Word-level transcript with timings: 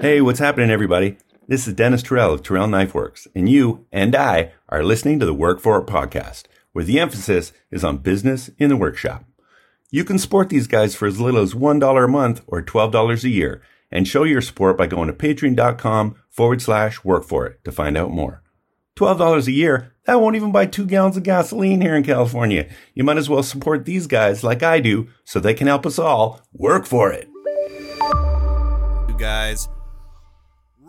Hey, 0.00 0.20
what's 0.20 0.38
happening, 0.38 0.70
everybody? 0.70 1.16
This 1.48 1.66
is 1.66 1.74
Dennis 1.74 2.04
Terrell 2.04 2.32
of 2.32 2.44
Terrell 2.44 2.68
Knife 2.68 2.94
Works, 2.94 3.26
and 3.34 3.48
you 3.48 3.84
and 3.90 4.14
I 4.14 4.52
are 4.68 4.84
listening 4.84 5.18
to 5.18 5.26
the 5.26 5.34
Work 5.34 5.58
For 5.58 5.76
It 5.80 5.88
podcast, 5.88 6.44
where 6.70 6.84
the 6.84 7.00
emphasis 7.00 7.52
is 7.72 7.82
on 7.82 7.98
business 7.98 8.48
in 8.58 8.68
the 8.68 8.76
workshop. 8.76 9.24
You 9.90 10.04
can 10.04 10.20
support 10.20 10.50
these 10.50 10.68
guys 10.68 10.94
for 10.94 11.08
as 11.08 11.20
little 11.20 11.40
as 11.40 11.52
$1 11.52 12.04
a 12.04 12.06
month 12.06 12.42
or 12.46 12.62
$12 12.62 13.24
a 13.24 13.28
year, 13.28 13.60
and 13.90 14.06
show 14.06 14.22
your 14.22 14.40
support 14.40 14.78
by 14.78 14.86
going 14.86 15.08
to 15.08 15.12
patreon.com 15.12 16.14
forward 16.30 16.62
slash 16.62 17.02
work 17.02 17.24
for 17.24 17.48
it 17.48 17.64
to 17.64 17.72
find 17.72 17.96
out 17.96 18.12
more. 18.12 18.44
$12 18.96 19.48
a 19.48 19.52
year, 19.52 19.94
that 20.04 20.20
won't 20.20 20.36
even 20.36 20.52
buy 20.52 20.66
two 20.66 20.86
gallons 20.86 21.16
of 21.16 21.24
gasoline 21.24 21.80
here 21.80 21.96
in 21.96 22.04
California. 22.04 22.70
You 22.94 23.02
might 23.02 23.16
as 23.16 23.28
well 23.28 23.42
support 23.42 23.84
these 23.84 24.06
guys 24.06 24.44
like 24.44 24.62
I 24.62 24.78
do 24.78 25.08
so 25.24 25.40
they 25.40 25.54
can 25.54 25.66
help 25.66 25.84
us 25.84 25.98
all 25.98 26.40
work 26.52 26.86
for 26.86 27.10
it. 27.10 27.28
You 29.08 29.16
guys 29.18 29.68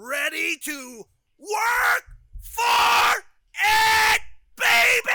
ready 0.09 0.57
to 0.57 1.03
work 1.37 2.03
for 2.41 3.21
it, 3.53 4.21
baby? 4.57 5.13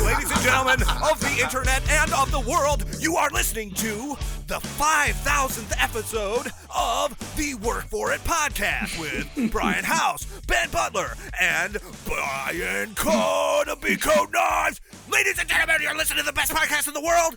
Ladies 0.04 0.30
and 0.30 0.40
gentlemen 0.40 0.80
of 1.04 1.20
the 1.20 1.40
internet 1.42 1.86
and 1.90 2.10
of 2.14 2.30
the 2.32 2.40
world, 2.48 2.86
you 2.98 3.16
are 3.16 3.28
listening 3.30 3.70
to 3.72 4.16
the 4.46 4.60
5,000th 4.60 5.74
episode 5.78 6.50
of 6.74 7.36
the 7.36 7.54
Work 7.56 7.84
For 7.84 8.12
It 8.12 8.20
podcast 8.20 8.98
with 8.98 9.50
Brian 9.52 9.84
House, 9.84 10.24
Ben 10.46 10.70
Butler, 10.70 11.14
and 11.38 11.76
Brian 12.06 12.94
Code 12.94 13.68
of 13.68 13.82
B 13.82 13.96
Code 13.96 14.32
Knives. 14.32 14.80
Ladies 15.12 15.38
and 15.38 15.46
gentlemen, 15.46 15.82
you're 15.82 15.94
listening 15.94 16.20
to 16.20 16.24
the 16.24 16.32
best 16.32 16.52
podcast 16.52 16.88
in 16.88 16.94
the 16.94 17.02
world. 17.02 17.36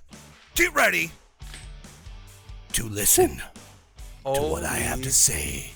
Get 0.56 0.74
ready 0.74 1.12
to 2.74 2.84
listen 2.88 3.42
to 4.26 4.42
what 4.42 4.64
I 4.64 4.78
have 4.78 5.02
to 5.04 5.12
say 5.12 5.72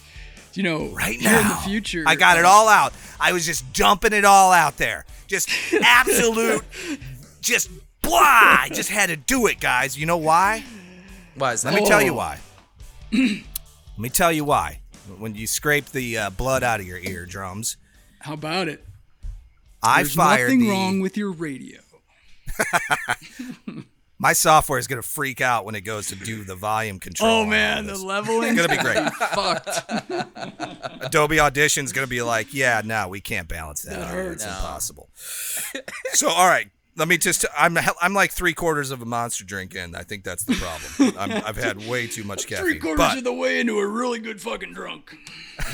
You 0.53 0.63
know, 0.63 0.88
right 0.89 1.19
now. 1.22 1.41
in 1.41 1.47
the 1.47 1.55
future, 1.55 2.03
I 2.05 2.16
got 2.16 2.38
it 2.38 2.45
all 2.45 2.67
out. 2.67 2.94
I 3.19 3.31
was 3.33 3.45
just 3.45 3.72
dumping 3.73 4.13
it 4.13 4.25
all 4.25 4.52
out 4.52 4.77
there. 4.77 5.05
Just 5.27 5.50
absolute, 5.83 6.63
just 7.41 7.69
blah. 8.02 8.19
I 8.19 8.69
just 8.72 8.89
had 8.89 9.08
to 9.09 9.16
do 9.16 9.47
it, 9.47 9.59
guys. 9.59 9.97
You 9.97 10.05
know 10.05 10.17
why? 10.17 10.63
Why 11.35 11.55
Let 11.63 11.73
me 11.73 11.85
tell 11.85 12.02
you 12.02 12.11
Oh. 12.11 12.16
why. 12.16 12.39
Let 13.11 14.00
me 14.00 14.09
tell 14.09 14.31
you 14.31 14.44
why. 14.45 14.80
When 15.17 15.35
you 15.35 15.47
scrape 15.47 15.88
the 15.88 16.17
uh, 16.17 16.30
blood 16.30 16.63
out 16.63 16.80
of 16.80 16.85
your 16.85 16.97
eardrums, 17.00 17.78
How 18.19 18.33
about 18.33 18.67
it? 18.67 18.83
I 19.81 20.03
There's 20.03 20.16
fired 20.16 20.44
nothing 20.45 20.59
the. 20.61 20.69
wrong 20.69 21.00
with 21.02 21.17
your 21.17 21.31
radio. 21.31 21.80
my 24.23 24.31
software 24.31 24.79
is 24.79 24.88
gonna 24.88 25.02
freak 25.02 25.41
out 25.41 25.66
when 25.66 25.75
it 25.75 25.81
goes 25.81 26.07
to 26.07 26.16
do 26.16 26.45
the 26.45 26.55
volume 26.55 26.97
control. 26.97 27.29
Oh 27.41 27.45
man, 27.45 27.88
the 27.88 27.97
leveling. 27.97 28.57
It's 28.57 28.66
gonna 28.66 28.77
be 28.77 28.81
great. 28.81 29.13
Fucked. 29.13 31.03
Adobe 31.05 31.39
Audition's 31.41 31.91
gonna 31.91 32.07
be 32.07 32.21
like, 32.21 32.53
yeah, 32.53 32.81
no, 32.85 33.09
we 33.09 33.19
can't 33.19 33.49
balance 33.49 33.81
that. 33.81 33.99
That 33.99 34.17
out. 34.17 34.31
It's 34.31 34.45
No. 34.45 34.51
impossible. 34.51 35.09
so, 36.13 36.29
all 36.29 36.47
right, 36.47 36.69
let 36.95 37.09
me 37.09 37.17
just. 37.17 37.44
I'm 37.57 37.77
I'm 38.01 38.13
like 38.13 38.31
three 38.31 38.53
quarters 38.53 38.91
of 38.91 39.01
a 39.01 39.05
monster 39.05 39.44
drink 39.44 39.75
in. 39.75 39.94
I 39.94 40.03
think 40.03 40.23
that's 40.23 40.45
the 40.45 40.55
problem. 40.55 41.16
I'm, 41.19 41.44
I've 41.45 41.57
had 41.57 41.85
way 41.89 42.07
too 42.07 42.23
much 42.23 42.47
caffeine. 42.47 42.66
Three 42.66 42.79
quarters 42.79 43.05
but 43.05 43.17
of 43.17 43.23
the 43.25 43.33
way 43.33 43.59
into 43.59 43.77
a 43.77 43.85
really 43.85 44.19
good 44.19 44.39
fucking 44.41 44.71
drunk. 44.73 45.13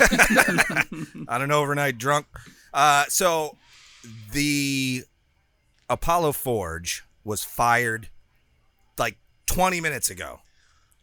on 1.28 1.40
an 1.42 1.52
overnight 1.52 1.98
drunk. 1.98 2.26
Uh, 2.74 3.04
so 3.08 3.56
the 4.32 5.04
Apollo 5.88 6.32
Forge 6.32 7.04
was 7.22 7.44
fired 7.44 8.08
like 8.98 9.18
20 9.46 9.80
minutes 9.80 10.10
ago. 10.10 10.40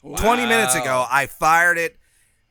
20 0.03 0.45
minutes 0.45 0.75
ago, 0.75 1.05
I 1.09 1.25
fired 1.25 1.77
it 1.77 1.97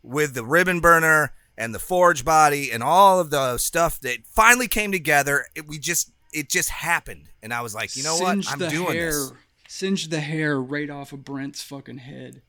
with 0.02 0.34
the 0.34 0.44
ribbon 0.44 0.80
burner 0.80 1.32
and 1.56 1.74
the 1.74 1.78
forge 1.78 2.24
body 2.24 2.70
and 2.70 2.82
all 2.82 3.18
of 3.18 3.30
the 3.30 3.56
stuff 3.58 3.98
that 4.00 4.26
finally 4.26 4.68
came 4.68 4.92
together. 4.92 5.46
It, 5.54 5.66
we 5.66 5.78
just 5.78 6.10
it 6.34 6.50
just 6.50 6.68
happened, 6.68 7.30
and 7.42 7.54
I 7.54 7.62
was 7.62 7.74
like, 7.74 7.96
you 7.96 8.02
know 8.02 8.16
Singed 8.16 8.50
what, 8.50 8.62
I'm 8.62 8.70
doing 8.70 8.92
hair, 8.92 9.10
this. 9.10 9.32
Singed 9.68 10.10
the 10.10 10.20
hair 10.20 10.60
right 10.60 10.90
off 10.90 11.12
of 11.12 11.24
Brent's 11.24 11.62
fucking 11.62 11.98
head. 11.98 12.42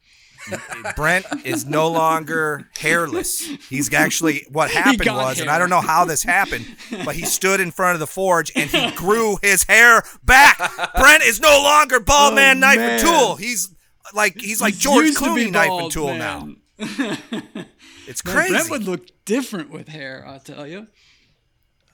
Brent 0.95 1.25
is 1.45 1.65
no 1.65 1.89
longer 1.89 2.69
hairless. 2.77 3.41
He's 3.69 3.93
actually 3.93 4.45
what 4.51 4.71
happened 4.83 5.03
got 5.05 5.15
was, 5.17 5.39
and. 5.39 5.49
I 5.49 5.59
don't 5.59 5.69
know 5.69 5.81
how 5.81 6.05
this 6.05 6.23
happened, 6.23 6.65
but 7.05 7.15
he 7.15 7.23
stood 7.25 7.59
in 7.59 7.71
front 7.71 7.95
of 7.95 7.99
the 7.99 8.07
forge 8.07 8.51
and 8.55 8.69
he 8.69 8.91
grew 8.95 9.37
his 9.41 9.63
hair 9.63 10.03
back. 10.23 10.57
Brent 10.95 11.23
is 11.23 11.39
no 11.39 11.61
longer 11.63 11.99
bald 11.99 12.33
Oh, 12.33 12.35
man 12.35 12.59
knife 12.59 12.77
man. 12.77 12.91
and 12.91 13.01
tool. 13.01 13.35
He's 13.35 13.73
like 14.13 14.39
he's 14.39 14.61
like 14.61 14.73
He 14.75 14.79
George 14.81 15.05
used 15.07 15.17
to 15.19 15.25
Clooney 15.25 15.51
knife 15.51 15.69
and 15.71 15.91
tool 15.91 16.13
man. 16.15 16.57
now. 16.79 17.65
It's 18.07 18.23
Man, 18.23 18.35
crazy. 18.35 18.51
Brent 18.53 18.69
would 18.69 18.83
look 18.83 19.07
different 19.25 19.69
with 19.69 19.89
hair, 19.89 20.23
I'll 20.25 20.39
tell 20.39 20.65
you. 20.65 20.87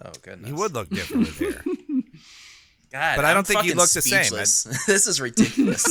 Oh 0.06 0.12
goodness. 0.22 0.47
he 0.47 0.53
would 0.53 0.74
look 0.74 0.90
different 0.90 1.25
with 1.28 1.40
hair. 1.40 1.63
God, 2.92 3.16
but 3.16 3.25
I 3.25 3.30
don't 3.34 3.38
I'm 3.40 3.44
think 3.46 3.62
he'd 3.62 3.69
fucking 3.69 3.78
look 3.78 3.90
the 3.90 4.02
same. 4.03 4.24
speechless. 4.24 4.63
this 4.86 5.08
is 5.08 5.19
ridiculous. 5.19 5.84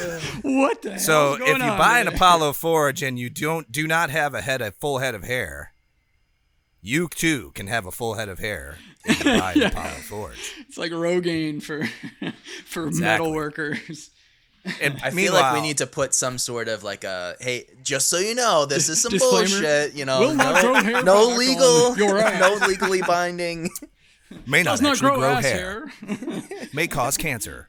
What 0.42 0.82
the 0.82 0.90
hell? 0.90 0.98
So 0.98 1.34
is 1.34 1.40
if 1.42 1.58
you 1.58 1.64
on 1.64 1.78
buy 1.78 1.98
an 2.00 2.06
there? 2.06 2.14
Apollo 2.14 2.52
Forge 2.54 3.02
and 3.02 3.18
you 3.18 3.30
don't 3.30 3.70
do 3.70 3.86
not 3.86 4.10
have 4.10 4.34
a 4.34 4.40
head 4.40 4.60
a 4.62 4.72
full 4.72 4.98
head 4.98 5.14
of 5.14 5.24
hair, 5.24 5.72
you 6.82 7.08
too 7.08 7.52
can 7.54 7.66
have 7.66 7.86
a 7.86 7.90
full 7.90 8.14
head 8.14 8.28
of 8.28 8.38
hair 8.38 8.78
if 9.04 9.18
you 9.24 9.38
buy 9.38 9.52
an 9.54 9.62
Apollo 9.72 9.90
Forge. 10.08 10.54
it's 10.68 10.78
like 10.78 10.92
Rogaine 10.92 11.62
for 11.62 11.84
for 12.66 12.86
Exactly. 12.88 13.00
metal 13.26 13.32
workers. 13.32 14.10
And 14.82 15.00
I 15.02 15.10
feel 15.10 15.32
like 15.32 15.54
we 15.54 15.62
need 15.62 15.78
to 15.78 15.86
put 15.86 16.14
some 16.14 16.36
sort 16.36 16.68
of 16.68 16.82
like 16.84 17.02
a 17.04 17.34
hey, 17.40 17.64
just 17.82 18.08
so 18.08 18.18
you 18.18 18.34
know, 18.34 18.66
this 18.66 18.90
is 18.90 19.00
some 19.00 19.16
bullshit. 19.18 19.94
You 19.94 20.04
know, 20.04 20.20
Will 20.20 20.34
not 20.34 20.54
no, 20.56 20.60
grow 20.60 20.74
hair 20.82 21.02
no 21.02 21.28
legal, 21.28 21.92
on 21.92 21.96
your 21.98 22.18
ass. 22.18 22.40
no 22.60 22.66
legally 22.66 23.00
binding. 23.00 23.70
may 24.46 24.62
not 24.62 24.72
Does 24.72 24.82
not 24.82 24.90
actually 24.92 25.08
grow, 25.10 25.18
grow, 25.20 25.30
ass 25.30 25.44
hair, 25.44 25.86
hair. 25.86 26.42
may 26.74 26.88
cause 26.88 27.16
cancer. 27.16 27.68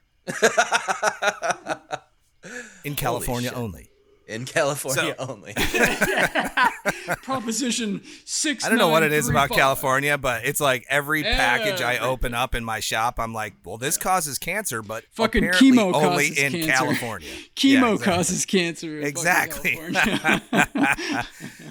In 2.84 2.96
California 2.96 3.52
only. 3.54 3.88
In 4.28 4.46
California 4.46 5.14
So- 5.20 5.26
only. 5.28 5.54
Proposition 7.24 8.02
six. 8.24 8.64
I 8.64 8.70
don't 8.70 8.78
know 8.78 8.88
what 8.88 9.04
it 9.04 9.12
is 9.12 9.28
about 9.28 9.50
California, 9.50 10.18
but 10.18 10.46
it's 10.46 10.62
like 10.62 10.86
every 10.90 11.24
package 11.24 11.82
I 11.82 11.98
open 11.98 12.34
up 12.34 12.56
in 12.56 12.64
my 12.64 12.80
shop, 12.80 13.16
I'm 13.20 13.34
like, 13.34 13.56
well, 13.66 13.78
this 13.78 13.98
causes 13.98 14.38
cancer, 14.38 14.82
but 14.82 15.04
Fucking 15.12 15.44
chemo 15.50 15.94
only 15.94 16.30
causes 16.30 16.38
in 16.38 16.52
cancer. 16.54 16.72
California. 16.72 17.28
Chemo 17.56 17.72
Yeah, 17.82 17.92
exactly. 17.94 18.14
causes 18.14 18.46
cancer. 18.46 19.00
in 19.00 19.08
Exactly. 19.08 19.76
California. 19.76 21.28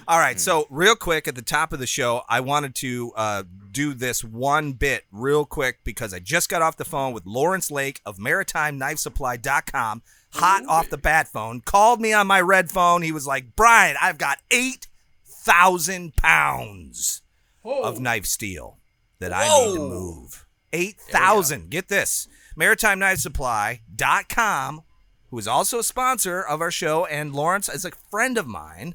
All 0.09 0.19
right, 0.19 0.39
so 0.39 0.67
real 0.71 0.97
quick 0.97 1.27
at 1.29 1.35
the 1.37 1.43
top 1.43 1.73
of 1.73 1.79
the 1.79 1.87
show, 1.87 2.23
I 2.29 2.41
wanted 2.41 2.75
to 2.77 3.13
uh, 3.17 3.43
do 3.71 3.95
this 3.95 4.23
one 4.25 4.73
bit 4.73 5.05
real 5.13 5.45
quick 5.47 5.79
because 5.85 6.13
I 6.13 6.19
just 6.19 6.49
got 6.51 6.61
off 6.63 6.77
the 6.77 6.85
phone 6.85 7.13
with 7.15 7.25
Lawrence 7.25 7.71
Lake 7.71 8.01
of 8.05 8.19
MaritimeKnifeSupply.com, 8.19 10.03
hot 10.33 10.65
off 10.67 10.91
the 10.91 10.99
bat 10.99 11.29
phone. 11.29 11.61
Called 11.61 12.01
me 12.01 12.13
on 12.13 12.27
my 12.27 12.41
red 12.41 12.69
phone. 12.71 13.03
He 13.03 13.13
was 13.13 13.27
like, 13.27 13.55
Brian, 13.57 13.97
I've 14.01 14.19
got 14.19 14.39
8,000 14.51 16.17
pounds 16.17 17.23
of 17.65 18.01
knife 18.01 18.27
steel 18.27 18.79
that 19.19 19.33
I 19.33 19.49
need 19.49 19.75
to 19.75 19.81
Whoa. 19.81 19.89
move. 19.89 20.47
8,000. 20.73 21.71
Get 21.71 21.89
this. 21.89 22.29
MaritimeKnifeSupply.com, 22.59 24.83
who 25.31 25.39
is 25.39 25.49
also 25.49 25.79
a 25.79 25.85
sponsor 25.85 26.43
of 26.43 26.61
our 26.61 26.71
show, 26.71 27.07
and 27.07 27.35
Lawrence 27.35 27.69
is 27.69 27.85
a 27.85 27.91
friend 28.11 28.39
of 28.39 28.47
mine 28.47 28.95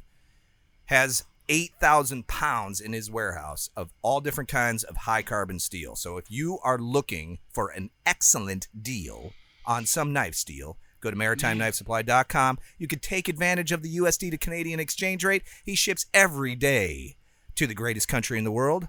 has 0.85 1.23
8,000 1.49 2.27
pounds 2.27 2.79
in 2.79 2.93
his 2.93 3.11
warehouse 3.11 3.69
of 3.75 3.91
all 4.01 4.21
different 4.21 4.49
kinds 4.49 4.83
of 4.83 4.97
high 4.97 5.21
carbon 5.21 5.59
steel. 5.59 5.95
So 5.95 6.17
if 6.17 6.29
you 6.29 6.59
are 6.63 6.79
looking 6.79 7.39
for 7.51 7.69
an 7.69 7.89
excellent 8.05 8.67
deal 8.79 9.33
on 9.65 9.85
some 9.85 10.13
knife 10.13 10.35
steel, 10.35 10.77
go 11.05 11.11
to 11.11 11.17
maritimeknifesupply.com. 11.17 12.57
You 12.77 12.87
can 12.87 12.99
take 12.99 13.27
advantage 13.29 13.71
of 13.71 13.81
the 13.83 13.97
USD 13.97 14.31
to 14.31 14.37
Canadian 14.37 14.79
exchange 14.79 15.23
rate. 15.23 15.43
He 15.63 15.75
ships 15.75 16.07
every 16.13 16.55
day 16.55 17.15
to 17.55 17.67
the 17.67 17.73
greatest 17.73 18.07
country 18.07 18.37
in 18.37 18.43
the 18.43 18.51
world. 18.51 18.87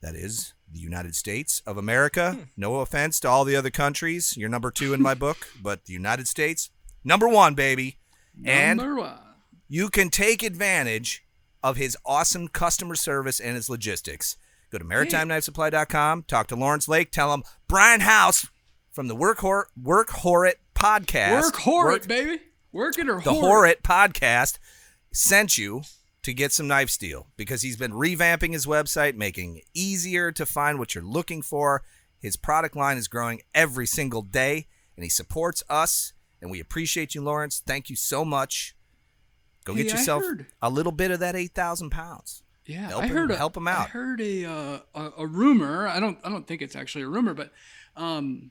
That 0.00 0.14
is 0.14 0.54
the 0.72 0.78
United 0.78 1.14
States 1.14 1.62
of 1.66 1.76
America. 1.76 2.32
Hmm. 2.32 2.42
No 2.56 2.76
offense 2.76 3.18
to 3.20 3.28
all 3.28 3.44
the 3.44 3.56
other 3.56 3.70
countries. 3.70 4.36
You're 4.36 4.48
number 4.48 4.70
two 4.70 4.94
in 4.94 5.02
my 5.02 5.14
book, 5.26 5.48
but 5.60 5.84
the 5.84 5.92
United 5.92 6.28
States, 6.28 6.70
number 7.04 7.28
one, 7.28 7.54
baby. 7.54 7.98
And 8.44 8.96
one. 8.96 9.18
you 9.68 9.88
can 9.88 10.10
take 10.10 10.42
advantage 10.42 11.24
of 11.62 11.76
his 11.76 11.96
awesome 12.04 12.48
customer 12.48 12.94
service 12.94 13.40
and 13.40 13.56
his 13.56 13.68
logistics. 13.68 14.36
Go 14.70 14.78
to 14.78 14.84
maritimeknifesupply.com, 14.84 16.24
talk 16.24 16.46
to 16.48 16.56
Lawrence 16.56 16.88
Lake, 16.88 17.10
tell 17.10 17.32
him 17.32 17.42
Brian 17.66 18.00
House 18.00 18.46
from 18.92 19.08
the 19.08 19.16
Work 19.16 19.38
Hor- 19.38 19.68
Work 19.80 20.08
Horit 20.08 20.56
podcast. 20.76 21.40
Work 21.42 21.66
Work- 21.66 22.06
baby. 22.08 22.40
Work 22.72 22.98
it 22.98 23.08
or 23.08 23.20
the 23.20 23.30
whore 23.32 23.68
it. 23.70 23.82
Podcast 23.82 24.58
sent 25.12 25.56
you 25.56 25.82
to 26.22 26.34
get 26.34 26.52
some 26.52 26.68
knife 26.68 26.90
steel 26.90 27.28
because 27.36 27.62
he's 27.62 27.76
been 27.76 27.92
revamping 27.92 28.52
his 28.52 28.66
website, 28.66 29.14
making 29.14 29.56
it 29.58 29.64
easier 29.72 30.30
to 30.32 30.44
find 30.44 30.78
what 30.78 30.94
you're 30.94 31.04
looking 31.04 31.40
for. 31.40 31.82
His 32.20 32.36
product 32.36 32.76
line 32.76 32.98
is 32.98 33.08
growing 33.08 33.40
every 33.54 33.86
single 33.86 34.20
day, 34.22 34.66
and 34.96 35.04
he 35.04 35.08
supports 35.08 35.62
us, 35.70 36.12
and 36.42 36.50
we 36.50 36.60
appreciate 36.60 37.14
you, 37.14 37.22
Lawrence. 37.22 37.62
Thank 37.64 37.88
you 37.88 37.96
so 37.96 38.24
much. 38.24 38.74
Go 39.64 39.74
Hey, 39.74 39.84
get 39.84 39.92
yourself 39.92 40.22
a 40.60 40.68
little 40.68 40.92
bit 40.92 41.10
of 41.10 41.20
that 41.20 41.34
eight 41.34 41.54
thousand 41.54 41.90
pounds. 41.90 42.42
Yeah, 42.66 42.88
Help 42.88 43.04
I 43.04 43.06
him- 43.06 43.16
heard 43.16 43.30
a, 43.30 43.36
help 43.36 43.56
him 43.56 43.68
I 43.68 43.72
out. 43.72 43.90
heard 43.90 44.20
a, 44.20 44.44
uh, 44.44 44.78
a 44.94 45.10
a 45.18 45.26
rumor. 45.26 45.86
I 45.86 45.98
don't 46.00 46.18
I 46.24 46.28
don't 46.28 46.46
think 46.46 46.60
it's 46.62 46.76
actually 46.76 47.04
a 47.04 47.08
rumor, 47.08 47.32
but 47.32 47.52
um, 47.96 48.50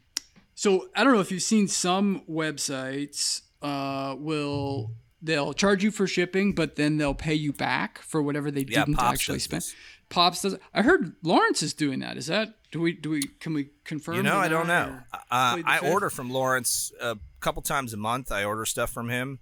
so 0.55 0.87
I 0.95 1.03
don't 1.03 1.13
know 1.13 1.19
if 1.19 1.31
you've 1.31 1.43
seen 1.43 1.67
some 1.67 2.23
websites 2.29 3.41
uh, 3.61 4.15
will 4.17 4.91
they'll 5.21 5.53
charge 5.53 5.83
you 5.83 5.91
for 5.91 6.07
shipping, 6.07 6.53
but 6.53 6.75
then 6.75 6.97
they'll 6.97 7.13
pay 7.15 7.33
you 7.33 7.51
back 7.53 7.99
for 7.99 8.21
whatever 8.21 8.49
they 8.51 8.61
Yeah, 8.67 8.85
didn't 8.85 8.95
Pops 8.95 9.13
actually 9.13 9.39
spend. 9.39 9.61
this. 9.61 9.75
Pops 10.09 10.41
does. 10.41 10.55
I 10.73 10.81
heard 10.83 11.15
Lawrence 11.23 11.63
is 11.63 11.73
doing 11.73 11.99
that. 11.99 12.15
Is 12.17 12.27
that 12.27 12.55
do 12.71 12.79
we 12.79 12.93
do 12.93 13.09
we 13.09 13.21
can 13.39 13.53
we 13.53 13.69
confirm? 13.83 14.15
You 14.15 14.23
know, 14.23 14.37
I 14.37 14.47
don't 14.47 14.67
know. 14.67 14.99
Uh, 15.13 15.19
I 15.65 15.79
fifth? 15.81 15.91
order 15.91 16.09
from 16.09 16.29
Lawrence 16.29 16.91
a 17.01 17.17
couple 17.39 17.61
times 17.61 17.93
a 17.93 17.97
month. 17.97 18.31
I 18.31 18.43
order 18.43 18.65
stuff 18.65 18.91
from 18.91 19.09
him, 19.09 19.39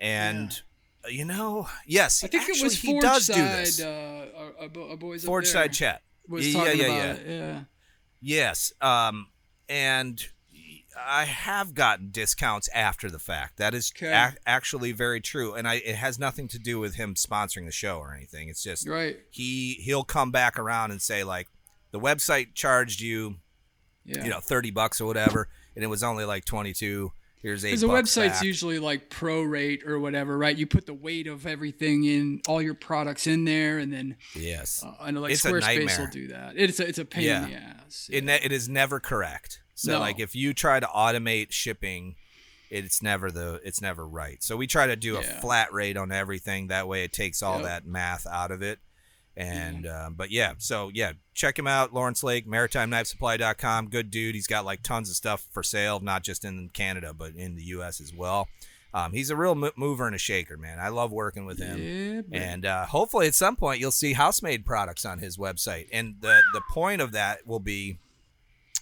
and 0.00 0.62
uh, 1.04 1.08
you 1.08 1.24
know, 1.26 1.68
yes, 1.86 2.24
I 2.24 2.28
think 2.28 2.44
actually, 2.44 2.60
it 2.60 2.64
was 2.64 2.80
he 2.80 2.98
does 3.00 3.26
do 3.26 3.32
Side. 3.34 3.58
this. 3.66 3.80
Uh, 3.82 4.26
our, 4.36 4.52
our 4.62 4.68
bo- 4.68 4.96
boys 4.96 5.24
Forge 5.24 5.46
side 5.46 5.72
chat. 5.74 6.00
was 6.26 6.46
yeah, 6.54 6.58
talking 6.64 6.80
yeah, 6.80 6.86
about 6.86 6.96
yeah. 6.96 7.12
it. 7.12 7.26
Yeah. 7.28 7.60
Yes. 8.20 8.72
Um, 8.80 9.28
and 9.68 10.26
I 11.06 11.24
have 11.24 11.74
gotten 11.74 12.10
discounts 12.10 12.68
after 12.74 13.10
the 13.10 13.18
fact. 13.18 13.56
That 13.58 13.74
is 13.74 13.92
Okay. 13.96 14.12
ac- 14.12 14.36
actually 14.46 14.92
very 14.92 15.20
true, 15.20 15.54
and 15.54 15.68
I 15.68 15.74
it 15.74 15.96
has 15.96 16.18
nothing 16.18 16.48
to 16.48 16.58
do 16.58 16.78
with 16.80 16.94
him 16.96 17.14
sponsoring 17.14 17.64
the 17.66 17.72
show 17.72 17.98
or 17.98 18.14
anything. 18.14 18.48
It's 18.48 18.62
just 18.62 18.86
Right. 18.88 19.18
he 19.30 19.74
he'll 19.82 20.04
come 20.04 20.30
back 20.30 20.58
around 20.58 20.90
and 20.90 21.00
say 21.02 21.24
like 21.24 21.48
the 21.90 22.00
website 22.00 22.54
charged 22.54 23.00
you 23.00 23.36
Yeah. 24.04 24.24
you 24.24 24.30
know 24.30 24.40
30 24.40 24.70
bucks 24.70 25.00
or 25.00 25.06
whatever 25.06 25.48
and 25.74 25.84
it 25.84 25.88
was 25.88 26.02
only 26.02 26.24
like 26.24 26.44
22 26.46 27.12
here's 27.40 27.64
eight 27.64 27.68
Because 27.70 27.80
the 27.82 27.88
website's 27.88 28.38
back. 28.38 28.42
usually 28.42 28.78
like 28.78 29.10
pro 29.10 29.42
rate 29.42 29.82
or 29.86 29.98
whatever, 30.00 30.36
right? 30.36 30.56
You 30.56 30.66
put 30.66 30.86
the 30.86 30.94
weight 30.94 31.26
of 31.28 31.46
everything 31.46 32.04
in, 32.04 32.40
all 32.48 32.60
your 32.60 32.74
products 32.74 33.26
in 33.26 33.44
there, 33.44 33.78
and 33.78 33.92
then 33.92 34.16
yes 34.34 34.82
uh, 34.82 35.10
know 35.10 35.20
like 35.20 35.32
It's 35.32 35.44
a 35.44 35.48
Squarespace 35.52 35.98
will 35.98 36.06
do 36.10 36.28
that. 36.28 36.54
It's 36.56 36.80
a, 36.80 36.88
it's 36.88 36.98
a 36.98 37.04
pain 37.04 37.24
Yeah. 37.24 37.44
in 37.44 37.50
the 37.50 37.56
ass. 37.56 38.10
it, 38.12 38.24
ne- 38.24 38.40
it 38.42 38.50
is 38.52 38.68
never 38.68 38.98
correct 38.98 39.60
so 39.78 39.92
No. 39.92 40.00
like 40.00 40.18
if 40.20 40.34
you 40.34 40.52
try 40.54 40.80
to 40.80 40.86
automate 40.86 41.52
shipping 41.52 42.16
it's 42.70 43.00
never 43.00 43.30
the 43.30 43.60
it's 43.64 43.80
never 43.80 44.06
right. 44.06 44.42
So 44.42 44.54
we 44.54 44.66
try 44.66 44.86
to 44.88 44.96
do 44.96 45.16
a 45.16 45.22
flat 45.22 45.72
rate 45.72 45.96
on 45.96 46.12
everything. 46.12 46.66
That 46.68 46.86
way 46.86 47.02
it 47.04 47.12
takes 47.14 47.42
all 47.42 47.60
Yep. 47.60 47.64
that 47.64 47.86
math 47.86 48.26
out 48.26 48.50
of 48.50 48.60
it. 48.60 48.78
And 49.34 49.86
um, 49.86 50.14
but 50.14 50.30
yeah. 50.30 50.52
So 50.58 50.90
yeah 50.92 51.12
check 51.32 51.58
him 51.58 51.66
out 51.66 51.94
lawrence 51.94 52.22
lake 52.22 52.46
maritimeknifesupply.com 52.46 53.88
good 53.88 54.10
dude. 54.10 54.34
He's 54.34 54.46
got 54.46 54.64
like 54.64 54.82
tons 54.82 55.08
of 55.08 55.16
stuff 55.16 55.46
for 55.50 55.62
sale 55.62 56.00
not 56.00 56.22
just 56.24 56.44
in 56.44 56.68
canada 56.70 57.14
but 57.14 57.34
in 57.34 57.54
the 57.56 57.62
us 57.62 58.00
as 58.00 58.12
well. 58.14 58.48
Um, 58.94 59.12
he's 59.12 59.28
a 59.30 59.36
real 59.36 59.54
mo- 59.54 59.72
mover 59.76 60.06
and 60.06 60.14
a 60.14 60.18
shaker 60.18 60.56
man. 60.56 60.78
I 60.80 60.88
love 60.88 61.12
working 61.12 61.44
with 61.44 61.58
him. 61.58 61.78
Yeah, 62.32 62.38
and 62.38 62.64
uh, 62.64 62.86
hopefully 62.86 63.26
at 63.26 63.34
some 63.34 63.54
point 63.54 63.80
you'll 63.80 63.90
see 63.90 64.14
house-made 64.14 64.64
products 64.64 65.04
on 65.04 65.18
his 65.18 65.36
website. 65.36 65.88
And 65.92 66.16
the 66.20 66.40
the 66.54 66.62
point 66.70 67.02
of 67.02 67.12
that 67.12 67.46
will 67.46 67.60
be 67.60 67.98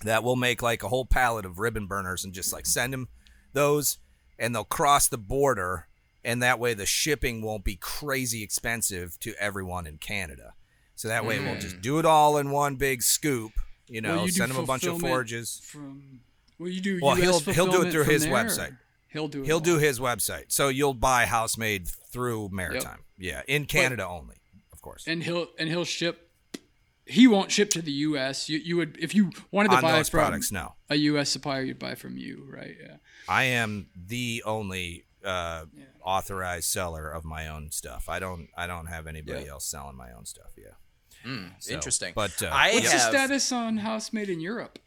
that 0.05 0.23
we'll 0.23 0.37
make 0.37 0.63
like 0.63 0.83
a 0.83 0.89
whole 0.89 1.07
pallet 1.07 1.45
of 1.45 1.59
ribbon 1.59 1.87
burners 1.87 2.25
and 2.25 2.33
just 2.33 2.53
like 2.53 2.67
send 2.67 2.93
them 2.93 3.09
those, 3.53 3.99
and 4.39 4.55
they'll 4.55 4.65
cross 4.65 5.09
the 5.09 5.19
border, 5.19 5.89
and 6.25 6.43
that 6.43 6.59
way 6.59 6.75
the 6.75 6.87
shipping 6.87 7.43
won't 7.43 7.65
be 7.65 7.77
crazy 7.77 8.43
expensive 8.43 9.19
to 9.21 9.35
everyone 9.41 9.87
in 9.87 9.99
Canada. 9.99 10.55
So 10.95 11.09
that 11.09 11.25
way 11.27 11.39
we'll 11.41 11.59
just 11.59 11.77
mm. 11.77 11.83
do 11.83 11.99
it 11.99 12.07
all 12.07 12.39
in 12.39 12.51
one 12.51 12.77
big 12.77 13.03
scoop. 13.03 13.53
You 13.89 14.01
know, 14.01 14.25
you 14.25 14.31
send 14.31 14.51
them 14.51 14.63
a 14.63 14.67
bunch 14.67 14.85
of 14.85 15.01
forges. 15.01 15.61
from. 15.63 16.21
Well, 16.59 16.71
you 16.71 16.81
do. 16.81 16.99
Well, 17.03 17.15
he'll- 17.15 17.41
he'll 17.41 17.71
do 17.71 17.83
it 17.83 17.93
through 17.93 18.05
his 18.05 18.25
there, 18.25 18.33
website. 18.33 18.77
He'll 19.09 19.29
do. 19.29 19.43
It 19.43 19.47
He'll 19.47 19.61
do 19.61 19.79
his 19.79 20.01
website. 20.01 20.47
So 20.49 20.69
you'll 20.69 20.95
buy 20.95 21.27
house-made 21.27 21.87
through 21.89 22.49
Maritime. 22.51 23.05
Yeah, 23.19 23.43
in 23.47 23.67
Canada 23.67 24.07
only, 24.07 24.37
of 24.73 24.81
course. 24.83 25.05
and 25.07 25.23
he'll 25.23 25.49
and 25.59 25.69
he'll 25.69 25.85
ship. 25.85 26.26
He 27.07 27.27
won't 27.29 27.53
ship 27.53 27.71
to 27.71 27.83
the 27.83 27.93
U.S. 27.93 28.49
You 28.49 28.59
you 28.59 28.77
would 28.77 28.99
if 29.01 29.15
you 29.15 29.31
wanted 29.53 29.71
to 29.71 29.77
on 29.77 29.83
buy 29.83 29.93
those 29.93 30.09
from 30.09 30.19
products, 30.19 30.51
no. 30.51 30.75
a 30.91 30.97
U.S. 30.97 31.31
supplier, 31.31 31.63
you'd 31.63 31.79
buy 31.79 31.95
from 31.95 32.17
you, 32.17 32.47
right? 32.53 32.77
Yeah. 32.81 32.97
I 33.29 33.45
am 33.45 33.87
the 33.95 34.43
only 34.45 35.05
uh, 35.25 35.67
authorized 36.03 36.69
seller 36.69 37.09
of 37.11 37.25
my 37.25 37.47
own 37.49 37.71
stuff. 37.71 38.09
I 38.09 38.19
don't. 38.19 38.49
I 38.57 38.67
don't 38.67 38.87
have 38.87 39.07
anybody 39.07 39.45
Yeah. 39.45 39.53
else 39.53 39.67
selling 39.67 39.97
my 39.97 40.13
own 40.13 40.27
stuff. 40.27 40.53
Yeah. 40.57 40.73
So, 41.59 41.75
Interesting. 41.75 42.13
But 42.15 42.41
uh, 42.43 42.51
I 42.53 42.73
What's 42.75 42.85
yeah. 42.87 42.93
the 42.93 42.99
status 42.99 43.51
on 43.51 43.79
house 43.79 44.13
made 44.13 44.29
in 44.29 44.41
Europe? 44.41 44.79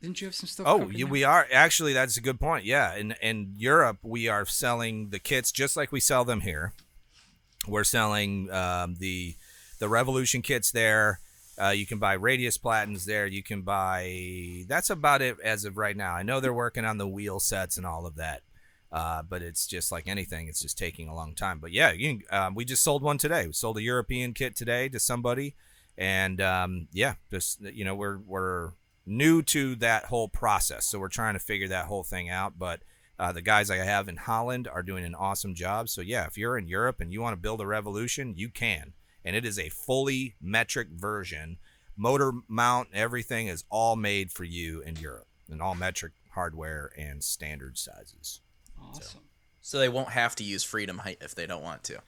Didn't 0.00 0.20
you 0.20 0.26
have 0.26 0.34
some 0.34 0.48
stuff? 0.48 0.66
Oh, 0.66 0.80
coming 0.80 0.98
yeah, 0.98 1.04
we 1.04 1.22
are 1.22 1.46
actually. 1.52 1.92
That's 1.92 2.16
a 2.16 2.20
good 2.20 2.40
point. 2.40 2.64
Yeah, 2.64 2.96
in 2.96 3.14
in 3.22 3.54
Europe, 3.56 3.98
we 4.02 4.28
are 4.28 4.44
selling 4.46 5.10
the 5.10 5.20
kits 5.20 5.52
just 5.52 5.76
like 5.76 5.92
we 5.92 6.00
sell 6.00 6.24
them 6.24 6.40
here. 6.40 6.72
We're 7.68 7.84
selling 7.84 8.50
um, 8.50 8.96
the 8.98 9.36
the 9.78 9.88
Revolution 9.88 10.42
kits 10.42 10.72
there. 10.72 11.20
Uh, 11.60 11.68
you 11.68 11.86
can 11.86 11.98
buy 11.98 12.14
Radius 12.14 12.56
Platens 12.56 13.04
there. 13.04 13.26
You 13.26 13.42
can 13.42 13.62
buy. 13.62 14.64
That's 14.68 14.90
about 14.90 15.22
it 15.22 15.36
as 15.44 15.64
of 15.64 15.76
right 15.76 15.96
now. 15.96 16.14
I 16.14 16.22
know 16.22 16.40
they're 16.40 16.52
working 16.52 16.84
on 16.84 16.98
the 16.98 17.08
wheel 17.08 17.40
sets 17.40 17.76
and 17.76 17.84
all 17.84 18.06
of 18.06 18.16
that, 18.16 18.42
uh, 18.90 19.22
but 19.22 19.42
it's 19.42 19.66
just 19.66 19.92
like 19.92 20.08
anything. 20.08 20.48
It's 20.48 20.62
just 20.62 20.78
taking 20.78 21.08
a 21.08 21.14
long 21.14 21.34
time. 21.34 21.58
But 21.58 21.72
yeah, 21.72 21.92
you 21.92 22.20
um, 22.30 22.54
we 22.54 22.64
just 22.64 22.82
sold 22.82 23.02
one 23.02 23.18
today. 23.18 23.46
We 23.46 23.52
sold 23.52 23.76
a 23.76 23.82
European 23.82 24.32
kit 24.32 24.56
today 24.56 24.88
to 24.88 24.98
somebody, 24.98 25.54
and 25.98 26.40
um, 26.40 26.88
yeah, 26.92 27.14
just 27.30 27.60
you 27.60 27.84
know 27.84 27.94
we're 27.94 28.18
we're 28.18 28.72
new 29.04 29.42
to 29.42 29.74
that 29.76 30.06
whole 30.06 30.28
process, 30.28 30.86
so 30.86 30.98
we're 30.98 31.08
trying 31.08 31.34
to 31.34 31.40
figure 31.40 31.68
that 31.68 31.86
whole 31.86 32.02
thing 32.02 32.30
out. 32.30 32.58
But 32.58 32.80
uh, 33.18 33.30
the 33.30 33.42
guys 33.42 33.70
I 33.70 33.76
have 33.76 34.08
in 34.08 34.16
Holland 34.16 34.66
are 34.66 34.82
doing 34.82 35.04
an 35.04 35.14
awesome 35.14 35.54
job. 35.54 35.88
So 35.88 36.00
yeah, 36.00 36.26
if 36.26 36.36
you're 36.36 36.58
in 36.58 36.66
Europe 36.66 37.00
and 37.00 37.12
you 37.12 37.20
want 37.20 37.34
to 37.34 37.40
build 37.40 37.60
a 37.60 37.66
revolution, 37.66 38.34
you 38.36 38.48
can, 38.48 38.94
and 39.24 39.36
it 39.36 39.44
is 39.44 39.58
a 39.58 39.68
fully 39.68 40.34
metric 40.40 40.88
version. 40.90 41.58
Motor 41.96 42.32
mount, 42.48 42.88
everything 42.92 43.48
is 43.48 43.64
all 43.70 43.96
made 43.96 44.32
for 44.32 44.44
you 44.44 44.80
in 44.82 44.96
Europe, 44.96 45.26
and 45.50 45.60
all 45.60 45.74
metric 45.74 46.12
hardware 46.34 46.90
and 46.96 47.22
standard 47.22 47.76
sizes. 47.76 48.40
awesome. 48.80 49.20
so 49.60 49.78
they 49.78 49.88
won't 49.88 50.10
have 50.10 50.34
to 50.36 50.44
use 50.44 50.64
freedom 50.64 50.98
height 50.98 51.18
if 51.20 51.34
they 51.34 51.46
don't 51.46 51.62
want 51.62 51.84
to. 51.84 52.00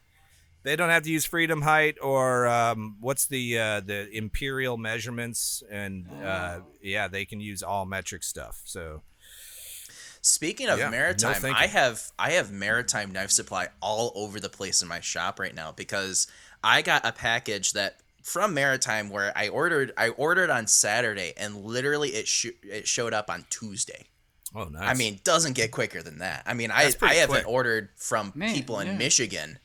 They 0.63 0.77
don't 0.77 0.89
have 0.89 1.03
to 1.03 1.11
use 1.11 1.27
freedom 1.27 1.61
height 1.61 1.97
or 2.03 2.47
um, 2.47 2.97
what's 3.01 3.27
the 3.27 3.59
uh, 3.59 3.81
the 3.81 4.09
imperial 4.11 4.79
measurements, 4.79 5.63
and 5.71 6.07
uh, 6.25 6.61
yeah, 6.81 7.07
they 7.07 7.27
can 7.27 7.39
use 7.39 7.63
all 7.63 7.85
metric 7.85 8.23
stuff. 8.23 8.63
So 8.65 9.03
Speaking 10.27 10.71
of 10.71 10.79
Yeah, 10.79 10.89
maritime, 10.89 11.35
thinking. 11.35 11.63
I 11.63 11.67
have 11.67 12.11
I 12.19 12.31
have 12.31 12.51
maritime 12.51 13.13
knife 13.13 13.31
supply 13.31 13.69
all 13.83 14.11
over 14.15 14.41
the 14.41 14.49
place 14.49 14.81
in 14.81 14.89
my 14.89 15.01
shop 15.01 15.39
right 15.39 15.55
now 15.55 15.73
because 15.73 16.27
I 16.65 16.83
got 16.83 17.05
a 17.07 17.13
package 17.13 17.73
that 17.75 17.99
from 18.23 18.55
maritime 18.55 19.11
where 19.11 19.33
I 19.37 19.49
ordered 19.49 19.93
I 19.97 20.09
ordered 20.09 20.51
on 20.51 20.67
Saturday 20.67 21.35
and 21.37 21.57
literally 21.57 22.11
it 22.11 22.27
sh- 22.27 22.47
it 22.63 22.89
showed 22.89 23.13
up 23.13 23.29
on 23.31 23.45
Tuesday. 23.51 24.07
oh 24.55 24.65
nice. 24.65 24.89
I 24.89 24.95
mean, 24.95 25.21
doesn't 25.25 25.53
get 25.53 25.71
quicker 25.71 26.03
than 26.03 26.19
that. 26.19 26.43
I 26.47 26.55
mean, 26.55 26.71
I 26.71 26.85
That's 26.85 26.97
I 26.97 26.99
pretty 26.99 27.17
haven't 27.17 27.35
quick. 27.35 27.49
ordered 27.49 27.91
from 27.97 28.33
Man, 28.35 28.55
people 28.55 28.81
in 28.81 28.87
yeah. 28.89 28.97
Michigan 28.97 29.59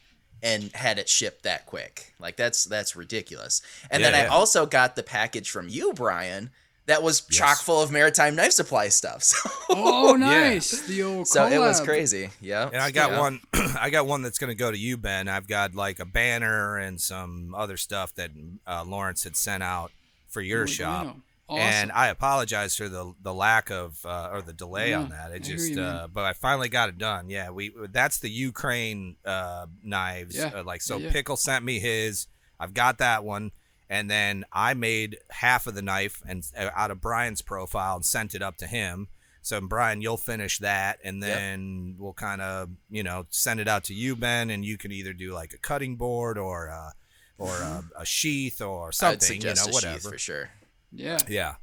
and 0.44 0.72
had 0.74 1.00
it 1.00 1.10
shipped 1.10 1.44
that 1.44 1.66
quick. 1.66 2.14
Like 2.20 2.36
that's 2.36 2.66
that's 2.66 2.96
ridiculous. 2.96 3.62
And 3.90 4.04
then 4.04 4.14
I 4.14 4.24
yeah. 4.24 4.28
also 4.28 4.66
got 4.66 4.96
the 4.96 5.04
package 5.04 5.50
from 5.50 5.70
you, 5.70 5.94
Brian, 5.94 6.52
that 6.90 7.02
was 7.02 7.22
chock 7.22 7.60
full 7.60 7.82
of 7.82 7.92
maritime 7.92 8.36
knife 8.36 8.52
supply 8.52 8.90
stuff. 8.90 9.24
So 9.34 9.50
Oh, 9.72 10.16
nice. 10.16 10.82
The 10.82 11.04
old. 11.04 11.28
so 11.28 11.46
it 11.46 11.58
was 11.60 11.80
crazy. 11.82 12.30
Yeah. 12.42 12.68
And 12.72 12.78
I 12.82 12.92
got 12.92 13.12
Yeah. 13.12 13.20
one. 13.20 13.42
I 13.80 13.90
got 13.90 14.06
one 14.08 14.22
that's 14.22 14.38
going 14.40 14.50
to 14.50 14.56
go 14.56 14.72
to 14.72 14.78
you, 14.78 14.98
Ben. 14.98 15.28
I've 15.28 15.48
got 15.48 15.76
like 15.76 16.00
a 16.00 16.06
banner 16.06 16.78
and 16.78 17.00
some 17.00 17.54
other 17.56 17.78
stuff 17.78 18.14
that 18.16 18.32
uh, 18.68 18.84
Lawrence 18.86 19.24
had 19.24 19.36
sent 19.38 19.62
out 19.64 19.92
for 20.28 20.42
your 20.42 20.62
Muy 20.66 20.68
shop. 20.68 21.04
bueno. 21.06 21.22
Awesome. 21.50 21.62
And 21.64 21.92
I 21.92 22.08
apologize 22.10 22.76
for 22.76 22.90
the 22.90 23.14
the 23.24 23.34
lack 23.34 23.72
of 23.72 24.06
uh, 24.06 24.30
or 24.32 24.42
the 24.44 24.54
delay 24.54 24.92
Yeah, 24.92 25.00
on 25.02 25.10
that. 25.10 25.32
It 25.32 25.36
I 25.36 25.40
just, 25.40 25.72
you, 25.72 25.82
uh, 25.82 26.08
but 26.08 26.24
I 26.24 26.34
finally 26.34 26.70
got 26.70 26.90
it 26.90 26.98
done. 27.00 27.30
Yeah, 27.30 27.50
we 27.50 27.72
that's 27.92 28.20
the 28.20 28.30
Ukraine 28.30 29.16
uh, 29.26 29.66
knives. 29.84 30.36
Yeah. 30.36 30.52
Uh, 30.56 30.64
like 30.64 30.82
so, 30.84 30.98
Yeah, 30.98 31.08
yeah. 31.08 31.12
Pickle 31.12 31.38
sent 31.38 31.66
me 31.66 31.80
his. 31.80 32.28
I've 32.60 32.74
got 32.76 33.00
that 33.00 33.24
one, 33.24 33.52
and 33.90 34.10
then 34.10 34.46
I 34.54 34.74
made 34.74 35.18
half 35.32 35.66
of 35.68 35.74
the 35.76 35.82
knife 35.82 36.22
and 36.28 36.46
uh, 36.58 36.70
out 36.76 36.92
of 36.92 37.02
Brian's 37.02 37.42
profile 37.42 37.96
and 37.96 38.06
sent 38.06 38.36
it 38.36 38.42
up 38.42 38.58
to 38.58 38.68
him. 38.68 39.08
So 39.42 39.60
Brian, 39.62 40.02
you'll 40.02 40.18
finish 40.18 40.60
that, 40.60 41.00
and 41.04 41.22
Yep. 41.24 41.38
then 41.38 41.96
we'll 41.98 42.14
kind 42.14 42.42
of 42.42 42.70
you 42.90 43.04
know 43.04 43.26
send 43.30 43.60
it 43.60 43.68
out 43.68 43.84
to 43.86 43.94
you, 43.94 44.16
Ben, 44.16 44.50
and 44.50 44.64
you 44.66 44.78
can 44.78 44.92
either 44.92 45.14
do 45.14 45.34
like 45.34 45.54
a 45.54 45.58
cutting 45.58 45.96
board 45.96 46.38
or 46.38 46.68
a, 46.68 46.94
or 47.38 47.56
a, 47.58 47.84
a 48.00 48.06
sheath 48.06 48.62
or 48.62 48.90
I'd 48.90 48.94
something, 48.96 49.36
you 49.36 49.42
suggest 49.42 49.66
know, 49.66 49.72
a 49.72 49.74
whatever. 49.74 50.00
sheath 50.00 50.12
for 50.12 50.18
sure. 50.18 50.50
Yeah. 50.92 51.20
Yeah 51.28 51.56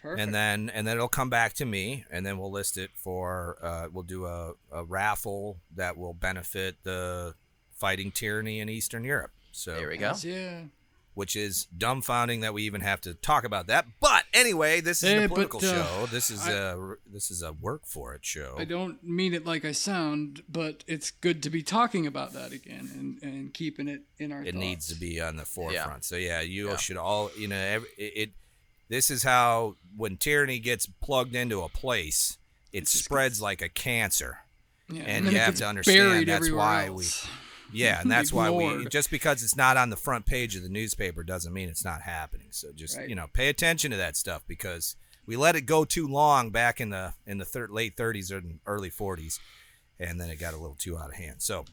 Perfect. 0.00 0.20
and 0.22 0.34
then 0.34 0.70
and 0.70 0.86
then 0.86 0.96
it'll 0.96 1.08
come 1.08 1.28
back 1.28 1.52
to 1.54 1.64
me 1.66 2.04
and 2.10 2.24
then 2.24 2.38
we'll 2.38 2.50
list 2.52 2.78
it 2.78 2.90
for 2.94 3.58
uh, 3.60 3.88
we'll 3.92 4.04
do 4.04 4.24
a, 4.24 4.52
a 4.72 4.84
raffle 4.84 5.58
that 5.74 5.96
will 5.98 6.14
benefit 6.14 6.76
the 6.84 7.34
fighting 7.74 8.10
tyranny 8.12 8.60
in 8.60 8.68
eastern 8.68 9.02
europe 9.04 9.32
so 9.52 9.74
There 9.74 9.88
we 9.88 9.96
go. 9.96 10.12
Yeah. 10.22 10.60
Which 11.18 11.34
is 11.36 11.66
dumbfounding 11.76 12.40
that 12.42 12.54
we 12.54 12.62
even 12.62 12.80
have 12.80 13.00
to 13.00 13.12
talk 13.12 13.42
about 13.44 13.66
that 13.66 13.84
but 14.00 14.22
anyway, 14.32 14.80
this 14.80 15.02
is 15.02 15.08
Eh, 15.10 15.16
a 15.24 15.28
but, 15.28 15.34
political 15.50 15.58
uh, 15.58 15.62
show. 15.62 16.06
This 16.06 16.30
is 16.30 16.40
I- 16.46 16.52
a 16.52 16.76
this 17.12 17.30
is 17.30 17.42
a 17.42 17.52
work 17.52 17.82
for 17.86 18.14
it 18.14 18.24
show. 18.24 18.54
I 18.58 18.64
don't 18.64 19.02
mean 19.02 19.34
it 19.34 19.44
like 19.44 19.64
I 19.64 19.72
sound, 19.72 20.42
but 20.48 20.84
it's 20.86 21.10
good 21.10 21.42
to 21.42 21.50
be 21.50 21.62
talking 21.62 22.06
about 22.06 22.32
that 22.34 22.52
again 22.52 22.88
and, 22.94 23.22
and 23.22 23.52
keeping 23.52 23.88
it 23.88 24.02
in 24.18 24.30
our 24.32 24.42
it 24.42 24.52
thoughts. 24.52 24.56
needs 24.56 24.88
to 24.88 24.94
be 24.94 25.20
on 25.20 25.36
the 25.36 25.44
forefront. 25.44 25.88
Yeah. 26.02 26.08
So 26.10 26.16
yeah, 26.16 26.40
you 26.40 26.68
Yeah. 26.68 26.76
should 26.76 26.96
all 26.96 27.30
you 27.36 27.48
know. 27.48 27.58
Every, 27.58 27.88
it, 27.98 28.12
it 28.22 28.30
this 28.88 29.10
is 29.10 29.22
how 29.24 29.74
when 29.96 30.16
tyranny 30.16 30.60
gets 30.60 30.86
plugged 30.86 31.34
into 31.34 31.62
a 31.62 31.68
place, 31.68 32.38
it 32.72 32.82
just 32.82 33.04
spreads 33.04 33.42
like 33.42 33.60
a 33.60 33.68
cancer. 33.68 34.38
Yeah, 34.90 35.02
and 35.06 35.26
then 35.26 35.32
you 35.34 35.38
have 35.40 35.56
to 35.56 35.66
understand 35.66 36.26
that's 36.28 36.50
why 36.50 36.86
else. 36.86 37.26
Yeah, 37.72 38.00
and 38.00 38.10
that's 38.10 38.32
why 38.32 38.50
we 38.50 38.86
just 38.86 39.10
because 39.10 39.42
it's 39.42 39.56
not 39.56 39.76
on 39.76 39.90
the 39.90 39.96
front 39.96 40.24
page 40.26 40.56
of 40.56 40.62
the 40.62 40.68
newspaper 40.68 41.22
doesn't 41.22 41.52
mean 41.52 41.68
it's 41.68 41.84
not 41.84 42.02
happening. 42.02 42.48
So 42.50 42.72
just 42.74 42.96
Right. 42.96 43.08
you 43.08 43.14
know, 43.14 43.26
pay 43.32 43.48
attention 43.48 43.90
to 43.90 43.96
that 43.98 44.16
stuff 44.16 44.42
because 44.46 44.96
we 45.26 45.36
let 45.36 45.56
it 45.56 45.62
go 45.62 45.84
too 45.84 46.08
long 46.08 46.50
back 46.50 46.80
in 46.80 46.90
the 46.90 47.14
in 47.26 47.38
the 47.38 47.44
thir- 47.44 47.68
late 47.68 47.96
30s 47.96 48.30
and 48.30 48.60
early 48.66 48.90
40s, 48.90 49.38
and 50.00 50.20
then 50.20 50.30
it 50.30 50.36
got 50.36 50.54
a 50.54 50.56
little 50.56 50.76
too 50.76 50.96
out 50.96 51.10
of 51.10 51.16
hand. 51.16 51.42
So 51.42 51.66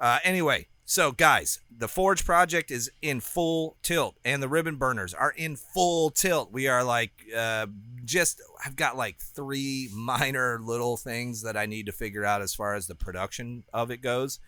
uh, 0.00 0.18
anyway, 0.24 0.66
so 0.86 1.12
guys, 1.12 1.60
the 1.70 1.88
Forge 1.88 2.24
project 2.24 2.70
is 2.70 2.90
in 3.02 3.20
full 3.20 3.76
tilt, 3.82 4.16
and 4.24 4.42
the 4.42 4.48
ribbon 4.48 4.76
burners 4.76 5.12
are 5.12 5.30
in 5.32 5.56
full 5.56 6.10
tilt. 6.10 6.52
We 6.52 6.68
are 6.68 6.82
like 6.82 7.12
uh, 7.36 7.66
just 8.04 8.40
I've 8.64 8.76
got 8.76 8.96
like 8.96 9.18
three 9.18 9.90
minor 9.94 10.58
little 10.58 10.96
things 10.96 11.42
that 11.42 11.56
I 11.56 11.66
need 11.66 11.84
to 11.86 11.92
figure 11.92 12.24
out 12.24 12.40
as 12.40 12.54
far 12.54 12.74
as 12.74 12.86
the 12.86 12.94
production 12.94 13.64
of 13.74 13.90
it 13.90 13.98
goes 14.00 14.40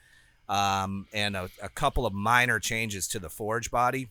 um, 0.49 1.07
and 1.13 1.37
a, 1.37 1.51
a 1.63 1.69
couple 1.69 2.07
of 2.07 2.13
minor 2.13 2.59
changes 2.61 3.09
to 3.09 3.19
the 3.19 3.29
forge 3.29 3.71
body, 3.71 4.09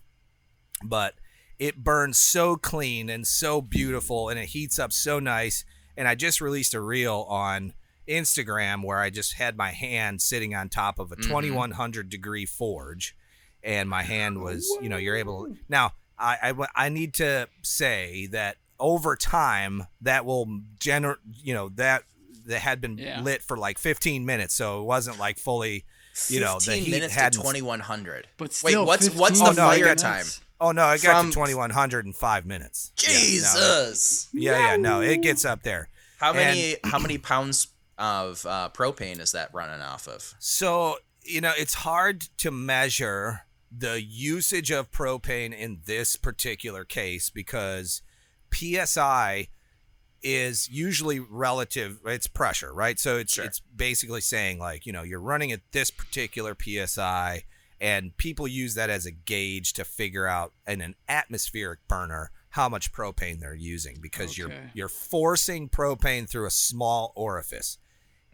but 0.83 1.15
it 1.59 1.83
burns 1.83 2.17
so 2.17 2.55
clean 2.57 3.09
and 3.09 3.25
so 3.25 3.61
beautiful, 3.61 4.29
and 4.29 4.39
it 4.39 4.47
heats 4.47 4.77
up 4.79 4.91
so 4.91 5.19
nice. 5.19 5.63
And 5.97 6.07
I 6.07 6.15
just 6.15 6.41
released 6.41 6.73
a 6.73 6.81
reel 6.81 7.25
on 7.29 7.73
Instagram 8.07 8.83
where 8.83 8.99
I 8.99 9.09
just 9.09 9.33
had 9.33 9.55
my 9.57 9.71
hand 9.71 10.21
sitting 10.21 10.53
on 10.53 10.69
top 10.69 10.99
of 10.99 11.11
a 11.11 11.15
2100 11.15 12.09
degree 12.09 12.45
forge, 12.45 13.15
and 13.63 13.89
my 13.89 14.03
hand 14.03 14.41
was, 14.41 14.67
you 14.81 14.89
know, 14.89 14.97
you're 14.97 15.15
able. 15.15 15.47
Now, 15.69 15.93
I 16.19 16.53
I 16.75 16.89
need 16.89 17.13
to 17.15 17.47
say 17.61 18.27
that 18.31 18.57
over 18.79 19.15
time 19.15 19.87
that 20.01 20.25
will 20.25 20.45
gener, 20.79 21.15
you 21.33 21.53
know, 21.53 21.69
that 21.69 22.03
that 22.45 22.59
had 22.59 22.79
been 22.79 22.97
Yeah. 22.97 23.21
lit 23.21 23.41
for 23.41 23.57
like 23.57 23.77
15 23.79 24.25
minutes, 24.25 24.53
so 24.53 24.81
it 24.81 24.83
wasn't 24.85 25.17
like 25.17 25.37
fully 25.39 25.83
you 26.29 26.39
know, 26.39 26.55
the 26.59 26.65
15 26.65 26.83
heat 26.83 26.91
minutes 26.91 27.13
to 27.13 27.19
hadn't- 27.19 27.41
2100. 27.41 28.27
But 28.37 28.59
Wait, 28.63 28.77
what's 28.77 29.03
15 29.05 29.19
what's 29.19 29.39
the 29.39 29.45
Oh, 29.45 29.49
no, 29.51 29.55
fire 29.55 29.83
got- 29.85 29.97
time? 29.97 30.25
Oh 30.61 30.71
no, 30.71 30.83
I 30.83 30.97
got 30.97 31.19
From- 31.21 31.29
to 31.31 31.33
2100 31.33 32.05
in 32.05 32.13
five 32.13 32.45
minutes. 32.45 32.91
Yeah, 33.01 33.09
no, 33.09 33.15
it- 33.15 33.19
Jesus. 33.19 34.27
Yeah, 34.33 34.59
yeah, 34.71 34.75
no, 34.77 35.01
it 35.01 35.21
gets 35.21 35.43
up 35.45 35.63
there. 35.63 35.89
How 36.17 36.31
many 36.33 36.77
how 36.83 36.97
many 36.99 37.17
pounds 37.17 37.67
of 37.97 38.45
uh, 38.45 38.69
propane 38.73 39.19
is 39.19 39.31
that 39.33 39.49
running 39.53 39.81
off 39.81 40.07
of? 40.07 40.33
So 40.39 40.97
you 41.23 41.41
know, 41.41 41.53
it's 41.57 41.73
hard 41.73 42.21
to 42.37 42.51
measure 42.51 43.41
the 43.77 44.01
usage 44.01 44.71
of 44.71 44.91
propane 44.91 45.53
in 45.57 45.81
this 45.85 46.15
particular 46.15 46.85
case 46.85 47.29
because 47.29 48.01
psi 48.53 49.47
is 50.27 50.67
usually 50.69 51.19
relative 51.19 51.99
it's 52.05 52.25
pressure 52.25 52.73
right 52.73 52.99
so 52.99 53.15
it's 53.17 53.33
Sure. 53.35 53.45
it's 53.45 53.59
basically 53.59 54.21
saying 54.21 54.57
like 54.57 54.85
you 54.87 54.91
know 54.91 55.03
you're 55.03 55.19
running 55.21 55.51
at 55.51 55.61
this 55.71 55.91
particular 55.91 56.57
psi 56.59 57.43
and 57.79 58.17
people 58.17 58.47
use 58.47 58.73
that 58.73 58.89
as 58.89 59.05
a 59.05 59.11
gauge 59.11 59.73
to 59.73 59.85
figure 59.85 60.25
out 60.25 60.51
in 60.67 60.81
an 60.81 60.95
atmospheric 61.07 61.87
burner 61.87 62.31
how 62.49 62.67
much 62.67 62.91
propane 62.91 63.39
they're 63.39 63.53
using 63.53 63.97
because 64.01 64.35
you're 64.35 64.49
you're 64.73 64.89
forcing 64.89 65.69
propane 65.69 66.27
through 66.27 66.47
a 66.47 66.51
small 66.51 67.13
orifice 67.15 67.77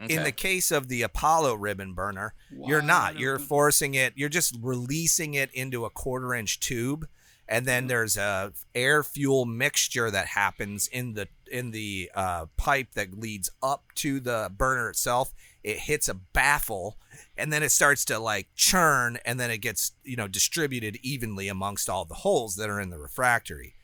in 0.09 0.23
the 0.23 0.31
case 0.31 0.71
of 0.71 0.87
the 0.87 1.03
Apollo 1.03 1.53
ribbon 1.55 1.93
burner, 1.93 2.33
you're 2.49 2.81
not. 2.81 3.19
You're 3.19 3.37
forcing 3.37 3.93
it. 3.93 4.13
You're 4.15 4.29
just 4.29 4.57
releasing 4.59 5.35
it 5.35 5.51
into 5.53 5.85
a 5.85 5.91
quarter 5.91 6.33
inch 6.33 6.59
tube, 6.59 7.05
and 7.51 7.65
then 7.65 7.87
there's 7.87 8.15
a 8.15 8.53
air 8.73 9.03
fuel 9.03 9.45
mixture 9.45 10.09
that 10.09 10.27
happens 10.27 10.87
in 10.87 11.15
the 11.15 11.27
in 11.51 11.71
the 11.71 12.09
uh, 12.15 12.45
pipe 12.55 12.93
that 12.93 13.19
leads 13.19 13.51
up 13.61 13.83
to 13.95 14.21
the 14.21 14.49
burner 14.57 14.89
itself. 14.89 15.33
It 15.61 15.79
hits 15.79 16.07
a 16.07 16.13
baffle, 16.13 16.95
and 17.37 17.51
then 17.51 17.61
it 17.61 17.71
starts 17.71 18.05
to 18.05 18.19
like 18.19 18.47
churn, 18.55 19.17
and 19.25 19.37
then 19.37 19.51
it 19.51 19.57
gets 19.57 19.91
you 20.05 20.15
know 20.15 20.29
distributed 20.29 20.97
evenly 21.03 21.49
amongst 21.49 21.89
all 21.89 22.05
the 22.05 22.15
holes 22.15 22.55
that 22.55 22.69
are 22.69 22.79
in 22.79 22.89
the 22.89 22.97
refractory. 22.97 23.75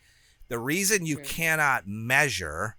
The 0.47 0.59
reason 0.59 1.05
you 1.05 1.17
cannot 1.17 1.85
measure 1.85 2.77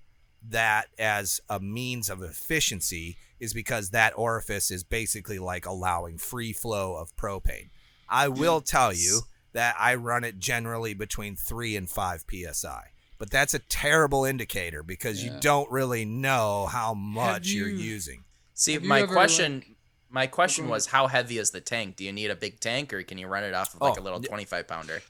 that 0.49 0.87
as 0.99 1.39
a 1.51 1.61
means 1.61 2.09
of 2.09 2.23
efficiency 2.23 3.19
is 3.39 3.53
because 3.53 3.91
that 3.91 4.17
orifice 4.17 4.71
is 4.71 4.85
basically 4.85 5.39
like 5.39 5.67
allowing 5.67 6.17
free 6.17 6.55
flow 6.55 6.97
of 6.97 7.15
propane. 7.15 7.69
I 8.09 8.29
will 8.29 8.63
tell 8.63 8.95
you 8.95 9.21
that 9.59 9.75
I 9.77 9.97
run 9.97 10.23
it 10.23 10.39
generally 10.39 10.95
between 10.95 11.35
3 11.35 11.75
and 11.75 11.91
5 11.91 12.25
psi. 12.53 12.81
But 13.19 13.29
that's 13.33 13.55
a 13.55 13.59
terrible 13.59 14.25
indicator 14.25 14.85
because 14.85 15.25
you 15.25 15.33
don't 15.41 15.69
really 15.73 16.05
know 16.05 16.67
how 16.71 16.95
much 16.95 17.49
you, 17.49 17.65
are 17.65 17.69
using. 17.69 18.23
See, 18.55 18.75
you 18.75 18.81
my 18.81 19.03
question 19.03 19.55
like- 19.57 19.75
my 20.11 20.27
question 20.29 20.69
was 20.69 20.87
how 20.87 21.09
heavy 21.09 21.39
is 21.39 21.51
the 21.51 21.61
tank? 21.61 21.97
Do 21.97 22.05
you 22.05 22.13
need 22.13 22.31
a 22.31 22.37
big 22.37 22.61
tank 22.61 22.95
or 22.95 23.03
can 23.03 23.19
you 23.19 23.27
run 23.27 23.43
it 23.43 23.53
off 23.53 23.75
of 23.75 23.81
like 23.81 23.99
Oh, 23.99 24.01
a 24.01 24.05
little 24.05 24.21
25 24.21 24.69
pounder? 24.69 25.03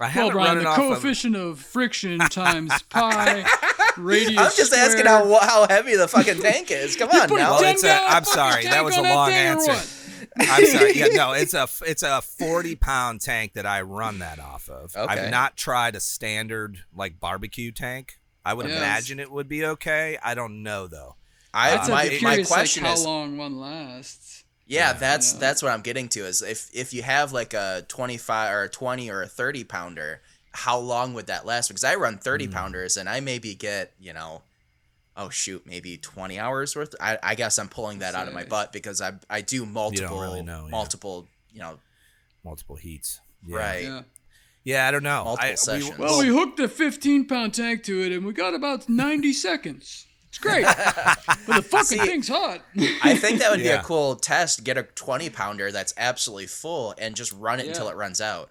I 0.00 0.12
Well, 0.14 0.30
Brian, 0.30 0.58
the 0.58 0.66
off 0.66 0.78
of- 0.78 0.84
coefficient 0.90 1.34
of 1.34 1.58
friction 1.58 2.20
times 2.20 2.80
pi 2.90 3.44
radius. 3.96 4.38
I'm 4.38 4.52
just 4.56 4.72
asking 4.72 5.06
how 5.06 5.38
how 5.40 5.66
heavy 5.68 5.96
the 5.96 6.06
fucking 6.06 6.40
tank 6.40 6.70
is. 6.70 6.94
Come 6.94 7.10
on 7.10 7.28
now. 7.28 7.54
Well, 7.58 7.64
it's 7.64 7.82
a- 7.82 7.86
gallon 7.88 8.06
I'm 8.14 8.24
sorry, 8.24 8.62
that 8.66 8.84
was 8.84 8.96
a 8.96 9.02
long 9.02 9.30
thing 9.30 9.36
or 9.48 9.70
answer. 9.70 10.07
I'm 10.38 10.66
sorry. 10.66 10.92
Yeah, 10.94 11.06
no, 11.12 11.32
it's 11.32 11.54
a 11.54 11.68
it's 11.86 12.02
a 12.02 12.20
40 12.22 12.76
pound 12.76 13.20
tank 13.20 13.54
that 13.54 13.66
I 13.66 13.82
run 13.82 14.18
that 14.20 14.38
off 14.38 14.68
of. 14.68 14.94
Okay. 14.96 15.06
I've 15.12 15.30
not 15.30 15.56
tried 15.56 15.94
a 15.96 16.00
standard 16.00 16.84
like 16.94 17.20
barbecue 17.20 17.72
tank. 17.72 18.18
I 18.44 18.54
would 18.54 18.66
Yes. 18.66 18.76
imagine 18.78 19.20
it 19.20 19.30
would 19.30 19.48
be 19.48 19.64
okay. 19.64 20.18
I 20.22 20.34
don't 20.34 20.62
know 20.62 20.86
though. 20.86 21.16
I 21.52 21.70
That's 21.70 21.88
my 21.88 22.02
I'd 22.02 22.22
my 22.22 22.42
question 22.42 22.84
like, 22.84 22.94
is 22.94 23.04
how 23.04 23.10
long 23.10 23.36
one 23.36 23.58
lasts. 23.58 24.44
Yeah, 24.66 24.88
Yeah. 24.88 24.92
that's 24.94 25.32
that's 25.32 25.62
what 25.62 25.72
I'm 25.72 25.80
getting 25.82 26.08
to. 26.10 26.20
Is 26.26 26.42
if 26.42 26.68
if 26.72 26.92
you 26.94 27.02
have 27.02 27.32
like 27.32 27.54
a 27.54 27.84
25 27.88 28.52
or 28.54 28.62
a 28.64 28.68
20 28.68 29.10
or 29.10 29.22
a 29.22 29.26
30 29.26 29.64
pounder, 29.64 30.20
how 30.52 30.78
long 30.78 31.14
would 31.14 31.26
that 31.26 31.46
last? 31.46 31.68
Because 31.68 31.84
I 31.84 31.94
run 31.94 32.18
30 32.18 32.46
Hmm. 32.46 32.52
pounders 32.52 32.96
and 32.96 33.08
I 33.08 33.20
maybe 33.20 33.54
get 33.54 33.92
you 33.98 34.12
know, 34.12 34.42
oh 35.18 35.28
shoot, 35.28 35.66
maybe 35.66 35.98
20 35.98 36.38
hours 36.38 36.74
worth. 36.74 36.94
I, 37.00 37.18
I 37.22 37.34
guess 37.34 37.58
I'm 37.58 37.68
pulling 37.68 37.98
that 37.98 38.14
out 38.14 38.28
of 38.28 38.34
my 38.34 38.44
butt 38.44 38.72
because 38.72 39.02
I 39.02 39.12
I 39.28 39.42
do 39.42 39.66
multiple 39.66 40.20
really 40.20 40.42
know, 40.42 40.64
yeah. 40.64 40.70
multiple 40.70 41.26
you 41.52 41.60
know 41.60 41.78
Multiple 42.44 42.76
heats. 42.76 43.20
Yeah. 43.46 43.56
right. 43.56 43.82
Yeah. 43.84 44.02
Yeah, 44.64 44.88
I 44.88 44.90
don't 44.90 45.02
know. 45.02 45.24
Multiple 45.24 45.74
I, 45.74 45.78
we- 45.78 45.92
Well, 45.98 46.18
we 46.18 46.28
hooked 46.28 46.60
a 46.60 46.68
15 46.68 47.26
pound 47.26 47.54
tank 47.54 47.84
to 47.84 48.00
it 48.02 48.12
and 48.12 48.24
we 48.24 48.32
got 48.32 48.54
about 48.54 48.88
90 48.88 49.32
seconds. 49.46 50.06
It's 50.28 50.38
great. 50.38 50.64
but 51.46 51.56
the 51.56 51.62
fucking 51.62 51.84
See, 51.84 51.98
thing's 51.98 52.28
hot. 52.28 52.60
I 53.02 53.14
think 53.16 53.40
that 53.40 53.50
would 53.50 53.60
be 53.60 53.68
a 53.68 53.82
cool 53.82 54.16
test. 54.16 54.62
Get 54.64 54.76
a 54.76 54.82
20 54.82 55.30
pounder 55.30 55.72
that's 55.72 55.94
absolutely 55.96 56.46
full 56.46 56.94
and 56.98 57.14
just 57.16 57.32
run 57.32 57.60
it 57.60 57.66
until 57.66 57.88
it 57.88 57.96
runs 57.96 58.20
out. 58.20 58.50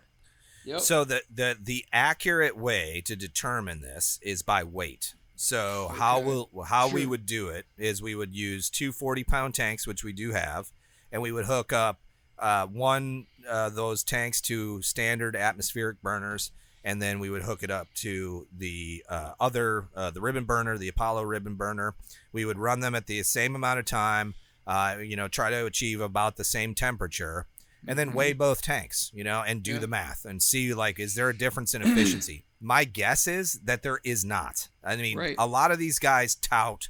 Yep. 0.66 0.82
So 0.82 1.06
the, 1.06 1.22
the 1.34 1.56
the 1.62 1.86
accurate 1.94 2.58
way 2.58 3.02
to 3.06 3.16
determine 3.16 3.82
this 3.82 4.20
is 4.22 4.42
by 4.42 4.64
weight. 4.64 5.14
So 5.40 5.92
how 5.96 6.20
will 6.20 6.50
how 6.66 6.90
we 6.90 7.06
would 7.06 7.26
do 7.28 7.50
it 7.50 7.68
is 7.78 8.02
we 8.02 8.16
would 8.16 8.34
use 8.36 8.70
two 8.70 8.92
40 8.92 9.24
pound 9.24 9.54
tanks, 9.56 9.86
which 9.86 10.04
we 10.04 10.12
do 10.12 10.32
have, 10.32 10.72
and 11.12 11.22
we 11.22 11.32
would 11.32 11.46
hook 11.46 11.72
up 11.72 12.02
uh, 12.40 12.66
one 12.66 13.28
uh, 13.48 13.70
those 13.70 14.04
tanks 14.04 14.42
to 14.42 14.82
standard 14.82 15.36
atmospheric 15.36 16.02
burners, 16.02 16.52
and 16.84 17.02
then 17.02 17.20
we 17.20 17.30
would 17.30 17.44
hook 17.44 17.62
it 17.62 17.70
up 17.70 17.88
to 17.96 18.48
the 18.52 19.04
uh, 19.10 19.34
other 19.40 19.86
uh, 19.96 20.10
the 20.10 20.22
ribbon 20.22 20.46
burner, 20.46 20.76
the 20.78 20.88
Apollo 20.88 21.24
ribbon 21.24 21.54
burner. 21.56 21.94
We 22.32 22.44
would 22.44 22.58
run 22.58 22.80
them 22.80 22.96
at 22.96 23.06
the 23.06 23.22
same 23.24 23.56
amount 23.56 23.78
of 23.80 23.86
time. 23.86 24.34
Uh, 24.66 24.98
you 25.02 25.16
know, 25.16 25.28
try 25.28 25.50
to 25.52 25.66
achieve 25.66 26.02
about 26.02 26.36
the 26.36 26.44
same 26.44 26.74
temperature, 26.74 27.46
and 27.88 27.98
then 27.98 28.12
weigh 28.12 28.34
both 28.34 28.62
tanks. 28.64 29.12
You 29.14 29.24
know, 29.24 29.44
and 29.46 29.62
do 29.62 29.74
Yeah. 29.74 29.80
the 29.80 29.88
math 29.88 30.26
and 30.26 30.42
see 30.42 30.74
like 30.74 31.00
is 31.00 31.14
there 31.14 31.30
a 31.30 31.38
difference 31.38 31.76
in 31.76 31.84
efficiency. 31.84 32.44
My 32.60 32.84
guess 32.86 33.28
is 33.28 33.60
that 33.64 33.84
there 33.84 34.00
is 34.04 34.26
not. 34.26 34.70
I 34.84 34.96
mean, 34.96 35.18
Right. 35.18 35.36
a 35.38 35.46
lot 35.48 35.72
of 35.72 35.78
these 35.80 36.00
guys 36.00 36.36
tout 36.36 36.90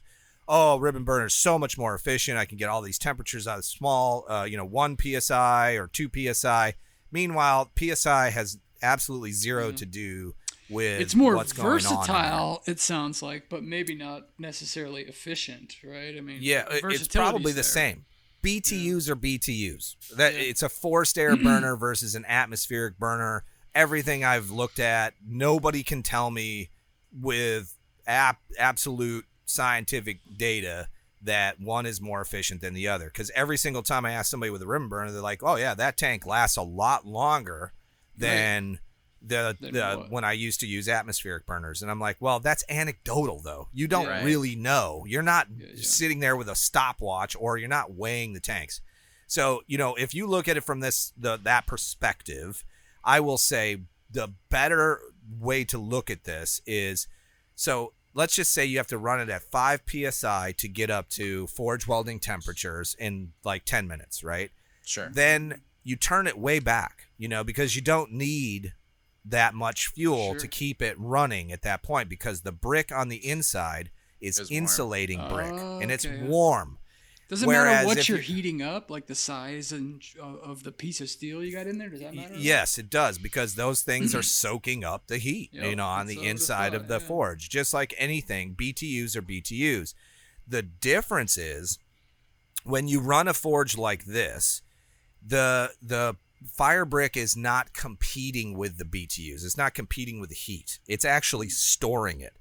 oh, 0.50 0.78
ribbon 0.78 1.04
burner 1.04 1.26
is 1.26 1.34
so 1.34 1.60
much 1.60 1.78
more 1.78 1.94
efficient. 1.94 2.38
I 2.38 2.46
can 2.46 2.58
get 2.58 2.70
all 2.70 2.82
these 2.82 2.98
temperatures 2.98 3.48
out 3.50 3.58
of 3.58 3.66
small, 3.66 4.24
uh, 4.30 4.46
you 4.50 4.56
know, 4.56 4.64
one 4.64 4.96
psi 4.98 5.74
or 5.74 5.88
two 5.88 6.10
psi. 6.34 6.74
Meanwhile, 7.12 7.70
psi 7.78 8.30
has 8.30 8.58
absolutely 8.82 9.34
zero 9.34 9.74
to 9.74 9.86
do 9.86 10.36
with 10.70 11.02
it's 11.02 11.16
more 11.16 11.36
what's 11.36 11.52
going 11.52 11.68
on 11.68 11.74
versatile, 11.74 12.64
it 12.66 12.80
sounds 12.80 13.22
like, 13.22 13.50
but 13.50 13.64
maybe 13.64 13.94
not 13.94 14.28
necessarily 14.40 15.02
efficient, 15.04 15.76
right? 15.84 16.16
I 16.18 16.22
mean, 16.22 16.38
Yeah, 16.42 16.64
it's 16.72 17.10
probably 17.10 17.52
the 17.52 17.56
there. 17.58 17.64
same. 17.64 18.06
BTUs 18.42 19.10
are 19.10 19.16
BTUs. 19.18 19.96
That 20.16 20.34
Yeah. 20.34 20.40
it's 20.40 20.64
a 20.64 20.70
forced 20.70 21.18
air 21.18 21.36
burner 21.44 21.76
versus 21.76 22.16
an 22.16 22.24
atmospheric 22.26 22.98
burner. 22.98 23.44
Everything 23.78 24.24
I've 24.26 24.50
looked 24.50 24.80
at, 24.80 25.14
nobody 25.26 25.84
can 25.84 26.02
tell 26.02 26.32
me 26.32 26.70
with 27.14 27.76
ap- 28.08 28.42
absolute 28.58 29.26
scientific 29.46 30.20
data 30.36 30.88
that 31.22 31.60
one 31.60 31.86
is 31.86 32.02
more 32.02 32.20
efficient 32.22 32.62
than 32.62 32.74
the 32.74 32.88
other. 32.88 33.06
Because 33.06 33.30
every 33.36 33.58
single 33.58 33.84
time 33.84 34.04
I 34.06 34.14
ask 34.14 34.32
somebody 34.32 34.50
with 34.50 34.62
a 34.64 34.68
rim 34.68 34.90
burner, 34.90 35.12
they're 35.12 35.22
like, 35.22 35.44
"Oh 35.44 35.56
yeah, 35.58 35.74
that 35.76 35.96
tank 35.96 36.26
lasts 36.26 36.58
a 36.58 36.62
lot 36.64 37.06
longer 37.06 37.74
than 38.18 38.80
the 39.22 39.56
the 39.60 40.06
when 40.10 40.24
I 40.24 40.32
used 40.34 40.60
to 40.62 40.68
use 40.68 40.90
atmospheric 40.90 41.46
burners." 41.46 41.82
And 41.84 41.92
I'm 41.92 42.00
like, 42.00 42.18
"Well, 42.20 42.40
that's 42.40 42.64
anecdotal 42.70 43.42
though. 43.42 43.68
You 43.74 43.88
don't 43.88 44.08
Right. 44.08 44.24
really 44.24 44.56
know. 44.56 45.04
You're 45.08 45.22
not 45.24 45.48
Yeah, 45.56 45.68
yeah. 45.76 45.84
sitting 45.84 46.20
there 46.20 46.36
with 46.36 46.50
a 46.50 46.56
stopwatch 46.56 47.36
or 47.40 47.58
you're 47.58 47.68
not 47.70 47.94
weighing 47.94 48.34
the 48.34 48.40
tanks." 48.40 48.82
So, 49.28 49.62
you 49.68 49.78
know, 49.78 49.94
if 49.96 50.14
you 50.16 50.26
look 50.26 50.48
at 50.48 50.56
it 50.58 50.62
from 50.64 50.80
this 50.80 51.14
the 51.18 51.38
that 51.38 51.68
perspective, 51.68 52.64
I 53.08 53.20
will 53.22 53.38
say 53.38 53.78
the 54.12 54.34
better 54.50 55.00
way 55.40 55.64
to 55.66 55.78
look 55.78 56.10
at 56.12 56.26
this 56.26 56.62
is 56.68 57.08
so 57.56 57.94
let's 58.14 58.36
just 58.36 58.52
say 58.52 58.66
you 58.66 58.78
have 58.78 58.88
to 58.88 58.98
run 58.98 59.20
it 59.20 59.30
at 59.30 59.42
5 59.44 59.82
psi 59.88 60.52
to 60.58 60.68
get 60.68 60.90
up 60.90 61.10
to 61.10 61.48
forge 61.48 61.88
welding 61.88 62.20
temperatures 62.20 62.96
in 63.00 63.32
like 63.44 63.64
10 63.66 63.88
minutes, 63.88 64.24
right? 64.24 64.52
Sure. 64.86 65.10
Then 65.12 65.62
you 65.84 65.96
turn 65.96 66.28
it 66.28 66.38
way 66.38 66.60
back, 66.60 67.08
you 67.18 67.28
know, 67.28 67.44
because 67.44 67.76
you 67.76 67.82
don't 67.82 68.12
need 68.12 68.74
that 69.24 69.54
much 69.54 69.88
fuel 69.88 70.32
Sure. 70.32 70.40
to 70.40 70.48
keep 70.48 70.82
it 70.82 70.96
running 71.00 71.52
at 71.52 71.62
that 71.62 71.84
point 71.84 72.10
because 72.10 72.42
the 72.42 72.52
brick 72.52 72.92
on 72.92 73.10
the 73.10 73.26
inside 73.28 73.90
is 74.20 74.40
Is 74.40 74.50
warm. 74.50 74.58
insulating 74.64 75.20
brick 75.30 75.54
Oh, 75.54 75.80
and 75.80 75.92
it's 75.92 76.06
oh, 76.06 76.10
okay. 76.10 76.24
warm. 76.24 76.78
Does 77.28 77.44
it 77.44 77.48
Whereas 77.48 77.86
matter 77.86 77.88
what 77.88 78.08
you're 78.08 78.20
heating 78.20 78.62
up, 78.62 78.90
like 78.90 79.08
the 79.08 79.16
size 79.16 79.74
and 79.74 80.02
uh, 80.20 80.38
of 80.38 80.64
the 80.64 80.72
piece 80.72 81.02
of 81.02 81.10
steel 81.10 81.44
you 81.44 81.52
got 81.52 81.68
in 81.68 81.78
there? 81.78 81.90
Does 81.90 82.00
that 82.00 82.14
matter? 82.14 82.36
Yes, 82.38 82.78
it 82.78 82.90
does 82.90 83.18
because 83.18 83.56
those 83.56 83.82
things 83.82 84.16
are 84.16 84.22
soaking 84.24 84.86
up 84.86 85.08
the 85.08 85.18
heat, 85.18 85.50
Yep, 85.52 85.66
you 85.66 85.76
know, 85.76 85.86
on 85.86 86.08
the 86.08 86.24
inside 86.24 86.74
of 86.74 86.88
the 86.88 87.00
yeah. 87.00 87.08
forge. 87.08 87.50
Just 87.50 87.74
like 87.74 87.94
anything, 87.98 88.56
BTUs 88.56 89.16
are 89.18 89.22
BTUs. 89.22 89.94
The 90.48 90.62
difference 90.62 91.38
is 91.38 91.80
when 92.64 92.88
you 92.88 93.02
run 93.02 93.28
a 93.28 93.34
forge 93.34 93.78
like 93.78 94.06
this, 94.06 94.62
the 95.26 95.72
the 95.82 96.16
fire 96.46 96.86
brick 96.86 97.18
is 97.18 97.36
not 97.36 97.74
competing 97.74 98.58
with 98.58 98.78
the 98.78 98.86
BTUs. 98.86 99.44
It's 99.44 99.58
not 99.58 99.74
competing 99.74 100.22
with 100.22 100.30
the 100.30 100.36
heat. 100.36 100.80
It's 100.88 101.04
actually 101.04 101.50
storing 101.50 102.22
it. 102.22 102.37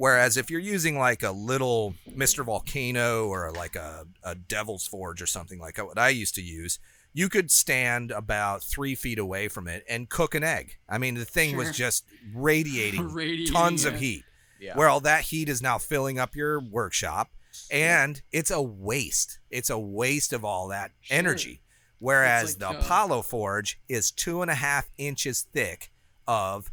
Whereas 0.00 0.38
if 0.38 0.48
you're 0.48 0.60
using 0.60 0.98
like 0.98 1.22
a 1.22 1.30
little 1.30 1.92
Mr. 2.10 2.42
Volcano 2.42 3.26
or 3.28 3.52
like 3.52 3.76
a, 3.76 4.06
a 4.24 4.34
Devil's 4.34 4.86
Forge 4.86 5.20
or 5.20 5.26
something 5.26 5.58
like 5.58 5.76
what 5.76 5.98
I 5.98 6.08
used 6.08 6.34
to 6.36 6.42
use, 6.42 6.78
you 7.12 7.28
could 7.28 7.50
stand 7.50 8.10
about 8.10 8.62
three 8.62 8.94
feet 8.94 9.18
away 9.18 9.48
from 9.48 9.68
it 9.68 9.84
and 9.86 10.08
cook 10.08 10.34
an 10.34 10.42
egg. 10.42 10.78
I 10.88 10.96
mean, 10.96 11.16
the 11.16 11.26
thing 11.26 11.54
was 11.54 11.76
just 11.76 12.06
radiating, 12.34 13.08
Radiating, 13.12 13.52
tons 13.52 13.84
of 13.84 14.00
heat. 14.00 14.24
Yeah. 14.58 14.74
Where 14.74 14.88
all 14.88 15.00
that 15.00 15.24
heat 15.24 15.50
is 15.50 15.60
now 15.60 15.76
filling 15.76 16.18
up 16.18 16.34
your 16.34 16.60
workshop, 16.60 17.28
and 17.70 18.22
it's 18.32 18.50
a 18.50 18.62
waste. 18.62 19.38
It's 19.50 19.68
a 19.68 19.78
waste 19.78 20.32
of 20.32 20.46
all 20.46 20.68
that 20.68 20.92
Sure. 21.02 21.18
energy. 21.18 21.60
Whereas 21.98 22.52
It's 22.52 22.58
the 22.58 22.68
like, 22.68 22.76
uh, 22.76 22.78
Apollo 22.78 23.20
Forge 23.20 23.78
is 23.86 24.10
two 24.10 24.40
and 24.40 24.50
a 24.50 24.54
half 24.54 24.88
inches 24.96 25.42
thick 25.52 25.90
of 26.26 26.72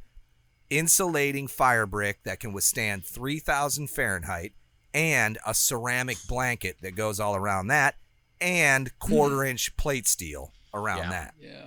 insulating 0.70 1.48
fire 1.48 1.86
brick 1.86 2.24
that 2.24 2.40
can 2.40 2.54
withstand 2.54 3.06
3000 3.06 3.90
Fahrenheit 3.90 4.54
and 4.94 5.38
a 5.46 5.54
ceramic 5.54 6.18
blanket 6.28 6.78
that 6.82 6.96
goes 6.96 7.20
all 7.20 7.36
around 7.36 7.68
that 7.68 7.96
and 8.42 8.98
quarter 9.00 9.44
inch 9.44 9.76
plate 9.78 10.08
steel 10.08 10.52
around 10.74 10.98
Yeah. 11.00 11.10
that 11.10 11.34
Yeah. 11.40 11.66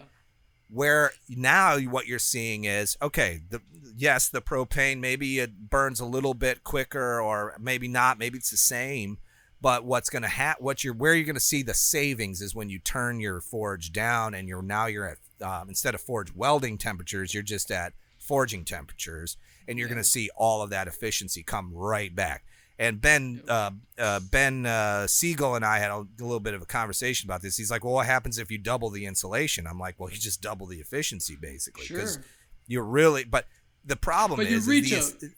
where 0.68 1.12
now 1.28 1.78
what 1.80 2.06
you're 2.06 2.18
seeing 2.18 2.64
is 2.64 2.96
okay 3.02 3.40
the 3.48 3.60
yes 3.96 4.28
the 4.28 4.40
propane 4.42 4.98
maybe 5.00 5.38
it 5.38 5.68
burns 5.70 5.98
a 6.00 6.04
little 6.04 6.34
bit 6.34 6.62
quicker 6.64 7.20
or 7.20 7.56
maybe 7.58 7.88
not 7.88 8.18
maybe 8.18 8.38
it's 8.38 8.50
the 8.50 8.56
same 8.56 9.18
but 9.60 9.84
what's 9.84 10.08
going 10.08 10.22
to 10.22 10.28
ha- 10.28 10.54
what 10.58 10.84
you're 10.84 10.94
where 10.94 11.14
you're 11.14 11.24
going 11.26 11.34
to 11.34 11.40
see 11.40 11.62
the 11.62 11.74
savings 11.74 12.40
is 12.40 12.54
when 12.54 12.70
you 12.70 12.78
turn 12.78 13.20
your 13.20 13.40
forge 13.40 13.92
down 13.92 14.32
and 14.34 14.46
you're 14.48 14.62
now 14.62 14.86
you're 14.86 15.06
at 15.06 15.18
um, 15.46 15.68
instead 15.68 15.94
of 15.94 16.00
forge 16.00 16.34
welding 16.34 16.78
temperatures 16.78 17.34
you're 17.34 17.42
just 17.42 17.70
at 17.70 17.92
forging 18.30 18.64
temperatures 18.64 19.36
and 19.66 19.76
you're 19.76 19.88
going 19.88 19.98
to 19.98 20.04
see 20.04 20.30
all 20.36 20.62
of 20.62 20.70
that 20.70 20.86
efficiency 20.86 21.42
come 21.42 21.72
right 21.74 22.14
back 22.14 22.44
and 22.78 23.00
Ben 23.00 23.42
uh, 23.48 23.72
uh, 23.98 24.20
Ben 24.30 24.64
uh, 24.66 25.08
Siegel 25.08 25.56
and 25.56 25.64
I 25.64 25.80
had 25.80 25.90
a, 25.90 26.06
little 26.20 26.38
bit 26.38 26.54
of 26.54 26.62
a 26.62 26.66
conversation 26.66 27.28
about 27.28 27.42
this. 27.42 27.56
He's 27.58 27.70
like, 27.70 27.84
"Well, 27.84 27.92
what 27.92 28.06
happens 28.06 28.38
if 28.38 28.50
you 28.50 28.56
double 28.56 28.88
the 28.88 29.04
insulation?" 29.04 29.66
I'm 29.66 29.78
like, 29.78 29.96
"Well, 29.98 30.10
you 30.10 30.16
just 30.16 30.40
double 30.40 30.66
the 30.66 30.78
efficiency, 30.78 31.36
basically, 31.38 31.84
because 31.88 32.14
Sure. 32.14 32.24
you're 32.68 32.84
really." 32.84 33.24
But 33.24 33.44
the 33.84 33.96
problem 33.96 34.38
But 34.38 34.48
you 34.48 34.56
is, 34.56 34.62
is 34.62 34.68
reach 34.68 34.90
the- 34.92 35.30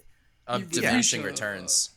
a- 0.47 0.53
of 0.53 0.71
diminishing 0.71 1.23
reach 1.23 1.31
a- 1.31 1.33
returns. 1.33 1.91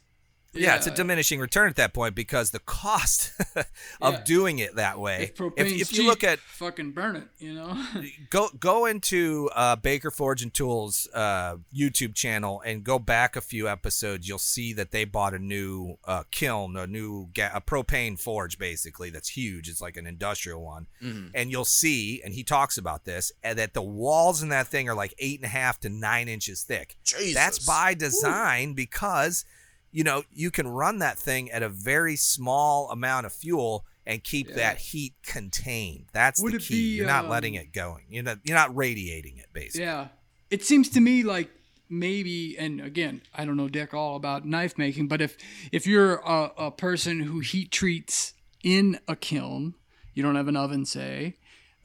Yeah, 0.55 0.75
it's 0.75 0.87
a 0.87 0.91
diminishing 0.91 1.39
return 1.39 1.69
at 1.69 1.75
that 1.75 1.93
point 1.93 2.15
because 2.15 2.51
the 2.51 2.59
cost 2.59 3.31
of 4.01 4.13
Yeah. 4.13 4.21
doing 4.23 4.59
it 4.59 4.75
that 4.75 4.99
way. 4.99 5.31
If 5.33 5.41
If, 5.41 5.53
if 5.57 5.71
you 5.77 5.85
cheap, 5.85 6.05
look 6.07 6.23
at 6.23 6.39
fucking 6.39 6.91
burn 6.91 7.15
it, 7.15 7.27
you 7.39 7.53
know. 7.53 7.83
go 8.29 8.49
go 8.59 8.85
into 8.85 9.49
uh, 9.55 9.75
Baker 9.75 10.11
Forge 10.11 10.41
and 10.43 10.53
Tools 10.53 11.07
uh, 11.13 11.57
YouTube 11.75 12.15
channel 12.15 12.61
and 12.65 12.83
go 12.83 12.99
back 12.99 13.35
a 13.35 13.41
few 13.41 13.67
episodes. 13.67 14.27
You'll 14.27 14.37
see 14.39 14.73
that 14.73 14.91
they 14.91 15.05
bought 15.05 15.33
a 15.33 15.39
new 15.39 15.97
uh, 16.05 16.23
kiln, 16.31 16.75
a 16.77 16.87
new 16.87 17.27
ga- 17.33 17.51
a 17.53 17.61
propane 17.61 18.19
forge, 18.19 18.57
basically 18.57 19.09
that's 19.09 19.29
huge. 19.29 19.69
It's 19.69 19.81
like 19.81 19.97
an 19.97 20.07
industrial 20.07 20.61
one, 20.63 20.87
and 21.01 21.51
you'll 21.51 21.65
see, 21.65 22.21
and 22.23 22.33
he 22.33 22.43
talks 22.43 22.77
about 22.77 23.05
this, 23.05 23.31
and 23.43 23.57
that 23.59 23.73
the 23.73 23.81
walls 23.81 24.41
in 24.41 24.49
that 24.49 24.67
thing 24.67 24.89
are 24.89 24.95
like 24.95 25.13
eight 25.19 25.39
and 25.39 25.45
a 25.45 25.49
half 25.49 25.79
to 25.81 25.89
nine 25.89 26.27
inches 26.27 26.63
thick. 26.63 26.97
That's 27.33 27.59
by 27.65 27.93
design 27.93 28.73
because 28.73 29.45
you 29.95 30.03
know 30.03 30.23
you 30.31 30.51
can 30.51 30.67
run 30.67 30.99
that 30.99 31.17
thing 31.17 31.49
at 31.51 31.63
a 31.63 31.69
very 31.69 32.17
small 32.17 32.89
amount 32.91 33.25
of 33.25 33.31
fuel 33.33 33.85
and 34.05 34.23
keep 34.23 34.49
Yeah. 34.49 34.55
that 34.55 34.77
heat 34.77 35.13
contained. 35.23 36.07
That's 36.11 36.41
Would 36.43 36.53
the 36.53 36.59
key. 36.59 36.73
be, 36.73 36.95
you're 36.97 37.07
not 37.07 37.29
letting 37.29 37.57
um, 37.57 37.61
it 37.63 37.73
going. 37.73 38.03
You're 38.09 38.23
not 38.23 38.39
you're 38.43 38.57
not 38.57 38.75
radiating 38.75 39.37
it 39.37 39.47
basically. 39.53 39.85
Yeah. 39.85 40.07
It 40.51 40.63
seems 40.63 40.89
to 40.89 40.99
me 40.99 41.23
like 41.23 41.49
maybe 41.89 42.57
and 42.57 42.81
again, 42.81 43.21
I 43.33 43.45
don't 43.45 43.55
know 43.57 43.69
dick 43.69 43.93
all 43.93 44.15
about 44.17 44.45
knife 44.45 44.77
making, 44.77 45.07
but 45.07 45.21
if 45.21 45.37
if 45.71 45.87
you're 45.87 46.15
a, 46.17 46.51
a 46.57 46.71
person 46.71 47.21
who 47.21 47.39
heat 47.39 47.71
treats 47.71 48.33
in 48.63 48.99
a 49.07 49.15
kiln, 49.15 49.75
you 50.13 50.21
don't 50.23 50.35
have 50.35 50.49
an 50.49 50.57
oven 50.57 50.85
say, 50.85 51.35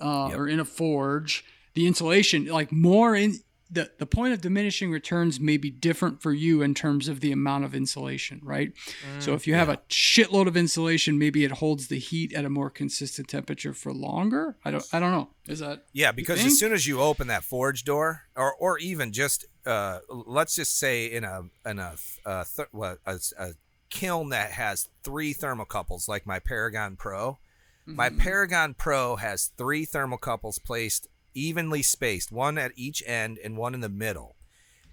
uh, 0.00 0.30
or 0.34 0.48
in 0.48 0.58
a 0.58 0.64
forge, 0.64 1.44
the 1.74 1.86
insulation 1.86 2.46
like 2.46 2.72
more 2.72 3.14
in 3.14 3.36
the, 3.70 3.90
the 3.98 4.06
point 4.06 4.33
of 4.33 4.40
diminishing 4.40 4.90
returns 4.90 5.38
may 5.38 5.56
be 5.56 5.70
different 5.70 6.20
for 6.20 6.33
you 6.33 6.61
in 6.61 6.74
terms 6.74 7.09
of 7.09 7.20
the 7.20 7.30
amount 7.30 7.64
of 7.64 7.74
insulation, 7.74 8.40
right? 8.42 8.72
so 9.18 9.35
if 9.35 9.46
you 9.46 9.54
have 9.54 9.68
a 9.68 9.76
shitload 9.88 10.46
of 10.46 10.56
insulation, 10.56 11.18
maybe 11.18 11.44
it 11.44 11.52
holds 11.52 11.87
the 11.87 11.98
heat 11.98 12.33
at 12.33 12.44
a 12.44 12.50
more 12.50 12.70
consistent 12.70 13.28
temperature 13.28 13.72
for 13.72 13.92
longer. 13.92 14.56
I 14.64 14.70
don't 14.70 14.87
I 14.92 14.98
don't 14.98 15.12
know. 15.12 15.30
Is 15.46 15.61
that 15.61 15.85
Yeah, 15.92 16.12
because 16.12 16.44
as 16.44 16.59
soon 16.59 16.72
as 16.72 16.87
you 16.87 17.00
open 17.00 17.28
that 17.28 17.44
forge 17.44 17.85
door, 17.85 18.22
or 18.37 18.54
or 18.54 18.78
even 18.78 19.12
just 19.12 19.46
uh, 19.66 20.00
let's 20.09 20.56
just 20.56 20.78
say 20.78 21.06
in 21.06 21.24
a 21.24 21.42
in 21.64 21.78
a 21.78 21.94
uh, 22.26 22.44
what 22.72 22.98
a, 23.06 23.18
a 23.38 23.50
kiln 23.90 24.30
that 24.30 24.52
has 24.52 24.88
three 25.02 25.35
thermocouples, 25.35 26.09
like 26.09 26.26
my 26.26 26.38
Paragon 26.38 26.96
Pro. 26.96 27.38
My 27.87 28.09
Mm-hmm. 28.09 28.18
Paragon 28.18 28.74
Pro 28.74 29.16
has 29.16 29.50
three 29.56 29.85
thermocouples 29.85 30.62
placed 30.62 31.09
evenly 31.34 31.82
spaced, 31.82 32.32
one 32.32 32.58
at 32.58 32.72
each 32.76 33.02
end 33.06 33.38
and 33.42 33.56
one 33.56 33.74
in 33.74 33.80
the 33.80 33.88
middle. 33.88 34.36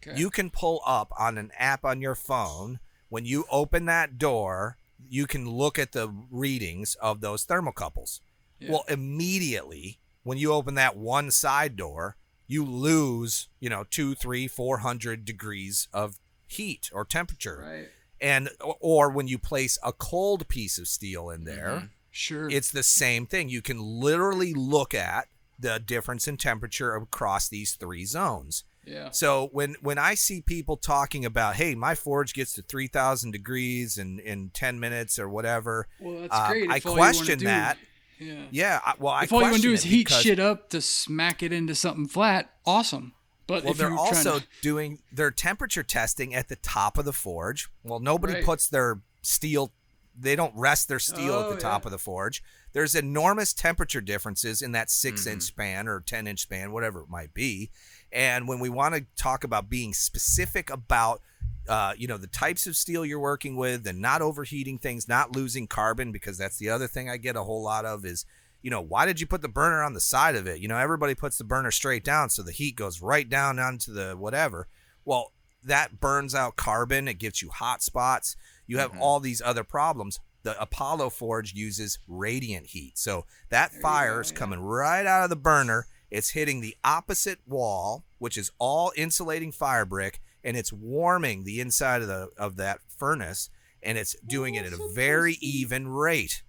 Okay. 0.06 0.18
You 0.18 0.30
can 0.30 0.50
pull 0.50 0.82
up 0.86 1.12
on 1.18 1.38
an 1.38 1.52
app 1.58 1.84
on 1.84 2.02
your 2.02 2.16
phone 2.16 2.80
when 3.10 3.26
you 3.26 3.46
open 3.52 3.86
that 3.86 4.18
door. 4.18 4.78
You 5.10 5.28
can 5.28 5.50
look 5.50 5.80
at 5.80 5.92
the 5.92 6.14
readings 6.32 6.96
of 6.96 7.22
those 7.22 7.46
thermocouples. 7.46 8.20
Yeah. 8.60 8.72
Well, 8.72 8.86
immediately 8.88 10.00
when 10.24 10.38
you 10.38 10.52
open 10.52 10.76
that 10.76 10.98
one 10.98 11.32
side 11.32 11.76
door, 11.76 12.18
you 12.48 12.66
lose, 12.66 13.50
you 13.60 13.70
know, 13.70 13.86
two, 13.90 14.16
three, 14.16 14.48
four 14.48 14.80
hundred 14.80 15.26
degrees 15.26 15.88
of 15.94 16.20
heat 16.46 16.90
or 16.94 17.06
temperature. 17.06 17.64
right? 17.66 17.90
And 18.20 18.50
or 18.80 19.10
when 19.10 19.28
you 19.28 19.38
place 19.38 19.78
a 19.84 19.94
cold 19.94 20.48
piece 20.48 20.78
of 20.80 20.88
steel 20.88 21.30
in 21.30 21.44
there, 21.44 21.70
mm-hmm. 21.70 21.86
Sure. 22.10 22.50
it's 22.50 22.72
the 22.72 22.84
same 22.84 23.28
thing. 23.28 23.50
You 23.50 23.62
can 23.62 23.80
literally 23.80 24.54
look 24.54 24.94
at 24.96 25.28
the 25.60 25.80
difference 25.80 26.28
in 26.28 26.38
temperature 26.38 26.96
across 26.96 27.48
these 27.50 27.74
three 27.74 28.06
zones. 28.06 28.64
yeah. 28.86 29.10
So 29.12 29.50
when 29.52 29.76
when 29.82 29.98
I 29.98 30.14
see 30.16 30.42
people 30.42 30.78
talking 30.78 31.26
about, 31.26 31.56
hey, 31.56 31.76
my 31.76 31.96
forge 31.96 32.34
gets 32.34 32.54
to 32.54 32.62
three 32.62 32.88
thousand 32.88 33.32
degrees 33.32 33.98
in 33.98 34.20
in 34.20 34.50
ten 34.54 34.80
minutes 34.80 35.18
or 35.20 35.28
whatever, 35.30 35.88
Well, 36.00 36.22
that's 36.22 36.36
um, 36.36 36.52
great. 36.52 36.70
I 36.70 36.78
if 36.78 36.86
all 36.86 36.94
you 36.94 37.00
wanna 37.00 37.14
question 37.14 37.40
that. 37.46 37.78
Yeah. 38.20 38.46
Yeah, 38.50 38.80
I, 38.84 38.94
well, 38.98 39.14
I 39.14 39.24
if 39.24 39.34
all 39.34 39.42
you 39.42 39.46
want 39.52 39.58
to 39.58 39.62
do 39.62 39.74
is 39.74 39.84
heat 39.84 40.10
shit 40.10 40.40
up 40.40 40.70
to 40.70 40.82
smack 40.82 41.44
it 41.44 41.54
into 41.54 41.76
something 41.76 42.08
flat, 42.08 42.50
awesome. 42.66 43.14
But 43.46 43.64
Well, 43.64 43.72
if 43.74 43.78
they're 43.78 43.90
you're 43.90 43.98
also 44.00 44.40
to, 44.40 44.46
doing 44.64 45.00
their 45.12 45.30
temperature 45.32 45.84
testing 45.84 46.34
at 46.34 46.48
the 46.50 46.56
top 46.58 46.98
of 46.98 47.06
the 47.06 47.14
forge. 47.14 47.70
Well, 47.84 48.00
nobody 48.00 48.34
Right. 48.34 48.44
puts 48.44 48.68
their 48.68 49.02
steel, 49.22 49.72
they 50.20 50.36
don't 50.36 50.54
rest 50.56 50.88
their 50.88 50.98
steel 51.00 51.34
Oh, 51.36 51.44
at 51.52 51.56
the 51.56 51.62
top 51.62 51.84
yeah. 51.84 51.88
of 51.88 51.92
the 51.92 51.98
forge. 52.00 52.42
There's 52.78 52.94
enormous 52.94 53.54
temperature 53.54 54.02
differences 54.02 54.62
in 54.62 54.72
that 54.74 54.92
6 54.92 55.22
Mm-hmm. 55.22 55.34
inch 55.34 55.42
span 55.42 55.88
or 55.88 56.00
10 56.00 56.28
inch 56.28 56.42
span, 56.42 56.72
whatever 56.72 57.00
it 57.00 57.10
might 57.10 57.34
be. 57.34 57.72
And 58.12 58.48
when 58.48 58.60
we 58.60 58.70
want 58.70 58.94
to 58.94 59.08
talk 59.16 59.44
about 59.44 59.68
being 59.68 59.96
specific 59.96 60.70
about 60.70 61.22
uh, 61.68 61.94
you 61.98 62.08
know 62.08 62.18
the 62.18 62.28
types 62.28 62.68
of 62.68 62.78
steel 62.78 63.04
you're 63.04 63.20
working 63.20 63.56
with 63.56 63.88
and 63.88 64.00
not 64.00 64.22
overheating 64.22 64.78
things 64.78 65.08
not 65.08 65.36
losing 65.36 65.66
carbon 65.66 66.12
because 66.12 66.38
that's 66.38 66.58
the 66.60 66.70
other 66.70 66.88
thing 66.88 67.10
i 67.10 67.18
get 67.18 67.36
a 67.36 67.44
whole 67.44 67.62
lot 67.62 67.84
of 67.84 68.06
is 68.06 68.26
you 68.62 68.70
know 68.72 68.80
why 68.80 69.06
did 69.06 69.20
you 69.20 69.28
put 69.28 69.42
the 69.42 69.50
burner 69.50 69.84
on 69.84 69.94
the 69.94 70.00
side 70.00 70.36
of 70.36 70.48
it 70.48 70.62
you 70.62 70.68
know 70.70 70.78
everybody 70.78 71.14
puts 71.14 71.38
the 71.38 71.44
burner 71.44 71.70
straight 71.70 72.06
down 72.06 72.30
so 72.30 72.42
the 72.42 72.54
heat 72.54 72.78
goes 72.78 73.02
right 73.02 73.28
down 73.28 73.60
onto 73.60 73.92
the 73.92 74.16
whatever 74.16 74.70
well 75.04 75.34
that 75.62 76.00
burns 76.00 76.34
out 76.34 76.56
carbon 76.56 77.06
it 77.08 77.20
gives 77.20 77.42
you 77.42 77.50
hot 77.50 77.84
spots 77.84 78.38
you 78.66 78.78
have 78.78 78.98
all 79.02 79.20
these 79.20 79.42
other 79.42 79.66
problems 79.66 80.22
the 80.48 80.62
apollo 80.62 81.10
forge 81.10 81.54
uses 81.54 82.00
radiant 82.08 82.68
heat. 82.68 82.98
So 82.98 83.26
that 83.50 83.74
fire 83.74 84.22
is 84.22 84.32
coming 84.32 84.62
right 84.62 85.06
out 85.06 85.26
of 85.26 85.30
the 85.30 85.36
burner. 85.36 85.88
It's 86.10 86.30
hitting 86.30 86.62
the 86.62 86.78
opposite 86.86 87.40
wall 87.46 88.06
which 88.18 88.38
is 88.38 88.50
all 88.58 88.94
insulating 88.96 89.52
fire 89.52 89.84
brick 89.84 90.22
and 90.46 90.56
it's 90.56 90.72
warming 90.72 91.44
the 91.44 91.60
inside 91.60 92.02
of 92.02 92.08
the 92.08 92.30
of 92.38 92.56
that 92.56 92.80
furnace 92.88 93.50
and 93.84 93.98
it's 93.98 94.16
doing 94.26 94.56
it 94.56 94.66
at 94.66 94.72
a 94.72 94.90
very 94.96 95.34
even 95.42 95.90
rate. 95.90 96.44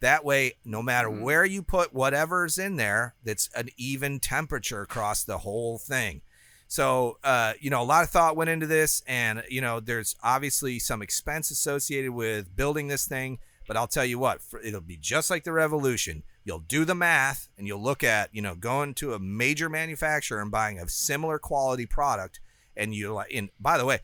That 0.00 0.24
way 0.24 0.54
no 0.64 0.82
matter 0.82 1.10
where 1.10 1.44
you 1.44 1.62
put 1.62 1.92
whatever's 1.92 2.56
in 2.56 2.76
there 2.76 3.16
that's 3.22 3.50
an 3.54 3.68
even 3.76 4.18
temperature 4.18 4.80
across 4.80 5.24
the 5.24 5.38
whole 5.38 5.76
thing 5.76 6.22
so 6.72 7.18
uh, 7.22 7.52
you 7.60 7.68
know 7.68 7.82
a 7.82 7.84
lot 7.84 8.02
of 8.02 8.08
thought 8.08 8.34
went 8.34 8.48
into 8.48 8.66
this 8.66 9.02
and 9.06 9.42
you 9.50 9.60
know 9.60 9.78
there's 9.78 10.16
obviously 10.22 10.78
some 10.78 11.02
expense 11.02 11.50
associated 11.50 12.12
with 12.12 12.56
building 12.56 12.88
this 12.88 13.06
thing 13.06 13.38
but 13.68 13.76
i'll 13.76 13.86
tell 13.86 14.06
you 14.06 14.18
what 14.18 14.40
for, 14.40 14.58
it'll 14.60 14.80
be 14.80 14.96
just 14.96 15.28
like 15.28 15.44
the 15.44 15.52
revolution. 15.52 16.22
You'll 16.44 16.60
do 16.60 16.86
the 16.86 16.94
math 16.94 17.50
and 17.58 17.66
you'll 17.66 17.82
look 17.82 18.02
at 18.02 18.34
you 18.34 18.40
know 18.40 18.54
going 18.54 18.94
to 18.94 19.12
a 19.12 19.18
major 19.18 19.68
manufacturer 19.68 20.40
and 20.40 20.50
buying 20.50 20.78
a 20.78 20.88
similar 20.88 21.38
quality 21.38 21.84
product 21.84 22.40
and 22.74 22.94
you 22.94 23.12
like 23.12 23.30
and 23.34 23.50
by 23.60 23.76
the 23.76 23.84
way 23.84 24.00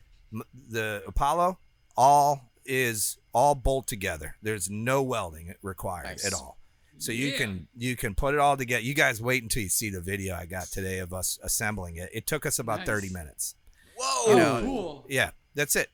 the 0.53 1.01
apollo 1.07 1.57
all 1.97 2.51
is 2.65 3.17
all 3.33 3.55
bolt 3.55 3.87
together. 3.87 4.35
There's 4.43 4.69
no 4.69 5.01
welding 5.01 5.55
required 5.63 6.05
Nice. 6.05 6.25
at 6.25 6.33
all 6.33 6.58
so 6.99 7.11
you 7.11 7.27
Yeah. 7.29 7.37
can 7.37 7.67
you 7.75 7.95
can 7.95 8.13
put 8.13 8.33
it 8.35 8.39
all 8.39 8.55
together 8.57 8.81
you 8.83 8.93
guys 8.93 9.21
wait 9.21 9.41
until 9.41 9.63
you 9.63 9.69
see 9.69 9.89
the 9.89 10.01
video 10.01 10.35
i 10.35 10.45
got 10.45 10.67
today 10.67 10.99
of 10.99 11.13
us 11.13 11.39
assembling 11.43 11.95
it 11.95 12.09
it 12.13 12.27
took 12.27 12.45
us 12.45 12.59
about 12.59 12.79
Nice. 12.79 12.87
30 12.87 13.09
minutes 13.09 13.55
Whoa. 13.97 14.33
Oh, 14.33 14.37
know, 14.37 14.61
cool. 14.65 15.05
yeah 15.09 15.31
that's 15.55 15.75
it 15.75 15.89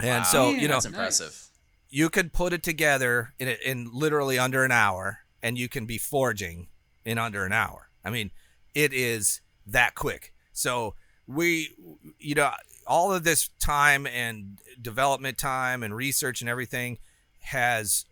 and 0.00 0.08
Wow. 0.08 0.22
so 0.22 0.50
Yeah, 0.50 0.60
you 0.62 0.68
know 0.68 0.74
That's 0.74 0.86
impressive. 0.86 1.48
you 1.90 2.08
could 2.08 2.32
put 2.32 2.52
it 2.52 2.62
together 2.62 3.34
in, 3.38 3.48
in 3.64 3.90
literally 3.92 4.38
under 4.38 4.64
an 4.64 4.72
hour 4.72 5.20
and 5.42 5.58
you 5.58 5.68
can 5.68 5.86
be 5.86 5.98
forging 5.98 6.68
in 7.04 7.18
under 7.18 7.44
an 7.44 7.52
hour 7.52 7.90
i 8.04 8.10
mean 8.10 8.30
it 8.74 8.92
is 8.92 9.40
that 9.66 9.94
quick 9.94 10.32
so 10.52 10.94
we 11.26 11.70
you 12.18 12.34
know 12.34 12.50
all 12.86 13.12
of 13.12 13.24
this 13.24 13.48
time 13.58 14.06
and 14.06 14.58
development 14.80 15.36
time 15.38 15.82
and 15.82 15.96
research 15.96 16.40
and 16.40 16.48
everything 16.48 16.98
has 17.40 18.04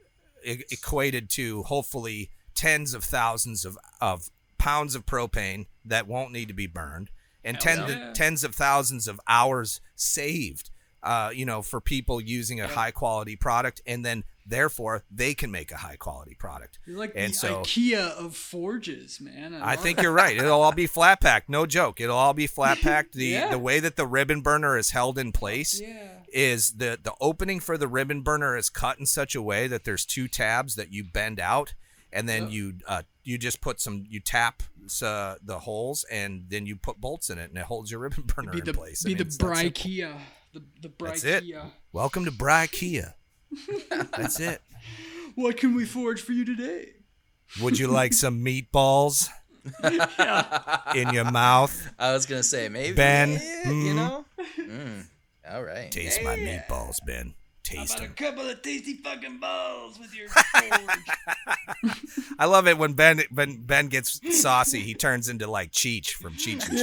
e- 0.45 0.65
equated 0.71 1.29
to 1.31 1.63
hopefully 1.65 2.31
tens 2.55 2.95
of 2.95 3.05
thousands 3.05 3.65
of, 3.65 3.79
of 4.01 4.31
pounds 4.59 4.95
of 4.95 5.05
propane 5.05 5.67
that 5.85 6.07
won't 6.07 6.33
need 6.33 6.49
to 6.49 6.55
be 6.55 6.67
burned 6.67 7.11
and 7.45 7.61
ten, 7.61 7.89
yeah. 7.89 8.13
tens 8.15 8.43
of 8.43 8.55
thousands 8.55 9.07
of 9.07 9.21
hours 9.29 9.81
saved 9.95 10.71
uh, 11.03 11.31
you 11.35 11.45
know 11.45 11.63
for 11.63 11.81
people 11.81 12.21
using 12.21 12.61
a 12.61 12.69
high 12.69 12.91
quality 12.91 13.37
product 13.37 13.83
and 13.87 14.05
then 14.05 14.25
therefore 14.47 15.05
they 15.11 15.35
can 15.35 15.51
make 15.51 15.73
a 15.73 15.77
high 15.79 15.97
quality 15.97 16.35
product 16.35 16.79
You're 16.87 16.99
like 16.99 17.13
and 17.15 17.33
the 17.33 17.37
so 17.37 17.63
IKEA 17.63 18.11
of 18.19 18.37
forges, 18.37 19.21
man. 19.21 19.55
I 19.55 19.75
love 19.75 19.81
think 19.83 20.03
you're 20.03 20.13
right. 20.13 20.37
It'll 20.37 20.61
all 20.63 20.73
be 20.73 20.87
flat 20.87 21.21
packed. 21.21 21.49
No 21.49 21.67
joke. 21.67 22.01
It'll 22.01 22.17
all 22.17 22.35
be 22.35 22.47
flat 22.47 22.79
packed. 22.83 23.15
The 23.15 23.25
Yeah. 23.27 23.51
the 23.51 23.59
way 23.59 23.81
that 23.81 23.97
the 23.97 24.07
ribbon 24.07 24.41
burner 24.43 24.77
is 24.77 24.91
held 24.91 25.19
in 25.19 25.33
place 25.33 25.81
Yeah. 25.81 26.09
is 26.33 26.73
the 26.73 26.99
the 27.03 27.15
opening 27.21 27.61
for 27.61 27.79
the 27.79 27.89
ribbon 27.89 28.21
burner 28.23 28.57
is 28.57 28.69
cut 28.71 28.99
in 28.99 29.07
such 29.07 29.35
a 29.35 29.43
way 29.43 29.67
that 29.67 29.85
there's 29.85 30.05
two 30.05 30.29
tabs 30.29 30.75
that 30.75 30.93
you 30.93 31.05
bend 31.05 31.41
out, 31.41 31.75
and 32.13 32.29
then 32.29 32.51
you 32.51 32.75
uh 32.87 33.03
you 33.23 33.39
just 33.39 33.61
put 33.61 33.81
some 33.81 34.05
you 34.09 34.21
tap 34.21 34.63
uh, 35.03 35.37
the 35.43 35.61
holes 35.61 36.05
and 36.11 36.45
then 36.51 36.67
you 36.67 36.77
put 36.77 37.01
bolts 37.01 37.31
in 37.31 37.39
it 37.39 37.49
and 37.49 37.57
it 37.57 37.65
holds 37.65 37.91
your 37.91 38.01
ribbon 38.01 38.25
burner 38.27 38.53
Be 38.53 38.59
in 38.59 38.65
the 38.67 38.75
place. 38.75 39.03
I 39.07 39.09
be 39.09 39.15
mean, 39.15 39.27
the. 39.29 39.37
Brikea. 39.39 40.19
The 40.53 40.63
the 40.83 40.93
That's 41.03 41.25
it. 41.25 41.45
Brikea. 41.45 41.71
Welcome 41.93 42.27
to 42.27 42.31
Brikea. 42.31 43.15
That's 44.17 44.41
it. 44.41 44.61
What 45.37 45.57
can 45.57 45.75
we 45.75 45.85
forge 45.85 46.21
for 46.21 46.31
you 46.31 46.45
today? 46.45 46.91
Would 47.61 47.77
you 47.77 47.89
like 47.89 48.13
some 48.13 48.45
meatballs 48.45 49.29
in 50.95 51.13
your 51.13 51.29
mouth? 51.29 51.93
I 51.99 52.13
was 52.13 52.25
gonna 52.25 52.45
say 52.45 52.69
maybe 52.69 52.95
Ben, 52.95 53.33
you 53.33 53.39
mm. 53.39 53.95
know. 53.97 54.25
Mm, 54.57 55.07
all 55.51 55.65
right. 55.65 55.91
Taste 55.91 56.23
my 56.23 56.37
meatballs, 56.37 56.99
Ben. 57.05 57.35
Taste 57.65 57.97
About 57.97 58.09
a 58.09 58.13
couple 58.13 58.49
of 58.49 58.61
tasty 58.61 58.95
fucking 58.97 59.39
balls 59.39 59.99
with 59.99 60.15
your 60.15 60.29
forge. 60.29 61.97
I 62.39 62.45
love 62.45 62.69
it 62.69 62.77
when 62.77 62.93
Ben 62.93 63.23
when 63.33 63.57
Ben 63.65 63.87
gets 63.89 64.21
saucy. 64.41 64.81
He 64.81 64.93
turns 64.93 65.29
into 65.31 65.47
like 65.51 65.73
Cheech 65.73 66.11
from 66.11 66.35
Cheech 66.35 66.69
and 66.69 66.79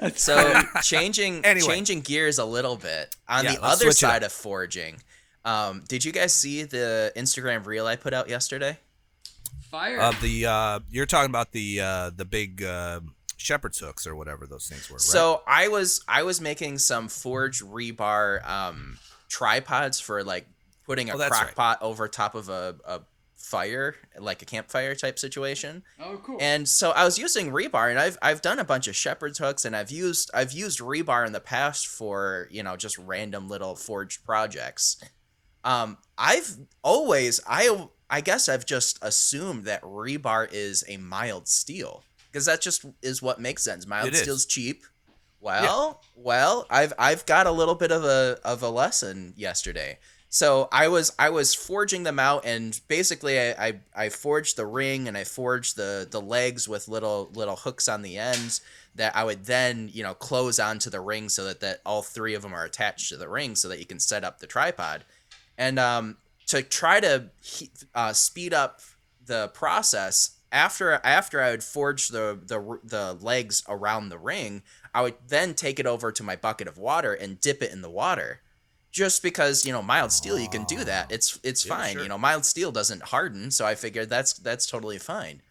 Chong. 0.00 0.12
So 0.16 0.62
changing 0.82 1.44
Anyway. 1.44 1.66
changing 1.66 2.00
gears 2.00 2.38
a 2.38 2.44
little 2.44 2.76
bit 2.76 3.14
on 3.28 3.44
Yeah, 3.44 3.54
the 3.56 3.62
other 3.62 3.92
side 3.92 4.22
of 4.22 4.32
forging. 4.32 5.02
Um, 5.44 5.84
did 5.88 6.04
you 6.04 6.12
guys 6.12 6.32
see 6.34 6.62
the 6.64 7.12
Instagram 7.16 7.66
reel 7.66 7.86
I 7.86 7.96
put 7.96 8.14
out 8.14 8.28
yesterday? 8.28 8.78
fire. 9.70 9.98
Of 10.00 10.20
the 10.20 10.46
uh, 10.46 10.80
you're 10.90 11.06
talking 11.06 11.30
about 11.30 11.52
the 11.52 11.80
uh, 11.80 12.10
the 12.14 12.24
big 12.24 12.62
uh, 12.62 13.00
shepherd's 13.42 13.78
hooks 13.78 14.06
or 14.06 14.14
whatever 14.16 14.46
those 14.46 14.68
things 14.68 14.88
were, 14.88 14.94
right? 14.96 15.00
So 15.00 15.42
I 15.46 15.68
was 15.68 16.02
I 16.08 16.22
was 16.22 16.40
making 16.40 16.78
some 16.78 17.08
forged 17.08 17.62
rebar 17.62 18.46
um, 18.48 18.98
tripods 19.28 20.00
for 20.00 20.22
like 20.24 20.46
putting 20.86 21.10
a 21.10 21.14
Oh, 21.14 21.16
crock 21.16 21.32
right. 21.32 21.54
pot 21.54 21.78
over 21.82 22.08
top 22.08 22.34
of 22.34 22.48
a, 22.48 22.76
a 22.84 23.00
fire, 23.36 23.96
like 24.18 24.40
a 24.42 24.44
campfire 24.44 24.94
type 24.94 25.18
situation. 25.18 25.82
oh, 26.00 26.20
cool. 26.24 26.38
And 26.40 26.68
so 26.68 26.90
I 26.92 27.04
was 27.04 27.18
using 27.18 27.50
rebar, 27.50 27.90
and 27.90 27.98
I've 27.98 28.16
I've 28.22 28.40
done 28.42 28.58
a 28.58 28.64
bunch 28.64 28.88
of 28.88 28.94
shepherd's 28.96 29.38
hooks, 29.38 29.64
and 29.64 29.74
I've 29.76 29.90
used 29.90 30.30
I've 30.32 30.52
used 30.52 30.78
rebar 30.80 31.26
in 31.26 31.32
the 31.32 31.40
past 31.40 31.86
for 31.86 32.48
you 32.50 32.62
know 32.62 32.76
just 32.76 32.96
random 32.98 33.48
little 33.48 33.74
forged 33.74 34.24
projects. 34.24 34.96
Um, 35.64 35.98
I've 36.18 36.56
always 36.82 37.40
I 37.46 37.88
I 38.10 38.20
guess 38.20 38.48
I've 38.48 38.66
just 38.66 38.98
assumed 39.02 39.64
that 39.64 39.80
rebar 39.82 40.48
is 40.52 40.84
a 40.88 40.96
mild 40.98 41.48
steel 41.48 42.02
because 42.32 42.46
that 42.46 42.60
just 42.60 42.84
is 43.02 43.20
what 43.20 43.40
makes 43.40 43.62
sense. 43.62 43.86
Mild 43.86 44.08
It 44.08 44.14
is. 44.14 44.20
steel's 44.20 44.46
cheap. 44.46 44.84
Well, 45.40 46.00
well, 46.16 46.66
I've 46.70 46.92
I've 46.98 47.26
got 47.26 47.46
a 47.46 47.50
little 47.50 47.74
bit 47.74 47.90
of 47.90 48.04
a 48.04 48.38
of 48.44 48.62
a 48.62 48.70
lesson 48.70 49.34
yesterday. 49.36 49.98
So 50.28 50.68
I 50.72 50.88
was 50.88 51.12
I 51.18 51.28
was 51.28 51.52
forging 51.52 52.04
them 52.04 52.18
out, 52.18 52.46
and 52.46 52.80
basically 52.88 53.38
I, 53.38 53.50
I, 53.50 53.80
I 53.94 54.08
forged 54.08 54.56
the 54.56 54.64
ring 54.64 55.06
and 55.08 55.18
I 55.18 55.24
forged 55.24 55.76
the 55.76 56.08
the 56.10 56.22
legs 56.22 56.68
with 56.68 56.88
little 56.88 57.28
little 57.34 57.56
hooks 57.56 57.86
on 57.86 58.00
the 58.00 58.16
ends 58.16 58.62
that 58.94 59.14
I 59.14 59.24
would 59.24 59.44
then 59.44 59.90
you 59.92 60.02
know 60.02 60.14
close 60.14 60.58
onto 60.58 60.88
the 60.88 61.00
ring 61.00 61.28
so 61.28 61.44
that 61.44 61.60
that 61.60 61.80
all 61.84 62.00
three 62.00 62.34
of 62.34 62.40
them 62.40 62.54
are 62.54 62.64
attached 62.64 63.10
to 63.10 63.18
the 63.18 63.28
ring 63.28 63.56
so 63.56 63.68
that 63.68 63.78
you 63.78 63.84
can 63.84 63.98
set 63.98 64.24
up 64.24 64.38
the 64.38 64.46
tripod, 64.46 65.04
and 65.58 65.78
um, 65.78 66.16
to 66.46 66.62
try 66.62 67.00
to 67.00 67.28
uh, 67.94 68.14
speed 68.14 68.54
up 68.54 68.80
the 69.26 69.48
process 69.48 70.38
after 70.52 70.92
after 71.04 71.40
I 71.42 71.50
would 71.50 71.64
forge 71.64 72.08
the 72.08 72.38
the 72.44 72.78
the 72.84 73.14
legs 73.20 73.62
around 73.68 74.08
the 74.10 74.18
ring, 74.18 74.62
I 74.94 75.02
would 75.02 75.16
then 75.26 75.54
take 75.54 75.80
it 75.80 75.86
over 75.86 76.12
to 76.12 76.22
my 76.22 76.36
bucket 76.36 76.68
of 76.68 76.78
water 76.78 77.14
and 77.14 77.40
dip 77.40 77.62
it 77.62 77.72
in 77.72 77.82
the 77.82 77.90
water. 77.90 78.40
Just 78.92 79.22
because 79.22 79.64
you 79.64 79.72
know 79.72 79.82
mild 79.82 80.12
steel, 80.12 80.38
you 80.38 80.48
can 80.48 80.64
do 80.64 80.84
that. 80.84 81.10
It's 81.10 81.40
it's 81.42 81.64
Yeah, 81.64 81.76
fine. 81.76 81.92
sure. 81.94 82.02
You 82.02 82.08
know 82.10 82.18
mild 82.18 82.44
steel 82.44 82.70
doesn't 82.70 83.04
harden, 83.04 83.50
so 83.50 83.64
I 83.66 83.74
figured 83.74 84.10
that's 84.10 84.34
that's 84.34 84.66
totally 84.66 84.98
fine. 84.98 85.42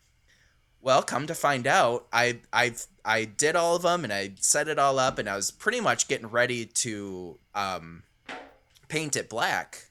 Well, 0.82 1.04
come 1.04 1.28
to 1.28 1.36
find 1.36 1.68
out, 1.68 2.08
I 2.12 2.40
I 2.52 2.76
I 3.06 3.26
did 3.26 3.56
all 3.56 3.76
of 3.76 3.84
them 3.84 4.04
and 4.04 4.12
I 4.14 4.34
set 4.40 4.68
it 4.68 4.80
all 4.80 4.98
up, 5.00 5.20
and 5.20 5.30
I 5.30 5.36
was 5.36 5.52
pretty 5.52 5.80
much 5.80 6.08
getting 6.08 6.28
ready 6.28 6.66
to 6.66 7.38
um, 7.54 8.04
paint 8.88 9.16
it 9.16 9.30
black 9.30 9.91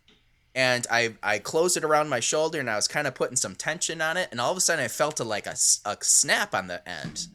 and 0.55 0.87
I 0.91 1.15
I 1.23 1.39
closed 1.39 1.77
it 1.77 1.85
around 1.85 2.09
my 2.09 2.21
shoulder 2.21 2.59
and 2.61 2.69
I 2.71 2.77
was 2.77 2.89
kind 2.89 3.07
of 3.07 3.15
putting 3.15 3.37
some 3.37 3.55
tension 3.55 4.01
on 4.03 4.17
it 4.17 4.29
and 4.31 4.41
all 4.41 4.51
of 4.51 4.57
a 4.57 4.61
sudden 4.61 4.85
I 4.85 4.89
felt 4.89 5.21
a 5.21 5.25
like 5.25 5.47
a, 5.47 5.57
a 5.85 5.97
snap 6.03 6.55
on 6.55 6.67
the 6.67 6.87
end. 6.89 7.29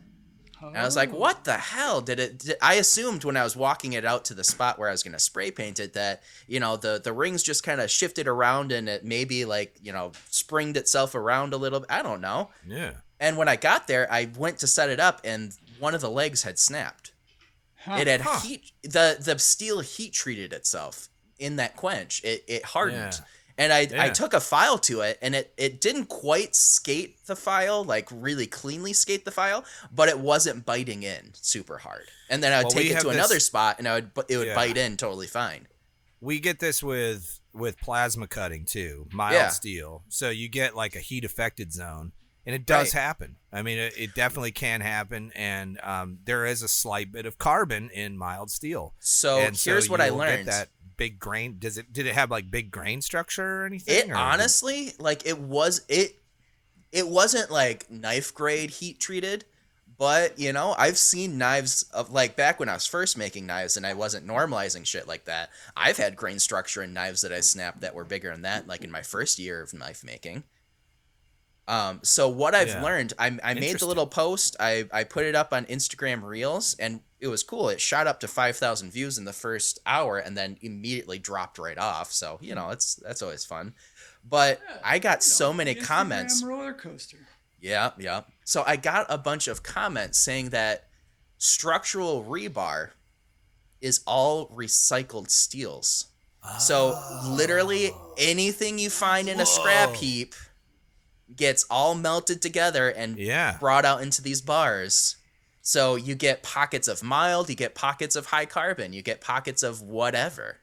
And 0.61 0.77
I 0.77 0.85
was 0.85 0.95
like, 0.95 1.11
"What 1.13 1.43
the 1.43 1.57
hell 1.57 2.01
did 2.01 2.19
it?" 2.19 2.39
Did, 2.39 2.55
I 2.59 2.75
assumed 2.75 3.23
when 3.23 3.37
I 3.37 3.43
was 3.43 3.55
walking 3.55 3.93
it 3.93 4.03
out 4.03 4.25
to 4.25 4.33
the 4.33 4.43
spot 4.43 4.79
where 4.79 4.89
I 4.89 4.93
was 4.93 5.03
going 5.03 5.11
to 5.13 5.19
spray 5.19 5.51
paint 5.51 5.79
it 5.79 5.93
that 5.93 6.23
you 6.47 6.59
know 6.59 6.75
the 6.75 6.99
the 7.03 7.13
rings 7.13 7.43
just 7.43 7.61
kind 7.61 7.79
of 7.79 7.91
shifted 7.91 8.27
around 8.27 8.71
and 8.71 8.89
it 8.89 9.05
maybe 9.05 9.45
like 9.45 9.75
you 9.83 9.91
know 9.91 10.13
springed 10.31 10.75
itself 10.75 11.13
around 11.13 11.53
a 11.53 11.57
little. 11.57 11.81
bit. 11.81 11.91
I 11.91 12.01
don't 12.01 12.19
know. 12.21 12.49
yeah. 12.65 12.93
And 13.19 13.37
when 13.37 13.47
I 13.47 13.57
got 13.57 13.87
there, 13.87 14.11
I 14.11 14.29
went 14.37 14.57
to 14.59 14.67
set 14.67 14.89
it 14.89 14.99
up 14.99 15.21
and 15.23 15.53
one 15.77 15.93
of 15.93 16.01
the 16.01 16.09
legs 16.09 16.41
had 16.43 16.57
snapped. 16.57 17.11
Huh. 17.83 17.97
It 17.99 18.07
had 18.07 18.21
Huh. 18.21 18.39
heat. 18.39 18.71
the 18.81 19.17
The 19.19 19.37
steel 19.37 19.81
heat 19.81 20.13
treated 20.13 20.51
itself 20.51 21.09
in 21.39 21.57
that 21.57 21.75
quench. 21.75 22.23
It 22.23 22.43
it 22.47 22.63
hardened, 22.65 23.13
Yeah. 23.19 23.25
And 23.57 23.71
I, 23.71 23.87
I 23.97 24.09
took 24.09 24.33
a 24.33 24.41
file 24.41 24.77
to 24.79 24.99
it, 24.99 25.17
and 25.21 25.33
it, 25.33 25.53
it 25.55 25.79
didn't 25.79 26.07
quite 26.07 26.57
skate 26.57 27.25
the 27.25 27.37
file, 27.37 27.85
like 27.85 28.09
really 28.11 28.47
cleanly 28.47 28.91
skate 28.91 29.23
the 29.23 29.31
file, 29.31 29.63
but 29.93 30.09
it 30.09 30.19
wasn't 30.19 30.65
biting 30.65 31.03
in 31.03 31.31
super 31.35 31.77
hard. 31.77 32.03
And 32.29 32.43
then 32.43 32.51
I 32.51 32.57
would 32.57 32.65
Well, 32.65 32.71
take 32.73 32.91
it 32.91 32.99
to 32.99 33.07
this- 33.07 33.15
another 33.15 33.39
spot, 33.39 33.77
and 33.79 33.87
I 33.87 33.95
would 33.95 34.11
it 34.27 34.37
would 34.37 34.47
Yeah. 34.47 34.55
bite 34.55 34.77
in 34.77 34.97
totally 34.97 35.27
fine. 35.27 35.67
we 36.21 36.39
get 36.39 36.59
this 36.59 36.81
with 36.83 37.39
with 37.53 37.79
plasma 37.79 38.27
cutting 38.27 38.65
too, 38.65 39.07
mild 39.13 39.33
Yeah. 39.35 39.49
steel. 39.49 40.03
So 40.09 40.29
you 40.29 40.49
get 40.49 40.75
like 40.75 40.95
a 40.97 40.99
heat 40.99 41.23
affected 41.23 41.71
zone, 41.71 42.11
and 42.45 42.53
it 42.53 42.65
does 42.65 42.93
Right. 42.93 43.01
happen. 43.01 43.37
I 43.53 43.61
mean, 43.61 43.77
it, 43.77 43.93
it 43.97 44.13
definitely 44.15 44.51
can 44.51 44.81
happen, 44.81 45.31
and 45.33 45.79
um, 45.81 46.19
there 46.25 46.45
is 46.45 46.61
a 46.61 46.67
slight 46.67 47.11
bit 47.13 47.25
of 47.25 47.37
carbon 47.37 47.89
in 47.91 48.17
mild 48.17 48.51
steel. 48.51 48.95
So 48.99 49.39
and 49.39 49.57
so 49.57 49.71
here's 49.71 49.89
what 49.89 50.01
I 50.01 50.09
learned. 50.09 50.47
That 50.49 50.69
big 50.97 51.19
grain. 51.19 51.57
Does 51.59 51.77
it? 51.77 51.91
Did 51.93 52.07
it 52.07 52.15
have 52.15 52.31
like 52.31 52.51
big 52.51 52.71
grain 52.71 53.01
structure 53.01 53.61
or 53.61 53.65
anything? 53.65 53.95
It 53.95 54.11
or- 54.11 54.15
honestly, 54.15 54.93
like 54.99 55.25
it 55.25 55.39
was 55.39 55.81
it 55.89 56.17
it 56.91 57.07
wasn't 57.07 57.51
like 57.51 57.89
knife 57.89 58.33
grade 58.33 58.69
heat 58.69 58.99
treated, 58.99 59.45
but 59.97 60.39
you 60.39 60.53
know, 60.53 60.75
I've 60.77 60.97
seen 60.97 61.37
knives 61.37 61.83
of 61.93 62.11
like 62.11 62.35
back 62.35 62.59
when 62.59 62.69
I 62.69 62.73
was 62.73 62.87
first 62.87 63.17
making 63.17 63.45
knives 63.45 63.77
and 63.77 63.85
I 63.85 63.93
wasn't 63.93 64.27
normalizing 64.27 64.85
shit 64.85 65.07
like 65.07 65.25
that. 65.25 65.49
I've 65.75 65.97
had 65.97 66.15
grain 66.15 66.39
structure 66.39 66.83
in 66.83 66.93
knives 66.93 67.21
that 67.21 67.31
I 67.31 67.41
snapped 67.41 67.81
that 67.81 67.95
were 67.95 68.05
bigger 68.05 68.31
than 68.31 68.43
that, 68.43 68.67
like 68.67 68.83
in 68.83 68.91
my 68.91 69.01
first 69.01 69.39
year 69.39 69.61
of 69.61 69.73
knife 69.73 70.03
making. 70.03 70.43
Um, 71.67 71.99
so 72.03 72.29
what 72.29 72.53
I've 72.53 72.67
Yeah. 72.67 72.83
learned, 72.83 73.13
I, 73.17 73.37
I 73.43 73.53
made 73.55 73.79
the 73.79 73.87
little 73.87 74.05
post, 74.05 74.55
I, 74.59 74.85
I 74.93 75.03
put 75.03 75.25
it 75.25 75.33
up 75.33 75.51
on 75.51 75.65
Instagram 75.65 76.21
Reels, 76.21 76.75
and 76.77 76.99
it 77.19 77.27
was 77.27 77.41
cool. 77.41 77.69
It 77.69 77.81
shot 77.81 78.05
up 78.05 78.19
to 78.19 78.27
five 78.27 78.55
thousand 78.55 78.91
views 78.91 79.17
in 79.17 79.25
the 79.25 79.33
first 79.33 79.79
hour, 79.85 80.17
and 80.19 80.37
then 80.37 80.57
immediately 80.61 81.17
dropped 81.17 81.57
right 81.57 81.77
off. 81.77 82.11
So 82.11 82.37
you 82.41 82.53
know, 82.53 82.69
it's 82.69 82.95
that's 82.95 83.21
always 83.23 83.45
fun. 83.45 83.73
But 84.23 84.59
I 84.83 84.99
got 84.99 85.23
so 85.23 85.51
many 85.53 85.73
Instagram 85.75 85.83
comments. 85.85 86.43
Roller 86.43 86.73
coaster. 86.73 87.17
Yeah, 87.59 87.91
yeah. 87.97 88.21
So 88.43 88.63
I 88.67 88.75
got 88.75 89.07
a 89.09 89.17
bunch 89.17 89.47
of 89.47 89.63
comments 89.63 90.19
saying 90.19 90.49
that 90.49 90.87
structural 91.39 92.23
rebar 92.23 92.91
is 93.81 94.01
all 94.05 94.49
recycled 94.49 95.29
steels. 95.31 96.07
So 96.59 96.95
literally 97.27 97.89
anything 98.19 98.77
you 98.77 98.91
find 98.91 99.27
in 99.27 99.39
a 99.39 99.45
scrap 99.47 99.95
heap 99.95 100.35
gets 101.33 101.63
all 101.69 101.95
melted 101.95 102.41
together 102.41 102.89
and 102.89 103.17
Yeah. 103.17 103.57
brought 103.59 103.85
out 103.85 104.01
into 104.01 104.21
these 104.21 104.41
bars. 104.41 105.15
So 105.61 105.95
you 105.95 106.13
get 106.15 106.43
pockets 106.43 106.87
of 106.87 107.01
mild, 107.01 107.49
you 107.49 107.55
get 107.55 107.73
pockets 107.73 108.15
of 108.15 108.27
high 108.27 108.45
carbon, 108.45 108.93
you 108.93 109.01
get 109.01 109.21
pockets 109.21 109.63
of 109.63 109.81
whatever. 109.81 110.57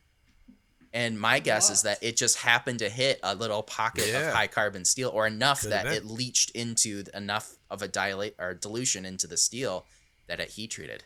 And 0.95 1.19
my 1.19 1.39
guess 1.39 1.71
is 1.71 1.83
that 1.83 1.99
it 2.03 2.17
just 2.17 2.37
happened 2.39 2.79
to 2.81 2.89
hit 2.91 3.19
a 3.23 3.35
little 3.35 3.63
pocket 3.63 4.07
Yeah. 4.09 4.29
of 4.29 4.35
high 4.35 4.47
carbon 4.47 4.85
steel 4.85 5.09
or 5.09 5.27
enough 5.27 5.61
Could've 5.63 5.71
that 5.71 5.85
been. 5.85 5.95
it 5.95 6.05
leached 6.05 6.51
into 6.51 7.05
enough 7.15 7.55
of 7.71 7.81
a 7.83 7.89
dilate 7.89 8.35
or 8.39 8.53
dilution 8.55 9.05
into 9.07 9.27
the 9.27 9.39
steel 9.39 9.87
that 10.29 10.39
it 10.39 10.51
heat 10.51 10.71
treated. 10.73 11.03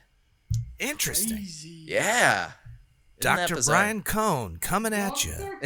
Interesting. 0.79 1.37
Crazy. 1.37 1.85
Yeah. 1.87 2.51
Isn't 3.21 3.37
Dr. 3.49 3.63
Brian 3.63 4.03
Cohn 4.03 4.59
coming 4.59 4.93
at 4.93 5.25
you. 5.25 5.59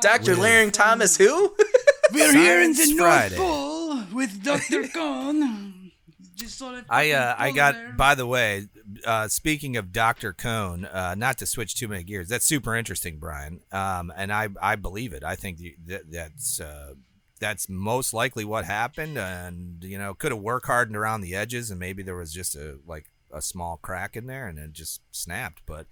Dr. 0.00 0.32
With- 0.32 0.38
Laring 0.40 0.72
Thomas 0.72 1.16
who? 1.16 1.54
We're 2.12 2.32
here 2.32 2.60
in 2.60 2.70
the 2.72 2.76
Science 2.76 2.96
North 2.98 3.36
Pole 3.36 4.02
with 4.12 4.42
Dr. 4.42 4.88
Cohn. 4.94 5.90
Just 6.34 6.58
saw 6.58 6.72
that 6.72 6.84
I 6.88 7.12
uh, 7.12 7.34
I 7.38 7.52
got. 7.52 7.74
there. 7.74 7.92
By 7.92 8.14
the 8.14 8.26
way, 8.26 8.66
uh, 9.04 9.28
speaking 9.28 9.76
of 9.76 9.92
Dr. 9.92 10.32
Cone, 10.32 10.84
uh, 10.86 11.14
not 11.16 11.38
to 11.38 11.46
switch 11.46 11.74
too 11.76 11.88
many 11.88 12.02
gears, 12.02 12.28
that's 12.28 12.44
super 12.44 12.74
interesting, 12.74 13.18
Brian. 13.18 13.60
Um, 13.70 14.12
and 14.16 14.32
I 14.32 14.48
I 14.60 14.76
believe 14.76 15.12
it. 15.12 15.22
I 15.22 15.36
think 15.36 15.58
the- 15.58 15.76
that 15.86 16.10
that's 16.10 16.60
uh, 16.60 16.94
that's 17.38 17.68
most 17.68 18.12
likely 18.14 18.44
what 18.44 18.64
happened. 18.64 19.18
And 19.18 19.84
you 19.84 19.98
know, 19.98 20.14
could 20.14 20.32
have 20.32 20.40
work 20.40 20.66
hardened 20.66 20.96
around 20.96 21.20
the 21.20 21.34
edges, 21.34 21.70
and 21.70 21.78
maybe 21.78 22.02
there 22.02 22.16
was 22.16 22.32
just 22.32 22.56
a 22.56 22.78
like 22.86 23.10
a 23.32 23.40
small 23.42 23.78
crack 23.80 24.16
in 24.16 24.26
there, 24.26 24.48
and 24.48 24.58
it 24.58 24.72
just 24.72 25.00
snapped. 25.12 25.62
But 25.66 25.86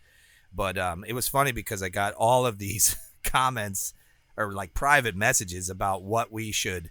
but 0.53 0.77
um, 0.79 1.05
it 1.07 1.13
was 1.13 1.29
funny 1.29 1.53
because 1.53 1.83
I 1.83 1.91
got 1.91 2.15
all 2.15 2.45
of 2.47 2.59
these 2.59 2.97
comments 3.23 3.95
or 4.41 4.53
like 4.53 4.75
private 4.75 5.15
messages 5.15 5.69
about 5.71 6.03
what 6.03 6.33
we 6.33 6.51
should 6.53 6.91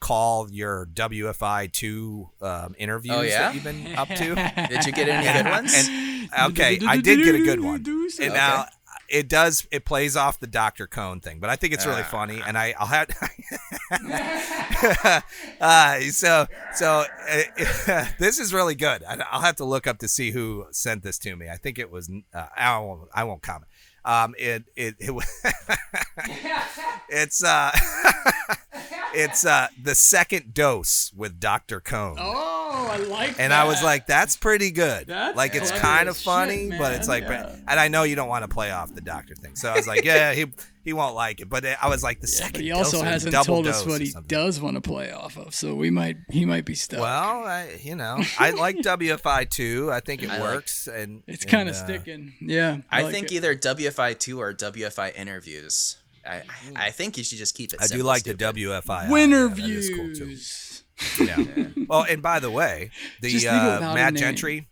call 0.00 0.50
your 0.50 0.86
WFI 0.94 1.72
two 1.72 2.28
um, 2.42 2.74
interviews 2.78 3.14
Oh, 3.16 3.20
yeah? 3.22 3.38
that 3.52 3.54
you've 3.54 3.64
been 3.64 3.94
up 3.96 4.08
to. 4.08 4.34
Did 4.68 4.84
you 4.86 4.92
get 4.92 5.08
any 5.08 5.26
good 5.42 5.50
ones? 5.50 5.88
okay, 6.50 6.78
I 6.86 6.96
did 6.98 7.22
get 7.24 7.34
a 7.34 7.38
good 7.38 7.60
one. 7.60 7.76
And 7.76 7.86
Okay. 8.20 8.28
now 8.28 8.66
it 9.08 9.28
does 9.28 9.66
it 9.70 9.84
plays 9.84 10.16
off 10.16 10.38
the 10.40 10.46
Dr. 10.46 10.86
Cone 10.86 11.20
thing, 11.20 11.38
but 11.40 11.50
I 11.50 11.56
think 11.56 11.72
it's 11.74 11.86
really 11.86 12.02
Ah. 12.02 12.10
funny, 12.10 12.42
and 12.46 12.56
I 12.58 12.74
I'll 12.78 12.86
have 12.86 13.08
uh, 15.60 16.00
so 16.10 16.46
so 16.74 17.04
uh, 17.28 18.06
this 18.18 18.38
is 18.38 18.52
really 18.52 18.74
good. 18.74 19.02
I, 19.04 19.16
I'll 19.30 19.40
have 19.40 19.56
to 19.56 19.64
look 19.64 19.86
up 19.86 19.98
to 19.98 20.08
see 20.08 20.30
who 20.32 20.66
sent 20.70 21.02
this 21.02 21.18
to 21.20 21.36
me. 21.36 21.48
I 21.48 21.56
think 21.56 21.78
it 21.78 21.90
was 21.90 22.10
uh, 22.34 22.46
I 22.56 22.78
won't 22.78 23.08
I 23.14 23.24
won't 23.24 23.42
comment. 23.42 23.66
Um, 24.04 24.34
it 24.38 24.64
it 24.76 24.94
it 25.00 25.12
it's 27.08 27.42
uh 27.42 27.72
it's 29.14 29.44
uh 29.44 29.68
the 29.82 29.94
second 29.94 30.54
dose 30.54 31.12
with 31.16 31.40
Dr. 31.40 31.80
Cone. 31.80 32.16
Oh, 32.20 32.55
I 32.76 32.96
like 32.98 33.30
And 33.38 33.52
that. 33.52 33.62
I 33.62 33.64
was 33.64 33.82
like, 33.82 34.06
"That's 34.06 34.36
pretty 34.36 34.70
good. 34.70 35.06
That's 35.06 35.36
like 35.36 35.54
it's 35.54 35.70
kind 35.72 36.08
of 36.08 36.16
funny, 36.16 36.70
shit, 36.70 36.78
but 36.78 36.92
it's 36.94 37.08
like, 37.08 37.24
Yeah. 37.24 37.54
and 37.68 37.80
I 37.80 37.88
know 37.88 38.02
you 38.04 38.16
don't 38.16 38.28
want 38.28 38.42
to 38.44 38.48
play 38.48 38.70
off 38.70 38.94
the 38.94 39.00
doctor 39.00 39.34
thing, 39.34 39.56
so 39.56 39.68
I 39.70 39.76
was 39.76 39.86
like, 39.86 40.04
yeah, 40.04 40.32
he 40.32 40.46
he 40.84 40.92
won't 40.92 41.14
like 41.16 41.40
it. 41.40 41.48
But 41.48 41.64
I 41.64 41.88
was 41.88 42.02
like, 42.02 42.20
the 42.20 42.28
Yeah, 42.28 42.34
second. 42.36 42.52
but 42.52 42.60
he 42.62 42.70
also 42.72 43.02
hasn't 43.02 43.32
double 43.32 43.46
told 43.46 43.66
us 43.66 43.84
what 43.84 44.00
he 44.00 44.12
does 44.28 44.60
want 44.60 44.76
to 44.76 44.80
play 44.80 45.10
off 45.10 45.36
of, 45.36 45.54
so 45.54 45.74
we 45.74 45.90
might 45.90 46.16
he 46.30 46.44
might 46.44 46.64
be 46.64 46.74
stuck. 46.74 47.00
Well, 47.00 47.44
I, 47.44 47.78
you 47.82 47.96
know, 47.96 48.22
I 48.38 48.50
like 48.50 48.76
WFI 48.82 49.48
too. 49.50 49.90
I 49.92 50.00
think 50.00 50.22
it 50.22 50.30
I 50.30 50.34
like- 50.38 50.42
works, 50.42 50.86
and 50.88 51.22
it's 51.26 51.44
kind 51.44 51.68
of 51.68 51.74
uh, 51.74 51.84
sticking. 51.84 52.34
Yeah, 52.40 52.78
I, 52.90 53.02
like 53.02 53.12
think 53.12 53.32
it. 53.32 53.36
either 53.36 53.54
WFI 53.56 54.18
two 54.18 54.40
or 54.40 54.54
WFI 54.54 55.14
interviews. 55.16 55.96
I 56.24 56.42
I 56.74 56.90
think 56.90 57.16
you 57.18 57.22
should 57.24 57.38
just 57.38 57.54
keep 57.54 57.72
it. 57.72 57.78
I 57.80 57.84
do 57.84 57.88
simple, 57.88 58.06
like 58.06 58.24
the. 58.24 58.34
WFI. 58.34 59.10
winner 59.10 59.46
yeah, 59.48 59.54
that 59.54 59.70
is 59.70 59.90
cool, 59.90 60.12
too. 60.14 60.24
views. 60.26 60.75
Yeah. 61.20 61.44
well, 61.88 62.02
and 62.08 62.22
by 62.22 62.40
the 62.40 62.50
way, 62.50 62.90
the 63.20 63.30
Just 63.30 63.44
leave 63.44 63.54
it 63.54 63.58
uh, 63.58 63.74
without 63.76 63.92
a 63.92 63.94
Matt. 63.94 64.14
Gentry, 64.14 64.68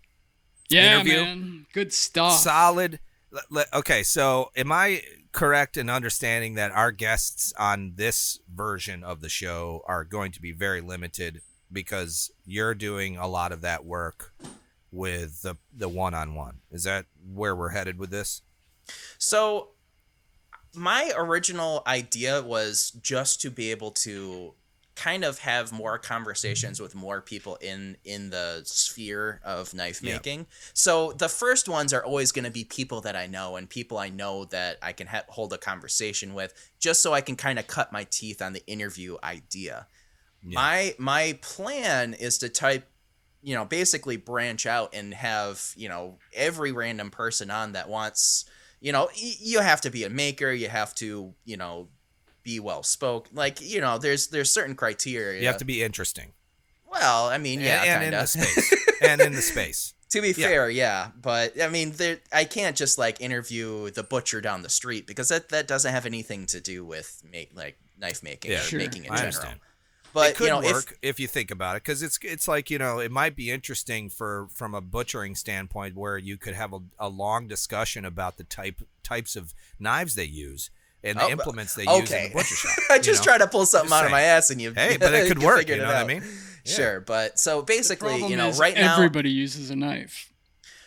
Yeah, 0.70 0.94
Interview. 1.00 1.14
man, 1.24 1.66
good 1.72 1.92
stuff. 1.92 2.38
solid. 2.38 3.00
le- 3.30 3.42
le- 3.50 3.66
Okay, 3.74 4.02
so 4.02 4.50
am 4.56 4.72
I 4.72 5.02
correct 5.32 5.76
in 5.76 5.90
understanding 5.90 6.54
that 6.54 6.70
our 6.72 6.92
guests 6.92 7.52
on 7.58 7.94
this 7.96 8.38
version 8.54 9.02
of 9.02 9.20
the 9.20 9.28
show 9.28 9.82
are 9.86 10.04
going 10.04 10.30
to 10.32 10.40
be 10.40 10.52
very 10.52 10.80
limited 10.80 11.40
because 11.72 12.30
you're 12.46 12.74
doing 12.74 13.16
a 13.16 13.26
lot 13.26 13.50
of 13.52 13.60
that 13.62 13.84
work 13.84 14.32
with 14.92 15.42
the 15.42 15.56
the 15.76 15.88
one 15.88 16.14
on 16.14 16.34
one? 16.34 16.60
Is 16.70 16.84
that 16.84 17.06
where 17.32 17.54
we're 17.56 17.70
headed 17.70 17.98
with 17.98 18.10
this? 18.10 18.42
So, 19.18 19.70
my 20.74 21.12
original 21.16 21.82
idea 21.86 22.42
was 22.42 22.90
just 23.02 23.40
to 23.42 23.50
be 23.50 23.70
able 23.70 23.90
to 23.92 24.54
kind 24.96 25.24
of 25.24 25.38
have 25.40 25.72
more 25.72 25.98
conversations 25.98 26.80
with 26.80 26.94
more 26.94 27.20
people 27.20 27.56
in 27.56 27.96
in 28.04 28.30
the 28.30 28.62
sphere 28.64 29.40
of 29.44 29.74
knife 29.74 30.00
making. 30.02 30.46
So 30.72 31.12
the 31.12 31.28
first 31.28 31.68
ones 31.68 31.92
are 31.92 32.04
always 32.04 32.30
going 32.32 32.44
to 32.44 32.50
be 32.50 32.64
people 32.64 33.00
that 33.02 33.16
I 33.16 33.26
know 33.26 33.56
and 33.56 33.68
people 33.68 33.98
I 33.98 34.08
know 34.08 34.44
that 34.46 34.78
I 34.82 34.92
can 34.92 35.08
ha- 35.08 35.24
hold 35.28 35.52
a 35.52 35.58
conversation 35.58 36.34
with 36.34 36.54
just 36.78 37.02
so 37.02 37.12
I 37.12 37.20
can 37.20 37.36
kind 37.36 37.58
of 37.58 37.66
cut 37.66 37.92
my 37.92 38.04
teeth 38.10 38.40
on 38.40 38.52
the 38.52 38.64
interview 38.66 39.16
idea. 39.22 39.86
Yeah. 40.46 40.54
My 40.54 40.94
my 40.98 41.38
plan 41.42 42.14
is 42.14 42.38
to 42.38 42.48
type 42.48 42.86
you 43.42 43.54
know 43.54 43.64
basically 43.64 44.16
branch 44.16 44.66
out 44.66 44.94
and 44.94 45.12
have 45.12 45.72
you 45.76 45.88
know 45.88 46.18
every 46.32 46.72
random 46.72 47.10
person 47.10 47.50
on 47.50 47.72
that 47.72 47.88
wants 47.88 48.44
you 48.80 48.92
know 48.92 49.06
y- 49.06 49.36
you 49.40 49.60
have 49.60 49.80
to 49.82 49.90
be 49.90 50.04
a 50.04 50.10
maker 50.10 50.50
you 50.52 50.68
have 50.68 50.94
to 50.94 51.34
you 51.44 51.56
know 51.56 51.88
be 52.44 52.60
well 52.60 52.82
spoken 52.82 53.34
like 53.34 53.60
you 53.60 53.80
know 53.80 53.98
there's 53.98 54.28
there's 54.28 54.52
certain 54.52 54.74
criteria 54.76 55.40
You 55.40 55.46
have 55.48 55.56
to 55.56 55.64
be 55.64 55.82
interesting. 55.82 56.32
well 56.90 57.26
i 57.26 57.38
mean 57.38 57.60
yeah 57.60 57.82
and, 57.82 58.04
and 58.04 58.14
in 58.14 58.20
the 58.20 58.26
space. 58.26 58.74
and 59.02 59.20
in 59.20 59.32
the 59.32 59.42
space. 59.42 59.94
to 60.10 60.20
be 60.20 60.28
Yeah. 60.28 60.46
fair 60.46 60.70
yeah 60.70 61.10
but 61.20 61.60
i 61.60 61.68
mean 61.68 61.92
there 61.92 62.18
i 62.32 62.44
can't 62.44 62.76
just 62.76 62.98
like 62.98 63.20
interview 63.20 63.90
the 63.90 64.02
butcher 64.02 64.40
down 64.40 64.62
the 64.62 64.68
street 64.68 65.06
because 65.06 65.28
that 65.30 65.48
that 65.48 65.66
doesn't 65.66 65.92
have 65.92 66.06
anything 66.06 66.46
to 66.46 66.60
do 66.60 66.84
with 66.84 67.22
make 67.30 67.50
like 67.56 67.78
knife 67.98 68.22
making 68.22 68.50
Yeah, 68.52 68.58
or 68.58 68.62
Sure. 68.62 68.78
making 68.78 69.04
in 69.06 69.10
I 69.10 69.16
general 69.16 69.34
understand. 69.34 69.60
but 70.12 70.30
it 70.30 70.36
could 70.36 70.44
you 70.44 70.50
know 70.50 70.60
if 70.62 70.72
work 70.72 70.98
if, 71.00 71.18
you 71.18 71.26
think 71.26 71.50
about 71.50 71.76
it 71.76 71.82
because 71.82 72.02
it's 72.02 72.18
it's 72.22 72.46
like 72.46 72.70
you 72.70 72.78
know 72.78 72.98
it 72.98 73.10
might 73.10 73.34
be 73.34 73.50
interesting 73.50 74.10
for 74.10 74.48
from 74.52 74.74
a 74.74 74.80
butchering 74.82 75.34
standpoint 75.34 75.96
where 75.96 76.18
you 76.18 76.36
could 76.36 76.54
have 76.54 76.72
a, 76.74 76.80
a 76.98 77.08
long 77.08 77.48
discussion 77.48 78.04
about 78.04 78.36
the 78.36 78.44
type 78.44 78.82
types 79.02 79.34
of 79.34 79.54
knives 79.78 80.14
they 80.14 80.24
use 80.24 80.70
and 81.04 81.18
the 81.18 81.22
Oh, 81.24 81.30
implements 81.30 81.74
they 81.74 81.82
use 81.84 81.92
in 81.96 82.02
okay 82.02 82.28
the 82.28 82.34
butcher 82.34 82.54
shop. 82.56 82.72
i 82.90 82.98
just 82.98 83.20
know? 83.20 83.24
tried 83.24 83.38
to 83.38 83.46
pull 83.46 83.66
something 83.66 83.88
Just 83.90 84.00
out 84.00 84.06
of 84.06 84.10
my 84.10 84.22
ass 84.22 84.50
and 84.50 84.60
you 84.60 84.72
Hey, 84.72 84.96
but 85.00 85.12
it 85.14 85.28
could 85.28 85.40
you 85.40 85.46
work. 85.46 85.68
You 85.68 85.76
know 85.78 85.86
what 85.86 85.96
I 85.96 86.04
mean? 86.04 86.22
Yeah. 86.64 86.72
Sure, 86.74 87.00
but 87.00 87.38
so 87.38 87.60
basically, 87.62 88.26
you 88.26 88.36
know, 88.36 88.48
is 88.48 88.58
right 88.58 88.74
now, 88.74 88.94
everybody 88.96 89.30
uses 89.30 89.70
a 89.70 89.76
knife. 89.76 90.30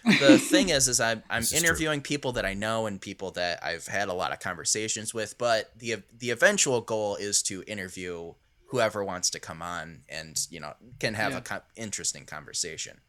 the 0.03 0.39
thing 0.39 0.69
is, 0.69 0.87
is 0.87 0.99
I'm 0.99 1.21
I'm 1.29 1.41
is 1.43 1.53
interviewing 1.53 2.01
people 2.01 2.31
that 2.33 2.45
I 2.45 2.53
know 2.55 2.87
and 2.87 2.99
people 2.99 3.29
that 3.31 3.63
I've 3.63 3.85
had 3.87 4.07
a 4.09 4.13
lot 4.13 4.31
of 4.31 4.39
conversations 4.39 5.13
with. 5.13 5.37
But 5.37 5.71
the 5.77 5.97
the 6.17 6.31
eventual 6.31 6.81
goal 6.81 7.15
is 7.17 7.43
to 7.43 7.63
interview 7.67 8.33
whoever 8.69 9.03
wants 9.03 9.29
to 9.29 9.39
come 9.39 9.61
on 9.61 10.01
and 10.09 10.47
you 10.49 10.59
know 10.59 10.73
can 10.99 11.13
have 11.13 11.33
Yeah. 11.33 11.37
a 11.37 11.41
co- 11.41 11.61
interesting 11.75 12.25
conversation. 12.25 12.99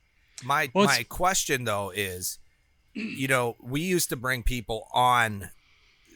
My 0.45 0.71
Well, 0.75 0.87
my 0.87 1.05
question 1.09 1.65
though 1.65 1.91
is, 1.91 2.39
you 2.93 3.29
know, 3.29 3.57
we 3.63 3.81
used 3.81 4.09
to 4.11 4.17
bring 4.17 4.43
people 4.43 4.89
on 4.93 5.51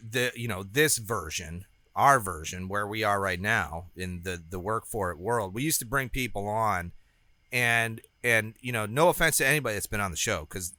the 0.07 0.33
you 0.35 0.49
know 0.49 0.63
this 0.63 0.99
version, 0.99 1.65
our 1.95 2.19
version, 2.21 2.69
where 2.69 2.87
we 2.87 3.05
are 3.05 3.21
right 3.21 3.41
now 3.41 3.87
in 3.97 4.23
the 4.25 4.43
the 4.49 4.59
work 4.61 4.87
for 4.87 5.11
it 5.11 5.19
world. 5.19 5.55
We 5.55 5.63
used 5.63 5.79
to 5.81 5.87
bring 5.87 6.09
people 6.09 6.49
on, 6.49 6.93
and 7.53 8.01
and 8.25 8.55
you 8.61 8.73
know, 8.73 8.87
no 8.87 9.09
offense 9.09 9.37
to 9.39 9.47
anybody 9.47 9.75
that's 9.75 9.87
been 9.87 10.01
on 10.01 10.11
the 10.11 10.17
show 10.17 10.41
because 10.49 10.75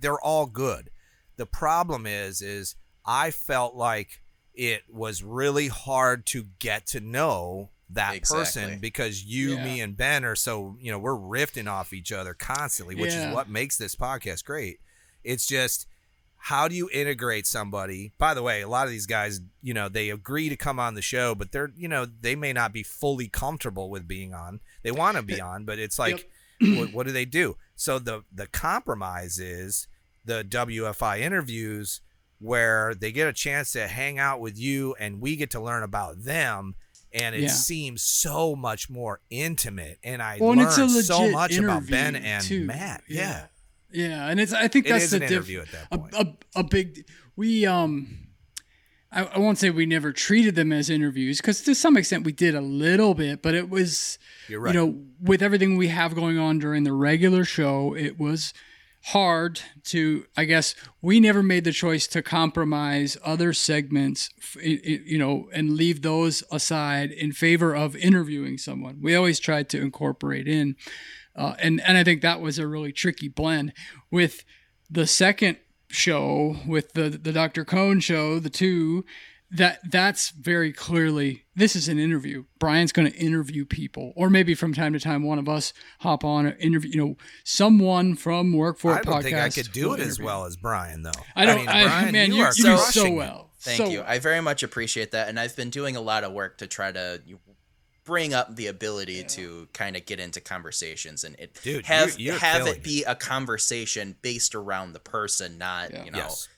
they're 0.00 0.20
all 0.20 0.46
good. 0.46 0.90
The 1.36 1.46
problem 1.46 2.06
is, 2.06 2.40
is 2.42 2.76
I 3.04 3.30
felt 3.30 3.74
like 3.74 4.22
it 4.54 4.82
was 4.90 5.22
really 5.22 5.68
hard 5.68 6.26
to 6.26 6.44
get 6.58 6.86
to 6.88 7.00
know 7.00 7.70
that 7.90 8.14
Exactly. 8.14 8.44
person 8.44 8.80
because 8.80 9.24
you, 9.24 9.56
Yeah. 9.56 9.64
me, 9.64 9.80
and 9.80 9.96
Ben 9.96 10.24
are 10.24 10.36
so 10.36 10.76
you 10.80 10.90
know 10.90 10.98
we're 10.98 11.12
riffing 11.16 11.70
off 11.70 11.92
each 11.92 12.12
other 12.12 12.32
constantly, 12.34 12.94
which 12.94 13.12
Yeah. 13.12 13.28
is 13.28 13.34
what 13.34 13.48
makes 13.48 13.76
this 13.76 13.96
podcast 13.96 14.44
great. 14.44 14.80
It's 15.24 15.46
just 15.46 15.86
how 16.46 16.66
do 16.66 16.74
you 16.74 16.90
integrate 16.92 17.46
somebody? 17.46 18.12
By 18.18 18.34
the 18.34 18.42
way, 18.42 18.62
a 18.62 18.68
lot 18.68 18.86
of 18.86 18.90
these 18.90 19.06
guys, 19.06 19.40
you 19.62 19.72
know, 19.74 19.88
they 19.88 20.10
agree 20.10 20.48
to 20.48 20.56
come 20.56 20.80
on 20.80 20.94
the 20.94 21.02
show, 21.02 21.34
but 21.36 21.52
they're 21.52 21.70
you 21.76 21.88
know 21.88 22.04
they 22.04 22.34
may 22.34 22.52
not 22.52 22.72
be 22.72 22.82
fully 22.82 23.28
comfortable 23.28 23.88
with 23.90 24.08
being 24.08 24.34
on. 24.34 24.60
They 24.82 24.90
want 24.90 25.16
to 25.16 25.22
be 25.22 25.40
on, 25.52 25.64
but 25.64 25.78
it's 25.78 25.98
like, 25.98 26.28
what, 26.60 26.92
what 26.92 27.06
do 27.06 27.12
they 27.12 27.24
do? 27.24 27.56
So 27.76 27.98
the 27.98 28.24
the 28.32 28.46
compromise 28.48 29.38
is 29.38 29.86
the 30.24 30.44
WFI 30.44 31.20
interviews 31.20 32.00
where 32.38 32.92
they 32.94 33.12
get 33.12 33.28
a 33.28 33.32
chance 33.32 33.70
to 33.72 33.86
hang 33.86 34.18
out 34.18 34.40
with 34.40 34.58
you 34.58 34.96
and 34.98 35.20
we 35.20 35.36
get 35.36 35.50
to 35.50 35.60
learn 35.60 35.84
about 35.84 36.24
them 36.24 36.74
and 37.12 37.34
it 37.36 37.42
Yeah. 37.42 37.48
seems 37.48 38.02
so 38.02 38.56
much 38.56 38.88
more 38.90 39.20
intimate 39.30 39.98
and 40.02 40.20
I 40.22 40.38
Well, 40.40 40.52
and 40.52 40.60
learned 40.62 40.72
it's 40.72 40.78
a 40.98 41.02
so 41.04 41.30
much 41.30 41.56
about 41.56 41.86
Ben 41.88 42.16
and 42.16 42.42
too. 42.44 42.64
Matt. 42.64 43.04
Yeah. 43.08 43.20
Yeah. 43.20 43.46
Yeah, 43.92 44.28
and 44.28 44.40
it's 44.40 44.52
I 44.52 44.68
think 44.68 44.86
that's 44.88 45.10
the 45.10 45.18
diff- 45.20 45.30
interview 45.30 45.60
at 45.60 45.70
that 45.72 45.86
a- 45.90 45.98
point. 45.98 46.14
A, 46.14 46.60
a, 46.60 46.64
big 46.64 47.06
we 47.36 47.66
um 47.66 48.18
I, 49.10 49.24
I 49.24 49.38
won't 49.38 49.58
say 49.58 49.70
we 49.70 49.84
never 49.86 50.12
treated 50.12 50.54
them 50.54 50.72
as 50.72 50.88
interviews 50.88 51.38
because 51.38 51.60
to 51.62 51.74
some 51.74 51.96
extent 51.96 52.24
we 52.24 52.32
did 52.32 52.54
a 52.54 52.60
little 52.62 53.14
bit, 53.14 53.42
but 53.42 53.54
it 53.54 53.68
was 53.68 54.18
You're 54.48 54.60
right. 54.60 54.74
you 54.74 54.80
know 54.80 55.02
with 55.20 55.42
everything 55.42 55.76
we 55.76 55.88
have 55.88 56.14
going 56.14 56.38
on 56.38 56.58
during 56.58 56.84
the 56.84 56.92
regular 56.92 57.44
show, 57.44 57.94
it 57.94 58.18
was 58.18 58.54
hard 59.06 59.60
to 59.82 60.24
I 60.36 60.44
guess 60.44 60.74
we 61.02 61.18
never 61.18 61.42
made 61.42 61.64
the 61.64 61.72
choice 61.72 62.06
to 62.08 62.22
compromise 62.22 63.16
other 63.24 63.52
segments 63.52 64.30
f- 64.38 64.56
i- 64.58 64.80
i- 64.86 65.00
you 65.04 65.18
know 65.18 65.48
and 65.52 65.70
leave 65.76 66.02
those 66.02 66.44
aside 66.52 67.10
in 67.10 67.32
favor 67.32 67.74
of 67.74 67.96
interviewing 67.96 68.58
someone. 68.58 68.98
We 69.02 69.14
always 69.16 69.40
tried 69.40 69.68
to 69.70 69.80
incorporate 69.80 70.46
in 70.46 70.76
uh, 71.36 71.54
and 71.58 71.80
and 71.82 71.96
I 71.96 72.04
think 72.04 72.22
that 72.22 72.40
was 72.40 72.58
a 72.58 72.66
really 72.66 72.92
tricky 72.92 73.28
blend 73.28 73.72
with 74.10 74.44
the 74.90 75.06
second 75.06 75.58
show 75.88 76.56
with 76.66 76.92
the 76.94 77.08
the 77.10 77.32
Dr. 77.32 77.64
Cohn 77.64 78.00
show, 78.00 78.38
the 78.38 78.50
two 78.50 79.04
that 79.54 79.80
that's 79.90 80.30
very 80.30 80.72
clearly 80.72 81.44
this 81.54 81.76
is 81.76 81.86
an 81.86 81.98
interview. 81.98 82.44
Brian's 82.58 82.90
going 82.92 83.10
to 83.12 83.18
interview 83.18 83.66
people, 83.66 84.12
or 84.16 84.30
maybe 84.30 84.54
from 84.54 84.72
time 84.72 84.94
to 84.94 85.00
time 85.00 85.22
one 85.22 85.38
of 85.38 85.46
us 85.48 85.74
hop 86.00 86.24
on 86.24 86.46
and 86.46 86.58
interview. 86.58 86.90
You 86.92 87.06
know, 87.06 87.16
someone 87.44 88.16
from 88.16 88.54
Work 88.54 88.78
for 88.78 88.92
I 88.94 89.00
It 89.00 89.04
don't 89.04 89.14
podcast. 89.16 89.22
think 89.22 89.36
I 89.36 89.48
could 89.50 89.72
do 89.72 89.88
will 89.88 89.94
it 89.94 90.00
as 90.00 90.18
well 90.18 90.46
as 90.46 90.56
Brian, 90.56 91.02
though. 91.02 91.10
I 91.36 91.44
don't. 91.44 91.58
mean, 91.58 91.68
I, 91.68 91.84
Brian, 91.84 92.12
man, 92.12 92.30
you, 92.30 92.36
you, 92.38 92.44
are 92.44 92.52
you 92.56 92.64
do 92.64 92.76
so 92.78 93.10
well. 93.10 93.50
Thank 93.60 93.76
So 93.76 93.88
you. 93.90 94.02
I 94.04 94.18
very 94.18 94.40
much 94.40 94.62
appreciate 94.62 95.10
that, 95.12 95.28
and 95.28 95.38
I've 95.38 95.54
been 95.54 95.70
doing 95.70 95.96
a 95.96 96.00
lot 96.00 96.24
of 96.24 96.32
work 96.32 96.58
to 96.58 96.66
try 96.66 96.90
to 96.90 97.20
bring 98.04 98.34
up 98.34 98.56
the 98.56 98.66
ability 98.66 99.22
to 99.22 99.68
kind 99.72 99.96
of 99.96 100.04
get 100.06 100.18
into 100.18 100.40
conversations 100.40 101.22
and 101.24 101.36
it 101.38 101.56
Dude, 101.62 101.86
have 101.86 102.18
you're- 102.18 102.24
you're 102.32 102.38
have 102.38 102.66
it 102.66 102.82
be 102.82 103.04
a 103.04 103.14
conversation 103.14 104.16
based 104.22 104.54
around 104.54 104.92
the 104.92 104.98
person, 105.00 105.56
not 105.58 105.92
Yeah. 105.92 106.04
you 106.04 106.10
know. 106.10 106.18
Yes. 106.18 106.48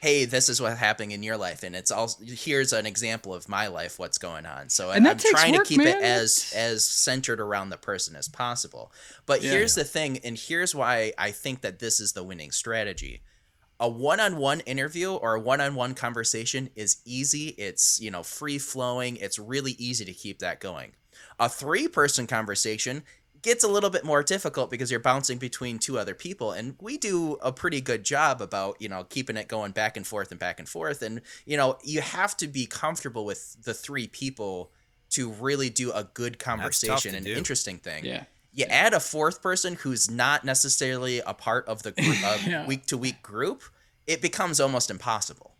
Hey, 0.00 0.24
this 0.24 0.48
is 0.48 0.60
what's 0.60 0.80
happening 0.80 1.12
in 1.12 1.22
your 1.22 1.36
life, 1.36 1.62
and 1.62 1.76
it's 1.76 1.92
all. 1.92 2.10
here's 2.24 2.72
an 2.72 2.86
example 2.86 3.32
of 3.32 3.48
my 3.48 3.68
life, 3.68 4.00
what's 4.00 4.18
going 4.18 4.46
on. 4.46 4.68
So 4.68 4.90
And 4.90 5.06
I'm 5.06 5.16
trying 5.16 5.54
work, 5.54 5.64
to 5.64 5.68
keep 5.68 5.80
it 5.80 6.02
as 6.02 6.52
as 6.56 6.84
centered 6.84 7.40
around 7.40 7.70
the 7.70 7.76
person 7.76 8.16
as 8.16 8.28
possible. 8.28 8.92
But 9.26 9.42
Yeah. 9.42 9.52
here's 9.52 9.76
the 9.76 9.84
thing, 9.84 10.18
and 10.24 10.36
here's 10.36 10.74
why 10.74 11.12
I 11.18 11.30
think 11.30 11.60
that 11.60 11.78
this 11.78 12.00
is 12.00 12.12
the 12.14 12.24
winning 12.24 12.50
strategy 12.50 13.22
a 13.82 13.88
one-on-one 13.88 14.60
interview 14.60 15.12
or 15.12 15.34
a 15.34 15.40
one-on-one 15.40 15.92
conversation 15.94 16.70
is 16.76 16.98
easy. 17.04 17.48
It's 17.58 18.00
you 18.00 18.12
know 18.12 18.22
free 18.22 18.58
flowing. 18.58 19.16
It's 19.16 19.40
really 19.40 19.72
easy 19.72 20.04
to 20.04 20.12
keep 20.12 20.38
that 20.38 20.60
going. 20.60 20.92
A 21.40 21.48
three-person 21.48 22.28
conversation 22.28 23.02
gets 23.42 23.64
a 23.64 23.68
little 23.68 23.90
bit 23.90 24.04
more 24.04 24.22
difficult 24.22 24.70
because 24.70 24.88
you're 24.88 25.00
bouncing 25.00 25.36
between 25.36 25.80
two 25.80 25.98
other 25.98 26.14
people 26.14 26.52
and 26.52 26.76
we 26.80 26.96
do 26.96 27.36
a 27.42 27.50
pretty 27.50 27.80
good 27.80 28.04
job 28.04 28.40
about 28.40 28.76
you 28.80 28.88
know 28.88 29.02
keeping 29.02 29.36
it 29.36 29.48
going 29.48 29.72
back 29.72 29.96
and 29.96 30.06
forth 30.06 30.30
and 30.30 30.38
back 30.38 30.60
and 30.60 30.68
forth. 30.68 31.02
And 31.02 31.20
you 31.44 31.56
know 31.56 31.76
you 31.82 32.02
have 32.02 32.36
to 32.36 32.46
be 32.46 32.66
comfortable 32.66 33.24
with 33.24 33.64
the 33.64 33.74
three 33.74 34.06
people 34.06 34.70
to 35.10 35.28
really 35.32 35.70
do 35.70 35.90
a 35.90 36.04
good 36.04 36.38
conversation 36.38 37.16
and 37.16 37.26
do. 37.26 37.34
interesting 37.34 37.78
thing. 37.78 38.04
Yeah. 38.04 38.24
You 38.52 38.64
add 38.66 38.92
a 38.94 39.00
fourth 39.00 39.42
person 39.42 39.74
who's 39.76 40.10
not 40.10 40.44
necessarily 40.44 41.20
a 41.20 41.34
part 41.34 41.66
of 41.66 41.82
the 41.82 41.92
group, 41.92 42.66
week 42.68 42.86
to 42.86 42.98
week 42.98 43.22
group, 43.22 43.62
it 44.06 44.20
becomes 44.20 44.60
almost 44.60 44.90
impossible. 44.90 45.54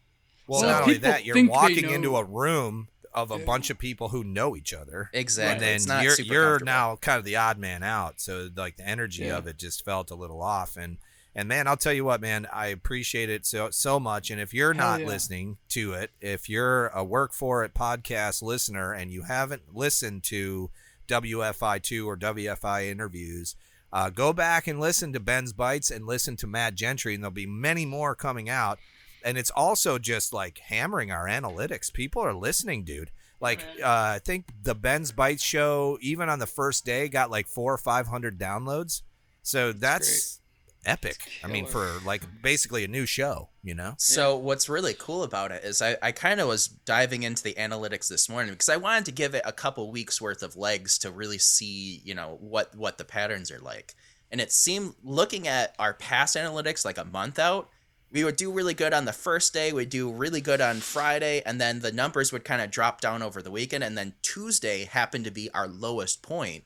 Well, 0.46 0.61
So 0.61 0.66
not 0.68 0.83
only 0.83 0.98
that, 0.98 1.24
you're 1.24 1.46
walking 1.48 1.88
into 1.90 2.16
a 2.16 2.24
room 2.24 2.88
of 3.14 3.31
a 3.31 3.38
bunch 3.38 3.68
of 3.70 3.78
people 3.78 4.09
who 4.09 4.24
know 4.24 4.57
each 4.57 4.72
other. 4.72 5.11
Exactly. 5.12 5.52
And 5.52 5.61
then 5.62 5.76
It's 5.76 5.87
not 5.87 6.02
you're 6.02 6.14
super 6.16 6.33
you're 6.33 6.59
now 6.61 6.96
kind 6.96 7.18
of 7.18 7.24
the 7.24 7.37
odd 7.37 7.59
man 7.59 7.83
out. 7.83 8.20
So 8.20 8.48
like 8.57 8.76
the 8.76 8.88
energy 8.88 9.24
Yeah. 9.24 9.37
of 9.37 9.46
it 9.46 9.59
just 9.59 9.85
felt 9.85 10.11
a 10.11 10.14
little 10.14 10.42
off. 10.42 10.76
And 10.76 10.98
and 11.35 11.48
man, 11.48 11.66
I'll 11.66 11.78
tell 11.78 11.94
you 11.94 12.05
what, 12.05 12.20
man, 12.20 12.46
I 12.52 12.66
appreciate 12.66 13.31
it 13.31 13.46
so 13.46 13.70
so 13.70 13.98
much. 14.00 14.31
And 14.31 14.40
if 14.40 14.52
you're 14.55 14.72
Hell 14.74 14.87
not 14.92 15.00
yeah. 15.00 15.07
listening 15.07 15.57
to 15.70 15.92
it, 15.94 16.11
if 16.20 16.48
you're 16.48 16.88
a 16.88 17.05
work 17.05 17.33
for 17.33 17.64
it 17.64 17.72
podcast 17.74 18.42
listener 18.42 18.92
and 18.92 19.11
you 19.11 19.22
haven't 19.22 19.74
listened 19.74 20.24
to 20.24 20.70
WFI2 21.12 22.07
or 22.07 22.16
WFI 22.16 22.90
interviews, 22.90 23.55
uh, 23.92 24.09
go 24.09 24.33
back 24.33 24.66
and 24.66 24.81
listen 24.81 25.12
to 25.12 25.20
Ben's 25.20 25.53
Bites 25.53 25.90
and 25.90 26.07
listen 26.07 26.37
to 26.37 26.46
Matt 26.46 26.75
Gentry, 26.75 27.14
and 27.14 27.22
there'll 27.22 27.33
be 27.33 27.46
many 27.46 27.85
more 27.85 28.14
coming 28.14 28.48
out. 28.48 28.79
And 29.25 29.37
it's 29.37 29.51
also 29.51 29.98
just 29.98 30.33
like 30.33 30.59
hammering 30.59 31.12
our 31.12 31.27
analytics. 31.27 31.92
People 31.92 32.22
are 32.22 32.35
listening, 32.35 32.85
dude. 32.85 33.11
Like 33.40 33.61
uh, 33.83 34.14
I 34.16 34.20
think 34.25 34.46
the 34.62 34.75
Ben's 34.75 35.12
Bites 35.12 35.42
show, 35.42 35.98
even 36.01 36.29
on 36.29 36.38
the 36.38 36.46
first 36.46 36.85
day, 36.85 37.09
got 37.09 37.31
like 37.31 37.46
four 37.46 37.72
or 37.72 37.79
five 37.79 38.07
hundred 38.07 38.38
downloads. 38.38 39.03
So 39.42 39.72
that's, 39.72 40.40
epic. 40.84 41.18
I 41.44 41.46
mean, 41.46 41.66
for 41.66 41.88
like 42.04 42.22
basically 42.42 42.84
a 42.84 42.88
new 42.88 43.06
show, 43.06 43.50
you 43.62 43.74
know. 43.74 43.94
So 43.98 44.36
what's 44.36 44.68
really 44.68 44.94
cool 44.98 45.22
about 45.22 45.52
it 45.52 45.64
is 45.64 45.80
I, 45.80 45.96
I 46.02 46.12
kind 46.12 46.40
of 46.40 46.48
was 46.48 46.66
diving 46.66 47.22
into 47.22 47.42
the 47.42 47.54
analytics 47.54 48.08
this 48.08 48.28
morning 48.28 48.52
because 48.52 48.68
I 48.68 48.76
wanted 48.76 49.04
to 49.06 49.12
give 49.12 49.34
it 49.34 49.42
a 49.44 49.52
couple 49.52 49.90
weeks 49.90 50.20
worth 50.20 50.42
of 50.42 50.56
legs 50.56 50.98
to 50.98 51.10
really 51.10 51.38
see, 51.38 52.00
you 52.04 52.14
know, 52.14 52.38
what 52.40 52.74
what 52.74 52.98
the 52.98 53.04
patterns 53.04 53.50
are 53.50 53.60
like. 53.60 53.94
And 54.30 54.40
it 54.40 54.52
seemed 54.52 54.94
looking 55.04 55.46
at 55.46 55.74
our 55.78 55.94
past 55.94 56.36
analytics 56.36 56.84
like 56.84 56.98
a 56.98 57.04
month 57.04 57.38
out, 57.38 57.68
we 58.12 58.24
would 58.24 58.36
do 58.36 58.52
really 58.52 58.74
good 58.74 58.92
on 58.92 59.06
the 59.06 59.12
first 59.12 59.54
day, 59.54 59.72
we'd 59.72 59.88
do 59.88 60.12
really 60.12 60.40
good 60.40 60.60
on 60.60 60.80
Friday, 60.80 61.42
and 61.46 61.60
then 61.60 61.80
the 61.80 61.92
numbers 61.92 62.30
would 62.32 62.44
kind 62.44 62.60
of 62.60 62.70
drop 62.70 63.00
down 63.00 63.22
over 63.22 63.40
the 63.40 63.50
weekend, 63.50 63.82
and 63.82 63.96
then 63.96 64.14
Tuesday 64.22 64.84
happened 64.84 65.24
to 65.24 65.30
be 65.30 65.50
our 65.50 65.66
lowest 65.66 66.22
point. 66.22 66.64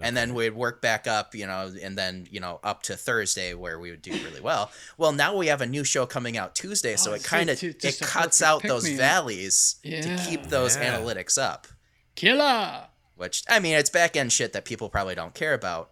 And 0.00 0.16
then 0.16 0.34
we'd 0.34 0.54
work 0.56 0.82
back 0.82 1.06
up, 1.06 1.34
you 1.36 1.46
know, 1.46 1.72
and 1.80 1.96
then, 1.96 2.26
you 2.30 2.40
know, 2.40 2.58
up 2.64 2.82
to 2.84 2.96
Thursday 2.96 3.54
where 3.54 3.78
we 3.78 3.90
would 3.90 4.02
do 4.02 4.10
really 4.12 4.40
well. 4.40 4.72
Well, 4.98 5.12
now 5.12 5.36
we 5.36 5.46
have 5.46 5.60
a 5.60 5.66
new 5.66 5.84
show 5.84 6.04
coming 6.04 6.36
out 6.36 6.56
Tuesday, 6.56 6.96
so 6.96 7.12
Oh, 7.12 7.14
it 7.14 7.22
kind 7.22 7.48
of 7.48 7.62
it 7.62 7.78
just 7.80 8.00
cuts 8.02 8.42
out 8.42 8.62
those 8.64 8.82
pick-me-up. 8.82 8.98
valleys 9.00 9.76
to 9.84 10.18
keep 10.28 10.48
those 10.48 10.76
Yeah. 10.76 10.96
analytics 10.98 11.38
up. 11.40 11.68
Killer. 12.16 12.88
Which 13.16 13.44
I 13.48 13.60
mean, 13.60 13.74
it's 13.76 13.90
back 13.90 14.16
end 14.16 14.32
shit 14.32 14.52
that 14.52 14.64
people 14.64 14.88
probably 14.88 15.14
don't 15.14 15.34
care 15.34 15.54
about. 15.54 15.90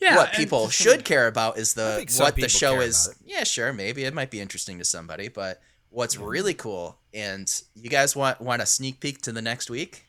Yeah. 0.00 0.16
what 0.16 0.32
people 0.32 0.66
just- 0.66 0.80
should 0.80 1.04
care 1.04 1.26
about 1.28 1.56
is 1.56 1.74
the 1.74 2.04
what 2.18 2.34
the 2.36 2.48
show 2.48 2.80
is. 2.80 3.10
Yeah, 3.24 3.44
sure, 3.44 3.72
maybe 3.72 4.04
it 4.04 4.12
might 4.12 4.30
be 4.30 4.40
interesting 4.40 4.78
to 4.78 4.84
somebody, 4.84 5.28
but 5.28 5.60
what's 5.90 6.16
Mm-hmm. 6.16 6.24
really 6.24 6.54
cool 6.54 6.98
and 7.14 7.50
you 7.74 7.88
guys 7.90 8.16
want 8.16 8.40
want 8.40 8.60
a 8.60 8.66
sneak 8.66 9.00
peek 9.00 9.22
to 9.22 9.32
the 9.32 9.40
next 9.42 9.70
week? 9.70 10.04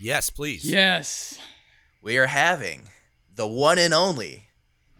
Yes, 0.00 0.28
please. 0.30 0.64
Yes. 0.64 1.38
We 2.00 2.16
are 2.18 2.26
having 2.26 2.82
the 3.34 3.46
one 3.46 3.78
and 3.78 3.92
only 3.94 4.44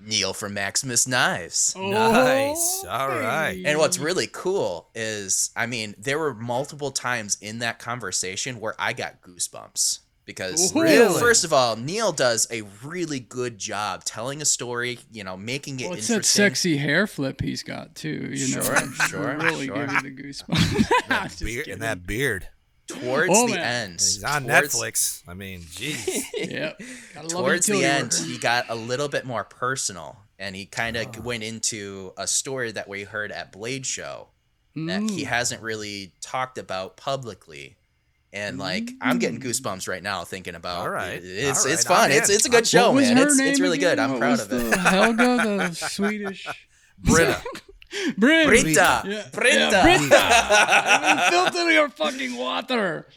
Neil 0.00 0.32
from 0.32 0.54
Maximus 0.54 1.06
Knives. 1.06 1.74
Nice. 1.76 2.84
Oh, 2.84 2.88
All 2.88 3.08
right. 3.08 3.62
And 3.64 3.78
what's 3.78 3.98
really 3.98 4.28
cool 4.30 4.88
is, 4.94 5.50
I 5.56 5.66
mean, 5.66 5.94
there 5.98 6.18
were 6.18 6.34
multiple 6.34 6.90
times 6.90 7.36
in 7.40 7.58
that 7.60 7.78
conversation 7.78 8.60
where 8.60 8.74
I 8.78 8.92
got 8.92 9.22
goosebumps 9.22 10.00
because 10.24 10.74
Really? 10.74 11.18
first 11.18 11.44
of 11.44 11.52
all, 11.52 11.74
Neil 11.76 12.12
does 12.12 12.46
a 12.50 12.62
really 12.84 13.18
good 13.18 13.58
job 13.58 14.04
telling 14.04 14.40
a 14.42 14.44
story. 14.44 14.98
You 15.10 15.24
know, 15.24 15.36
making 15.36 15.80
it 15.80 15.88
Well, 15.88 15.94
it's 15.98 16.08
that 16.08 16.24
sexy 16.24 16.76
hair 16.76 17.06
flip 17.06 17.40
he's 17.40 17.62
got 17.62 17.94
too. 17.94 18.30
You 18.32 18.56
know, 18.56 18.62
Sure, 18.62 18.76
It'll 18.76 18.88
sure, 19.08 19.36
really 19.38 19.66
sure. 19.66 19.86
give 19.86 19.92
you 19.94 20.00
the 20.02 20.22
goosebumps. 20.22 20.88
Just 21.24 21.44
Beard, 21.44 21.68
and 21.68 21.82
that 21.82 22.06
beard. 22.06 22.48
Towards 22.88 23.30
Oh, 23.34 23.46
the 23.48 23.54
man. 23.56 23.90
end, 23.90 23.92
He's 24.00 24.24
on 24.24 24.44
towards, 24.46 24.74
Netflix. 24.74 25.22
I 25.28 25.34
mean, 25.34 25.60
jeez. 25.60 26.22
Yep. 26.50 26.80
Towards 27.28 27.66
the 27.66 27.84
end, 27.84 28.12
worker. 28.12 28.24
he 28.24 28.38
got 28.38 28.66
a 28.70 28.74
little 28.74 29.08
bit 29.08 29.26
more 29.26 29.44
personal, 29.44 30.18
and 30.38 30.56
he 30.56 30.64
kind 30.66 30.96
of 30.96 31.06
Ah. 31.16 31.20
went 31.20 31.42
into 31.42 32.12
a 32.16 32.26
story 32.26 32.72
that 32.72 32.88
we 32.88 33.04
heard 33.04 33.30
at 33.30 33.52
Blade 33.52 33.84
Show 33.84 34.28
that 34.74 35.02
he 35.10 35.22
Mm. 35.22 35.26
hasn't 35.26 35.60
really 35.62 36.12
talked 36.20 36.56
about 36.56 36.96
publicly. 36.96 37.76
And 38.32 38.58
like 38.58 38.90
I'm 39.00 39.18
getting 39.18 39.40
Mm. 39.40 39.44
goosebumps 39.44 39.88
right 39.88 40.02
now 40.02 40.24
thinking 40.24 40.54
about. 40.54 40.80
All 40.80 40.90
right, 40.90 41.20
it's 41.22 41.64
all 41.66 41.72
it's 41.72 41.84
fun. 41.84 42.10
I'm 42.10 42.18
It's 42.18 42.28
it's 42.30 42.44
a 42.46 42.50
good 42.50 42.66
show, 42.66 42.92
man. 42.92 43.16
It's 43.18 43.38
it's 43.38 43.58
really 43.60 43.78
again? 43.78 43.92
good. 43.96 43.98
I'm 43.98 44.10
What 44.12 44.18
proud 44.20 44.40
of 44.40 44.52
it. 44.52 44.70
the 44.70 44.78
Helga, 44.78 45.36
the 45.68 45.74
Swedish. 45.88 46.46
Britta. 46.98 47.42
Brim. 48.16 48.46
Brita, 48.48 49.02
Yeah. 49.06 49.28
Brita. 49.32 49.58
Yeah, 49.58 51.28
Brita. 51.30 51.30
Filter 51.30 51.70
your 51.70 51.88
fucking 51.88 52.36
water. 52.36 53.06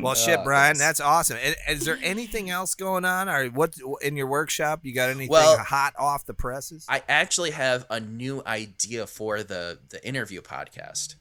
Well, 0.00 0.14
shit, 0.14 0.38
Oh, 0.40 0.44
Brian, 0.44 0.76
thanks. 0.76 0.78
that's 0.78 1.00
awesome. 1.00 1.38
And, 1.42 1.56
is 1.68 1.84
there 1.84 1.98
anything 2.02 2.50
else 2.50 2.74
going 2.74 3.04
on, 3.04 3.28
or 3.28 3.46
what 3.48 3.74
in 4.02 4.16
your 4.16 4.26
workshop? 4.28 4.80
You 4.84 4.94
got 4.94 5.10
anything 5.10 5.28
Well, 5.28 5.58
hot 5.58 5.94
off 5.98 6.24
the 6.26 6.34
presses? 6.34 6.86
I 6.88 7.02
actually 7.08 7.50
have 7.50 7.86
a 7.90 8.00
new 8.00 8.42
idea 8.46 9.06
for 9.06 9.42
the 9.42 9.78
the 9.90 10.06
interview 10.06 10.40
podcast. 10.40 11.16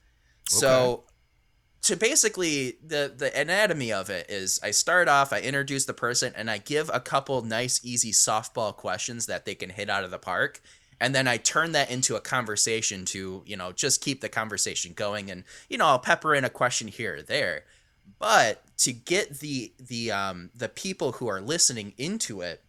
So 0.47 1.03
to 1.81 1.95
basically 1.95 2.77
the 2.85 3.13
the 3.15 3.37
anatomy 3.39 3.91
of 3.91 4.09
it 4.09 4.29
is 4.29 4.59
I 4.63 4.71
start 4.71 5.07
off, 5.07 5.31
I 5.31 5.39
introduce 5.39 5.85
the 5.85 5.93
person 5.93 6.33
and 6.35 6.51
I 6.51 6.57
give 6.57 6.89
a 6.93 6.99
couple 6.99 7.41
nice 7.41 7.79
easy 7.83 8.11
softball 8.11 8.75
questions 8.75 9.27
that 9.27 9.45
they 9.45 9.55
can 9.55 9.69
hit 9.69 9.89
out 9.89 10.03
of 10.03 10.11
the 10.11 10.19
park. 10.19 10.61
And 11.01 11.15
then 11.15 11.27
I 11.27 11.37
turn 11.37 11.71
that 11.71 11.89
into 11.89 12.17
a 12.17 12.21
conversation 12.21 13.05
to, 13.05 13.43
you 13.45 13.55
know, 13.55 13.71
just 13.71 14.03
keep 14.03 14.19
the 14.19 14.27
conversation 14.27 14.91
going 14.93 15.31
and, 15.31 15.45
you 15.69 15.77
know, 15.77 15.85
I'll 15.85 15.99
pepper 15.99 16.35
in 16.35 16.43
a 16.43 16.49
question 16.49 16.89
here 16.89 17.17
or 17.17 17.21
there. 17.21 17.63
But 18.17 18.63
to 18.79 18.91
get 18.91 19.39
the 19.39 19.73
the 19.79 20.11
um 20.11 20.49
the 20.53 20.69
people 20.69 21.13
who 21.13 21.27
are 21.27 21.41
listening 21.41 21.93
into 21.97 22.41
it, 22.41 22.63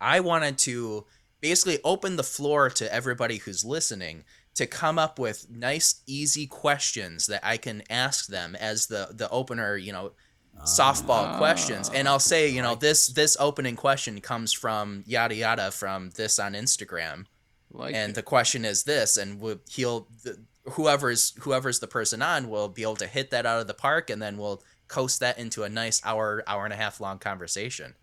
I 0.00 0.20
wanted 0.20 0.56
to 0.58 1.04
basically 1.40 1.80
open 1.84 2.16
the 2.16 2.22
floor 2.22 2.70
to 2.70 2.92
everybody 2.92 3.38
who's 3.38 3.64
listening 3.64 4.24
to 4.54 4.66
come 4.66 4.98
up 4.98 5.18
with 5.18 5.50
nice, 5.50 6.02
easy 6.06 6.46
questions 6.46 7.26
that 7.26 7.40
I 7.42 7.56
can 7.56 7.82
ask 7.88 8.26
them 8.26 8.54
as 8.56 8.86
the 8.86 9.08
the 9.12 9.28
opener, 9.30 9.76
you 9.76 9.92
know, 9.92 10.12
softball 10.60 11.26
ah. 11.28 11.38
questions. 11.38 11.90
And 11.90 12.08
I'll 12.08 12.18
say, 12.18 12.48
you 12.48 12.62
know, 12.62 12.74
this 12.74 13.08
this 13.08 13.36
opening 13.40 13.76
question 13.76 14.20
comes 14.20 14.52
from 14.52 15.04
yada 15.06 15.34
yada 15.34 15.70
from 15.70 16.10
this 16.16 16.38
on 16.38 16.52
Instagram, 16.52 17.26
Like 17.70 17.94
and 17.94 18.14
the 18.14 18.22
question 18.22 18.64
is 18.64 18.84
this, 18.84 19.16
and 19.16 19.40
we 19.40 19.56
he'll 19.70 20.08
the, 20.22 20.38
whoever's 20.72 21.32
whoever's 21.40 21.80
the 21.80 21.88
person 21.88 22.22
on 22.22 22.48
will 22.48 22.68
be 22.68 22.82
able 22.82 22.96
to 22.96 23.06
hit 23.06 23.30
that 23.30 23.46
out 23.46 23.60
of 23.60 23.66
the 23.66 23.74
park, 23.74 24.10
and 24.10 24.20
then 24.20 24.36
we'll 24.36 24.62
coast 24.88 25.20
that 25.20 25.38
into 25.38 25.62
a 25.62 25.68
nice 25.68 26.00
hour 26.04 26.44
hour 26.46 26.64
and 26.64 26.74
a 26.74 26.76
half 26.76 27.00
long 27.00 27.18
conversation. 27.18 27.94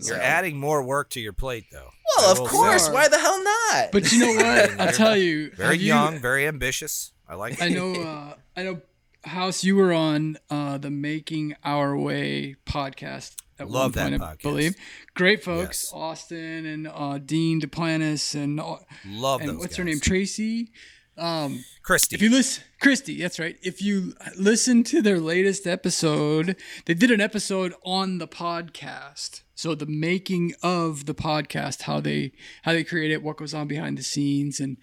You're 0.00 0.16
So- 0.16 0.22
adding 0.22 0.58
more 0.58 0.82
work 0.82 1.10
to 1.10 1.20
your 1.20 1.32
plate, 1.32 1.64
though. 1.72 1.90
Well, 2.16 2.32
of 2.32 2.38
course. 2.48 2.82
say. 2.82 2.88
say. 2.88 2.94
Why 2.94 3.08
the 3.08 3.18
hell 3.18 3.42
not? 3.42 3.92
But 3.92 4.10
you 4.12 4.18
know 4.20 4.34
what? 4.34 4.70
I'll 4.80 4.92
tell 4.92 5.16
you. 5.16 5.50
Very 5.50 5.74
have 5.74 5.80
you- 5.82 5.86
young, 5.88 6.18
very 6.20 6.46
ambitious. 6.46 7.12
I 7.28 7.34
like 7.34 7.60
I 7.60 7.68
know. 7.68 7.94
Uh, 7.94 8.34
I 8.56 8.62
know. 8.62 8.80
House, 9.24 9.64
you 9.64 9.74
were 9.74 9.92
on 9.92 10.38
uh, 10.50 10.78
the 10.78 10.90
Making 10.90 11.56
Our 11.64 11.96
Way 11.98 12.54
podcast. 12.64 13.34
At 13.58 13.68
Love 13.68 13.96
one 13.96 14.12
that 14.12 14.20
point, 14.20 14.22
I 14.22 14.34
podcast. 14.36 14.42
believe. 14.42 14.76
Great 15.14 15.42
folks, 15.42 15.84
Yes. 15.86 15.92
Austin 15.92 16.66
and 16.66 16.86
uh, 16.86 17.18
Dean 17.18 17.60
Duplantis 17.60 18.34
and 18.34 18.60
uh, 18.60 18.76
Love 19.06 19.40
and 19.40 19.50
those 19.50 19.56
what's 19.58 19.76
her 19.76 19.82
name, 19.84 19.98
Tracy. 19.98 20.70
Um, 21.18 21.64
Christy. 21.82 22.16
if 22.16 22.22
you 22.22 22.30
listen, 22.30 22.64
Christy, 22.80 23.20
that's 23.20 23.38
right. 23.38 23.56
If 23.62 23.80
you 23.80 24.14
listen 24.36 24.84
to 24.84 25.00
their 25.00 25.18
latest 25.18 25.66
episode, 25.66 26.56
they 26.84 26.94
did 26.94 27.10
an 27.10 27.20
episode 27.20 27.74
on 27.84 28.18
the 28.18 28.28
podcast. 28.28 29.42
So 29.54 29.74
the 29.74 29.86
making 29.86 30.52
of 30.62 31.06
the 31.06 31.14
podcast, 31.14 31.82
how 31.82 32.00
they 32.00 32.32
how 32.62 32.72
they 32.72 32.84
create 32.84 33.10
it, 33.10 33.22
what 33.22 33.38
goes 33.38 33.54
on 33.54 33.66
behind 33.68 33.96
the 33.96 34.02
scenes, 34.02 34.60
and 34.60 34.76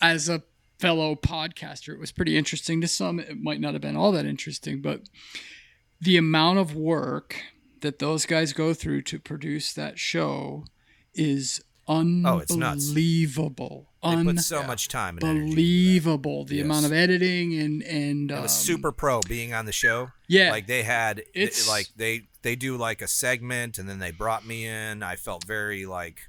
as 0.00 0.28
a 0.28 0.42
fellow 0.78 1.14
podcaster, 1.14 1.90
it 1.92 2.00
was 2.00 2.12
pretty 2.12 2.36
interesting. 2.36 2.80
To 2.80 2.88
some, 2.88 3.20
it 3.20 3.40
might 3.40 3.60
not 3.60 3.74
have 3.74 3.82
been 3.82 3.96
all 3.96 4.12
that 4.12 4.26
interesting, 4.26 4.80
but 4.80 5.02
the 6.00 6.16
amount 6.16 6.58
of 6.58 6.74
work 6.74 7.42
that 7.80 8.00
those 8.00 8.26
guys 8.26 8.52
go 8.52 8.74
through 8.74 9.02
to 9.02 9.18
produce 9.20 9.72
that 9.72 9.98
show 9.98 10.64
is 11.14 11.62
Oh, 12.26 12.38
it's 12.38 12.54
nuts. 12.54 12.90
They 14.02 14.22
put 14.24 14.38
so 14.40 14.62
much 14.62 14.88
time 14.88 15.16
and 15.18 15.24
energy. 15.24 15.38
into 15.40 15.54
that. 15.54 15.60
Unbelievable. 15.60 16.44
The 16.44 16.56
Yes. 16.56 16.64
amount 16.64 16.86
of 16.86 16.92
editing 16.92 17.54
and 17.58 17.82
and 17.82 18.30
It 18.30 18.34
um, 18.34 18.42
was 18.42 18.52
super 18.52 18.92
pro 18.92 19.20
being 19.28 19.52
on 19.52 19.66
the 19.66 19.72
show. 19.72 20.10
Yeah, 20.28 20.50
Like 20.50 20.66
they 20.66 20.82
had, 20.82 21.22
It's- 21.34 21.66
like 21.68 21.88
they 21.96 22.28
they 22.42 22.54
do 22.54 22.76
like 22.76 23.02
a 23.02 23.08
segment, 23.08 23.78
and 23.78 23.88
then 23.88 23.98
they 23.98 24.10
brought 24.12 24.46
me 24.46 24.66
in. 24.66 25.02
I 25.02 25.16
felt 25.16 25.44
very 25.44 25.84
like 25.86 26.20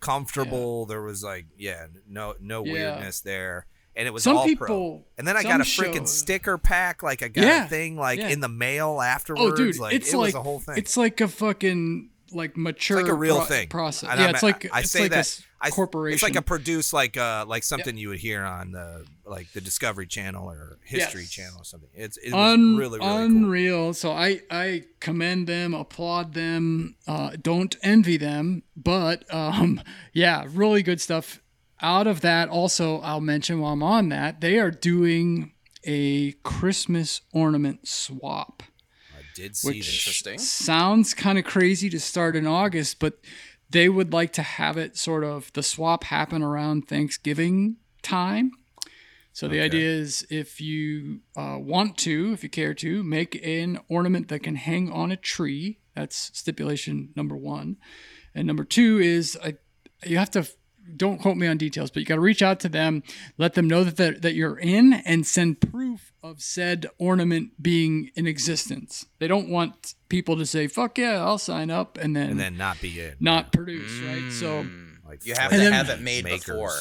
comfortable. 0.00 0.86
There 0.86 1.02
was 1.02 1.22
like, 1.22 1.46
yeah, 1.58 1.86
no 2.08 2.34
no 2.40 2.64
Yeah. 2.64 2.72
weirdness 2.72 3.20
there, 3.20 3.66
and 3.96 4.06
it 4.06 4.12
was 4.12 4.22
some 4.22 4.36
all 4.36 4.44
people. 4.44 4.66
pro. 4.66 5.04
And 5.18 5.26
then 5.26 5.36
I 5.36 5.42
got 5.42 5.60
a 5.60 5.64
freaking 5.64 5.98
shows- 6.00 6.16
sticker 6.18 6.58
pack. 6.58 7.02
Like 7.02 7.22
I 7.22 7.28
got 7.28 7.44
Yeah, 7.44 7.64
a 7.64 7.68
thing 7.68 7.96
like 7.96 8.18
yeah. 8.20 8.28
in 8.28 8.40
the 8.40 8.48
mail 8.48 9.00
afterwards. 9.00 9.54
Oh, 9.54 9.56
dude, 9.56 9.78
like 9.78 9.94
it's 9.94 10.12
it 10.12 10.16
like 10.16 10.26
was 10.28 10.34
a 10.36 10.42
whole 10.42 10.60
thing. 10.60 10.76
It's 10.78 10.96
like 10.96 11.20
a 11.20 11.28
fucking 11.28 12.10
like 12.32 12.56
mature. 12.56 13.00
like 13.02 13.10
a 13.10 13.14
real 13.14 13.36
pro- 13.38 13.44
thing. 13.46 13.68
process. 13.68 14.10
And 14.10 14.18
yeah, 14.20 14.26
I'm- 14.26 14.34
it's 14.34 14.42
like 14.42 14.68
I 14.72 14.80
it's 14.80 14.90
say 14.90 15.02
like 15.02 15.10
that 15.10 15.16
a 15.16 15.20
s- 15.20 15.42
I- 15.60 15.70
corporation. 15.70 16.14
It's 16.14 16.22
like 16.22 16.36
a 16.36 16.42
produce, 16.42 16.92
like 16.92 17.16
uh, 17.16 17.44
like 17.46 17.62
something 17.62 17.96
you 17.96 18.08
would 18.10 18.18
hear 18.18 18.44
on 18.44 18.72
the 18.72 19.04
like 19.24 19.52
the 19.52 19.60
Discovery 19.60 20.06
Channel 20.06 20.48
or 20.50 20.78
History 20.84 21.22
Yes. 21.22 21.30
Channel 21.30 21.60
or 21.60 21.64
something. 21.64 21.88
It's 21.94 22.16
it 22.18 22.32
Un- 22.32 22.76
really 22.76 22.98
really 22.98 22.98
cool. 23.00 23.16
unreal. 23.18 23.94
So 23.94 24.12
I 24.12 24.40
I 24.50 24.84
commend 25.00 25.46
them, 25.46 25.72
applaud 25.74 26.34
them, 26.34 26.96
uh, 27.06 27.36
don't 27.40 27.74
envy 27.82 28.16
them, 28.16 28.62
but 28.76 29.24
um, 29.32 29.80
yeah, 30.12 30.44
really 30.48 30.82
good 30.82 31.00
stuff. 31.00 31.40
Out 31.82 32.06
of 32.06 32.22
that, 32.22 32.48
also 32.48 33.00
I'll 33.00 33.20
mention 33.20 33.60
while 33.60 33.74
I'm 33.74 33.82
on 33.82 34.08
that, 34.08 34.40
they 34.40 34.58
are 34.58 34.70
doing 34.70 35.52
a 35.84 36.32
Christmas 36.42 37.20
ornament 37.32 37.86
swap. 37.86 38.62
Did 39.36 39.56
see 39.56 39.68
which. 39.68 39.88
Interesting. 39.88 40.38
sounds 40.38 41.14
kind 41.14 41.38
of 41.38 41.44
crazy 41.44 41.88
to 41.90 42.00
start 42.00 42.34
in 42.34 42.46
August, 42.46 42.98
but 42.98 43.18
they 43.70 43.88
would 43.88 44.12
like 44.12 44.32
to 44.34 44.42
have 44.42 44.76
it 44.76 44.96
sort 44.96 45.22
of 45.24 45.52
the 45.52 45.62
swap 45.62 46.04
happen 46.04 46.42
around 46.42 46.88
Thanksgiving 46.88 47.76
time. 48.02 48.50
So 49.32 49.46
the 49.48 49.56
Okay. 49.56 49.64
idea 49.66 49.88
is 49.90 50.26
if 50.30 50.60
you 50.60 51.20
uh, 51.36 51.58
want 51.60 51.98
to, 51.98 52.32
if 52.32 52.42
you 52.42 52.48
care 52.48 52.72
to, 52.74 53.02
make 53.02 53.38
an 53.46 53.78
ornament 53.88 54.28
that 54.28 54.42
can 54.42 54.56
hang 54.56 54.90
on 54.90 55.12
a 55.12 55.16
tree. 55.16 55.78
That's 55.94 56.30
stipulation 56.32 57.10
number 57.14 57.36
one. 57.36 57.76
And 58.34 58.46
number 58.46 58.64
two 58.64 58.98
is 58.98 59.38
I, 59.44 59.56
you 60.06 60.16
have 60.16 60.30
to 60.32 60.46
don't 60.94 61.18
quote 61.20 61.36
me 61.36 61.46
on 61.46 61.56
details, 61.56 61.90
but 61.90 62.00
you 62.00 62.06
got 62.06 62.16
to 62.16 62.20
reach 62.20 62.42
out 62.42 62.60
to 62.60 62.68
them, 62.68 63.02
let 63.38 63.54
them 63.54 63.66
know 63.66 63.82
that 63.84 63.96
they're- 63.96 64.18
that 64.20 64.34
you're 64.34 64.58
in, 64.58 64.92
and 64.92 65.26
send 65.26 65.60
proof 65.60 66.12
of 66.22 66.42
said 66.42 66.86
ornament 66.98 67.62
being 67.62 68.10
in 68.14 68.26
existence. 68.26 69.06
They 69.18 69.28
don't 69.28 69.48
want 69.48 69.94
people 70.08 70.36
to 70.36 70.46
say 70.46 70.66
"fuck 70.66 70.98
yeah, 70.98 71.24
I'll 71.24 71.38
sign 71.38 71.70
up" 71.70 71.98
and 71.98 72.14
then, 72.14 72.30
and 72.30 72.40
then 72.40 72.56
not 72.56 72.80
be 72.80 72.98
it. 73.00 73.16
not 73.20 73.52
produce, 73.52 73.92
right? 74.00 74.30
So 74.32 74.64
Mm. 74.64 74.82
Like 75.08 75.24
you 75.24 75.34
have 75.34 75.50
to 75.52 75.56
And 75.64 75.72
have 75.74 75.88
it 75.88 76.00
made 76.00 76.24
makers. 76.24 76.44
before. 76.46 76.72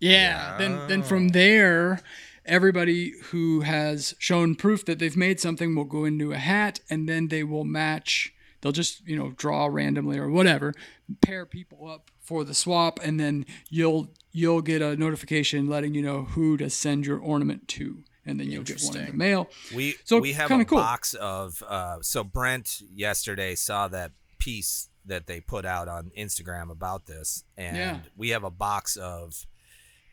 yeah, 0.00 0.56
then 0.58 0.78
then 0.88 1.02
from 1.02 1.28
there, 1.28 2.00
everybody 2.44 3.12
who 3.30 3.60
has 3.60 4.14
shown 4.18 4.54
proof 4.54 4.84
that 4.84 4.98
they've 4.98 5.16
made 5.16 5.40
something 5.40 5.74
will 5.74 5.84
go 5.84 6.04
into 6.04 6.32
a 6.32 6.36
hat, 6.38 6.80
and 6.90 7.08
then 7.08 7.28
they 7.28 7.42
will 7.44 7.64
match. 7.64 8.32
They'll 8.60 8.72
just 8.72 9.06
you 9.06 9.16
know 9.16 9.30
draw 9.36 9.66
randomly 9.66 10.18
or 10.18 10.28
whatever, 10.30 10.74
pair 11.22 11.46
people 11.46 11.88
up 11.88 12.10
for 12.20 12.44
the 12.44 12.54
swap, 12.54 13.00
and 13.02 13.18
then 13.18 13.46
you'll 13.68 14.08
you'll 14.32 14.62
get 14.62 14.82
a 14.82 14.96
notification 14.96 15.66
letting 15.68 15.94
you 15.94 16.02
know 16.02 16.22
who 16.24 16.56
to 16.58 16.68
send 16.70 17.06
your 17.06 17.18
ornament 17.18 17.66
to, 17.68 18.04
and 18.26 18.38
then 18.38 18.50
you'll 18.50 18.62
get 18.62 18.80
one 18.82 18.96
in 18.98 19.06
the 19.06 19.12
mail. 19.12 19.48
We 19.74 19.96
So, 20.04 20.20
we 20.20 20.32
have 20.34 20.50
a 20.50 20.64
cool. 20.64 20.78
box 20.78 21.14
of 21.14 21.62
uh 21.66 21.98
so 22.02 22.22
Brent 22.22 22.82
yesterday 22.94 23.54
saw 23.54 23.88
that 23.88 24.12
piece 24.38 24.88
that 25.06 25.26
they 25.26 25.40
put 25.40 25.64
out 25.64 25.88
on 25.88 26.10
Instagram 26.16 26.70
about 26.70 27.06
this 27.06 27.42
and 27.56 27.76
Yeah. 27.76 27.98
we 28.16 28.28
have 28.30 28.44
a 28.44 28.50
box 28.50 28.96
of 28.96 29.46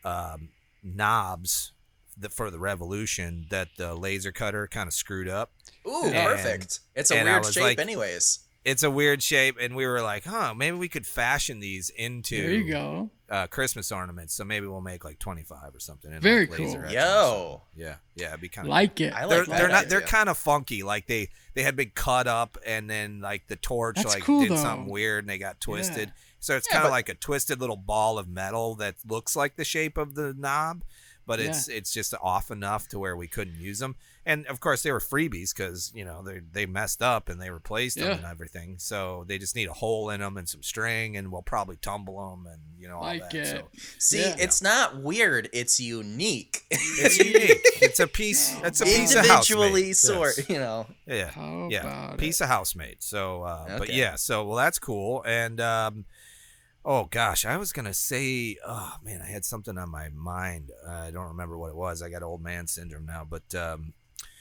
um 0.04 0.48
knobs 0.82 1.72
that 2.20 2.32
for 2.32 2.50
the 2.50 2.58
revolution 2.58 3.46
that 3.50 3.68
the 3.76 3.94
laser 3.94 4.32
cutter 4.32 4.66
kind 4.66 4.86
of 4.88 4.94
screwed 4.94 5.28
up. 5.28 5.52
Ooh, 5.86 6.04
And- 6.04 6.14
perfect. 6.14 6.80
It's 6.94 7.10
a 7.10 7.22
weird 7.22 7.46
shape, 7.46 7.62
like- 7.62 7.78
anyways. 7.78 8.40
it's 8.64 8.82
a 8.82 8.90
weird 8.90 9.22
shape, 9.22 9.56
and 9.60 9.74
we 9.74 9.86
were 9.86 10.02
like, 10.02 10.24
huh, 10.24 10.52
maybe 10.54 10.76
we 10.76 10.88
could 10.88 11.06
fashion 11.06 11.60
these 11.60 11.90
into 11.90 12.42
There 12.42 12.52
you 12.52 12.70
go. 12.70 13.10
Uh, 13.30 13.46
Christmas 13.46 13.92
ornaments. 13.92 14.32
So 14.34 14.42
maybe 14.44 14.66
we'll 14.66 14.80
make 14.80 15.04
like 15.04 15.18
twenty 15.18 15.42
five 15.42 15.74
or 15.74 15.80
something. 15.80 16.10
and, 16.12 16.22
Very 16.22 16.46
like, 16.46 16.58
laser 16.58 16.82
cool. 16.82 16.90
Yo. 16.92 17.62
them. 17.76 17.82
Yeah, 17.86 17.94
yeah, 18.14 18.28
it'd 18.28 18.40
be 18.40 18.48
kind 18.48 18.66
of 18.66 18.70
Like 18.70 19.00
it. 19.02 19.12
I 19.12 19.26
like 19.26 19.28
they're 19.28 19.44
that 19.46 19.58
they're 19.58 19.68
not 19.68 19.88
they're 19.90 20.00
kind 20.00 20.28
of 20.30 20.38
funky. 20.38 20.82
Like 20.82 21.06
they 21.06 21.28
they 21.54 21.62
had 21.62 21.76
been 21.76 21.92
cut 21.94 22.26
up 22.26 22.56
and 22.66 22.88
then 22.88 23.20
like 23.20 23.46
the 23.48 23.56
torch 23.56 23.96
That's 23.96 24.14
like 24.14 24.22
cool, 24.22 24.40
did 24.42 24.52
though. 24.52 24.56
something 24.56 24.88
weird 24.90 25.24
and 25.24 25.28
they 25.30 25.36
got 25.36 25.60
twisted. 25.60 26.12
So 26.40 26.56
it's 26.56 26.68
Yeah, 26.70 26.76
kind 26.76 26.86
of 26.86 26.88
but- 26.90 26.94
like 26.94 27.08
a 27.10 27.14
twisted 27.14 27.60
little 27.60 27.76
ball 27.76 28.18
of 28.18 28.28
metal 28.28 28.74
that 28.76 28.94
looks 29.06 29.36
like 29.36 29.56
the 29.56 29.64
shape 29.64 29.98
of 29.98 30.14
the 30.14 30.32
knob, 30.34 30.82
but 31.28 31.38
it's 31.38 31.68
it's 31.68 31.92
just 31.92 32.12
off 32.20 32.50
enough 32.50 32.88
to 32.88 32.98
where 32.98 33.16
we 33.16 33.28
couldn't 33.28 33.60
use 33.60 33.78
them. 33.78 33.94
And 34.26 34.44
of 34.46 34.58
course 34.60 34.82
they 34.82 34.90
were 34.92 35.00
freebies 35.00 35.54
because 35.54 35.92
you 35.94 36.04
know 36.04 36.22
they 36.22 36.40
they 36.52 36.66
messed 36.66 37.00
up 37.02 37.28
and 37.28 37.40
they 37.40 37.50
replaced 37.50 37.98
them 37.98 38.10
and 38.18 38.24
everything. 38.26 38.76
So 38.78 39.24
they 39.28 39.38
just 39.38 39.54
need 39.54 39.68
a 39.68 39.72
hole 39.72 40.10
in 40.10 40.20
them 40.20 40.36
and 40.36 40.48
some 40.48 40.62
string 40.62 41.16
and 41.16 41.30
we'll 41.30 41.42
probably 41.42 41.76
tumble 41.76 42.30
them 42.30 42.46
and 42.52 42.60
you 42.78 42.88
know 42.88 42.96
all 42.96 43.04
Like 43.04 43.30
that. 43.30 43.34
it. 43.34 43.46
So 43.46 43.62
See, 43.98 44.20
Yeah. 44.20 44.34
it's 44.38 44.60
not 44.60 45.00
weird. 45.02 45.48
It's 45.52 45.78
unique. 45.80 46.62
it's 46.70 47.18
unique. 47.18 47.60
It's 47.80 48.00
a 48.00 48.06
piece. 48.06 48.54
It's 48.64 48.80
a 48.80 48.84
piece 48.84 49.14
of 49.14 49.26
house 49.26 49.50
Individually 49.50 49.92
sort. 49.94 50.48
You 50.50 50.58
know. 50.58 50.86
Yeah. 51.06 51.30
How 51.30 51.68
yeah, 51.70 51.80
about 51.80 52.18
piece 52.18 52.40
of 52.40 52.48
house-made. 52.48 53.02
So, 53.02 53.42
uh, 53.42 53.78
but 53.78 53.88
yeah, 53.92 54.16
so 54.16 54.44
well, 54.44 54.56
that's 54.56 54.78
cool. 54.78 55.22
And 55.24 55.60
um, 55.60 56.04
oh 56.88 57.04
gosh, 57.10 57.44
I 57.44 57.56
was 57.58 57.72
gonna 57.72 57.92
say, 57.94 58.56
oh 58.66 58.94
man, 59.04 59.20
I 59.22 59.26
had 59.30 59.44
something 59.44 59.76
on 59.76 59.90
my 59.90 60.08
mind. 60.08 60.70
I 60.88 61.10
don't 61.10 61.28
remember 61.28 61.56
what 61.58 61.68
it 61.68 61.76
was. 61.76 62.02
I 62.02 62.08
got 62.08 62.22
old 62.22 62.42
man 62.42 62.66
syndrome 62.66 63.04
now. 63.06 63.26
But 63.28 63.54
um, 63.54 63.92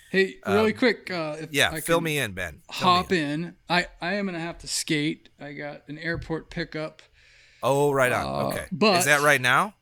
Hey, 0.10 0.36
really 0.48 0.72
Um, 0.72 0.78
quick. 0.80 1.12
Uh, 1.12 1.36
yeah, 1.52 1.70
I 1.70 1.82
fill 1.82 2.00
me 2.00 2.18
in, 2.18 2.32
Ben. 2.32 2.62
Fill 2.72 2.88
Hop 2.88 3.12
in. 3.12 3.56
I 3.70 3.88
I 4.02 4.14
am 4.14 4.26
gonna 4.28 4.40
have 4.40 4.58
to 4.60 4.68
skate. 4.68 5.28
I 5.40 5.52
got 5.52 5.82
an 5.90 5.98
airport 5.98 6.50
pickup. 6.50 7.02
Oh, 7.62 7.92
right 7.92 8.12
on. 8.14 8.26
Uh, 8.26 8.48
okay, 8.48 8.66
but- 8.72 9.00
is 9.00 9.06
that 9.06 9.22
right 9.22 9.42
now? 9.42 9.74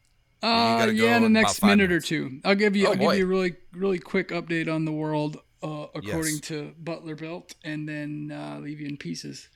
Uh, 0.44 0.92
yeah, 0.94 1.18
in 1.18 1.24
the 1.24 1.30
next 1.30 1.62
minute 1.64 1.90
minutes. 1.90 2.06
or 2.06 2.08
two. 2.08 2.40
I'll 2.44 2.56
give 2.56 2.76
you. 2.76 2.88
Oh, 2.88 2.92
I'll 2.92 2.98
boy. 2.98 3.12
give 3.12 3.20
you 3.20 3.26
a 3.26 3.28
really, 3.28 3.56
really 3.74 4.00
quick 4.00 4.30
update 4.30 4.72
on 4.74 4.86
the 4.86 4.92
world 4.92 5.38
uh, 5.64 5.88
according 5.96 6.36
Yes. 6.36 6.42
to 6.50 6.74
Butler 6.78 7.16
Belt, 7.16 7.56
and 7.64 7.88
then 7.90 8.32
uh, 8.32 8.60
leave 8.62 8.80
you 8.80 8.88
in 8.88 8.98
pieces. 8.98 9.50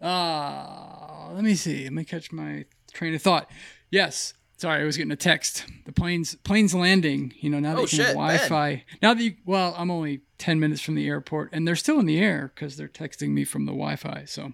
Uh, 0.00 1.30
let 1.32 1.44
me 1.44 1.54
see. 1.54 1.84
Let 1.84 1.92
me 1.92 2.04
catch 2.04 2.32
my 2.32 2.64
train 2.92 3.14
of 3.14 3.22
thought. 3.22 3.50
Yes. 3.90 4.34
Sorry, 4.58 4.80
I 4.80 4.84
was 4.84 4.96
getting 4.96 5.12
a 5.12 5.16
text. 5.16 5.66
The 5.84 5.92
plane's 5.92 6.34
plane's 6.36 6.74
landing. 6.74 7.34
You 7.40 7.50
know 7.50 7.60
now 7.60 7.74
that 7.74 7.78
Oh, 7.78 7.82
you 7.82 7.88
can 7.88 7.98
have. 7.98 8.14
Wi-Fi. 8.14 8.84
Now 9.02 9.12
that 9.12 9.22
you 9.22 9.34
well, 9.44 9.74
I'm 9.76 9.90
only 9.90 10.22
ten 10.38 10.58
minutes 10.58 10.80
from 10.80 10.94
the 10.94 11.06
airport, 11.06 11.50
and 11.52 11.68
they're 11.68 11.76
still 11.76 11.98
in 12.00 12.06
the 12.06 12.18
air 12.18 12.52
because 12.54 12.76
they're 12.76 12.88
texting 12.88 13.30
me 13.30 13.44
from 13.44 13.66
the 13.66 13.72
Wi-Fi. 13.72 14.24
So 14.24 14.52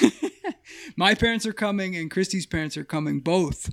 my 0.96 1.14
parents 1.14 1.44
are 1.44 1.52
coming, 1.52 1.94
and 1.94 2.10
Christy's 2.10 2.46
parents 2.46 2.76
are 2.76 2.84
coming 2.84 3.20
both 3.20 3.70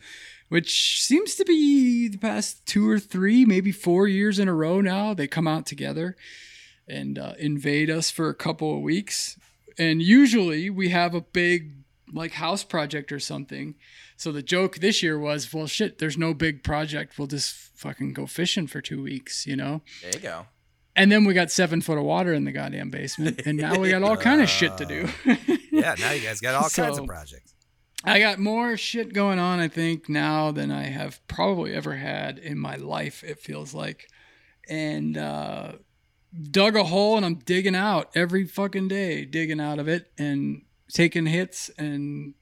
which 0.48 1.02
seems 1.02 1.36
to 1.36 1.44
be 1.46 2.08
the 2.08 2.18
past 2.18 2.66
two 2.68 2.88
or 2.88 3.00
three, 3.00 3.46
maybe 3.46 3.72
four 3.72 4.08
years 4.08 4.38
in 4.38 4.48
a 4.48 4.54
row 4.54 4.80
now. 4.80 5.14
They 5.14 5.28
come 5.28 5.48
out 5.48 5.66
together 5.66 6.16
and 6.88 7.18
uh, 7.18 7.34
invade 7.40 7.90
us 7.90 8.12
for 8.12 8.30
a 8.30 8.36
couple 8.36 8.76
of 8.76 8.82
weeks. 8.82 9.40
And 9.78 10.02
usually 10.02 10.70
we 10.70 10.90
have 10.90 11.14
a 11.14 11.22
big, 11.22 11.74
like, 12.14 12.34
house 12.34 12.64
project 12.64 13.12
or 13.12 13.20
something. 13.20 13.76
So 14.18 14.32
the 14.32 14.42
joke 14.42 14.78
this 14.78 15.04
year 15.04 15.20
was, 15.20 15.54
well, 15.54 15.68
shit, 15.68 15.98
there's 15.98 16.18
no 16.18 16.34
big 16.34 16.64
project. 16.64 17.18
We'll 17.18 17.28
just 17.28 17.54
fucking 17.76 18.14
go 18.14 18.26
fishing 18.26 18.68
for 18.68 18.82
two 18.82 19.02
weeks, 19.02 19.46
you 19.46 19.56
know? 19.56 19.82
There 20.02 20.12
you 20.14 20.20
go. 20.20 20.48
And 20.96 21.12
then 21.12 21.26
we 21.26 21.34
got 21.34 21.52
seven 21.52 21.82
foot 21.82 21.98
of 21.98 22.06
water 22.06 22.34
in 22.34 22.46
the 22.46 22.54
goddamn 22.54 22.90
basement. 22.90 23.42
And 23.46 23.58
now 23.58 23.78
we 23.78 23.90
got 23.90 24.04
all 24.04 24.16
kind 24.16 24.42
of 24.42 24.50
shit 24.60 24.78
to 24.78 24.86
do. 24.86 25.10
Yeah, 25.72 25.96
now 26.00 26.12
you 26.12 26.22
guys 26.22 26.40
got 26.40 26.56
all 26.56 26.70
kinds 26.70 26.98
of 26.98 27.06
projects. 27.06 27.54
I 28.04 28.20
got 28.20 28.40
more 28.40 28.78
shit 28.78 29.14
going 29.14 29.40
on, 29.40 29.60
I 29.60 29.68
think, 29.68 30.08
now 30.08 30.52
than 30.52 30.72
I 30.72 30.84
have 30.84 31.26
probably 31.28 31.74
ever 31.74 31.96
had 31.96 32.38
in 32.38 32.60
my 32.60 32.76
life, 32.76 33.24
it 33.24 33.40
feels 33.40 33.74
like. 33.74 34.08
And 34.70 35.18
uh, 35.18 35.74
dug 36.52 36.76
a 36.76 36.84
hole 36.84 37.18
and 37.18 37.26
I'm 37.26 37.36
digging 37.36 37.76
out 37.76 38.10
every 38.16 38.46
fucking 38.46 38.88
day, 38.88 39.26
digging 39.26 39.60
out 39.60 39.80
of 39.80 39.88
it 39.88 40.12
and 40.18 40.64
taking 40.92 41.26
hits 41.26 41.70
and 41.78 42.34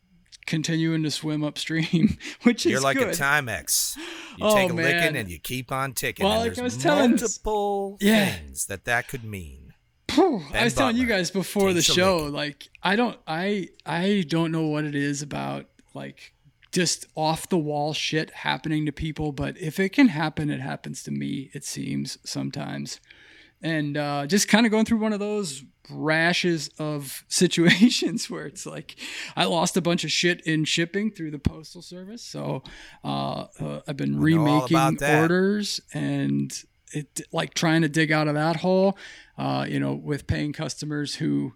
continuing 0.45 1.03
to 1.03 1.11
swim 1.11 1.43
upstream, 1.43 2.17
which 2.43 2.65
is 2.65 2.71
You're 2.71 2.77
is 2.79 2.83
like 2.83 2.97
good. 2.97 3.09
a 3.09 3.11
Timex. 3.11 3.95
You 4.37 4.45
Oh, 4.45 4.55
take 4.55 4.71
a 4.71 4.73
licking 4.73 5.15
and 5.15 5.29
you 5.29 5.39
keep 5.39 5.71
on 5.71 5.93
ticking. 5.93 6.25
Well, 6.25 6.39
like 6.39 6.57
I 6.57 6.61
was 6.63 6.77
telling- 6.77 7.11
multiple 7.11 7.97
Yeah. 8.01 8.25
things 8.33 8.65
that 8.65 8.85
that 8.85 9.07
could 9.07 9.23
mean. 9.23 9.59
I 10.15 10.63
was 10.65 10.75
telling 10.75 10.95
you 10.97 11.07
guys 11.07 11.31
before 11.31 11.73
the 11.73 11.81
show, 11.81 12.17
like 12.25 12.69
I 12.83 12.95
don't, 12.95 13.17
I, 13.25 13.69
I 13.85 14.25
don't 14.27 14.51
know 14.51 14.67
what 14.67 14.83
it 14.85 14.93
is 14.93 15.23
about 15.23 15.65
like 15.95 16.33
just 16.71 17.07
off 17.15 17.49
the 17.49 17.57
wall 17.57 17.93
shit 17.93 18.29
happening 18.31 18.85
to 18.85 18.91
people, 18.91 19.31
but 19.31 19.57
if 19.57 19.79
it 19.79 19.89
can 19.89 20.09
happen, 20.09 20.51
it 20.51 20.59
happens 20.59 21.01
to 21.03 21.11
me. 21.11 21.49
It 21.53 21.63
seems 21.63 22.19
sometimes, 22.23 22.99
and 23.63 23.97
uh, 23.97 24.27
just 24.27 24.47
kind 24.47 24.65
of 24.65 24.71
going 24.71 24.85
through 24.85 24.99
one 24.99 25.13
of 25.13 25.19
those 25.19 25.63
rashes 25.89 26.69
of 26.77 27.23
situations 27.29 28.29
where 28.29 28.45
it's 28.45 28.65
like 28.65 28.95
I 29.35 29.45
lost 29.45 29.75
a 29.77 29.81
bunch 29.81 30.03
of 30.03 30.11
shit 30.11 30.41
in 30.41 30.65
shipping 30.65 31.09
through 31.09 31.31
the 31.31 31.39
postal 31.39 31.81
service, 31.81 32.21
so 32.21 32.61
uh, 33.03 33.45
uh, 33.59 33.81
I've 33.87 33.97
been 33.97 34.19
remaking 34.19 34.97
orders 35.01 35.81
and 35.93 36.53
it 36.93 37.21
like 37.31 37.53
trying 37.53 37.81
to 37.81 37.89
dig 37.89 38.11
out 38.11 38.27
of 38.27 38.35
that 38.35 38.57
hole 38.57 38.97
uh, 39.37 39.65
you 39.67 39.79
know 39.79 39.93
with 39.93 40.27
paying 40.27 40.53
customers 40.53 41.15
who 41.15 41.53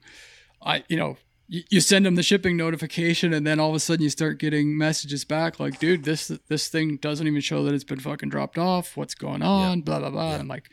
i 0.62 0.84
you 0.88 0.98
know 0.98 1.18
you, 1.48 1.80
send 1.82 2.06
them 2.06 2.16
the 2.16 2.24
shipping 2.24 2.58
notification 2.58 3.34
and 3.34 3.48
then 3.48 3.60
all 3.60 3.70
of 3.70 3.76
a 3.76 3.80
sudden 3.80 4.04
you 4.04 4.10
start 4.10 4.38
getting 4.38 4.78
messages 4.78 5.24
back 5.26 5.60
like 5.60 5.80
dude 5.80 6.04
this 6.04 6.28
this 6.50 6.68
thing 6.68 6.98
doesn't 6.98 7.26
even 7.28 7.40
show 7.42 7.64
that 7.64 7.74
it's 7.74 7.84
been 7.86 8.00
fucking 8.00 8.30
dropped 8.30 8.58
off 8.58 8.98
what's 8.98 9.16
going 9.16 9.42
on 9.42 9.82
blah 9.82 10.00
blah 10.00 10.10
blah 10.10 10.32
Yeah. 10.32 10.40
i'm 10.40 10.48
like 10.48 10.70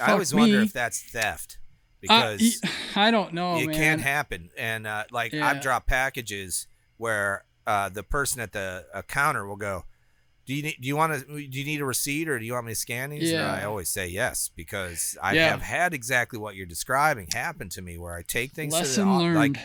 I 0.00 0.12
always 0.12 0.32
wonder 0.34 0.60
if 0.60 0.72
that's 0.72 1.02
theft 1.02 1.58
Uh, 2.08 2.36
because 2.36 2.60
y- 2.62 2.70
i 3.06 3.10
don't 3.10 3.32
know 3.32 3.56
it 3.58 3.66
man 3.66 3.74
can 3.74 3.98
happen. 4.00 4.50
And 4.56 4.86
uh, 4.86 5.04
like 5.10 5.32
Yeah. 5.32 5.46
I've 5.48 5.60
dropped 5.60 5.86
packages 5.88 6.66
where 6.98 7.44
uh, 7.66 7.88
the 7.88 8.02
person 8.02 8.40
at 8.40 8.52
the 8.52 8.86
uh, 8.94 9.02
counter 9.02 9.46
will 9.46 9.56
go, 9.56 9.84
"Do 10.46 10.54
you 10.54 10.62
need, 10.62 10.76
do 10.80 10.88
you 10.88 10.96
want 10.96 11.12
to 11.12 11.26
do 11.26 11.58
you 11.58 11.64
need 11.66 11.80
a 11.80 11.84
receipt 11.84 12.28
or 12.28 12.38
do 12.38 12.44
you 12.46 12.54
want 12.54 12.64
me 12.66 12.72
to 12.72 12.76
scan 12.76 13.10
these?" 13.10 13.30
And 13.30 13.40
Yeah. 13.40 13.52
I 13.52 13.64
always 13.64 13.88
say 13.90 14.06
yes 14.08 14.50
because 14.56 15.18
I 15.22 15.34
have 15.36 15.60
had 15.62 15.92
exactly 15.92 16.38
what 16.38 16.54
you're 16.56 16.64
describing 16.66 17.26
happen 17.32 17.68
to 17.70 17.82
me 17.82 17.98
where 17.98 18.14
I 18.14 18.22
take 18.22 18.52
things 18.52 18.74
to 18.78 18.84
the, 19.00 19.04
learned 19.06 19.34
like 19.36 19.58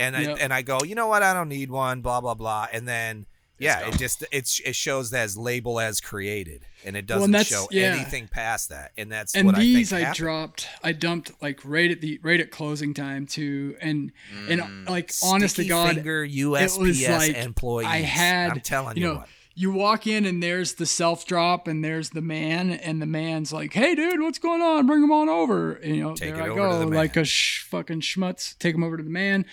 and 0.00 0.16
Yep. 0.16 0.36
I 0.36 0.40
and 0.40 0.52
I 0.52 0.62
go, 0.62 0.80
you 0.84 0.94
know 0.94 1.06
what? 1.06 1.22
I 1.22 1.32
don't 1.34 1.48
need 1.48 1.70
one. 1.70 2.00
Blah 2.00 2.20
blah 2.20 2.34
blah. 2.34 2.66
And 2.72 2.88
then 2.88 3.26
yeah, 3.60 3.86
it 3.86 3.98
just 3.98 4.24
it's 4.32 4.58
it 4.60 4.74
shows 4.74 5.10
that 5.10 5.20
as 5.20 5.36
label 5.36 5.78
as 5.78 6.00
created, 6.00 6.62
and 6.84 6.96
it 6.96 7.06
doesn't 7.06 7.34
and 7.34 7.46
show 7.46 7.68
yeah. 7.70 7.94
anything 7.94 8.26
past 8.26 8.70
that. 8.70 8.92
And 8.96 9.12
that's 9.12 9.36
and 9.36 9.46
what 9.46 9.56
these 9.56 9.92
I 9.92 10.10
I, 10.10 10.12
dropped 10.14 10.66
I 10.82 10.92
dumped 10.92 11.30
like 11.42 11.60
right 11.62 11.90
at 11.90 12.00
the 12.00 12.18
right 12.22 12.40
at 12.40 12.50
closing 12.50 12.94
time 12.94 13.26
too 13.26 13.76
and 13.82 14.12
and 14.48 14.62
mm. 14.62 14.88
like 14.88 15.12
honest 15.22 15.56
to 15.56 15.66
God 15.66 15.94
finger 15.94 16.24
it 16.24 16.32
USPS 16.32 16.78
was 16.78 17.08
like 17.08 17.36
employees. 17.36 17.88
I 17.88 17.98
had 17.98 18.52
I'm 18.52 18.60
telling 18.60 18.96
you 18.96 19.02
you, 19.02 19.08
know 19.08 19.18
what. 19.18 19.28
you 19.54 19.72
walk 19.72 20.06
in 20.06 20.24
and 20.24 20.42
there's 20.42 20.74
the 20.74 20.86
self 20.86 21.26
drop 21.26 21.68
and 21.68 21.84
there's 21.84 22.10
the 22.10 22.22
man 22.22 22.70
and 22.70 23.02
the 23.02 23.06
man's 23.06 23.52
like 23.52 23.74
hey 23.74 23.94
dude 23.94 24.22
what's 24.22 24.38
going 24.38 24.62
on 24.62 24.86
bring 24.86 25.02
him 25.02 25.12
on 25.12 25.28
over 25.28 25.74
and, 25.74 25.96
you 25.96 26.02
know 26.02 26.14
Take 26.14 26.34
there 26.34 26.48
it 26.48 26.52
I 26.52 26.54
go 26.54 26.78
the 26.78 26.86
like 26.86 27.16
a 27.16 27.24
sh- 27.24 27.62
fucking 27.64 28.00
schmutz 28.00 28.56
take 28.56 28.74
him 28.74 28.82
over 28.82 28.96
to 28.96 29.02
the 29.02 29.10
man 29.10 29.44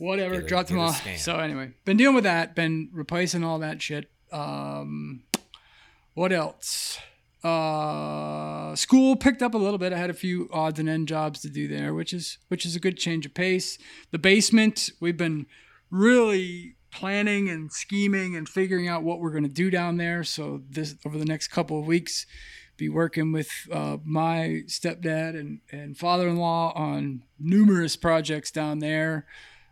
whatever 0.00 0.34
a- 0.34 0.46
dropped 0.46 0.70
a 0.70 0.76
off. 0.78 1.06
so 1.16 1.38
anyway 1.38 1.70
been 1.84 1.96
dealing 1.96 2.14
with 2.14 2.24
that 2.24 2.54
been 2.54 2.88
replacing 2.92 3.44
all 3.44 3.58
that 3.60 3.80
shit. 3.80 4.10
Um 4.32 5.22
what 6.14 6.32
else? 6.32 6.98
Uh 7.44 8.74
school 8.74 9.16
picked 9.16 9.42
up 9.42 9.54
a 9.54 9.58
little 9.58 9.78
bit. 9.78 9.92
I 9.92 9.98
had 9.98 10.10
a 10.10 10.14
few 10.14 10.48
odds 10.52 10.78
and 10.78 10.88
end 10.88 11.08
jobs 11.08 11.40
to 11.40 11.48
do 11.48 11.68
there 11.68 11.94
which 11.94 12.12
is 12.12 12.38
which 12.48 12.64
is 12.66 12.74
a 12.74 12.80
good 12.80 12.96
change 12.96 13.26
of 13.26 13.34
pace. 13.34 13.78
The 14.10 14.18
basement 14.18 14.90
we've 15.00 15.16
been 15.16 15.46
really 15.90 16.76
planning 16.92 17.48
and 17.48 17.72
scheming 17.72 18.34
and 18.34 18.48
figuring 18.48 18.88
out 18.88 19.02
what 19.04 19.20
we're 19.20 19.30
going 19.30 19.44
to 19.44 19.48
do 19.48 19.70
down 19.70 19.96
there. 19.96 20.24
So 20.24 20.62
this 20.68 20.96
over 21.06 21.16
the 21.18 21.24
next 21.24 21.48
couple 21.48 21.78
of 21.78 21.86
weeks 21.86 22.26
be 22.76 22.88
working 22.88 23.30
with 23.30 23.50
uh, 23.70 23.98
my 24.04 24.62
stepdad 24.66 25.38
and, 25.38 25.60
and 25.70 25.96
father-in-law 25.98 26.72
on 26.74 27.22
numerous 27.38 27.94
projects 27.94 28.50
down 28.50 28.78
there 28.78 29.26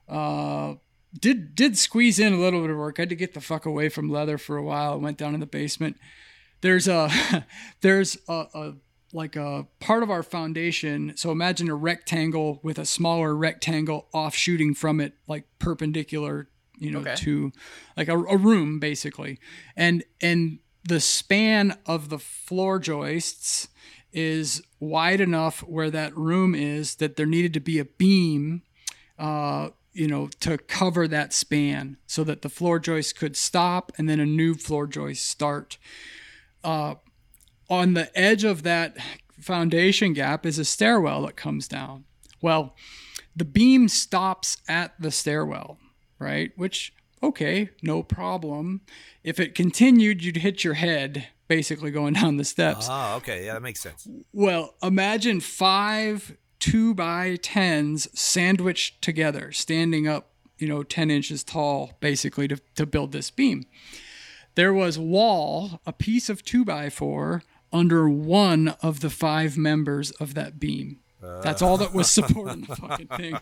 uh, 0.08 0.74
did 1.18 1.54
did 1.54 1.76
squeeze 1.78 2.18
in 2.18 2.32
a 2.32 2.38
little 2.38 2.60
bit 2.60 2.70
of 2.70 2.76
work. 2.76 2.98
I 2.98 3.02
had 3.02 3.08
to 3.10 3.16
get 3.16 3.34
the 3.34 3.40
fuck 3.40 3.66
away 3.66 3.88
from 3.88 4.08
leather 4.10 4.38
for 4.38 4.56
a 4.56 4.62
while. 4.62 4.92
I 4.92 4.96
went 4.96 5.18
down 5.18 5.34
in 5.34 5.40
the 5.40 5.46
basement. 5.46 5.96
There's 6.60 6.88
a 6.88 7.10
there's 7.80 8.16
a, 8.28 8.46
a 8.54 8.74
like 9.12 9.36
a 9.36 9.66
part 9.80 10.02
of 10.02 10.10
our 10.10 10.22
foundation. 10.22 11.14
So 11.16 11.30
imagine 11.30 11.68
a 11.70 11.74
rectangle 11.74 12.60
with 12.62 12.78
a 12.78 12.84
smaller 12.84 13.34
rectangle 13.34 14.06
offshooting 14.12 14.74
from 14.74 15.00
it, 15.00 15.14
like 15.26 15.44
perpendicular, 15.58 16.48
you 16.78 16.90
know, 16.90 17.00
Okay. 17.00 17.14
to 17.16 17.52
like 17.96 18.08
a, 18.08 18.18
a 18.18 18.36
room 18.36 18.78
basically. 18.78 19.38
And 19.76 20.04
and 20.20 20.58
the 20.84 21.00
span 21.00 21.78
of 21.86 22.08
the 22.10 22.18
floor 22.18 22.78
joists 22.78 23.68
is 24.12 24.62
wide 24.80 25.20
enough 25.20 25.60
where 25.60 25.90
that 25.90 26.16
room 26.16 26.54
is 26.54 26.96
that 26.96 27.16
there 27.16 27.26
needed 27.26 27.52
to 27.54 27.60
be 27.60 27.78
a 27.78 27.84
beam 27.84 28.62
uh, 29.18 29.68
you 29.92 30.06
know, 30.06 30.28
to 30.40 30.58
cover 30.58 31.08
that 31.08 31.32
span 31.32 31.96
so 32.06 32.24
that 32.24 32.42
the 32.42 32.48
floor 32.48 32.78
joist 32.78 33.18
could 33.18 33.36
stop 33.36 33.92
and 33.98 34.08
then 34.08 34.20
a 34.20 34.26
new 34.26 34.54
floor 34.54 34.86
joist 34.86 35.26
start. 35.26 35.78
Uh, 36.62 36.94
on 37.70 37.94
the 37.94 38.16
edge 38.18 38.44
of 38.44 38.62
that 38.62 38.96
foundation 39.40 40.12
gap 40.12 40.46
is 40.46 40.58
a 40.58 40.64
stairwell 40.64 41.22
that 41.22 41.36
comes 41.36 41.68
down. 41.68 42.04
Well, 42.40 42.74
the 43.34 43.44
beam 43.44 43.88
stops 43.88 44.58
at 44.68 44.94
the 45.00 45.10
stairwell, 45.10 45.78
right? 46.18 46.52
Which, 46.56 46.92
okay, 47.22 47.70
no 47.82 48.02
problem. 48.02 48.82
If 49.22 49.38
it 49.38 49.54
continued, 49.54 50.24
you'd 50.24 50.38
hit 50.38 50.64
your 50.64 50.74
head 50.74 51.28
basically 51.46 51.90
going 51.90 52.14
down 52.14 52.36
the 52.36 52.44
steps. 52.44 52.86
Oh, 52.90 53.16
okay. 53.16 53.46
Yeah, 53.46 53.54
that 53.54 53.62
makes 53.62 53.80
sense. 53.80 54.06
Well, 54.32 54.74
imagine 54.82 55.40
five 55.40 56.36
two 56.58 56.94
by 56.94 57.36
tens 57.36 58.08
sandwiched 58.18 59.00
together, 59.02 59.52
standing 59.52 60.08
up, 60.08 60.30
you 60.58 60.68
know, 60.68 60.82
10 60.82 61.10
inches 61.10 61.44
tall, 61.44 61.92
basically, 62.00 62.48
to, 62.48 62.58
to 62.74 62.86
build 62.86 63.12
this 63.12 63.30
beam. 63.30 63.64
There 64.54 64.74
was 64.74 64.98
wall, 64.98 65.80
a 65.86 65.92
piece 65.92 66.28
of 66.28 66.44
two 66.44 66.64
by 66.64 66.90
four, 66.90 67.42
under 67.72 68.08
one 68.08 68.68
of 68.82 69.00
the 69.00 69.10
five 69.10 69.56
members 69.56 70.10
of 70.12 70.34
that 70.34 70.58
beam. 70.58 71.00
That's 71.20 71.62
all 71.62 71.76
that 71.78 71.92
was 71.92 72.10
supporting 72.10 72.62
the 72.62 72.76
fucking 72.76 73.08
thing. 73.08 73.38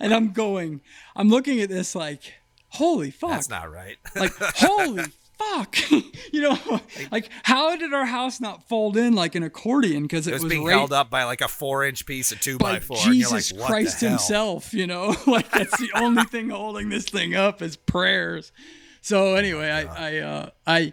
And 0.00 0.14
I'm 0.14 0.32
going, 0.32 0.80
I'm 1.16 1.28
looking 1.28 1.60
at 1.60 1.68
this 1.68 1.94
like, 1.94 2.34
holy 2.68 3.10
fuck. 3.10 3.30
That's 3.30 3.48
not 3.48 3.70
right. 3.70 3.96
like, 4.14 4.32
holy 4.38 5.04
fuck. 5.38 5.76
you 6.32 6.42
know, 6.42 6.80
like, 7.10 7.30
how 7.42 7.76
did 7.76 7.92
our 7.92 8.04
house 8.04 8.40
not 8.40 8.68
fold 8.68 8.96
in 8.96 9.14
like 9.14 9.34
an 9.34 9.42
accordion? 9.42 10.02
Because 10.02 10.26
it, 10.26 10.34
it 10.34 10.42
was, 10.42 10.44
being 10.44 10.64
right 10.64 10.72
held 10.72 10.92
up 10.92 11.10
by 11.10 11.24
like 11.24 11.40
a 11.40 11.48
four 11.48 11.84
inch 11.84 12.06
piece 12.06 12.32
of 12.32 12.40
two 12.40 12.58
by 12.58 12.74
by 12.74 12.80
four. 12.80 12.96
Jesus 12.98 13.52
like, 13.52 13.66
Christ 13.66 14.00
himself, 14.00 14.72
you 14.74 14.86
know? 14.86 15.14
like 15.26 15.50
that's 15.50 15.78
the 15.78 15.90
only 15.94 16.24
thing 16.24 16.50
holding 16.50 16.88
this 16.88 17.04
thing 17.04 17.34
up 17.34 17.62
is 17.62 17.76
prayers. 17.76 18.52
So 19.00 19.34
anyway, 19.34 19.70
I 19.70 19.82
I 19.82 20.18
uh 20.18 20.50
I 20.66 20.92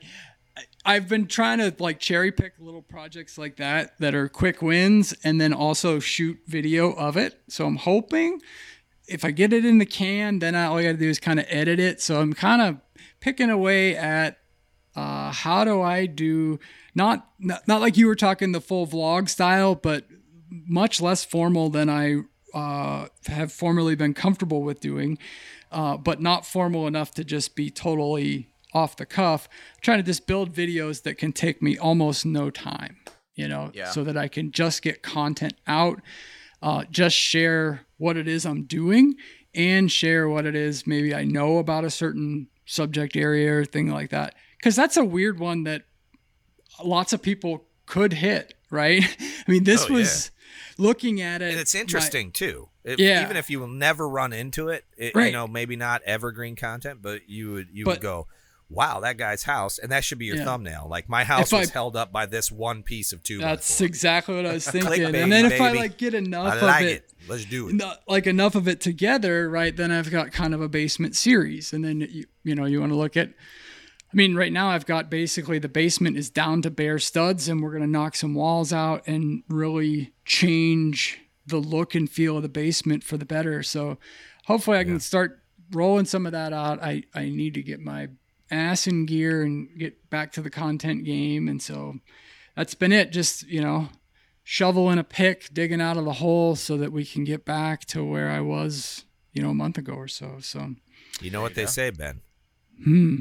I've 0.86 1.08
been 1.08 1.28
trying 1.28 1.60
to 1.60 1.74
like 1.80 2.00
cherry 2.00 2.32
pick 2.32 2.54
little 2.60 2.82
projects 2.82 3.38
like 3.38 3.58
that 3.58 3.98
that 4.00 4.16
are 4.16 4.28
quick 4.28 4.62
wins 4.62 5.14
and 5.24 5.40
then 5.40 5.54
also 5.54 6.00
shoot 6.00 6.40
video 6.48 6.94
of 6.94 7.18
it. 7.18 7.42
So 7.48 7.66
I'm 7.66 7.76
hoping 7.76 8.42
if 9.08 9.26
I 9.26 9.32
get 9.32 9.54
it 9.54 9.66
in 9.66 9.80
the 9.80 9.86
can, 9.86 10.40
then 10.40 10.56
I, 10.56 10.66
all 10.66 10.78
I 10.78 10.84
got 10.84 10.92
to 10.92 10.98
do 10.98 11.10
is 11.10 11.20
kind 11.20 11.40
of 11.40 11.46
edit 11.50 11.80
it. 11.80 12.02
So 12.02 12.22
I'm 12.22 12.34
kind 12.34 12.62
of 12.62 12.78
picking 13.20 13.50
away 13.50 13.96
at 13.96 14.38
uh, 14.96 15.32
how 15.32 15.64
do 15.64 15.82
I 15.82 16.06
do 16.06 16.60
not, 16.96 17.28
not 17.40 17.68
not 17.68 17.80
like 17.82 17.96
you 17.98 18.08
were 18.08 18.16
talking 18.16 18.52
the 18.52 18.62
full 18.62 18.88
vlog 18.88 19.30
style, 19.30 19.76
but 19.76 20.06
much 20.50 21.00
less 21.00 21.24
formal 21.24 21.70
than 21.70 21.90
I 21.90 22.22
uh, 22.54 23.08
have 23.28 23.52
formerly 23.52 23.96
been 23.96 24.14
comfortable 24.14 24.64
with 24.64 24.80
doing, 24.80 25.18
uh, 25.72 25.96
but 25.98 26.22
not 26.22 26.46
formal 26.46 26.88
enough 26.88 27.12
to 27.16 27.24
just 27.24 27.56
be 27.56 27.70
totally 27.70 28.50
off 28.74 28.96
the 28.98 29.06
cuff. 29.06 29.48
I'm 29.76 29.80
trying 29.82 30.00
to 30.00 30.04
just 30.04 30.26
build 30.28 30.54
videos 30.54 31.04
that 31.04 31.18
can 31.18 31.32
take 31.32 31.62
me 31.62 31.78
almost 31.78 32.26
no 32.26 32.50
time, 32.50 32.98
you 33.36 33.48
know, 33.48 33.72
Yeah. 33.74 33.92
so 33.92 34.04
that 34.04 34.18
I 34.18 34.28
can 34.28 34.52
just 34.52 34.82
get 34.82 35.04
content 35.04 35.54
out, 35.68 36.02
uh, 36.62 36.86
just 36.90 37.16
share 37.16 37.82
what 37.98 38.18
it 38.18 38.28
is 38.28 38.46
I'm 38.46 38.64
doing 38.64 39.16
and 39.54 39.92
share 39.92 40.28
what 40.30 40.46
it 40.46 40.56
is 40.56 40.86
maybe 40.88 41.14
I 41.14 41.24
know 41.26 41.58
about 41.58 41.84
a 41.84 41.90
certain 41.90 42.48
subject 42.70 43.16
area 43.16 43.52
or 43.54 43.66
thing 43.66 43.90
like 43.90 44.12
that. 44.12 44.36
Because 44.58 44.76
that's 44.76 44.96
a 44.98 45.04
weird 45.04 45.40
one 45.40 45.64
that 45.64 45.84
lots 46.84 47.14
of 47.14 47.22
people 47.22 47.66
could 47.86 48.14
hit, 48.14 48.54
right? 48.70 49.04
I 49.48 49.52
mean, 49.52 49.64
this 49.64 49.88
Oh, 49.90 49.94
was 49.94 50.32
looking 50.78 51.22
at 51.22 51.42
it. 51.42 51.52
And 51.52 51.60
it's 51.60 51.74
my- 51.74 51.82
interesting 51.82 52.32
too. 52.32 52.70
If, 52.84 53.00
Yeah. 53.00 53.24
Even 53.24 53.38
if 53.38 53.50
you 53.50 53.60
will 53.60 53.68
never 53.68 54.08
run 54.08 54.34
into 54.34 54.70
it, 54.70 54.86
it 54.98 55.16
you 55.16 55.32
know, 55.32 55.48
maybe 55.48 55.76
not 55.76 56.02
evergreen 56.04 56.56
content, 56.56 57.02
but 57.02 57.28
you 57.28 57.52
would 57.54 57.68
you 57.74 57.86
But- 57.86 57.96
would 57.96 58.02
go, 58.02 58.28
wow, 58.70 59.00
that 59.00 59.18
guy's 59.18 59.44
house, 59.44 59.80
and 59.80 59.92
that 59.92 60.04
should 60.04 60.20
be 60.20 60.26
your 60.26 60.38
Yeah. 60.38 60.46
thumbnail. 60.46 60.88
Like 60.90 61.10
my 61.10 61.24
house 61.24 61.52
If 61.52 61.60
was 61.60 61.70
I- 61.70 61.74
held 61.74 61.96
up 61.96 62.12
by 62.12 62.26
this 62.26 62.52
one 62.52 62.84
piece 62.84 63.12
of 63.12 63.24
two. 63.24 63.40
by 63.42 63.48
That's 63.56 63.82
exactly 63.82 64.36
what 64.36 64.46
I 64.46 64.54
was 64.54 64.68
thinking. 64.70 64.92
Clickbait, 64.92 65.24
and 65.24 65.32
then 65.32 65.46
if 65.52 65.60
I 65.60 65.72
like 65.72 65.98
get 65.98 66.14
enough 66.14 66.54
I 66.62 66.66
like 66.66 66.82
of 66.84 66.88
it. 66.90 66.92
it, 66.94 67.14
Let's 67.28 67.46
do 67.46 67.70
it. 67.70 67.82
like 68.08 68.28
enough 68.28 68.56
of 68.56 68.68
it 68.68 68.80
together, 68.82 69.50
right? 69.50 69.76
Then 69.76 69.92
I've 69.92 70.12
got 70.12 70.32
kind 70.32 70.54
of 70.54 70.62
a 70.62 70.70
basement 70.70 71.16
series, 71.16 71.74
and 71.74 71.84
then 71.84 72.02
you, 72.02 72.26
you 72.44 72.56
know 72.56 72.66
you 72.66 72.80
want 72.80 72.92
to 72.92 72.98
look 72.98 73.18
at. 73.18 73.30
I 74.12 74.16
mean, 74.16 74.34
right 74.36 74.52
now 74.52 74.70
I've 74.70 74.88
got 74.88 75.10
basically 75.12 75.60
the 75.60 75.70
basement 75.70 76.18
is 76.18 76.30
down 76.32 76.62
to 76.64 76.72
bare 76.72 76.98
studs, 77.00 77.48
and 77.48 77.62
we're 77.62 77.74
gonna 77.74 77.86
knock 77.88 78.16
some 78.16 78.34
walls 78.34 78.72
out 78.74 79.04
and 79.08 79.44
really 79.48 80.14
change 80.26 81.20
the 81.46 81.58
look 81.58 81.96
and 81.96 82.10
feel 82.10 82.38
of 82.38 82.44
the 82.44 82.50
basement 82.50 83.04
for 83.04 83.18
the 83.18 83.26
better. 83.26 83.62
So 83.64 83.98
hopefully 84.46 84.78
I 84.78 84.84
can 84.84 85.00
start 85.00 85.42
rolling 85.72 86.06
some 86.06 86.26
of 86.26 86.32
that 86.32 86.54
out. 86.54 86.82
I 86.84 87.04
I 87.14 87.30
need 87.30 87.54
to 87.56 87.62
get 87.64 87.80
my 87.80 88.10
ass 88.52 88.88
in 88.88 89.06
gear 89.06 89.42
and 89.44 89.68
get 89.78 90.10
back 90.10 90.32
to 90.34 90.42
the 90.42 90.50
content 90.50 91.04
game, 91.06 91.48
and 91.48 91.62
so 91.62 91.96
that's 92.56 92.76
been 92.76 92.92
it. 92.92 93.12
Just 93.12 93.48
you 93.48 93.62
know, 93.62 93.90
shoveling 94.44 94.98
a 95.00 95.04
pick, 95.04 95.54
digging 95.54 95.82
out 95.82 95.98
of 95.98 96.06
the 96.06 96.14
hole 96.14 96.56
so 96.56 96.78
that 96.78 96.92
we 96.92 97.06
can 97.06 97.24
get 97.24 97.46
back 97.46 97.86
to 97.86 98.04
where 98.04 98.30
I 98.30 98.42
was, 98.42 99.06
you 99.34 99.42
know, 99.42 99.50
a 99.50 99.54
month 99.56 99.78
ago 99.78 99.94
or 99.94 100.08
so. 100.08 100.38
So, 100.42 100.76
You 101.22 101.32
know 101.32 101.42
what 101.42 101.56
they 101.56 101.66
say, 101.66 101.90
Ben? 101.92 102.22
hmm, 102.84 103.16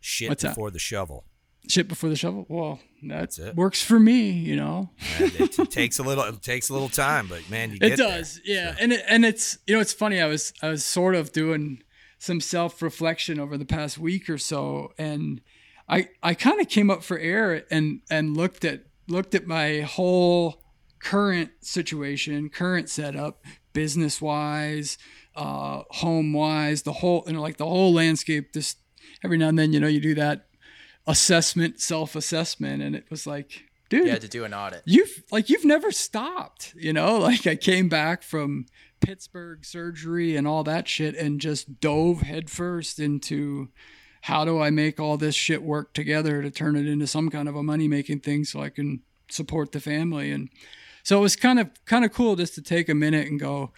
Shit 0.00 0.28
What's 0.28 0.42
that? 0.42 0.50
before 0.50 0.70
the 0.70 0.78
shovel. 0.78 1.24
shit 1.68 1.88
before 1.88 2.10
the 2.10 2.16
shovel. 2.16 2.44
Well, 2.48 2.78
that 3.04 3.20
That's 3.20 3.38
it. 3.38 3.56
works 3.56 3.82
for 3.82 3.98
me, 3.98 4.30
you 4.32 4.54
know. 4.56 4.90
It, 5.18 5.58
it 5.58 5.70
takes 5.70 5.98
a 5.98 6.02
little. 6.02 6.24
It 6.24 6.42
takes 6.42 6.68
a 6.68 6.72
little 6.74 6.90
time, 6.90 7.26
but 7.26 7.48
man, 7.48 7.70
you 7.70 7.76
It 7.76 7.80
get 7.90 7.96
there. 7.98 8.08
does, 8.18 8.40
yeah. 8.44 8.74
And 8.78 8.92
it, 8.92 9.02
and 9.08 9.24
it's 9.24 9.56
you 9.66 9.74
know 9.74 9.80
it's 9.80 9.92
funny. 9.94 10.20
I 10.20 10.26
was 10.26 10.52
I 10.60 10.68
was 10.68 10.84
sort 10.84 11.14
of 11.14 11.32
doing 11.32 11.82
some 12.18 12.40
self 12.40 12.80
reflection 12.82 13.38
over 13.40 13.56
the 13.58 13.64
past 13.66 13.98
week 13.98 14.28
or 14.30 14.38
so, 14.38 14.92
and 14.98 15.40
I 15.88 16.08
I 16.22 16.34
kind 16.34 16.60
of 16.60 16.68
came 16.68 16.90
up 16.90 17.02
for 17.02 17.18
air 17.18 17.64
and 17.70 18.00
and 18.10 18.36
looked 18.36 18.64
at 18.64 18.84
looked 19.08 19.34
at 19.34 19.46
my 19.46 19.80
whole 19.80 20.62
current 20.98 21.50
situation, 21.60 22.48
current 22.48 22.88
setup, 22.88 23.44
business 23.74 24.22
wise, 24.22 24.96
uh, 25.36 25.82
home 25.90 26.32
wise, 26.32 26.82
the 26.82 26.92
whole 26.94 27.24
you 27.26 27.34
know 27.34 27.42
like 27.42 27.58
the 27.58 27.66
whole 27.66 27.92
landscape. 27.92 28.52
Just 28.54 28.78
every 29.22 29.36
now 29.38 29.48
and 29.48 29.58
then, 29.58 29.72
you 29.72 29.80
know, 29.80 29.86
you 29.86 30.00
do 30.00 30.14
that 30.14 30.46
assessment, 31.06 31.80
self 31.80 32.16
assessment, 32.16 32.82
and 32.82 32.96
it 32.96 33.10
was 33.10 33.26
like, 33.26 33.64
dude, 33.90 34.04
You 34.06 34.10
had 34.12 34.20
to 34.22 34.28
do 34.28 34.44
an 34.44 34.54
audit. 34.54 34.82
you've 34.86 35.22
like 35.30 35.50
you've 35.50 35.64
never 35.64 35.92
stopped 35.92 36.72
you 36.76 36.92
know 36.92 37.18
like 37.18 37.46
i 37.46 37.54
came 37.56 37.88
back 37.88 38.22
from 38.22 38.66
pittsburgh 39.04 39.64
surgery 39.64 40.36
and 40.36 40.46
all 40.46 40.64
that 40.64 40.88
shit 40.88 41.14
and 41.16 41.40
just 41.40 41.80
dove 41.80 42.22
headfirst 42.22 42.98
into 42.98 43.68
how 44.22 44.44
do 44.44 44.60
i 44.60 44.70
make 44.70 44.98
all 44.98 45.16
this 45.16 45.34
shit 45.34 45.62
work 45.62 45.92
together 45.92 46.42
to 46.42 46.50
turn 46.50 46.76
it 46.76 46.86
into 46.86 47.06
some 47.06 47.28
kind 47.30 47.48
of 47.48 47.54
a 47.56 47.62
money 47.62 47.86
making 47.88 48.20
thing 48.20 48.44
so 48.44 48.60
i 48.62 48.68
can 48.68 49.00
support 49.28 49.72
the 49.72 49.80
family 49.80 50.30
and 50.30 50.48
so 51.02 51.18
it 51.18 51.22
was 51.22 51.36
kind 51.36 51.58
of 51.58 51.68
kind 51.84 52.04
of 52.04 52.12
cool 52.12 52.34
just 52.36 52.54
to 52.54 52.62
take 52.62 52.88
a 52.88 52.94
minute 52.94 53.26
and 53.28 53.38
go 53.40 53.72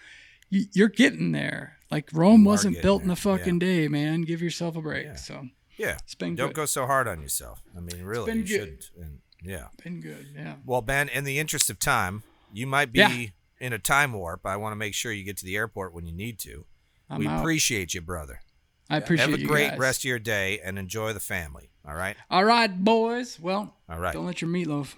"You- 0.49 0.67
you're 0.73 0.87
getting 0.89 1.31
there 1.31 1.77
like 1.91 2.09
rome 2.13 2.43
wasn't 2.43 2.81
built 2.81 3.03
in 3.03 3.09
a 3.09 3.15
fucking 3.15 3.55
yeah. 3.61 3.67
day 3.67 3.87
man 3.87 4.21
give 4.21 4.41
yourself 4.41 4.75
a 4.75 4.81
break 4.81 5.05
Yeah. 5.05 5.15
so 5.15 5.47
Yeah. 5.77 5.97
it's 6.03 6.15
been 6.15 6.35
Don't 6.35 6.49
good 6.49 6.55
go 6.55 6.65
so 6.65 6.85
hard 6.85 7.07
on 7.07 7.21
yourself. 7.21 7.61
I 7.75 7.79
mean, 7.81 8.03
really, 8.03 8.31
you 8.33 8.41
good. 8.43 8.47
shouldn't. 8.49 8.89
And, 8.99 9.19
yeah. 9.43 9.67
been 9.83 10.01
good 10.01 10.27
yeah 10.35 10.55
Well, 10.65 10.81
Ben, 10.81 11.07
in 11.09 11.23
the 11.23 11.37
interest 11.39 11.69
of 11.69 11.77
time, 11.79 12.23
you 12.51 12.65
might 12.67 12.91
be 12.91 12.99
Yeah. 12.99 13.25
In 13.59 13.73
a 13.73 13.79
time 13.79 14.13
warp. 14.13 14.45
I 14.45 14.57
want 14.57 14.71
to 14.71 14.77
make 14.77 14.93
sure 14.93 15.11
you 15.11 15.23
get 15.23 15.37
to 15.37 15.45
the 15.45 15.55
airport 15.55 15.93
when 15.93 16.05
you 16.05 16.13
need 16.13 16.39
to. 16.39 16.65
I'm 17.09 17.19
we 17.19 17.27
out. 17.27 17.39
appreciate 17.39 17.93
you, 17.93 18.01
brother. 18.01 18.41
i 18.89 18.97
appreciate 18.97 19.27
you. 19.27 19.31
Have 19.31 19.41
a 19.41 19.45
great 19.45 19.69
guys. 19.71 19.79
rest 19.79 19.99
of 20.01 20.05
your 20.05 20.19
day 20.19 20.59
and 20.63 20.77
enjoy 20.77 21.13
the 21.13 21.19
family. 21.19 21.69
All 21.87 21.95
right. 21.95 22.15
All 22.29 22.43
right, 22.43 22.83
boys. 22.83 23.39
Well, 23.39 23.73
All 23.89 23.99
right. 23.99 24.13
don't 24.13 24.25
let 24.25 24.41
your 24.41 24.49
meatloaf. 24.49 24.93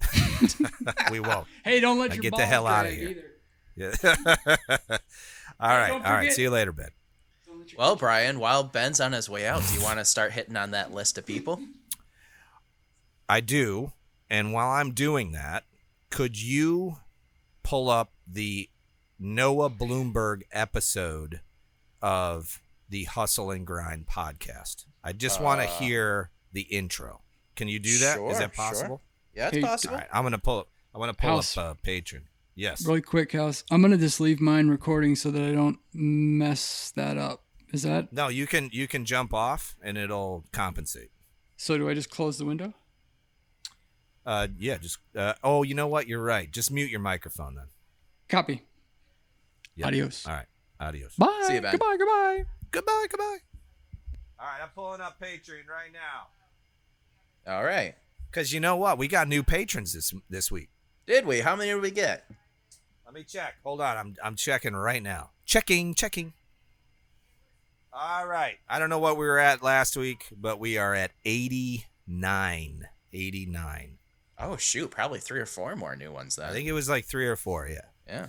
we 1.10 1.20
won't. 1.20 1.46
Hey, 1.64 1.80
don't 1.80 1.98
let 1.98 2.10
Now 2.10 2.14
your 2.14 2.22
get 2.22 2.36
the 2.36 2.46
hell 2.46 2.66
out 2.66 2.86
of 2.86 2.92
here. 2.92 3.08
either. 3.10 3.24
Yeah. 3.76 3.92
all 5.58 5.68
right. 5.68 5.92
All 5.92 6.00
right. 6.00 6.32
See 6.32 6.42
you 6.42 6.50
later, 6.50 6.72
Ben. 6.72 6.90
Well, 7.78 7.96
Brian, 7.96 8.38
while 8.38 8.62
Ben's 8.62 9.00
on 9.00 9.12
his 9.12 9.30
way 9.30 9.46
out, 9.46 9.62
do 9.66 9.74
you 9.74 9.82
want 9.82 9.98
to 9.98 10.04
start 10.04 10.32
hitting 10.32 10.56
on 10.56 10.72
that 10.72 10.92
list 10.92 11.16
of 11.16 11.24
people? 11.24 11.60
I 13.28 13.40
do. 13.40 13.92
And 14.28 14.52
while 14.52 14.68
I'm 14.70 14.90
doing 14.92 15.32
that, 15.32 15.64
could 16.10 16.40
you 16.40 16.98
pull 17.70 17.88
up 17.88 18.10
the 18.26 18.68
Noah 19.16 19.70
Bloomberg 19.70 20.42
episode 20.50 21.40
of 22.02 22.60
the 22.88 23.04
Hustle 23.04 23.52
and 23.52 23.64
Grind 23.64 24.06
podcast? 24.08 24.86
I 25.04 25.12
just 25.12 25.40
want 25.40 25.60
to 25.60 25.68
Uh, 25.68 25.78
hear 25.78 26.30
the 26.52 26.62
intro. 26.62 27.22
Can 27.54 27.68
you 27.68 27.78
do 27.78 27.98
that? 27.98 28.14
Is 28.14 28.14
Sure, 28.16 28.32
that 28.32 28.38
sure. 28.40 28.48
possible? 28.48 29.02
Yeah, 29.34 29.46
it's 29.48 29.56
Hey, 29.58 29.62
possible. 29.62 29.94
right. 29.94 30.08
I'm 30.12 30.24
gonna 30.24 30.38
pull. 30.38 30.58
Up, 30.60 30.68
I 30.92 30.98
want 30.98 31.16
to 31.16 31.20
pull 31.22 31.36
House. 31.36 31.56
up 31.56 31.64
uh, 31.64 31.74
Patreon. 31.86 32.22
Yes. 32.56 32.84
Really 32.84 33.00
quick, 33.02 33.30
House. 33.32 33.62
I'm 33.70 33.80
gonna 33.80 33.96
just 33.96 34.20
leave 34.20 34.40
mine 34.40 34.66
recording 34.68 35.14
so 35.14 35.30
that 35.30 35.40
I 35.42 35.52
don't 35.52 35.78
mess 35.92 36.92
that 36.96 37.16
up. 37.16 37.44
Is 37.72 37.82
that 37.82 38.12
No, 38.12 38.26
you 38.26 38.48
can 38.48 38.68
you 38.72 38.88
can 38.88 39.04
jump 39.04 39.32
off 39.32 39.76
and 39.80 39.96
it'll 39.96 40.44
compensate. 40.50 41.12
so? 41.56 41.78
Do 41.78 41.88
I 41.88 41.94
just 41.94 42.10
close 42.10 42.36
the 42.38 42.44
window? 42.44 42.74
Uh, 44.30 44.46
yeah. 44.60 44.78
Just. 44.78 44.98
Uh, 45.16 45.34
oh, 45.42 45.64
you 45.64 45.74
know 45.74 45.88
what? 45.88 46.06
You're 46.06 46.22
right. 46.22 46.48
Just 46.50 46.70
mute 46.70 46.88
your 46.88 47.00
microphone 47.00 47.56
then. 47.56 47.66
Copy. 48.28 48.62
Yep. 49.74 49.88
Adios. 49.88 50.24
All 50.24 50.34
right. 50.34 50.46
Adios. 50.78 51.16
Bye. 51.16 51.44
See 51.48 51.54
you, 51.54 51.60
Ben. 51.60 51.72
Goodbye. 51.72 51.96
Goodbye. 51.98 52.44
Goodbye. 52.70 53.06
Goodbye. 53.10 53.38
All 54.38 54.46
right. 54.46 54.62
I'm 54.62 54.68
pulling 54.72 55.00
up 55.00 55.18
Patreon 55.20 55.66
right 55.68 55.92
now. 55.92 56.28
All 57.52 57.64
right. 57.64 57.96
Because 58.30 58.52
you 58.52 58.60
know 58.60 58.76
what? 58.76 58.98
We 58.98 59.08
got 59.08 59.26
new 59.26 59.42
patrons 59.42 59.94
this 59.94 60.14
this 60.30 60.48
week. 60.48 60.68
Did 61.08 61.26
we? 61.26 61.40
How 61.40 61.56
many 61.56 61.70
did 61.70 61.82
we 61.82 61.90
get? 61.90 62.30
Let 63.04 63.14
me 63.14 63.24
check. 63.24 63.54
Hold 63.64 63.80
on. 63.80 63.96
I'm 63.96 64.16
I'm 64.22 64.36
checking 64.36 64.74
right 64.74 65.02
now. 65.02 65.30
Checking, 65.44 65.94
checking. 65.94 66.34
All 67.92 68.28
right. 68.28 68.58
I 68.68 68.78
don't 68.78 68.90
know 68.90 69.00
what 69.00 69.16
we 69.18 69.26
were 69.26 69.40
at 69.40 69.60
last 69.60 69.96
week, 69.96 70.26
but 70.30 70.60
we 70.60 70.78
are 70.78 70.94
at 70.94 71.10
89. 71.24 72.86
89. 73.12 73.98
Oh 74.40 74.56
shoot, 74.56 74.90
probably 74.90 75.20
three 75.20 75.40
or 75.40 75.46
four 75.46 75.76
more 75.76 75.94
new 75.96 76.12
ones 76.12 76.36
then. 76.36 76.48
I 76.48 76.52
think 76.52 76.66
it 76.66 76.72
was 76.72 76.88
like 76.88 77.04
3 77.04 77.26
or 77.26 77.36
4, 77.36 77.68
yeah. 77.68 77.80
yeah. 78.06 78.26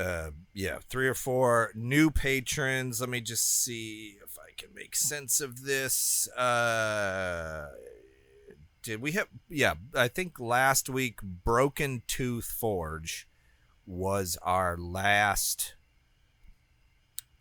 Uh 0.00 0.30
yeah, 0.54 0.78
3 0.88 1.08
or 1.08 1.14
4 1.14 1.72
new 1.74 2.10
patrons. 2.10 3.00
Let 3.00 3.10
me 3.10 3.20
just 3.20 3.62
see 3.64 4.16
if 4.24 4.38
I 4.38 4.52
can 4.56 4.70
make 4.74 4.94
sense 4.94 5.40
of 5.40 5.64
this. 5.64 6.28
Uh 6.36 7.68
did 8.82 9.02
we 9.02 9.12
have 9.12 9.28
yeah, 9.48 9.74
I 9.94 10.08
think 10.08 10.38
last 10.38 10.88
week 10.88 11.20
Broken 11.22 12.02
Tooth 12.06 12.46
Forge 12.46 13.28
was 13.84 14.38
our 14.42 14.76
last 14.76 15.74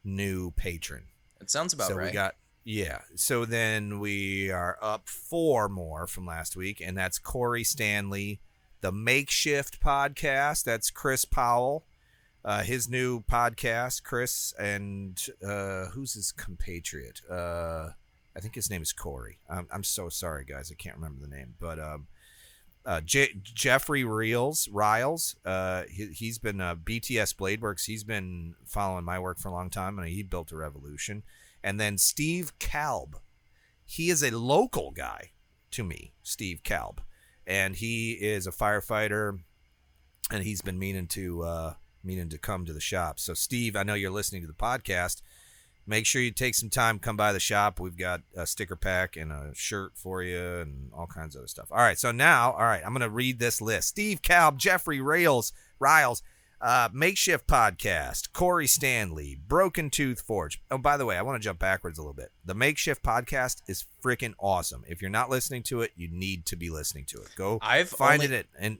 new 0.03 0.51
patron. 0.51 1.03
It 1.39 1.51
sounds 1.51 1.73
about 1.73 1.89
so 1.89 1.95
right. 1.95 2.07
we 2.07 2.11
got 2.11 2.35
yeah. 2.67 2.99
So 3.15 3.45
then 3.45 3.97
we 4.01 4.51
are 4.51 4.77
up 4.81 5.07
four 5.07 5.69
more 5.69 6.05
from 6.05 6.25
last 6.25 6.57
week, 6.57 6.81
and 6.85 6.97
that's 6.97 7.17
Corey 7.17 7.63
Stanley, 7.63 8.41
the 8.81 8.91
Makeshift 8.91 9.79
podcast. 9.79 10.65
That's 10.65 10.91
Chris 10.91 11.23
Powell, 11.23 11.85
uh, 12.43 12.63
his 12.63 12.89
new 12.89 13.21
podcast. 13.21 14.03
Chris 14.03 14.53
and 14.59 15.17
uh, 15.41 15.85
who's 15.85 16.15
his 16.15 16.33
compatriot? 16.33 17.21
Uh, 17.31 17.91
I 18.35 18.41
think 18.41 18.55
his 18.55 18.69
name 18.69 18.81
is 18.81 18.91
Corey. 18.91 19.39
I'm, 19.49 19.69
I'm 19.71 19.85
so 19.85 20.09
sorry, 20.09 20.43
guys. 20.43 20.69
I 20.69 20.75
can't 20.75 20.97
remember 20.97 21.21
the 21.21 21.33
name, 21.33 21.53
but 21.61 21.79
um, 21.79 22.07
uh, 22.85 22.99
Jeffrey 22.99 24.03
Reels 24.03 24.67
Riles. 24.67 25.37
Uh, 25.45 25.83
he, 25.89 26.07
he's 26.07 26.37
been 26.37 26.59
uh, 26.59 26.75
BTS 26.75 27.33
Bladeworks. 27.33 27.85
He's 27.85 28.03
been 28.03 28.55
following 28.65 29.05
my 29.05 29.19
work 29.19 29.39
for 29.39 29.47
a 29.47 29.53
long 29.53 29.69
time, 29.69 29.97
and 29.97 30.09
he 30.09 30.21
built 30.21 30.51
a 30.51 30.57
revolution. 30.57 31.23
And 31.63 31.79
then 31.79 31.97
Steve 31.97 32.57
Kalb. 32.59 33.17
He 33.85 34.09
is 34.09 34.21
a 34.21 34.31
local 34.37 34.91
guy 34.91 35.31
to 35.71 35.83
me, 35.83 36.13
Steve 36.21 36.61
Kalb, 36.63 37.01
and 37.45 37.75
he 37.75 38.13
is 38.13 38.45
a 38.45 38.51
firefighter, 38.51 39.39
and 40.29 40.43
he's 40.43 40.61
been 40.61 40.77
meaning 40.77 41.07
to 41.07 41.43
uh, 41.43 41.73
meaning 42.03 42.29
to 42.29 42.37
come 42.37 42.65
to 42.65 42.73
the 42.73 42.81
shop. 42.81 43.19
So, 43.19 43.33
Steve, 43.33 43.75
I 43.75 43.83
know 43.83 43.93
you're 43.93 44.11
listening 44.11 44.41
to 44.41 44.47
the 44.47 44.53
podcast. 44.53 45.21
Make 45.89 46.05
sure 46.05 46.21
you 46.21 46.31
take 46.31 46.55
some 46.55 46.69
time, 46.69 46.99
come 46.99 47.15
by 47.15 47.31
the 47.31 47.39
shop. 47.39 47.79
We've 47.79 47.97
got 47.97 48.21
a 48.35 48.45
sticker 48.45 48.75
pack 48.75 49.15
and 49.15 49.31
a 49.31 49.51
shirt 49.55 49.93
for 49.95 50.21
you 50.21 50.57
and 50.57 50.91
all 50.93 51.07
kinds 51.07 51.33
of 51.33 51.39
other 51.39 51.47
stuff. 51.47 51.71
All 51.71 51.77
right, 51.77 51.97
so 51.97 52.11
now, 52.11 52.51
all 52.51 52.65
right, 52.65 52.81
I'm 52.85 52.93
to 52.99 53.09
read 53.09 53.39
this 53.39 53.61
list. 53.61 53.87
Steve 53.87 54.21
Kalb, 54.21 54.57
Jeffrey 54.57 54.99
Rails, 54.99 55.53
Riles, 55.79 56.21
uh, 56.61 56.89
Makeshift 56.91 57.47
Podcast, 57.47 58.33
Corey 58.33 58.67
Stanley, 58.67 59.37
Broken 59.47 59.89
Tooth 59.89 60.21
Forge. 60.21 60.61
Oh, 60.71 60.77
by 60.77 60.97
the 60.97 61.05
way, 61.05 61.17
I 61.17 61.21
want 61.21 61.41
to 61.41 61.45
jump 61.45 61.59
backwards 61.59 61.97
a 61.97 62.01
little 62.01 62.13
bit. 62.13 62.31
The 62.45 62.55
Makeshift 62.55 63.03
Podcast 63.03 63.61
is 63.67 63.85
freaking 64.03 64.33
awesome. 64.39 64.83
If 64.87 65.01
you're 65.01 65.11
not 65.11 65.29
listening 65.29 65.63
to 65.63 65.81
it, 65.81 65.91
you 65.95 66.07
need 66.09 66.45
to 66.47 66.55
be 66.55 66.69
listening 66.69 67.05
to 67.05 67.17
it. 67.21 67.29
Go 67.35 67.59
I've 67.61 67.89
find 67.89 68.23
only- 68.23 68.35
it 68.35 68.47
and 68.57 68.79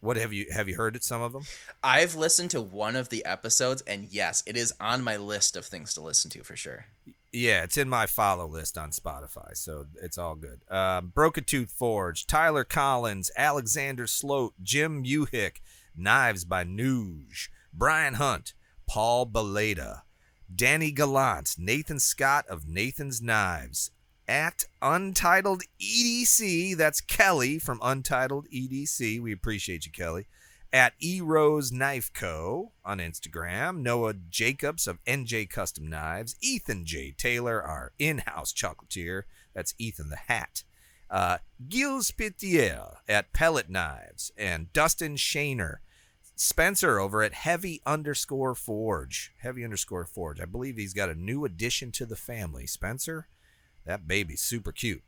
what 0.00 0.16
have 0.16 0.32
you 0.32 0.46
have 0.52 0.68
you 0.68 0.76
heard 0.76 0.94
it 0.94 1.02
some 1.02 1.22
of 1.22 1.32
them? 1.32 1.42
I've 1.82 2.14
listened 2.14 2.52
to 2.52 2.60
one 2.60 2.94
of 2.94 3.08
the 3.08 3.24
episodes, 3.24 3.82
and 3.82 4.04
yes, 4.08 4.44
it 4.46 4.56
is 4.56 4.72
on 4.78 5.02
my 5.02 5.16
list 5.16 5.56
of 5.56 5.66
things 5.66 5.92
to 5.94 6.00
listen 6.00 6.30
to 6.30 6.44
for 6.44 6.54
sure. 6.54 6.86
Yeah, 7.32 7.64
it's 7.64 7.76
in 7.76 7.88
my 7.88 8.06
follow 8.06 8.46
list 8.46 8.78
on 8.78 8.90
Spotify, 8.90 9.56
so 9.56 9.86
it's 10.00 10.16
all 10.16 10.36
good. 10.36 10.60
Uh, 10.70 11.00
Broken 11.00 11.42
Tooth 11.44 11.70
Forge, 11.70 12.26
Tyler 12.28 12.62
Collins, 12.64 13.30
Alexander 13.36 14.06
Sloat, 14.06 14.54
Jim 14.62 15.02
Uhick, 15.04 15.56
Knives 15.98 16.44
by 16.44 16.64
Nuge, 16.64 17.48
Brian 17.72 18.14
Hunt, 18.14 18.54
Paul 18.88 19.26
Beleda, 19.26 20.02
Danny 20.54 20.90
Gallant, 20.90 21.56
Nathan 21.58 21.98
Scott 21.98 22.46
of 22.48 22.66
Nathan's 22.66 23.20
Knives, 23.20 23.90
at 24.28 24.64
Untitled 24.82 25.62
EDC, 25.80 26.76
that's 26.76 27.00
Kelly 27.00 27.58
from 27.58 27.80
Untitled 27.82 28.46
EDC. 28.50 29.20
We 29.20 29.32
appreciate 29.32 29.86
you, 29.86 29.92
Kelly. 29.92 30.26
At 30.70 30.92
E 31.02 31.22
Rose 31.22 31.72
Knife 31.72 32.12
Co. 32.12 32.72
on 32.84 32.98
Instagram, 32.98 33.78
Noah 33.78 34.12
Jacobs 34.12 34.86
of 34.86 35.02
NJ 35.04 35.48
Custom 35.48 35.86
Knives, 35.86 36.36
Ethan 36.42 36.84
J. 36.84 37.12
Taylor, 37.12 37.62
our 37.62 37.92
in 37.98 38.18
house 38.18 38.52
chocolatier. 38.52 39.22
That's 39.54 39.74
Ethan 39.78 40.10
the 40.10 40.16
Hat. 40.16 40.62
Uh, 41.10 41.38
Gilles 41.66 42.10
Pitier 42.10 42.96
at 43.08 43.32
Pellet 43.32 43.70
Knives, 43.70 44.30
and 44.36 44.70
Dustin 44.74 45.16
Shaner. 45.16 45.76
Spencer 46.40 47.00
over 47.00 47.20
at 47.24 47.34
Heavy 47.34 47.82
underscore 47.84 48.54
Forge. 48.54 49.32
Heavy 49.38 49.64
underscore 49.64 50.04
Forge. 50.04 50.40
I 50.40 50.44
believe 50.44 50.76
he's 50.76 50.94
got 50.94 51.08
a 51.08 51.14
new 51.16 51.44
addition 51.44 51.90
to 51.92 52.06
the 52.06 52.14
family. 52.14 52.64
Spencer, 52.64 53.26
that 53.84 54.06
baby's 54.06 54.40
super 54.40 54.70
cute. 54.70 55.02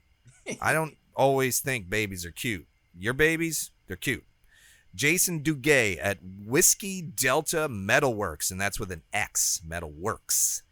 I 0.61 0.73
don't 0.73 0.97
always 1.15 1.61
think 1.61 1.89
babies 1.89 2.27
are 2.27 2.33
cute. 2.33 2.67
Your 2.99 3.13
babies, 3.13 3.71
they're 3.87 3.97
cute. 3.97 4.25
Jason 4.93 5.41
Duguay 5.45 6.01
at 6.03 6.19
Whiskey 6.21 7.01
Delta 7.01 7.69
Metalworks, 7.69 8.51
and 8.51 8.61
that's 8.61 8.81
with 8.81 8.91
an 8.91 9.03
X, 9.13 9.63
Metalworks. 9.65 10.63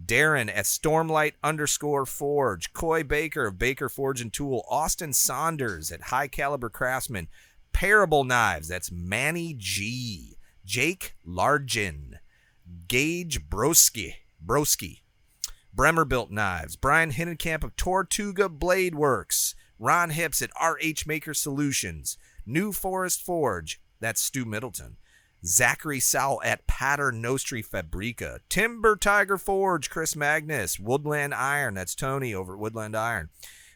Darren 0.00 0.48
at 0.48 0.66
Stormlight 0.66 1.32
underscore 1.42 2.06
Forge. 2.06 2.72
Coy 2.72 3.02
Baker 3.02 3.48
of 3.48 3.58
Baker 3.58 3.88
Forge 3.88 4.20
and 4.20 4.32
Tool. 4.32 4.64
Austin 4.70 5.12
Saunders 5.12 5.90
at 5.90 6.02
High 6.02 6.28
Caliber 6.28 6.70
Craftsman. 6.70 7.26
Parable 7.72 8.24
Knives, 8.24 8.68
that's 8.68 8.90
Manny 8.90 9.54
G. 9.56 10.36
Jake 10.64 11.14
Largin. 11.26 12.18
Gage 12.88 13.48
Broski. 13.48 14.14
Broski. 14.44 15.00
Bremer 15.72 16.04
Built 16.04 16.30
Knives. 16.30 16.76
Brian 16.76 17.12
Hinnenkamp 17.12 17.64
of 17.64 17.76
Tortuga 17.76 18.48
Blade 18.48 18.94
Works. 18.94 19.54
Ron 19.78 20.10
Hips 20.10 20.42
at 20.42 20.50
RH 20.60 21.04
Maker 21.06 21.32
Solutions. 21.32 22.18
New 22.44 22.72
Forest 22.72 23.22
Forge. 23.22 23.80
That's 24.00 24.20
Stu 24.20 24.44
Middleton. 24.44 24.96
Zachary 25.44 26.00
Sowell 26.00 26.42
at 26.44 26.66
Pater 26.66 27.12
Nostri 27.12 27.62
Fabrica. 27.62 28.40
Timber 28.48 28.96
Tiger 28.96 29.38
Forge, 29.38 29.88
Chris 29.88 30.16
Magnus. 30.16 30.78
Woodland 30.78 31.32
Iron, 31.32 31.74
that's 31.74 31.94
Tony 31.94 32.34
over 32.34 32.54
at 32.54 32.58
Woodland 32.58 32.96
Iron. 32.96 33.30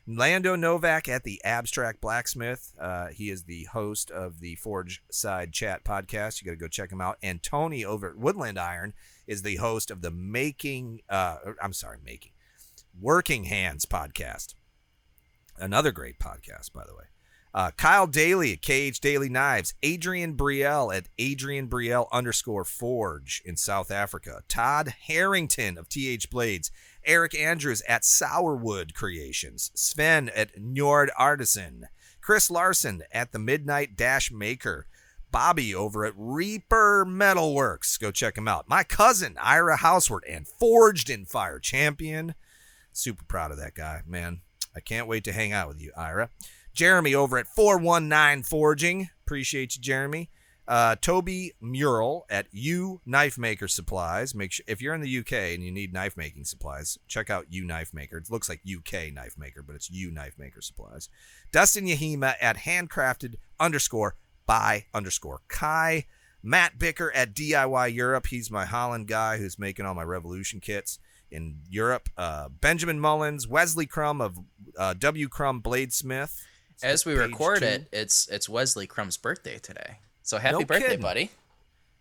Lando 0.07 0.57
Novak 0.57 1.09
at 1.09 1.23
the 1.23 1.41
Abstract 1.45 2.01
Blacksmith. 2.01 2.75
Uh, 2.81 3.09
he 3.09 3.31
is 3.31 3.45
the 3.45 3.65
host 3.65 4.11
of 4.11 4.41
the 4.41 4.57
Forge 4.57 5.03
Side 5.11 5.53
Chat 5.53 5.85
podcast. 5.85 6.41
You 6.41 6.47
got 6.47 6.53
to 6.53 6.57
go 6.57 6.69
check 6.69 6.91
him 6.91 7.01
out. 7.01 7.19
And 7.23 7.43
Tony 7.43 7.85
over 7.85 8.11
at 8.11 8.17
Woodland 8.17 8.59
Iron 8.59 8.95
is 9.27 9.43
the 9.43 9.57
host 9.57 9.91
of 9.91 10.03
the 10.03 10.11
Making, 10.11 11.03
uh, 11.09 11.39
I'm 11.63 11.73
sorry, 11.73 11.99
Making, 12.05 12.33
Working 13.01 13.45
Hands 13.45 13.85
podcast. 13.87 14.55
Another 15.57 15.93
great 15.93 16.19
podcast, 16.19 16.73
by 16.73 16.85
the 16.85 16.95
way. 16.95 17.05
Uh, 17.55 17.71
Kyle 17.77 18.07
Daly 18.07 18.55
at 18.55 18.63
KH 18.63 18.99
Daly 19.01 19.29
Knives. 19.29 19.75
Adrian 19.83 20.35
Brielle 20.37 20.95
at 20.95 21.09
Adrian 21.19 21.69
Brielle 21.69 22.09
underscore 22.11 22.65
Forge 22.65 23.43
in 23.45 23.57
South 23.57 23.91
Africa. 23.91 24.43
Todd 24.49 24.95
Harrington 25.07 25.77
of 25.77 25.89
TH 25.89 26.31
Blades. 26.31 26.71
Eric 27.05 27.35
Andrews 27.35 27.83
at 27.89 28.03
Sourwood 28.03 28.95
Creations. 28.95 29.71
Sven 29.75 30.31
at 30.31 30.57
Njord 30.57 31.09
Artisan. 31.17 31.89
Chris 32.21 32.51
Larson 32.51 33.03
at 33.13 33.33
the 33.33 33.39
Midnight 33.39 33.97
Dash 33.97 34.31
Maker. 34.31 34.87
Bobby 35.31 35.75
over 35.75 36.05
at 36.05 36.13
Reaper 36.17 37.07
Metalworks. 37.09 37.99
Go 37.99 38.11
check 38.11 38.37
him 38.37 38.47
out. 38.47 38.69
My 38.69 38.85
cousin, 38.85 39.37
Ira 39.41 39.77
Houseward, 39.77 40.25
and 40.29 40.47
Forged 40.47 41.09
in 41.09 41.25
Fire 41.25 41.59
champion. 41.59 42.35
Super 42.93 43.25
proud 43.25 43.51
of 43.51 43.57
that 43.57 43.75
guy, 43.75 44.03
man. 44.07 44.43
I 44.77 44.81
can't 44.81 45.09
wait 45.09 45.25
to 45.25 45.33
hang 45.33 45.53
out 45.53 45.69
with 45.69 45.81
you, 45.81 45.93
Ira. 45.97 46.29
Jeremy 46.75 47.15
over 47.15 47.39
at 47.39 47.47
419 47.47 48.45
Forging. 48.45 49.09
Appreciate 49.25 49.75
you, 49.75 49.83
Jeremy. 49.83 50.31
Uh, 50.69 50.95
Toby 51.01 51.53
Mural 51.61 52.25
at 52.31 52.47
U 52.53 53.01
Knife 53.05 53.37
Maker 53.37 53.67
Supplies. 53.67 54.35
Make 54.35 54.53
sure 54.53 54.65
if 54.69 54.81
you're 54.81 54.95
in 54.95 55.01
the 55.01 55.19
UK 55.19 55.33
and 55.33 55.65
you 55.65 55.73
need 55.73 55.93
knife 55.93 56.17
making 56.17 56.45
supplies, 56.45 56.99
check 57.09 57.31
out 57.31 57.47
U 57.51 57.65
Knife 57.65 57.93
Maker. 57.93 58.19
It 58.19 58.31
looks 58.31 58.49
like 58.49 58.61
UK 58.65 59.13
Knife 59.13 59.37
Maker, 59.37 59.63
but 59.63 59.75
it's 59.75 59.91
U 59.91 60.11
Knife 60.11 60.39
Maker 60.39 60.61
Supplies. 60.61 61.09
Dustin 61.51 61.87
Yahima 61.87 62.35
at 62.41 62.59
Handcrafted 62.59 63.35
underscore 63.59 64.15
by 64.47 64.87
underscore 64.95 65.41
Kai. 65.49 66.07
Matt 66.43 66.79
Bicker 66.79 67.13
at 67.15 67.35
DIY 67.35 67.95
Europe. 67.95 68.27
He's 68.29 68.51
my 68.51 68.65
Holland 68.65 69.07
guy 69.07 69.39
who's 69.39 69.59
making 69.59 69.87
all 69.87 69.95
my 69.95 70.03
Revolution 70.03 70.61
kits 70.61 70.99
in 71.31 71.61
Europe. 71.69 72.09
Uh, 72.17 72.49
Benjamin 72.49 73.01
Mullins, 73.01 73.49
Wesley 73.49 73.87
Crum 73.87 74.21
of 74.21 74.39
uh, 74.77 74.95
W 74.95 75.29
Crum 75.29 75.63
Bladesmith. 75.63 76.41
As 76.83 77.07
we 77.07 77.15
record 77.15 77.61
two. 77.61 77.67
it, 77.67 77.89
it's 77.93 78.27
it's 78.29 78.49
Wesley 78.49 78.87
Crum's 78.87 79.17
birthday 79.17 79.59
today. 79.59 79.99
So 80.23 80.39
happy 80.39 80.59
No 80.59 80.65
birthday, 80.65 80.87
kidding. 80.89 81.01
buddy. 81.01 81.31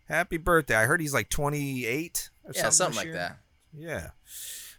Happy 0.07 0.37
birthday. 0.37 0.75
I 0.75 0.85
heard 0.85 1.01
he's 1.01 1.13
like 1.13 1.29
28 1.29 2.29
or 2.43 2.51
Yeah, 2.53 2.61
something. 2.69 2.71
something 2.71 2.97
like 2.97 3.05
year. 3.05 3.13
that. 3.15 3.37
Yeah. 3.73 4.09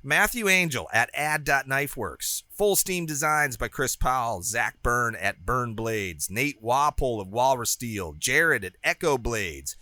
Matthew 0.05 0.49
Angel 0.49 0.89
at 0.93 1.11
ad.knifeworks. 1.15 2.43
Full 2.51 2.77
Steam 2.77 3.07
Designs 3.07 3.57
by 3.57 3.69
Chris 3.69 3.95
Powell. 3.97 4.43
Zach 4.43 4.83
Byrne 4.83 5.15
at 5.17 5.47
Burn 5.47 5.75
Blades. 5.75 6.29
Nate 6.29 6.63
Wapole 6.63 7.21
of 7.21 7.29
Walrus 7.29 7.71
Steel. 7.71 8.15
Jared 8.19 8.65
at 8.65 8.75
Echo 8.83 9.17
Blades. 9.17 9.77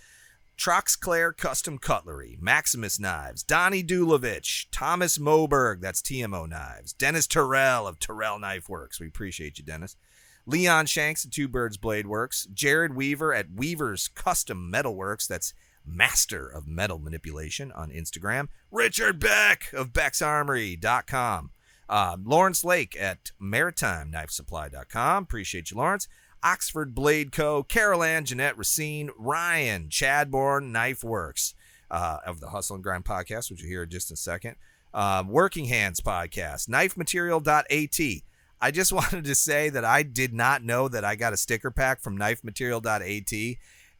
Troxclair 0.58 1.34
Custom 1.34 1.78
Cutlery. 1.78 2.36
Maximus 2.38 3.00
Knives. 3.00 3.42
Donnie 3.42 3.82
Dulovich. 3.82 4.66
Thomas 4.70 5.16
Moberg. 5.16 5.80
That's 5.80 6.02
TMO 6.02 6.46
Knives. 6.46 6.92
Dennis 6.92 7.26
Terrell 7.26 7.86
of 7.86 7.98
Terrell 7.98 8.38
Knife 8.38 8.68
Works. 8.68 9.00
We 9.00 9.08
appreciate 9.08 9.58
you, 9.58 9.64
Dennis. 9.64 9.96
Leon 10.50 10.86
Shanks 10.86 11.24
at 11.24 11.30
Two 11.30 11.46
Birds 11.46 11.76
Blade 11.76 12.08
Works. 12.08 12.48
Jared 12.52 12.96
Weaver 12.96 13.32
at 13.32 13.52
Weaver's 13.54 14.08
Custom 14.08 14.68
Metal 14.68 14.96
Works. 14.96 15.28
That's 15.28 15.54
Master 15.86 16.46
of 16.46 16.66
Metal 16.66 16.98
Manipulation 16.98 17.70
on 17.72 17.90
Instagram. 17.90 18.48
Richard 18.70 19.20
Beck 19.20 19.72
of 19.72 19.92
Beck'sArmory.com. 19.92 21.50
Uh, 21.88 22.16
Lawrence 22.22 22.64
Lake 22.64 22.96
at 23.00 23.30
MaritimeKnifeSupply.com. 23.40 25.22
Appreciate 25.22 25.70
you, 25.70 25.76
Lawrence. 25.76 26.08
Oxford 26.42 26.94
Blade 26.94 27.30
Co. 27.32 27.62
Carol 27.62 28.02
Ann, 28.02 28.24
Jeanette 28.24 28.58
Racine, 28.58 29.10
Ryan, 29.16 29.88
Chadbourne 29.88 30.72
Knife 30.72 31.04
Works 31.04 31.54
uh, 31.90 32.18
of 32.26 32.40
the 32.40 32.48
Hustle 32.48 32.74
and 32.74 32.82
Grind 32.84 33.04
podcast, 33.04 33.50
which 33.50 33.60
you'll 33.60 33.68
hear 33.68 33.82
in 33.84 33.90
just 33.90 34.10
a 34.10 34.16
second. 34.16 34.56
Um, 34.92 35.28
Working 35.28 35.66
Hands 35.66 36.00
podcast, 36.00 36.68
knifematerial.at. 36.68 38.22
I 38.60 38.70
just 38.70 38.92
wanted 39.00 39.24
to 39.24 39.34
say 39.34 39.68
that 39.70 39.84
I 39.84 40.02
did 40.02 40.32
not 40.34 40.62
know 40.62 40.88
that 40.88 41.04
I 41.04 41.16
got 41.16 41.32
a 41.32 41.36
sticker 41.36 41.70
pack 41.70 42.00
from 42.00 42.18
knifematerial.at 42.18 43.56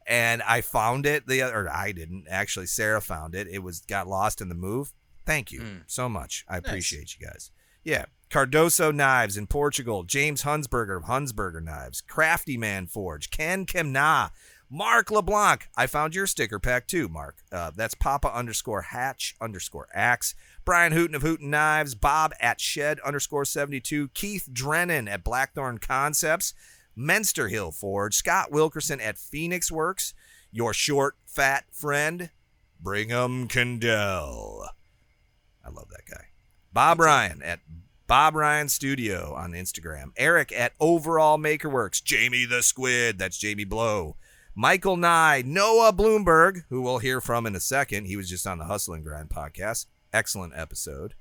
and 0.07 0.43
I 0.43 0.61
found 0.61 1.07
it 1.07 1.27
the 1.27 1.43
other 1.43 1.67
or 1.67 1.71
I 1.71 1.93
didn't 1.93 2.27
actually 2.29 2.67
Sarah 2.67 3.01
found 3.01 3.35
it. 3.35 3.47
It 3.49 3.61
was 3.63 3.81
got 3.81 4.09
lost 4.09 4.41
in 4.41 4.49
the 4.49 4.55
move. 4.55 4.93
Thank 5.27 5.53
you 5.53 5.61
Mm. 5.61 5.83
so 5.87 6.09
much. 6.09 6.45
I 6.49 6.57
appreciate 6.57 7.17
you 7.19 7.27
guys. 7.27 7.51
Yeah. 7.85 8.07
Cardoso 8.31 8.95
Knives 8.95 9.37
in 9.37 9.47
Portugal, 9.47 10.05
James 10.05 10.43
Hunsberger 10.43 10.97
of 10.97 11.05
Hunsberger 11.05 11.63
Knives, 11.63 12.01
Crafty 12.01 12.57
Man 12.57 12.87
Forge, 12.87 13.31
Ken 13.31 13.67
Kemna, 13.67 14.31
Mark 14.71 15.11
LeBlanc. 15.11 15.69
I 15.77 15.87
found 15.89 16.15
your 16.15 16.27
sticker 16.29 16.59
pack 16.61 16.87
too, 16.87 17.09
Mark. 17.09 17.39
Uh, 17.51 17.73
that's 17.75 17.95
Papa 17.95 18.33
underscore 18.33 18.83
Hatch 18.83 19.35
underscore 19.41 19.89
Axe. 19.93 20.35
Brian 20.65 20.93
Hooten 20.93 21.15
of 21.15 21.23
Hooten 21.23 21.51
Knives, 21.51 21.95
Bob 21.95 22.33
at 22.41 22.61
Shed 22.61 23.01
underscore 23.01 23.45
72, 23.45 24.09
Keith 24.09 24.49
Drennan 24.53 25.09
at 25.09 25.25
Blackthorn 25.25 25.79
Concepts, 25.79 26.55
Menster 26.97 27.51
Hill 27.51 27.73
Forge, 27.73 28.15
Scott 28.15 28.53
Wilkerson 28.53 29.01
at 29.01 29.19
Phoenix 29.19 29.73
Works, 29.73 30.15
your 30.53 30.73
short, 30.73 31.17
fat 31.25 31.65
friend, 31.73 32.31
Brigham 32.81 33.49
Kendall. 33.49 34.67
I 35.65 35.71
love 35.71 35.89
that 35.91 36.07
guy. 36.11 36.27
Bob 36.73 37.01
Ryan 37.01 37.43
at 37.43 37.61
Bob 38.07 38.35
Ryan 38.35 38.69
Studio 38.69 39.35
on 39.37 39.53
Instagram. 39.53 40.13
Eric 40.17 40.53
at 40.53 40.73
Overall 40.81 41.39
Makerworks. 41.39 42.03
Jamie 42.03 42.45
the 42.45 42.63
Squid. 42.63 43.19
That's 43.19 43.39
Jamie 43.39 43.65
Blow. 43.65 44.17
Michael 44.55 44.97
Nye. 44.97 45.45
Noah 45.47 45.93
Bloomberg, 45.93 46.65
who 46.71 46.83
we'll 46.83 46.99
hear 46.99 47.21
from 47.21 47.47
in 47.47 47.55
a 47.55 47.61
second. 47.61 48.07
He 48.07 48.17
was 48.17 48.29
just 48.29 48.47
on 48.47 48.59
the 48.59 48.65
Hustle 48.65 48.95
and 48.95 49.05
Grind 49.05 49.31
podcast. 49.31 49.87
Excellent 50.13 50.53
episode. 50.57 51.15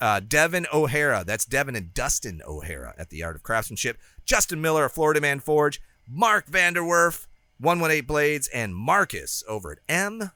Uh, 0.00 0.20
Devin 0.20 0.66
O'Hara. 0.72 1.24
That's 1.24 1.44
Devin 1.44 1.76
and 1.76 1.94
Dustin 1.94 2.42
O'Hara 2.46 2.94
at 2.98 3.10
the 3.10 3.22
Art 3.22 3.36
of 3.36 3.42
Craftsmanship. 3.42 3.98
Justin 4.24 4.60
Miller 4.60 4.86
at 4.86 4.92
Florida 4.92 5.20
Man 5.20 5.40
Forge. 5.40 5.80
Mark 6.08 6.50
Vanderwerf, 6.50 7.26
118 7.58 8.06
Blades, 8.06 8.48
and 8.48 8.74
Marcus 8.74 9.44
over 9.48 9.72
at 9.72 9.86
MW 9.86 10.30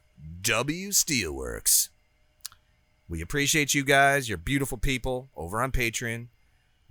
Steelworks. 0.88 1.88
We 3.08 3.20
appreciate 3.20 3.74
you 3.74 3.84
guys. 3.84 4.28
You're 4.28 4.38
beautiful 4.38 4.78
people 4.78 5.30
over 5.36 5.60
on 5.60 5.72
Patreon. 5.72 6.28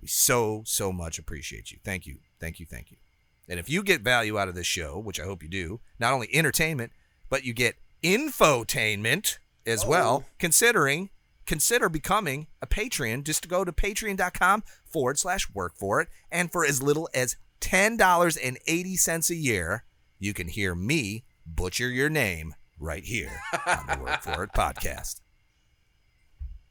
We 0.00 0.08
so, 0.08 0.62
so 0.66 0.92
much 0.92 1.18
appreciate 1.18 1.70
you. 1.70 1.78
Thank 1.84 2.06
you. 2.06 2.18
Thank 2.38 2.60
you. 2.60 2.66
Thank 2.66 2.90
you. 2.90 2.98
And 3.48 3.58
if 3.58 3.70
you 3.70 3.82
get 3.82 4.02
value 4.02 4.38
out 4.38 4.48
of 4.48 4.54
this 4.54 4.66
show, 4.66 4.98
which 4.98 5.20
I 5.20 5.24
hope 5.24 5.42
you 5.42 5.48
do, 5.48 5.80
not 5.98 6.12
only 6.12 6.28
entertainment, 6.34 6.92
but 7.28 7.44
you 7.44 7.52
get 7.52 7.76
infotainment 8.02 9.38
as 9.66 9.84
well, 9.84 10.24
considering 10.38 11.10
consider 11.46 11.88
becoming 11.88 12.46
a 12.62 12.66
Patreon 12.66 13.24
just 13.24 13.42
to 13.42 13.48
go 13.48 13.64
to 13.64 13.72
patreon.com 13.72 14.62
forward 14.84 15.18
slash 15.18 15.48
work 15.54 15.74
for 15.76 16.00
it. 16.00 16.08
And 16.30 16.50
for 16.50 16.64
as 16.64 16.82
little 16.82 17.08
as 17.14 17.36
$10.80 17.60 19.30
a 19.30 19.34
year, 19.34 19.84
you 20.18 20.32
can 20.34 20.48
hear 20.48 20.74
me 20.74 21.24
butcher 21.46 21.88
your 21.88 22.08
name 22.08 22.54
right 22.78 23.04
here 23.04 23.40
on 23.66 23.86
the 23.86 23.98
Work 24.02 24.22
For 24.22 24.42
It 24.44 24.50
podcast. 24.52 25.20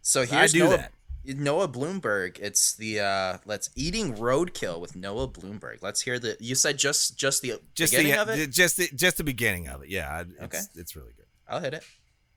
So 0.01 0.21
here's 0.25 0.53
I 0.53 0.57
do 0.57 0.63
Noah, 0.65 0.77
that. 0.77 0.91
Noah 1.37 1.67
Bloomberg. 1.67 2.37
It's 2.39 2.73
the 2.73 2.99
uh 2.99 3.37
let's 3.45 3.69
eating 3.75 4.13
roadkill 4.15 4.79
with 4.79 4.95
Noah 4.95 5.27
Bloomberg. 5.27 5.81
Let's 5.81 6.01
hear 6.01 6.19
the. 6.19 6.37
You 6.39 6.53
said 6.53 6.77
just 6.77 7.17
just 7.17 7.41
the 7.41 7.59
Just 7.73 7.93
beginning 7.93 8.11
the, 8.13 8.21
of 8.21 8.29
it. 8.29 8.51
just 8.51 8.77
the, 8.77 8.87
just 8.93 9.17
the 9.17 9.23
beginning 9.23 9.67
of 9.67 9.81
it. 9.81 9.89
Yeah, 9.89 10.21
it's, 10.21 10.43
Okay. 10.43 10.59
it's 10.75 10.95
really 10.95 11.13
good. 11.17 11.25
I'll 11.47 11.59
hit 11.61 11.73
it. 11.73 11.83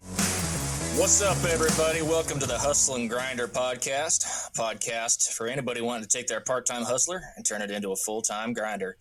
What's 0.00 1.22
up, 1.22 1.44
everybody? 1.44 2.02
Welcome 2.02 2.38
to 2.40 2.46
the 2.46 2.58
Hustle 2.58 2.96
and 2.96 3.08
Grinder 3.08 3.48
podcast. 3.48 4.52
Podcast 4.56 5.32
for 5.32 5.46
anybody 5.46 5.80
wanting 5.80 6.02
to 6.02 6.08
take 6.08 6.26
their 6.26 6.40
part-time 6.40 6.82
hustler 6.82 7.20
and 7.36 7.44
turn 7.44 7.62
it 7.62 7.70
into 7.70 7.92
a 7.92 7.96
full-time 7.96 8.52
grinder. 8.52 8.96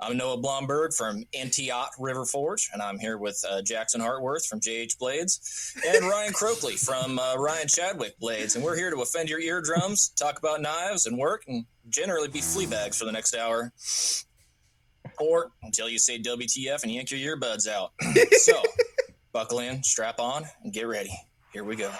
I'm 0.00 0.16
Noah 0.16 0.38
Blomberg 0.38 0.94
from 0.94 1.24
Antioch 1.38 1.90
River 1.98 2.24
Forge, 2.24 2.70
and 2.72 2.80
I'm 2.80 2.98
here 2.98 3.18
with 3.18 3.44
uh, 3.48 3.60
Jackson 3.62 4.00
Hartworth 4.00 4.46
from 4.46 4.60
JH 4.60 4.98
Blades 4.98 5.74
and 5.86 6.08
Ryan 6.08 6.32
Croakley 6.32 6.82
from 6.82 7.18
uh, 7.18 7.36
Ryan 7.36 7.68
Chadwick 7.68 8.18
Blades. 8.18 8.56
And 8.56 8.64
we're 8.64 8.76
here 8.76 8.90
to 8.90 9.02
offend 9.02 9.28
your 9.28 9.40
eardrums, 9.40 10.08
talk 10.10 10.38
about 10.38 10.62
knives 10.62 11.06
and 11.06 11.18
work, 11.18 11.44
and 11.46 11.66
generally 11.90 12.28
be 12.28 12.40
flea 12.40 12.66
bags 12.66 12.98
for 12.98 13.04
the 13.04 13.12
next 13.12 13.36
hour. 13.36 13.72
Or 15.18 15.50
until 15.62 15.88
you 15.88 15.98
say 15.98 16.18
WTF 16.18 16.82
and 16.82 16.92
yank 16.92 17.10
your 17.10 17.36
earbuds 17.36 17.68
out. 17.68 17.92
so, 18.32 18.62
buckle 19.32 19.60
in, 19.60 19.82
strap 19.82 20.18
on, 20.20 20.44
and 20.62 20.72
get 20.72 20.86
ready. 20.86 21.12
Here 21.52 21.64
we 21.64 21.76
go. 21.76 21.90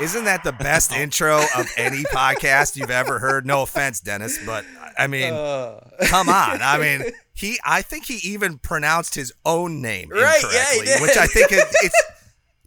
Isn't 0.00 0.24
that 0.26 0.44
the 0.44 0.52
best 0.52 0.92
intro 0.96 1.38
of 1.56 1.66
any 1.76 2.04
podcast 2.04 2.76
you've 2.76 2.90
ever 2.90 3.18
heard? 3.18 3.44
No 3.44 3.62
offense, 3.62 4.00
Dennis, 4.00 4.38
but 4.46 4.64
I 4.96 5.06
mean, 5.08 5.32
uh. 5.32 5.80
come 6.06 6.28
on. 6.28 6.62
I 6.62 6.78
mean, 6.78 7.10
he. 7.34 7.58
I 7.64 7.82
think 7.82 8.06
he 8.06 8.16
even 8.28 8.58
pronounced 8.58 9.14
his 9.16 9.32
own 9.44 9.82
name 9.82 10.10
Right, 10.10 10.40
yeah, 10.52 10.64
he 10.72 10.78
incorrectly, 10.78 10.86
did. 10.86 11.02
which 11.02 11.16
I 11.16 11.26
think 11.26 11.52
it, 11.52 11.64
it's. 11.82 12.02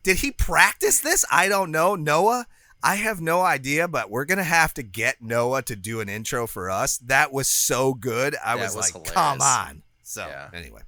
Did 0.03 0.17
he 0.17 0.31
practice 0.31 0.99
this? 0.99 1.23
I 1.31 1.47
don't 1.47 1.71
know, 1.71 1.95
Noah. 1.95 2.47
I 2.83 2.95
have 2.95 3.21
no 3.21 3.41
idea, 3.41 3.87
but 3.87 4.09
we're 4.09 4.25
gonna 4.25 4.43
have 4.43 4.73
to 4.73 4.83
get 4.83 5.21
Noah 5.21 5.61
to 5.63 5.75
do 5.75 6.01
an 6.01 6.09
intro 6.09 6.47
for 6.47 6.69
us. 6.69 6.97
That 6.97 7.31
was 7.31 7.47
so 7.47 7.93
good. 7.93 8.35
I 8.43 8.55
was, 8.55 8.75
was 8.75 8.93
like, 8.93 8.93
hilarious. 8.93 9.11
come 9.13 9.41
on. 9.41 9.83
So 10.03 10.25
Yeah. 10.27 10.49
anyway, 10.53 10.81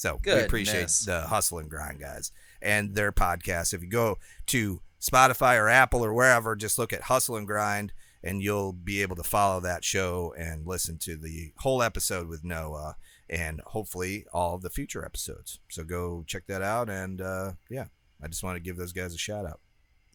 so 0.00 0.18
we 0.24 0.32
appreciate 0.32 0.88
the 1.04 1.26
hustle 1.28 1.58
and 1.58 1.68
grind 1.68 2.00
guys 2.00 2.32
and 2.62 2.94
their 2.94 3.12
podcast. 3.12 3.74
If 3.74 3.82
you 3.82 3.90
go 3.90 4.16
to 4.46 4.80
Spotify 4.98 5.60
or 5.60 5.68
Apple 5.68 6.02
or 6.02 6.14
wherever, 6.14 6.56
just 6.56 6.78
look 6.78 6.94
at 6.94 7.02
Hustle 7.02 7.36
and 7.36 7.46
Grind, 7.46 7.92
and 8.24 8.40
you'll 8.40 8.72
be 8.72 9.02
able 9.02 9.14
to 9.16 9.22
follow 9.22 9.60
that 9.60 9.84
show 9.84 10.34
and 10.38 10.66
listen 10.66 10.96
to 11.00 11.18
the 11.18 11.52
whole 11.58 11.82
episode 11.82 12.28
with 12.28 12.42
Noah 12.42 12.96
and 13.28 13.60
hopefully 13.66 14.24
all 14.32 14.56
the 14.56 14.70
future 14.70 15.04
episodes. 15.04 15.60
So 15.68 15.84
go 15.84 16.24
check 16.26 16.46
that 16.46 16.62
out. 16.62 16.88
And 16.88 17.20
uh, 17.20 17.52
yeah, 17.68 17.88
I 18.22 18.28
just 18.28 18.42
want 18.42 18.56
to 18.56 18.60
give 18.62 18.78
those 18.78 18.94
guys 18.94 19.14
a 19.14 19.18
shout 19.18 19.44
out. 19.44 19.60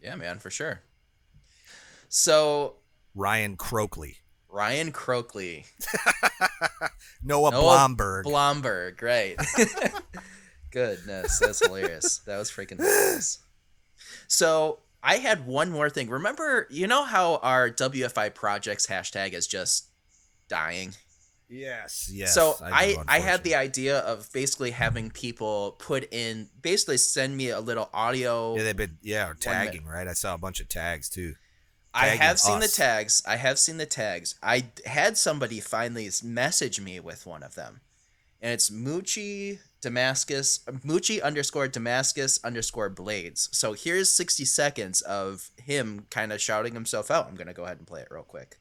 Yeah, 0.02 0.16
man, 0.16 0.40
for 0.40 0.50
sure. 0.50 0.82
So 2.10 2.78
Ryan 3.14 3.56
Croakley, 3.56 4.16
Ryan 4.56 4.94
Croakley, 4.94 5.66
Noah, 7.24 7.52
Noah 7.52 7.62
Blomberg. 7.62 8.24
Blomberg, 8.24 9.04
right? 9.04 9.36
Goodness, 10.72 11.40
that's 11.40 11.66
hilarious. 11.66 12.20
That 12.20 12.38
was 12.38 12.50
freaking 12.50 12.78
hilarious. 12.78 13.40
So 14.28 14.80
I 15.04 15.18
had 15.18 15.46
one 15.46 15.72
more 15.72 15.90
thing. 15.90 16.10
Remember, 16.10 16.68
you 16.70 16.88
know 16.88 17.04
how 17.04 17.36
our 17.38 17.70
WFI 17.70 18.34
projects 18.34 18.88
hashtag 18.88 19.34
is 19.34 19.46
just 19.46 19.88
dying. 20.48 20.94
yes, 21.50 22.10
yes. 22.12 22.34
so 22.34 22.56
I, 22.64 22.96
I 23.10 23.20
had 23.20 23.44
the 23.44 23.56
idea 23.56 24.00
of 24.00 24.32
basically 24.32 24.72
having 24.72 25.12
people 25.12 25.76
put 25.80 26.14
in, 26.14 26.48
basically 26.62 26.98
send 26.98 27.36
me 27.36 27.50
a 27.50 27.60
little 27.60 27.90
audio. 27.94 28.56
yeah, 28.56 28.64
they've 28.64 28.78
been 28.78 28.98
yeah 29.02 29.30
or 29.30 29.34
tagging 29.34 29.86
right. 29.86 30.08
I 30.08 30.14
saw 30.14 30.34
a 30.34 30.38
bunch 30.38 30.62
of 30.62 30.70
tags 30.70 31.10
too. 31.10 31.36
I 31.96 32.08
have 32.08 32.40
seen 32.40 32.60
the 32.60 32.68
tags. 32.68 33.24
I 33.26 33.38
have 33.38 33.58
seen 33.58 33.78
the 33.78 33.86
tags. 33.86 34.36
I 34.44 34.66
had 34.86 35.18
somebody 35.18 35.60
finally 35.60 36.10
message 36.24 36.80
me 36.80 37.00
with 37.00 37.26
one 37.26 37.42
of 37.42 37.56
them, 37.56 37.82
and 38.42 38.52
it's 38.54 38.70
Mucci 38.70 39.60
Damascus 39.82 40.60
Mucci 40.68 41.22
underscore 41.22 41.68
Damascus 41.68 42.40
underscore 42.44 42.90
Blades. 42.90 43.50
So 43.52 43.74
here's 43.74 44.12
sixty 44.12 44.46
seconds 44.46 45.02
of 45.02 45.52
him 45.58 46.06
kind 46.10 46.34
of 46.34 46.42
shouting 46.42 46.74
himself 46.74 47.10
out. 47.10 47.28
I'm 47.28 47.36
gonna 47.36 47.54
go 47.54 47.64
ahead 47.64 47.78
and 47.78 47.88
play 47.88 48.02
it 48.02 48.10
real 48.12 48.24
quick. 48.24 48.58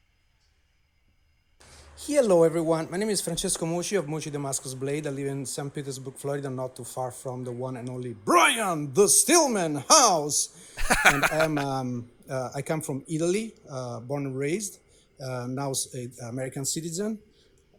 Hello 1.97 2.43
everyone, 2.43 2.89
my 2.91 2.97
name 2.97 3.09
is 3.09 3.21
Francesco 3.21 3.65
Mucci 3.65 3.97
of 3.97 4.05
Mucci 4.07 4.29
Damascus 4.29 4.73
Blade. 4.73 5.07
I 5.07 5.11
live 5.11 5.27
in 5.27 5.45
St. 5.45 5.73
Petersburg, 5.73 6.15
Florida, 6.15 6.49
not 6.49 6.75
too 6.75 6.83
far 6.83 7.09
from 7.09 7.45
the 7.45 7.53
one 7.53 7.77
and 7.77 7.89
only 7.89 8.13
Brian 8.13 8.93
the 8.93 9.07
Stillman 9.07 9.75
house. 9.87 10.49
and 11.05 11.23
I'm, 11.23 11.57
um, 11.57 12.09
uh, 12.29 12.49
I 12.53 12.61
come 12.63 12.81
from 12.81 13.01
Italy, 13.07 13.53
uh, 13.71 14.01
born 14.01 14.25
and 14.25 14.37
raised, 14.37 14.79
uh, 15.23 15.47
now 15.47 15.71
an 15.93 16.11
American 16.27 16.65
citizen. 16.65 17.17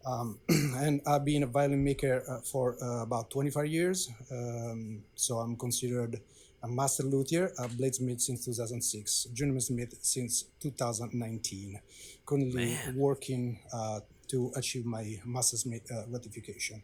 Um, 0.03 0.39
and 0.49 0.99
I've 1.05 1.23
been 1.23 1.43
a 1.43 1.47
violin 1.47 1.83
maker 1.83 2.23
uh, 2.27 2.39
for 2.39 2.75
uh, 2.81 3.03
about 3.03 3.29
25 3.29 3.67
years. 3.67 4.09
Um, 4.31 5.03
so 5.13 5.37
I'm 5.37 5.55
considered 5.55 6.19
a 6.63 6.67
master 6.67 7.03
luthier, 7.03 7.51
a 7.59 7.67
bladesmith 7.67 8.21
since 8.21 8.45
2006, 8.45 9.25
journeyman 9.33 9.61
smith 9.61 9.93
since 10.01 10.45
2019. 10.59 11.79
Currently 12.27 12.77
working 12.95 13.59
uh, 13.73 14.01
to 14.27 14.51
achieve 14.55 14.85
my 14.85 15.19
master's 15.25 15.65
uh, 15.65 16.03
ratification. 16.09 16.83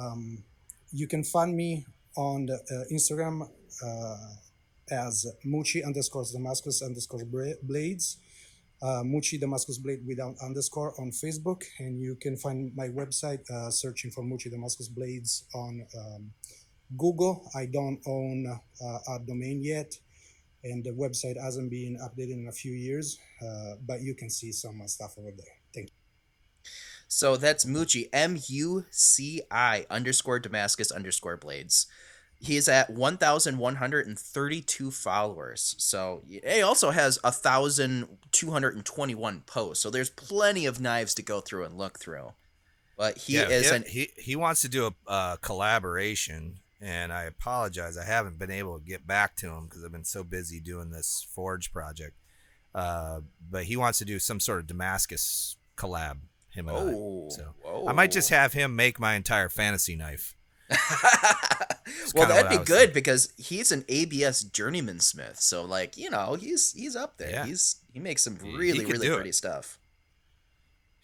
Um, 0.00 0.44
you 0.92 1.06
can 1.06 1.24
find 1.24 1.54
me 1.54 1.84
on 2.16 2.46
the, 2.46 2.54
uh, 2.54 2.94
Instagram 2.94 3.48
uh, 3.84 4.16
as 4.90 5.26
Mucci 5.44 5.84
underscore 5.84 6.24
Damascus 6.32 6.82
underscore 6.82 7.24
Blades. 7.62 8.18
Uh, 8.80 9.02
Mucci 9.02 9.40
Damascus 9.40 9.78
Blade 9.78 10.06
without 10.06 10.36
underscore 10.40 10.94
on 11.00 11.10
Facebook, 11.10 11.64
and 11.80 12.00
you 12.00 12.14
can 12.14 12.36
find 12.36 12.70
my 12.76 12.88
website 12.88 13.40
uh, 13.50 13.70
searching 13.70 14.10
for 14.12 14.22
Mucci 14.22 14.50
Damascus 14.50 14.86
Blades 14.86 15.44
on 15.52 15.84
um, 15.98 16.30
Google. 16.96 17.50
I 17.56 17.66
don't 17.66 18.00
own 18.06 18.46
uh, 18.46 19.14
a 19.14 19.18
domain 19.18 19.64
yet, 19.64 19.98
and 20.64 20.84
the 20.84 20.90
website 20.90 21.40
hasn't 21.40 21.70
been 21.70 21.98
updated 21.98 22.34
in 22.34 22.48
a 22.48 22.52
few 22.52 22.72
years, 22.72 23.18
uh, 23.42 23.74
but 23.86 24.00
you 24.00 24.14
can 24.14 24.30
see 24.30 24.52
some 24.52 24.80
stuff 24.86 25.14
over 25.18 25.30
there. 25.30 25.54
Thank 25.74 25.88
you. 25.88 25.94
So 27.08 27.36
that's 27.36 27.64
Mucci, 27.64 28.08
M 28.12 28.38
U 28.48 28.84
C 28.90 29.40
I 29.50 29.86
underscore 29.88 30.38
Damascus 30.38 30.92
underscore 30.92 31.38
Blades. 31.38 31.86
He 32.40 32.56
is 32.56 32.68
at 32.68 32.90
1,132 32.90 34.90
followers. 34.92 35.74
So 35.78 36.22
he 36.28 36.62
also 36.62 36.90
has 36.90 37.18
1,221 37.24 39.40
posts. 39.40 39.82
So 39.82 39.90
there's 39.90 40.10
plenty 40.10 40.64
of 40.64 40.80
knives 40.80 41.14
to 41.14 41.22
go 41.22 41.40
through 41.40 41.64
and 41.64 41.76
look 41.76 41.98
through. 41.98 42.34
But 42.96 43.18
he 43.18 43.34
Yeah, 43.34 43.48
is 43.48 43.70
he, 43.70 43.76
an 43.76 43.84
he 43.88 44.10
he 44.16 44.36
wants 44.36 44.60
to 44.60 44.68
do 44.68 44.86
a 44.86 44.94
uh, 45.10 45.34
collaboration, 45.36 46.60
and 46.80 47.12
I 47.12 47.24
apologize. 47.24 47.96
I 47.96 48.04
haven't 48.04 48.38
been 48.38 48.50
able 48.50 48.78
to 48.78 48.84
get 48.84 49.06
back 49.06 49.36
to 49.36 49.48
him 49.48 49.64
because 49.64 49.84
I've 49.84 49.92
been 49.92 50.04
so 50.04 50.22
busy 50.24 50.60
doing 50.60 50.90
this 50.90 51.26
Forge 51.34 51.72
project. 51.72 52.16
Uh, 52.74 53.20
but 53.50 53.64
he 53.64 53.76
wants 53.76 53.98
to 53.98 54.04
do 54.04 54.18
some 54.18 54.40
sort 54.40 54.60
of 54.60 54.66
Damascus 54.66 55.56
collab. 55.76 56.18
Him 56.50 56.68
and 56.68 56.76
Oh, 56.78 57.26
I. 57.30 57.34
So 57.34 57.86
I 57.88 57.92
might 57.92 58.10
just 58.10 58.30
have 58.30 58.52
him 58.52 58.74
make 58.74 58.98
my 58.98 59.14
entire 59.14 59.48
fantasy 59.48 59.96
knife. 59.96 60.34
well, 62.14 62.28
that'd 62.28 62.50
be 62.50 62.56
good 62.58 62.66
thinking. 62.66 62.94
because 62.94 63.32
he's 63.36 63.72
an 63.72 63.84
ABS 63.88 64.42
journeyman 64.44 65.00
smith. 65.00 65.40
So 65.40 65.64
like, 65.64 65.96
you 65.96 66.10
know, 66.10 66.34
he's 66.34 66.72
he's 66.72 66.96
up 66.96 67.18
there. 67.18 67.30
Yeah. 67.30 67.46
He's 67.46 67.76
he 67.92 68.00
makes 68.00 68.22
some 68.22 68.36
really 68.36 68.84
really 68.84 69.06
do 69.06 69.12
it. 69.12 69.16
pretty 69.16 69.32
stuff. 69.32 69.77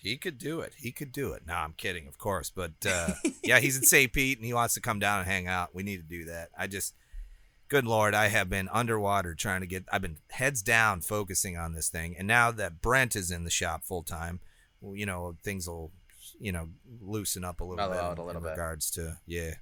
He 0.04 0.16
could 0.18 0.38
do 0.38 0.60
it. 0.60 0.74
He 0.76 0.92
could 0.92 1.12
do 1.12 1.32
it. 1.32 1.42
No, 1.46 1.54
I'm 1.54 1.72
kidding, 1.72 2.06
of 2.06 2.18
course. 2.18 2.50
But 2.50 2.72
uh, 2.86 3.14
yeah, 3.42 3.58
he's 3.58 3.76
in 3.76 3.82
St. 3.84 4.12
Pete 4.12 4.38
and 4.38 4.46
he 4.46 4.52
wants 4.52 4.74
to 4.74 4.80
come 4.80 4.98
down 4.98 5.20
and 5.20 5.26
hang 5.28 5.46
out. 5.48 5.74
We 5.74 5.82
need 5.82 5.96
to 5.96 6.02
do 6.02 6.26
that. 6.26 6.50
I 6.56 6.66
just, 6.66 6.94
good 7.68 7.86
Lord, 7.86 8.14
I 8.14 8.28
have 8.28 8.50
been 8.50 8.68
underwater 8.70 9.34
trying 9.34 9.62
to 9.62 9.66
get, 9.66 9.84
I've 9.90 10.02
been 10.02 10.18
heads 10.30 10.62
down 10.62 11.00
focusing 11.00 11.56
on 11.56 11.72
this 11.72 11.88
thing. 11.88 12.14
And 12.18 12.28
now 12.28 12.50
that 12.50 12.82
Brent 12.82 13.16
is 13.16 13.30
in 13.30 13.44
the 13.44 13.50
shop 13.50 13.82
full 13.84 14.02
time, 14.02 14.40
well, 14.80 14.94
you 14.94 15.06
know, 15.06 15.36
things 15.42 15.66
will, 15.66 15.90
you 16.38 16.52
know, 16.52 16.68
loosen 17.00 17.42
up 17.42 17.60
a 17.60 17.64
little 17.64 17.76
Mellow 17.76 17.92
bit 17.94 18.02
out 18.02 18.18
a 18.18 18.20
in 18.20 18.26
little 18.26 18.42
bit. 18.42 18.50
regards 18.50 18.90
to, 18.92 19.16
yeah. 19.26 19.54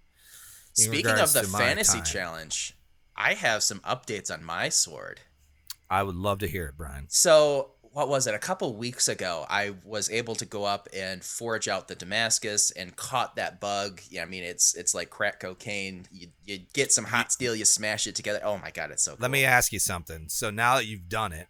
In 0.78 0.84
Speaking 0.86 1.18
of 1.18 1.32
the 1.32 1.44
fantasy 1.44 1.98
time. 1.98 2.04
challenge, 2.04 2.76
I 3.14 3.34
have 3.34 3.62
some 3.62 3.80
updates 3.80 4.32
on 4.32 4.42
my 4.42 4.70
sword. 4.70 5.20
I 5.90 6.02
would 6.02 6.16
love 6.16 6.38
to 6.38 6.48
hear 6.48 6.66
it, 6.68 6.76
Brian. 6.78 7.04
So, 7.10 7.71
what 7.92 8.08
was 8.08 8.26
it? 8.26 8.34
A 8.34 8.38
couple 8.38 8.74
weeks 8.74 9.08
ago, 9.08 9.44
I 9.48 9.74
was 9.84 10.10
able 10.10 10.34
to 10.36 10.44
go 10.46 10.64
up 10.64 10.88
and 10.94 11.22
forge 11.22 11.68
out 11.68 11.88
the 11.88 11.94
Damascus 11.94 12.70
and 12.70 12.96
caught 12.96 13.36
that 13.36 13.60
bug. 13.60 14.00
Yeah, 14.08 14.22
I 14.22 14.26
mean, 14.26 14.42
it's 14.42 14.74
it's 14.74 14.94
like 14.94 15.10
crack 15.10 15.40
cocaine. 15.40 16.06
You, 16.10 16.28
you 16.44 16.60
get 16.72 16.92
some 16.92 17.04
hot 17.04 17.32
steel, 17.32 17.54
you 17.54 17.64
smash 17.64 18.06
it 18.06 18.14
together. 18.14 18.40
Oh 18.42 18.58
my 18.58 18.70
god, 18.70 18.90
it's 18.90 19.02
so 19.02 19.12
cool. 19.12 19.18
Let 19.20 19.30
me 19.30 19.44
ask 19.44 19.72
you 19.72 19.78
something. 19.78 20.28
So 20.28 20.50
now 20.50 20.76
that 20.76 20.86
you've 20.86 21.08
done 21.08 21.32
it, 21.32 21.48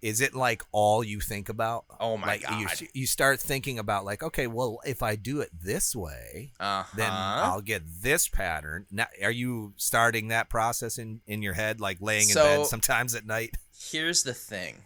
is 0.00 0.20
it 0.20 0.34
like 0.34 0.62
all 0.72 1.04
you 1.04 1.20
think 1.20 1.48
about? 1.48 1.84
Oh 2.00 2.16
my 2.16 2.26
like 2.26 2.44
You, 2.50 2.88
you 2.92 3.06
start 3.06 3.40
thinking 3.40 3.78
about 3.78 4.04
like, 4.04 4.22
okay, 4.22 4.46
well, 4.46 4.80
if 4.84 5.02
I 5.02 5.16
do 5.16 5.40
it 5.40 5.50
this 5.58 5.94
way, 5.94 6.52
uh-huh. 6.60 6.84
then 6.96 7.10
I'll 7.10 7.62
get 7.62 7.82
this 8.02 8.28
pattern. 8.28 8.86
Now, 8.90 9.06
are 9.22 9.30
you 9.30 9.74
starting 9.76 10.28
that 10.28 10.48
process 10.48 10.98
in 10.98 11.20
in 11.26 11.42
your 11.42 11.54
head, 11.54 11.80
like 11.80 11.98
laying 12.00 12.28
in 12.28 12.34
So- 12.34 12.42
bed 12.42 12.66
sometimes 12.66 13.14
at 13.14 13.26
night? 13.26 13.56
Here's 13.76 14.22
the 14.22 14.34
thing. 14.34 14.76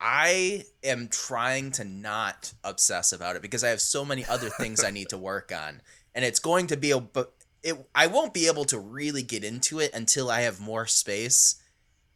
I 0.00 0.64
am 0.82 1.08
trying 1.08 1.72
to 1.72 1.84
not 1.84 2.54
obsess 2.64 3.12
about 3.12 3.36
it 3.36 3.42
because 3.42 3.62
I 3.62 3.68
have 3.68 3.80
so 3.80 4.04
many 4.04 4.24
other 4.24 4.48
things 4.48 4.82
I 4.82 4.90
need 4.90 5.10
to 5.10 5.18
work 5.18 5.52
on. 5.52 5.82
And 6.14 6.24
it's 6.24 6.38
going 6.38 6.68
to 6.68 6.76
be 6.76 6.90
a 6.90 7.00
but 7.00 7.32
it 7.62 7.76
I 7.94 8.06
won't 8.06 8.32
be 8.32 8.46
able 8.46 8.64
to 8.66 8.78
really 8.78 9.22
get 9.22 9.44
into 9.44 9.78
it 9.78 9.92
until 9.94 10.30
I 10.30 10.42
have 10.42 10.60
more 10.60 10.86
space. 10.86 11.56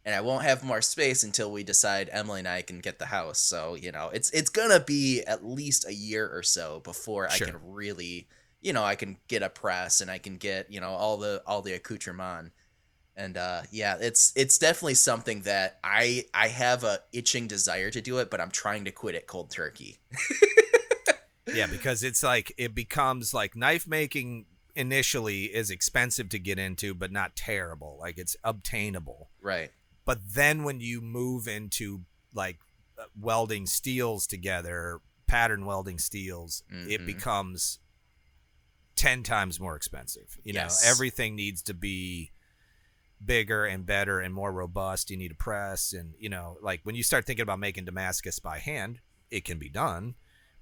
And 0.03 0.13
I 0.13 0.21
won't 0.21 0.43
have 0.43 0.63
more 0.63 0.81
space 0.83 1.23
until 1.23 1.51
we 1.51 1.63
decide 1.63 2.09
Emily 2.11 2.39
and 2.39 2.47
I 2.47 2.61
can 2.61 2.79
get 2.79 2.99
the 2.99 3.07
house. 3.07 3.39
So, 3.39 3.75
you 3.75 3.91
know, 3.91 4.09
it's 4.13 4.29
it's 4.31 4.49
gonna 4.49 4.79
be 4.79 5.23
at 5.23 5.45
least 5.45 5.87
a 5.87 5.93
year 5.93 6.29
or 6.31 6.43
so 6.43 6.79
before 6.81 7.29
Sure. 7.29 7.47
I 7.47 7.51
can 7.51 7.59
really 7.63 8.27
you 8.61 8.73
know, 8.73 8.83
I 8.83 8.95
can 8.95 9.17
get 9.27 9.43
a 9.43 9.49
press 9.49 10.01
and 10.01 10.09
I 10.09 10.17
can 10.17 10.37
get, 10.37 10.71
you 10.71 10.81
know, 10.81 10.89
all 10.89 11.17
the 11.17 11.43
all 11.45 11.61
the 11.61 11.73
accoutrement 11.73 12.51
and 13.15 13.37
uh 13.37 13.61
yeah 13.71 13.95
it's 13.99 14.33
it's 14.35 14.57
definitely 14.57 14.93
something 14.93 15.41
that 15.41 15.79
i 15.83 16.25
i 16.33 16.47
have 16.49 16.83
a 16.83 16.99
itching 17.13 17.47
desire 17.47 17.89
to 17.89 18.01
do 18.01 18.17
it 18.17 18.29
but 18.29 18.41
i'm 18.41 18.51
trying 18.51 18.83
to 18.85 18.91
quit 18.91 19.15
it 19.15 19.25
cold 19.27 19.49
turkey 19.49 19.97
yeah, 21.53 21.67
because 21.67 22.03
it's 22.03 22.23
like 22.23 22.51
it 22.57 22.73
becomes 22.75 23.33
like 23.33 23.55
knife 23.55 23.87
making 23.87 24.45
initially 24.75 25.43
is 25.45 25.69
expensive 25.69 26.27
to 26.29 26.39
get 26.39 26.59
into, 26.59 26.93
but 26.93 27.11
not 27.11 27.35
terrible. 27.35 27.97
Like 27.99 28.17
it's 28.17 28.35
obtainable. 28.43 29.29
right 29.41 29.71
But 30.03 30.19
then 30.33 30.63
when 30.63 30.81
you 30.81 30.99
move 31.01 31.47
into 31.47 32.01
like 32.33 32.59
uh, 32.99 33.03
welding 33.17 33.67
steels 33.67 34.27
together, 34.27 34.99
pattern 35.27 35.65
welding 35.65 35.97
steels, 35.99 36.63
it 36.69 37.01
Mhm. 37.01 37.05
becomes 37.05 37.79
10 38.95 39.23
times 39.23 39.59
more 39.59 39.75
expensive. 39.75 40.37
You 40.43 40.53
Yes. 40.53 40.83
know, 40.83 40.89
everything 40.89 41.35
needs 41.35 41.61
to 41.63 41.73
be 41.73 42.31
bigger 43.25 43.65
and 43.65 43.85
better 43.85 44.19
and 44.19 44.33
more 44.33 44.51
robust. 44.51 45.09
You 45.09 45.17
need 45.17 45.31
a 45.31 45.35
press 45.35 45.93
and, 45.93 46.13
you 46.19 46.29
know, 46.29 46.57
like 46.61 46.81
when 46.83 46.95
you 46.95 47.03
start 47.03 47.25
thinking 47.25 47.43
about 47.43 47.59
making 47.59 47.85
Damascus 47.85 48.39
by 48.39 48.59
hand, 48.59 48.99
it 49.31 49.45
can 49.45 49.57
be 49.57 49.69
done, 49.69 50.15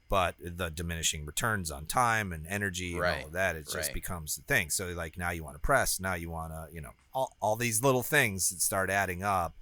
but 0.10 0.36
the 0.40 0.70
diminishing 0.70 1.26
returns 1.26 1.72
on 1.72 1.86
time 1.86 2.32
and 2.32 2.48
energy 2.48 2.94
and 2.94 3.04
all 3.04 3.26
of 3.28 3.34
that, 3.34 3.56
it 3.56 3.66
just 3.66 3.76
right. 3.76 3.94
becomes 3.94 4.36
the 4.36 4.44
thing. 4.44 4.70
So 4.70 4.88
like 4.88 5.18
now 5.18 5.32
you 5.32 5.44
want 5.44 5.56
to 5.56 5.60
press, 5.60 6.00
now 6.00 6.14
you 6.14 6.30
want 6.30 6.54
to, 6.54 6.68
you 6.74 6.82
know, 6.82 6.92
all, 7.14 7.36
all 7.42 7.56
these 7.56 7.84
little 7.84 8.04
things 8.04 8.50
that 8.50 8.62
start 8.62 8.90
adding 8.90 9.24
up. 9.24 9.56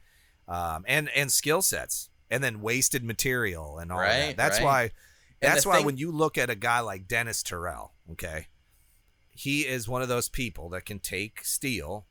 Um, 0.48 0.84
and 0.86 1.08
and 1.16 1.32
skill 1.32 1.62
sets 1.62 2.10
and 2.30 2.44
then 2.44 2.62
wasted 2.62 3.06
material 3.06 3.78
and 3.78 3.90
all 3.90 4.00
of 4.02 4.06
that. 4.06 4.36
That's 4.36 4.58
right. 4.58 4.66
why 4.66 4.92
that's 5.40 5.66
why 5.66 5.78
thing- 5.78 5.86
when 5.86 5.98
you 5.98 6.12
look 6.12 6.38
at 6.38 6.50
a 6.50 6.56
guy 6.56 6.82
like 6.82 7.08
Dennis 7.08 7.42
Terrell, 7.42 7.94
okay, 8.12 8.48
he 9.32 9.62
is 9.62 9.88
one 9.88 10.02
of 10.02 10.10
those 10.10 10.28
people 10.28 10.68
that 10.70 10.84
can 10.86 11.00
take 11.00 11.46
steel 11.46 12.06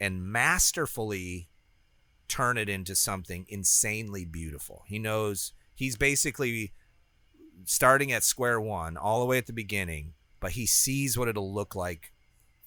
and 0.00 0.24
masterfully 0.24 1.48
turn 2.28 2.58
it 2.58 2.68
into 2.68 2.94
something 2.94 3.46
insanely 3.48 4.24
beautiful. 4.24 4.82
He 4.86 4.98
knows 4.98 5.52
he's 5.74 5.96
basically 5.96 6.72
starting 7.64 8.12
at 8.12 8.24
square 8.24 8.60
one 8.60 8.96
all 8.96 9.20
the 9.20 9.26
way 9.26 9.38
at 9.38 9.46
the 9.46 9.52
beginning, 9.52 10.14
but 10.40 10.52
he 10.52 10.66
sees 10.66 11.16
what 11.16 11.28
it'll 11.28 11.52
look 11.52 11.74
like 11.74 12.12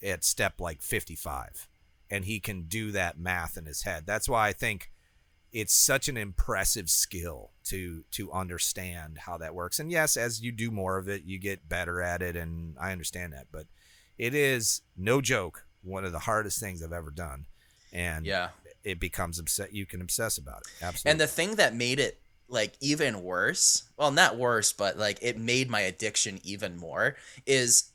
at 0.02 0.24
step 0.24 0.60
like 0.60 0.82
55 0.82 1.68
and 2.10 2.24
he 2.24 2.40
can 2.40 2.62
do 2.62 2.90
that 2.90 3.18
math 3.18 3.56
in 3.56 3.66
his 3.66 3.82
head. 3.82 4.04
That's 4.06 4.28
why 4.28 4.48
I 4.48 4.52
think 4.52 4.90
it's 5.52 5.74
such 5.74 6.08
an 6.08 6.16
impressive 6.16 6.88
skill 6.88 7.50
to 7.64 8.04
to 8.12 8.32
understand 8.32 9.18
how 9.18 9.36
that 9.38 9.54
works. 9.54 9.78
And 9.78 9.90
yes, 9.90 10.16
as 10.16 10.40
you 10.40 10.52
do 10.52 10.70
more 10.70 10.96
of 10.96 11.08
it, 11.08 11.24
you 11.24 11.38
get 11.38 11.68
better 11.68 12.00
at 12.00 12.22
it 12.22 12.36
and 12.36 12.76
I 12.80 12.92
understand 12.92 13.32
that, 13.32 13.48
but 13.52 13.66
it 14.16 14.34
is 14.34 14.82
no 14.96 15.20
joke 15.20 15.66
one 15.82 16.04
of 16.04 16.12
the 16.12 16.18
hardest 16.18 16.60
things 16.60 16.82
I've 16.82 16.92
ever 16.92 17.10
done. 17.10 17.46
And 17.92 18.26
yeah 18.26 18.48
it 18.82 18.98
becomes 18.98 19.38
upset 19.38 19.74
you 19.74 19.86
can 19.86 20.00
obsess 20.00 20.38
about 20.38 20.62
it. 20.62 20.84
Absolutely. 20.84 21.10
and 21.10 21.20
the 21.20 21.26
thing 21.26 21.56
that 21.56 21.74
made 21.74 22.00
it 22.00 22.20
like 22.48 22.74
even 22.80 23.22
worse 23.22 23.84
well 23.96 24.10
not 24.10 24.36
worse 24.36 24.72
but 24.72 24.98
like 24.98 25.18
it 25.22 25.38
made 25.38 25.70
my 25.70 25.80
addiction 25.80 26.40
even 26.42 26.76
more 26.76 27.16
is 27.46 27.90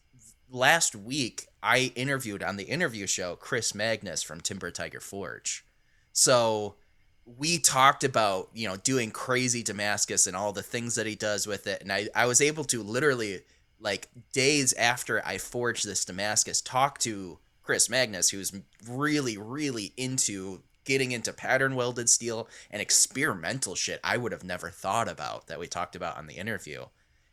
last 0.49 0.95
week 0.95 1.47
i 1.61 1.91
interviewed 1.95 2.43
on 2.43 2.55
the 2.55 2.63
interview 2.65 3.07
show 3.07 3.35
chris 3.35 3.75
magnus 3.75 4.23
from 4.23 4.39
timber 4.39 4.71
tiger 4.71 4.99
forge 4.99 5.65
so 6.13 6.75
we 7.25 7.57
talked 7.57 8.03
about 8.03 8.49
you 8.53 8.67
know 8.67 8.77
doing 8.77 9.09
crazy 9.11 9.63
Damascus 9.63 10.27
and 10.27 10.37
all 10.37 10.53
the 10.53 10.61
things 10.61 10.93
that 10.93 11.07
he 11.07 11.15
does 11.15 11.47
with 11.47 11.65
it, 11.65 11.81
and 11.81 11.91
I 11.91 12.07
I 12.13 12.27
was 12.27 12.39
able 12.39 12.63
to 12.65 12.83
literally 12.83 13.41
like 13.79 14.09
days 14.31 14.73
after 14.73 15.25
I 15.25 15.39
forged 15.39 15.87
this 15.87 16.05
Damascus 16.05 16.61
talk 16.61 16.99
to 16.99 17.39
Chris 17.65 17.89
Magnus, 17.89 18.29
who's 18.29 18.53
really 18.87 19.37
really 19.37 19.93
into 19.97 20.61
getting 20.85 21.11
into 21.11 21.33
pattern 21.33 21.75
welded 21.75 22.09
steel 22.09 22.47
and 22.69 22.81
experimental 22.81 23.75
shit 23.75 23.99
I 24.03 24.17
would 24.17 24.31
have 24.31 24.43
never 24.43 24.69
thought 24.69 25.09
about 25.09 25.47
that 25.47 25.59
we 25.59 25.67
talked 25.67 25.95
about 25.95 26.17
on 26.17 26.27
the 26.27 26.35
interview. 26.35 26.85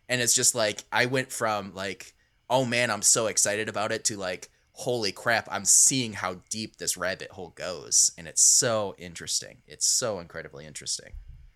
And 0.08 0.20
it's 0.20 0.34
just 0.34 0.54
like 0.54 0.84
I 0.90 1.06
went 1.06 1.30
from 1.30 1.74
like, 1.74 2.14
oh 2.50 2.64
man, 2.64 2.90
I'm 2.90 3.02
so 3.02 3.26
excited 3.26 3.68
about 3.68 3.92
it 3.92 4.04
to 4.06 4.16
like, 4.16 4.48
holy 4.72 5.12
crap, 5.12 5.48
I'm 5.50 5.66
seeing 5.66 6.14
how 6.14 6.36
deep 6.48 6.76
this 6.76 6.96
rabbit 6.96 7.30
hole 7.32 7.52
goes. 7.54 8.10
And 8.16 8.26
it's 8.26 8.42
so 8.42 8.94
interesting. 8.98 9.58
It's 9.66 9.86
so 9.86 10.18
incredibly 10.18 10.66
interesting. 10.66 11.12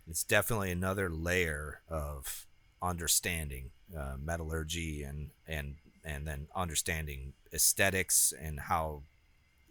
It's 0.09 0.23
definitely 0.23 0.71
another 0.71 1.11
layer 1.11 1.81
of 1.89 2.47
understanding 2.83 3.71
uh, 3.97 4.17
metallurgy 4.23 5.03
and 5.03 5.31
and 5.49 5.77
and 6.05 6.27
then 6.27 6.47
understanding 6.55 7.33
aesthetics 7.57 8.33
and 8.41 8.61
how 8.61 9.03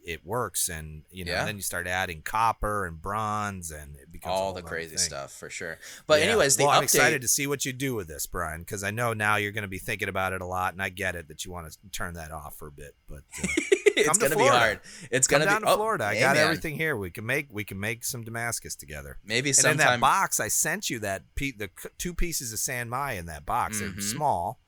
it 0.08 0.24
works 0.24 0.70
and 0.70 1.02
you 1.10 1.26
know 1.26 1.32
Yeah. 1.32 1.46
then 1.46 1.56
you 1.56 1.64
start 1.64 1.88
adding 1.88 2.22
copper 2.22 2.86
and 2.86 3.02
bronze 3.02 3.72
and 3.72 3.96
it 3.96 4.12
becomes 4.12 4.34
All 4.36 4.54
the 4.54 4.62
crazy 4.62 4.90
thing. 4.90 4.98
stuff 5.00 5.32
for 5.32 5.50
sure. 5.50 5.80
But 6.06 6.20
Yeah. 6.20 6.28
anyways, 6.28 6.58
the 6.58 6.66
well, 6.66 6.74
update 6.74 6.78
I'm 6.78 6.84
excited 6.84 7.22
to 7.24 7.28
see 7.28 7.48
what 7.48 7.66
you 7.66 7.74
do 7.74 7.96
with 7.96 8.08
this, 8.08 8.28
Brian, 8.28 8.60
because 8.62 8.84
I 8.84 8.92
know 8.92 9.14
now 9.14 9.38
you're 9.38 9.52
going 9.52 9.64
to 9.64 9.68
be 9.68 9.80
thinking 9.80 10.08
about 10.08 10.32
it 10.34 10.42
a 10.42 10.46
lot, 10.46 10.74
and 10.74 10.82
I 10.84 10.90
get 10.90 11.16
it 11.16 11.28
that 11.30 11.44
you 11.44 11.52
want 11.52 11.72
to 11.72 11.78
turn 11.92 12.14
that 12.14 12.32
off 12.32 12.56
for 12.56 12.68
a 12.68 12.72
bit. 12.72 12.94
But 13.10 13.24
uh, 13.42 13.48
it's 13.98 14.08
come 14.08 14.18
to 14.20 14.30
gonna 14.30 14.36
be 14.36 14.48
hard. 14.48 14.80
It's 15.10 15.26
gonna 15.26 15.46
down 15.46 15.62
be 15.62 15.66
to 15.66 15.74
oh, 15.74 15.76
Florida. 15.78 16.04
I 16.06 16.14
hey, 16.14 16.20
got 16.20 16.36
man. 16.36 16.44
everything 16.44 16.76
here. 16.76 16.96
We 16.96 17.10
can 17.10 17.26
make 17.26 17.48
we 17.50 17.64
can 17.64 17.80
make 17.80 18.04
some 18.06 18.24
Damascus 18.24 18.76
together. 18.76 19.18
Maybe 19.26 19.50
And 19.58 19.66
in 19.66 19.78
that 19.78 20.00
box, 20.00 20.40
I 20.40 20.50
sent 20.50 20.88
you 20.92 21.00
that 21.00 21.24
pe- 21.34 21.50
the 21.54 21.72
c- 21.82 21.90
two 21.98 22.14
pieces 22.14 22.54
of 22.54 22.60
San 22.60 22.90
Mai 22.90 23.14
in 23.14 23.26
that 23.26 23.44
box. 23.44 23.78
Mhm. 23.78 23.94
They're 23.94 24.02
small, 24.02 24.60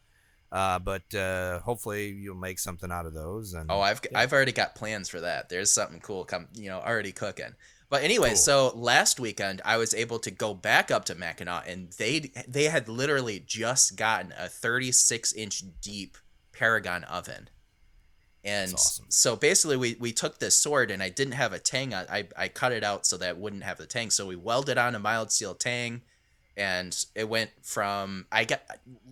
uh, 0.52 0.80
but 0.80 1.14
uh, 1.16 1.60
hopefully 1.60 2.10
you'll 2.10 2.36
make 2.36 2.60
something 2.60 2.92
out 2.92 3.06
of 3.06 3.14
those. 3.14 3.54
And 3.54 3.70
Oh, 3.72 3.82
I've 3.82 4.02
I've 4.16 4.34
already 4.34 4.52
got 4.54 4.76
plans 4.76 5.10
for 5.10 5.20
that. 5.22 5.50
There's 5.50 5.72
something 5.72 6.00
cool 6.00 6.24
come, 6.26 6.48
you 6.54 6.70
know, 6.70 6.80
already 6.80 7.12
cooking. 7.12 7.54
But 7.90 8.04
anyway, 8.04 8.30
Cool. 8.30 8.38
so 8.38 8.72
last 8.76 9.18
weekend 9.20 9.62
I 9.64 9.78
was 9.78 9.94
able 9.94 10.20
to 10.20 10.32
go 10.32 10.54
back 10.54 10.92
up 10.92 11.06
to 11.06 11.16
Mackinac, 11.16 11.70
and 11.70 11.92
they 11.94 12.32
they 12.48 12.66
had 12.66 12.90
literally 12.90 13.40
just 13.46 13.96
gotten 13.96 14.34
a 14.38 14.50
36 14.50 15.32
inch 15.34 15.64
deep 15.82 16.18
Paragon 16.52 17.04
oven, 17.06 17.50
and 18.44 18.74
awesome. 18.74 19.06
so 19.10 19.36
basically 19.36 19.78
we 19.78 19.96
we 20.00 20.12
took 20.12 20.40
this 20.40 20.58
sword, 20.58 20.92
and 20.92 21.02
I 21.04 21.10
didn't 21.10 21.34
have 21.36 21.54
a 21.54 21.60
tang 21.60 21.94
on. 21.94 22.06
I 22.10 22.28
I 22.38 22.48
cut 22.50 22.72
it 22.74 22.84
out 22.84 23.06
so 23.06 23.16
that 23.18 23.30
it 23.30 23.38
wouldn't 23.38 23.64
have 23.64 23.78
the 23.78 23.86
tang. 23.86 24.10
So 24.10 24.26
we 24.26 24.36
welded 24.36 24.78
on 24.78 24.96
a 24.96 25.00
mild 25.00 25.32
steel 25.32 25.56
tang, 25.56 26.02
and 26.58 27.06
it 27.14 27.30
went 27.30 27.52
from 27.62 28.26
I 28.32 28.44
got 28.44 28.62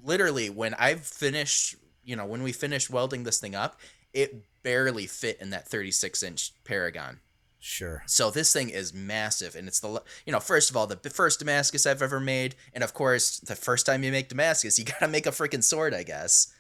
literally 0.04 0.50
when 0.50 0.74
I 0.74 0.96
finished, 0.96 1.76
you 2.04 2.16
know, 2.16 2.26
when 2.26 2.44
we 2.44 2.52
finished 2.52 2.90
welding 2.90 3.24
this 3.24 3.40
thing 3.40 3.56
up, 3.56 3.80
it 4.14 4.44
barely 4.64 5.06
fit 5.06 5.40
in 5.40 5.52
that 5.52 5.68
36 5.68 6.24
inch 6.24 6.52
Paragon. 6.66 7.20
sure. 7.60 8.04
So 8.08 8.32
this 8.32 8.52
thing 8.52 8.70
is 8.70 8.94
massive, 8.94 9.56
and 9.56 9.68
it's 9.68 9.80
the 9.80 10.02
you 10.26 10.34
know 10.34 10.40
first 10.40 10.72
of 10.72 10.76
all 10.76 10.88
the 10.88 10.98
first 11.10 11.40
Damascus 11.40 11.86
I've 11.86 12.02
ever 12.02 12.20
made, 12.20 12.56
and 12.74 12.84
of 12.84 12.94
course 12.94 13.40
the 13.40 13.56
first 13.56 13.86
time 13.86 14.04
you 14.04 14.12
make 14.12 14.30
Damascus, 14.30 14.80
you 14.80 14.86
gotta 14.86 15.08
make 15.08 15.28
a 15.28 15.32
freaking 15.32 15.64
sword, 15.64 15.94
I 15.94 16.04
guess. 16.04 16.52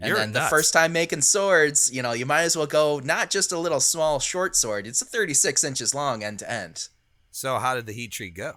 And 0.00 0.08
You're 0.08 0.18
then 0.18 0.32
the 0.32 0.40
first 0.40 0.72
time 0.72 0.92
making 0.92 1.20
swords, 1.20 1.92
you 1.94 2.02
know, 2.02 2.12
you 2.12 2.26
might 2.26 2.42
as 2.42 2.56
well 2.56 2.66
go 2.66 2.98
not 2.98 3.30
just 3.30 3.52
a 3.52 3.58
little 3.58 3.78
small 3.78 4.18
short 4.18 4.56
sword; 4.56 4.88
it's 4.88 5.00
a 5.00 5.04
36 5.04 5.62
inches 5.62 5.94
long 5.94 6.24
end 6.24 6.40
to 6.40 6.50
end. 6.50 6.88
So 7.30 7.58
how 7.58 7.76
did 7.76 7.86
the 7.86 7.92
heat 7.92 8.10
treat 8.10 8.34
go? 8.34 8.54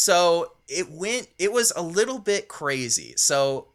So 0.00 0.52
it 0.68 0.88
went. 0.92 1.26
It 1.40 1.52
was 1.52 1.72
a 1.74 1.82
little 1.82 2.20
bit 2.20 2.46
crazy. 2.46 3.14
So 3.16 3.66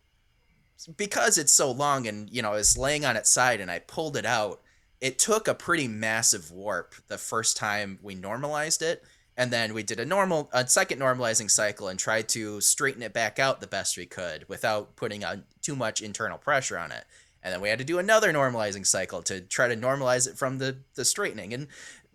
because 0.95 1.37
it's 1.37 1.51
so 1.51 1.69
long, 1.69 2.07
and 2.07 2.29
you 2.29 2.41
know, 2.41 2.53
it's 2.53 2.77
laying 2.77 3.03
on 3.03 3.17
its 3.17 3.29
side, 3.29 3.59
and 3.59 3.69
I 3.69 3.79
pulled 3.79 4.15
it 4.15 4.25
out. 4.25 4.61
It 5.01 5.19
took 5.19 5.49
a 5.49 5.53
pretty 5.53 5.89
massive 5.89 6.49
warp 6.49 6.95
the 7.09 7.17
first 7.17 7.57
time 7.57 7.99
we 8.01 8.15
normalized 8.15 8.81
it, 8.81 9.03
and 9.35 9.51
then 9.51 9.73
we 9.73 9.83
did 9.83 9.99
a 9.99 10.05
normal, 10.05 10.49
a 10.53 10.65
second 10.65 10.99
normalizing 10.99 11.51
cycle, 11.51 11.89
and 11.89 11.99
tried 11.99 12.29
to 12.29 12.61
straighten 12.61 13.03
it 13.03 13.11
back 13.11 13.37
out 13.37 13.59
the 13.59 13.67
best 13.67 13.97
we 13.97 14.05
could 14.05 14.47
without 14.47 14.95
putting 14.95 15.25
on 15.25 15.43
too 15.61 15.75
much 15.75 15.99
internal 16.01 16.37
pressure 16.37 16.77
on 16.77 16.93
it. 16.93 17.03
And 17.43 17.53
then 17.53 17.59
we 17.59 17.67
had 17.67 17.79
to 17.79 17.85
do 17.85 17.99
another 17.99 18.31
normalizing 18.31 18.87
cycle 18.87 19.21
to 19.23 19.41
try 19.41 19.67
to 19.67 19.75
normalize 19.75 20.25
it 20.25 20.37
from 20.37 20.59
the 20.59 20.77
the 20.95 21.03
straightening. 21.03 21.53
And 21.53 21.67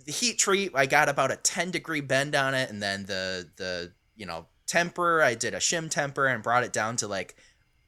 the 0.06 0.12
heat 0.12 0.38
treat, 0.38 0.72
I 0.74 0.86
got 0.86 1.10
about 1.10 1.30
a 1.30 1.36
10 1.36 1.70
degree 1.70 2.00
bend 2.00 2.34
on 2.34 2.54
it, 2.54 2.70
and 2.70 2.82
then 2.82 3.04
the 3.04 3.46
the 3.56 3.92
you 4.18 4.26
know 4.26 4.46
temper, 4.66 5.22
I 5.22 5.34
did 5.34 5.54
a 5.54 5.58
shim 5.58 5.90
temper 5.90 6.26
and 6.26 6.42
brought 6.42 6.64
it 6.64 6.72
down 6.72 6.96
to 6.96 7.08
like 7.08 7.34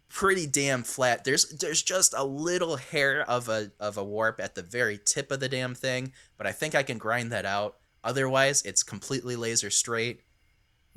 pretty 0.08 0.46
damn 0.46 0.82
flat. 0.82 1.24
There's 1.24 1.48
there's 1.50 1.82
just 1.82 2.14
a 2.16 2.24
little 2.24 2.76
hair 2.76 3.22
of 3.28 3.48
a 3.48 3.70
of 3.78 3.96
a 3.96 4.04
warp 4.04 4.40
at 4.40 4.54
the 4.54 4.62
very 4.62 4.98
tip 5.02 5.30
of 5.30 5.40
the 5.40 5.48
damn 5.48 5.74
thing, 5.74 6.12
but 6.36 6.46
I 6.46 6.52
think 6.52 6.74
I 6.74 6.82
can 6.82 6.98
grind 6.98 7.30
that 7.32 7.46
out. 7.46 7.76
Otherwise, 8.02 8.62
it's 8.62 8.82
completely 8.82 9.36
laser 9.36 9.70
straight. 9.70 10.22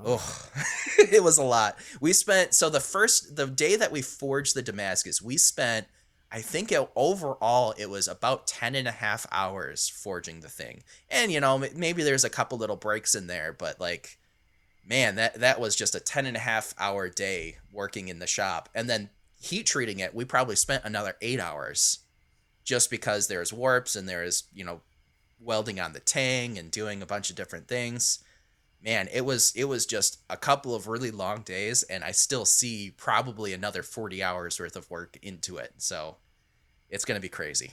Oh, 0.03 0.49
it 0.97 1.23
was 1.23 1.37
a 1.37 1.43
lot. 1.43 1.77
We 2.01 2.13
spent 2.13 2.53
so 2.53 2.69
the 2.69 2.79
first 2.79 3.35
the 3.35 3.45
day 3.45 3.75
that 3.75 3.91
we 3.91 4.01
forged 4.01 4.55
the 4.55 4.61
Damascus, 4.61 5.21
we 5.21 5.37
spent 5.37 5.87
I 6.31 6.41
think 6.41 6.71
it, 6.71 6.89
overall 6.95 7.75
it 7.77 7.91
was 7.91 8.07
about 8.07 8.47
10 8.47 8.73
and 8.73 8.87
a 8.87 8.91
half 8.91 9.27
hours 9.31 9.87
forging 9.87 10.39
the 10.39 10.49
thing. 10.49 10.81
And 11.09 11.31
you 11.31 11.39
know, 11.39 11.63
maybe 11.75 12.01
there's 12.01 12.23
a 12.23 12.29
couple 12.29 12.57
little 12.57 12.75
breaks 12.75 13.13
in 13.13 13.27
there, 13.27 13.53
but 13.53 13.79
like 13.79 14.17
man, 14.85 15.15
that 15.15 15.39
that 15.39 15.59
was 15.59 15.75
just 15.75 15.95
a 15.95 15.99
10 15.99 16.25
and 16.25 16.37
a 16.37 16.41
half 16.41 16.73
hour 16.77 17.09
day 17.09 17.57
working 17.71 18.07
in 18.07 18.19
the 18.19 18.27
shop. 18.27 18.69
And 18.75 18.89
then 18.89 19.09
heat 19.39 19.65
treating 19.65 19.99
it, 19.99 20.13
we 20.13 20.25
probably 20.25 20.55
spent 20.55 20.85
another 20.85 21.15
8 21.21 21.39
hours 21.39 21.99
just 22.63 22.89
because 22.89 23.27
there's 23.27 23.51
warps 23.51 23.95
and 23.95 24.07
there's, 24.07 24.43
you 24.53 24.63
know, 24.63 24.81
welding 25.39 25.79
on 25.79 25.93
the 25.93 25.99
tang 25.99 26.57
and 26.57 26.71
doing 26.71 27.01
a 27.01 27.05
bunch 27.05 27.29
of 27.29 27.35
different 27.35 27.67
things. 27.67 28.19
Man 28.81 29.07
it 29.13 29.21
was 29.21 29.53
it 29.55 29.65
was 29.65 29.85
just 29.85 30.19
a 30.29 30.37
couple 30.37 30.75
of 30.75 30.87
really 30.87 31.11
long 31.11 31.41
days 31.43 31.83
and 31.83 32.03
i 32.03 32.11
still 32.11 32.43
see 32.43 32.93
probably 32.97 33.53
another 33.53 33.81
40 33.81 34.21
hours 34.21 34.59
worth 34.59 34.75
of 34.75 34.89
work 34.89 35.17
into 35.21 35.57
it. 35.57 35.73
So 35.77 36.17
it's 36.89 37.05
going 37.05 37.17
to 37.17 37.21
be 37.21 37.29
crazy 37.29 37.71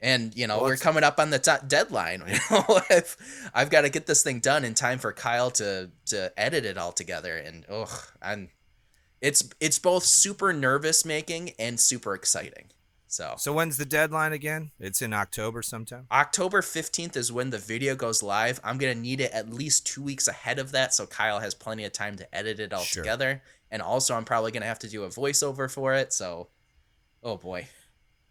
and 0.00 0.34
you 0.34 0.46
know 0.46 0.56
Well, 0.56 0.66
we're 0.66 0.76
coming 0.76 1.04
up 1.04 1.18
on 1.20 1.30
the 1.30 1.38
t- 1.38 1.66
deadline 1.66 2.22
you 2.28 2.38
know 2.50 2.80
I've, 2.90 3.16
I've 3.54 3.70
got 3.70 3.82
to 3.82 3.88
get 3.90 4.06
this 4.06 4.22
thing 4.22 4.40
done 4.40 4.64
in 4.64 4.74
time 4.74 4.98
for 4.98 5.12
kyle 5.12 5.50
to 5.52 5.90
to 6.06 6.32
edit 6.38 6.64
it 6.64 6.78
all 6.78 6.92
together 6.92 7.36
and 7.36 7.64
oh 7.70 8.04
i'm 8.22 8.48
it's 9.20 9.48
it's 9.60 9.78
both 9.78 10.04
super 10.04 10.52
nervous 10.52 11.04
making 11.04 11.50
and 11.58 11.78
super 11.78 12.14
exciting 12.14 12.70
so 13.06 13.34
So 13.38 13.52
when's 13.52 13.76
the 13.76 13.84
deadline 13.84 14.32
again? 14.32 14.70
It's 14.78 15.02
in 15.02 15.12
October 15.12 15.62
sometime. 15.62 16.06
October 16.12 16.60
15th 16.62 17.16
is 17.16 17.32
when 17.32 17.50
the 17.50 17.58
video 17.58 17.96
goes 17.96 18.22
live. 18.22 18.60
I'm 18.62 18.78
going 18.78 18.94
to 18.94 19.00
need 19.00 19.20
it 19.20 19.32
at 19.32 19.52
least 19.52 19.84
two 19.84 20.00
weeks 20.00 20.28
ahead 20.28 20.60
of 20.60 20.70
that 20.70 20.94
so 20.94 21.06
Kyle 21.06 21.40
has 21.40 21.52
plenty 21.52 21.84
of 21.84 21.92
time 21.92 22.14
to 22.18 22.32
edit 22.32 22.60
it 22.60 22.72
all 22.72 22.84
Sure. 22.84 23.02
together. 23.02 23.42
And 23.68 23.82
also, 23.82 24.14
I'm 24.14 24.24
probably 24.24 24.52
going 24.52 24.60
to 24.62 24.68
have 24.68 24.78
to 24.78 24.88
do 24.88 25.02
a 25.02 25.08
voiceover 25.08 25.68
for 25.68 25.92
it. 25.94 26.12
So, 26.12 26.50
oh 27.24 27.36
boy. 27.36 27.66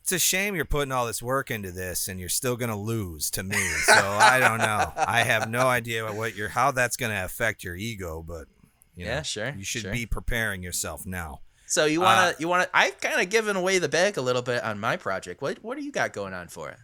It's 0.10 0.24
a 0.24 0.26
shame 0.26 0.55
you're 0.55 0.66
putting 0.66 0.91
all 0.91 1.05
this 1.05 1.22
work 1.22 1.51
into 1.51 1.72
this 1.72 2.07
and 2.07 2.20
you're 2.20 2.30
still 2.30 2.55
gonna 2.57 2.76
lose 2.76 3.30
to 3.30 3.43
me. 3.43 3.60
So 3.86 3.93
I 3.93 4.39
don't 4.39 4.57
know. 4.57 4.91
I 4.97 5.22
have 5.22 5.47
no 5.47 5.68
idea 5.68 6.12
what 6.12 6.36
you're 6.36 6.49
how 6.49 6.72
that's 6.72 6.97
gonna 6.97 7.24
affect 7.26 7.64
your 7.64 7.76
ego, 7.76 8.26
but 8.28 8.47
you 8.95 9.05
know, 9.05 9.12
Yeah, 9.12 9.22
sure, 9.22 9.53
You 9.55 9.64
should 9.64 9.84
sure. 9.84 9.91
be 9.91 10.07
preparing 10.07 10.64
yourself 10.64 11.05
now. 11.05 11.41
So 11.68 11.86
you 11.86 12.01
Uh, 12.01 12.05
want 12.05 12.36
to, 12.36 12.41
you 12.41 12.48
want 12.48 12.64
to, 12.64 12.76
I've 12.76 12.99
kind 12.99 13.22
of 13.22 13.30
given 13.30 13.56
away 13.56 13.77
the 13.77 13.88
bag 13.88 14.18
a 14.18 14.22
little 14.22 14.41
bit 14.41 14.64
on 14.64 14.80
my 14.80 14.98
project. 14.98 15.44
What, 15.44 15.64
what 15.64 15.77
do 15.77 15.84
you 15.84 15.91
got 15.91 16.11
going 16.11 16.34
on 16.34 16.48
for 16.48 16.69
it? 16.72 16.80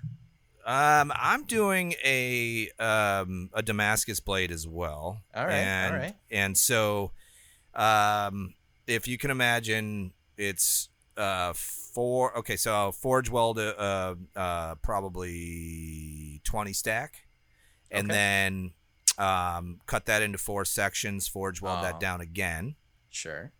Um, 0.64 1.12
I'm 1.16 1.46
doing 1.46 1.96
a 2.06 2.70
um 2.78 3.50
a 3.54 3.64
Damascus 3.64 4.20
blade 4.20 4.52
as 4.52 4.68
well. 4.68 5.24
All 5.34 5.46
right, 5.48 5.52
all 5.52 5.58
and, 5.58 5.96
right. 5.96 6.16
And 6.30 6.56
so, 6.56 7.12
um, 7.74 8.54
if 8.86 9.08
you 9.08 9.18
can 9.18 9.32
imagine, 9.32 10.14
it's 10.38 10.90
uh 11.18 11.54
four. 11.54 12.38
Okay, 12.38 12.56
so 12.58 12.92
forge 12.92 13.30
weld 13.30 13.58
uh 13.60 14.16
uh 14.36 14.76
probably 14.76 16.42
twenty 16.44 16.74
stack, 16.74 17.28
and 17.92 18.08
Okay. 18.10 18.18
then 18.18 18.74
um 19.18 19.80
cut 19.86 20.06
that 20.06 20.22
into 20.22 20.38
four 20.38 20.66
sections. 20.66 21.28
Forge 21.28 21.62
weld 21.62 21.80
Oh. 21.80 21.84
that 21.84 22.00
down 22.00 22.22
again, 22.22 22.76
Sure. 23.10 23.52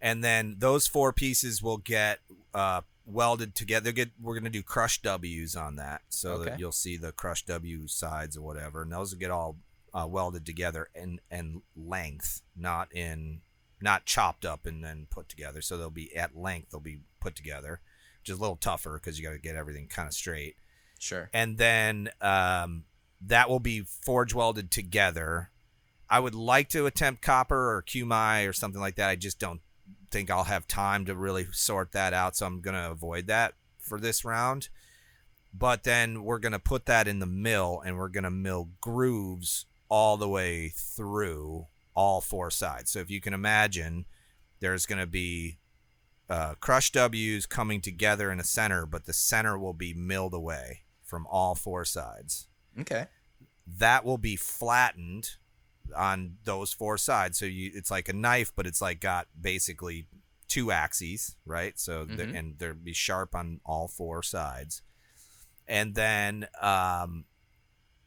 and 0.00 0.22
then 0.24 0.56
those 0.58 0.86
four 0.86 1.12
pieces 1.12 1.62
will 1.62 1.78
get 1.78 2.20
uh, 2.54 2.80
welded 3.04 3.54
together. 3.54 3.84
They'll 3.92 4.06
Get 4.06 4.10
we're 4.20 4.34
gonna 4.34 4.50
do 4.50 4.62
crushed 4.62 5.02
W's 5.02 5.54
on 5.54 5.76
that, 5.76 6.02
so 6.08 6.32
Okay. 6.34 6.50
that 6.50 6.58
you'll 6.58 6.72
see 6.72 6.96
the 6.96 7.12
crushed 7.12 7.46
W 7.48 7.86
sides 7.88 8.36
or 8.36 8.42
whatever, 8.42 8.82
and 8.82 8.92
those 8.92 9.12
will 9.12 9.18
get 9.20 9.30
all 9.30 9.56
uh, 9.92 10.06
welded 10.08 10.46
together 10.46 10.88
and 10.94 11.20
and 11.30 11.62
length, 11.76 12.40
not 12.56 12.90
in 12.94 13.42
not 13.80 14.04
chopped 14.06 14.44
up 14.44 14.66
and 14.66 14.82
then 14.82 15.06
put 15.10 15.28
together. 15.28 15.60
So 15.62 15.76
they'll 15.76 15.90
be 15.90 16.14
at 16.16 16.36
length. 16.36 16.70
They'll 16.70 16.80
be 16.80 17.00
put 17.20 17.34
together, 17.36 17.80
which 18.20 18.30
is 18.30 18.38
a 18.38 18.40
little 18.40 18.56
tougher 18.56 18.94
because 19.02 19.18
you 19.18 19.24
got 19.26 19.32
to 19.32 19.38
get 19.38 19.56
everything 19.56 19.86
kind 19.88 20.06
of 20.08 20.14
straight 20.14 20.56
Sure. 21.00 21.30
and 21.32 21.58
then 21.58 22.10
um, 22.20 22.84
that 23.20 23.48
will 23.48 23.60
be 23.60 23.82
forge 23.82 24.34
welded 24.34 24.70
together. 24.70 25.50
I 26.10 26.18
would 26.20 26.34
like 26.34 26.68
to 26.70 26.86
attempt 26.86 27.22
copper 27.22 27.76
or 27.76 27.82
CuMai 27.82 28.48
or 28.48 28.52
something 28.52 28.80
like 28.80 28.96
that. 28.96 29.08
I 29.10 29.16
just 29.16 29.38
don't 29.38 29.60
think 30.10 30.30
I'll 30.30 30.44
have 30.44 30.66
time 30.66 31.04
to 31.04 31.14
really 31.14 31.46
sort 31.52 31.92
that 31.92 32.12
out, 32.14 32.34
so 32.34 32.46
I'm 32.46 32.60
gonna 32.60 32.90
avoid 32.90 33.26
that 33.28 33.54
for 33.78 34.00
this 34.00 34.24
round. 34.24 34.70
But 35.54 35.84
then 35.84 36.24
we're 36.24 36.38
gonna 36.38 36.58
put 36.58 36.86
that 36.86 37.06
in 37.06 37.18
the 37.20 37.26
mill, 37.26 37.82
and 37.84 37.96
we're 37.96 38.08
gonna 38.08 38.30
mill 38.30 38.70
grooves 38.80 39.66
all 39.88 40.16
the 40.16 40.28
way 40.28 40.70
through 40.74 41.66
all 41.98 42.20
four 42.20 42.48
sides. 42.48 42.92
So 42.92 43.00
if 43.00 43.10
you 43.10 43.20
can 43.20 43.34
imagine, 43.34 44.04
there's 44.60 44.86
gonna 44.86 45.06
be 45.24 45.58
uh, 46.30 46.54
crushed 46.60 46.94
W's 46.94 47.44
coming 47.46 47.80
together 47.80 48.30
in 48.30 48.38
a 48.38 48.44
center, 48.44 48.86
but 48.86 49.06
the 49.06 49.12
center 49.12 49.58
will 49.58 49.72
be 49.72 49.92
milled 49.94 50.34
away 50.34 50.82
from 51.02 51.26
all 51.26 51.54
four 51.56 51.84
sides. 51.84 52.46
Okay. 52.78 53.06
That 53.66 54.04
will 54.04 54.18
be 54.18 54.36
flattened 54.36 55.30
on 55.96 56.36
those 56.44 56.72
four 56.72 56.98
sides. 56.98 57.38
So 57.38 57.46
you, 57.46 57.70
it's 57.74 57.90
like 57.90 58.08
a 58.08 58.12
knife, 58.12 58.52
but 58.54 58.66
it's 58.66 58.80
like 58.82 59.00
got 59.00 59.26
basically 59.40 60.06
two 60.46 60.70
axes, 60.70 61.34
right? 61.46 61.78
So 61.78 62.04
the- 62.04 62.24
Mhm. 62.26 62.38
and 62.38 62.58
they'll 62.58 62.74
be 62.74 62.92
sharp 62.92 63.34
on 63.34 63.60
all 63.64 63.88
four 63.88 64.22
sides, 64.22 64.82
and 65.66 65.94
then 65.94 66.46
um, 66.60 67.24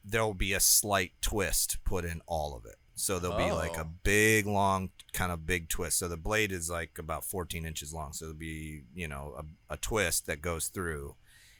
there'll 0.06 0.34
be 0.36 0.54
a 0.54 0.60
slight 0.60 1.14
twist 1.22 1.78
put 1.84 2.06
in 2.06 2.22
all 2.28 2.56
of 2.56 2.66
it. 2.66 2.78
So 3.02 3.20
there'll 3.20 3.38
be 3.38 3.52
like 3.52 3.78
a 3.78 3.82
Oh. 3.82 3.92
big, 4.04 4.46
long, 4.46 4.90
kind 5.14 5.32
of 5.32 5.46
big 5.46 5.70
twist. 5.70 5.98
So 6.00 6.08
the 6.08 6.18
blade 6.18 6.52
is 6.52 6.70
like 6.70 6.98
about 6.98 7.26
14 7.26 7.66
inches 7.66 7.94
long. 7.94 8.14
So 8.14 8.26
there'll 8.26 8.38
be, 8.38 8.84
you 8.94 9.08
know, 9.08 9.36
a, 9.70 9.74
a 9.74 9.78
twist 9.78 10.28
that 10.28 10.42
goes 10.42 10.68
through. 10.68 11.16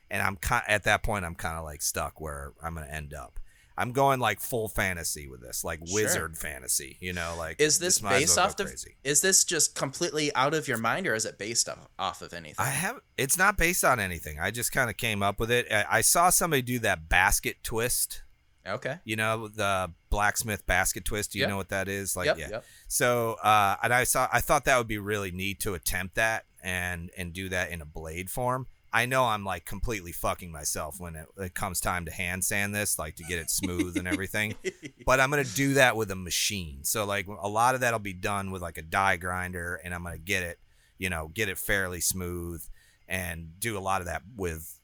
And 0.10 0.22
I'm 0.22 0.36
ki- 0.36 0.66
at 0.68 0.84
that 0.84 1.04
point, 1.04 1.24
I'm 1.26 1.36
kind 1.36 1.58
of 1.58 1.64
like 1.64 1.82
stuck 1.82 2.20
where 2.20 2.54
I'm 2.62 2.76
going 2.76 2.86
to 2.88 2.94
end 2.94 3.14
up. 3.14 3.40
I'm 3.78 3.94
going 3.94 4.20
like 4.20 4.42
full 4.42 4.68
fantasy 4.68 5.28
with 5.30 5.42
this, 5.42 5.64
like 5.64 5.80
Sure. 5.88 5.96
wizard 6.04 6.38
fantasy, 6.38 6.98
you 7.00 7.14
know, 7.14 7.34
like 7.38 7.60
Is 7.60 7.80
this 7.80 8.04
as 8.04 8.10
based 8.10 8.36
well 8.38 8.48
off 8.48 8.60
of? 8.60 8.66
crazy. 8.68 8.98
Is 9.04 9.22
this 9.22 9.44
just 9.46 9.74
completely 9.74 10.36
out 10.36 10.54
of 10.54 10.68
your 10.68 10.78
mind, 10.78 11.08
or 11.08 11.16
is 11.16 11.26
it 11.26 11.40
based 11.40 11.70
off, 11.70 11.88
off 11.98 12.22
of 12.22 12.34
anything? 12.34 12.58
I 12.60 12.70
have. 12.70 13.00
It's 13.18 13.38
not 13.38 13.58
based 13.58 13.84
on 13.86 14.00
anything. 14.00 14.40
I 14.40 14.52
just 14.52 14.72
kind 14.74 14.90
of 14.90 14.98
came 14.98 15.24
up 15.24 15.40
with 15.40 15.50
it. 15.50 15.72
I, 15.72 15.86
I 15.90 16.02
saw 16.02 16.30
somebody 16.30 16.62
do 16.62 16.80
that 16.80 17.08
basket 17.08 17.64
twist. 17.64 18.22
Okay. 18.66 19.00
You 19.04 19.16
know 19.16 19.48
the 19.48 19.92
blacksmith 20.10 20.66
basket 20.68 21.06
twist. 21.06 21.32
Do 21.32 21.40
you 21.40 21.44
Yep. 21.44 21.50
know 21.50 21.58
what 21.58 21.70
that 21.70 21.88
is? 21.88 22.16
Like, 22.16 22.26
yep. 22.28 22.38
yeah. 22.38 22.50
Yep. 22.50 22.66
So, 22.88 23.34
uh, 23.44 23.78
and 23.84 23.94
I 23.94 24.04
saw. 24.04 24.28
I 24.32 24.42
thought 24.42 24.66
that 24.66 24.78
would 24.78 24.88
be 24.88 24.98
really 24.98 25.32
neat 25.32 25.60
to 25.62 25.74
attempt 25.74 26.16
that 26.16 26.46
and 26.64 27.10
and 27.18 27.34
do 27.34 27.50
that 27.50 27.72
in 27.72 27.82
a 27.82 27.86
blade 27.86 28.30
form. 28.30 28.68
I 28.94 29.06
know 29.06 29.24
I'm 29.24 29.46
like 29.46 29.64
completely 29.66 30.12
fucking 30.12 30.52
myself 30.52 31.00
when 31.00 31.16
it, 31.16 31.26
it 31.38 31.54
comes 31.54 31.80
time 31.80 32.04
to 32.06 32.12
hand 32.12 32.44
sand 32.44 32.76
this, 32.76 33.00
like 33.00 33.16
to 33.16 33.24
get 33.24 33.40
it 33.40 33.50
smooth 33.50 33.96
and 33.98 34.08
everything. 34.08 34.56
But 35.06 35.20
I'm 35.20 35.30
gonna 35.30 35.44
do 35.46 35.76
that 35.76 35.96
with 35.96 36.12
a 36.12 36.16
machine. 36.16 36.84
So 36.84 37.06
like 37.06 37.26
a 37.28 37.48
lot 37.50 37.74
of 37.74 37.82
that'll 37.82 38.00
be 38.00 38.14
done 38.14 38.52
with 38.52 38.62
like 38.62 38.78
a 38.78 38.82
die 38.82 39.16
grinder, 39.18 39.80
and 39.84 39.94
I'm 39.96 40.04
gonna 40.04 40.18
get 40.18 40.44
it, 40.44 40.60
you 40.98 41.10
know, 41.10 41.30
get 41.34 41.48
it 41.50 41.58
fairly 41.58 42.02
smooth, 42.02 42.62
and 43.08 43.60
do 43.60 43.78
a 43.78 43.80
lot 43.80 44.02
of 44.02 44.08
that 44.08 44.22
with 44.36 44.78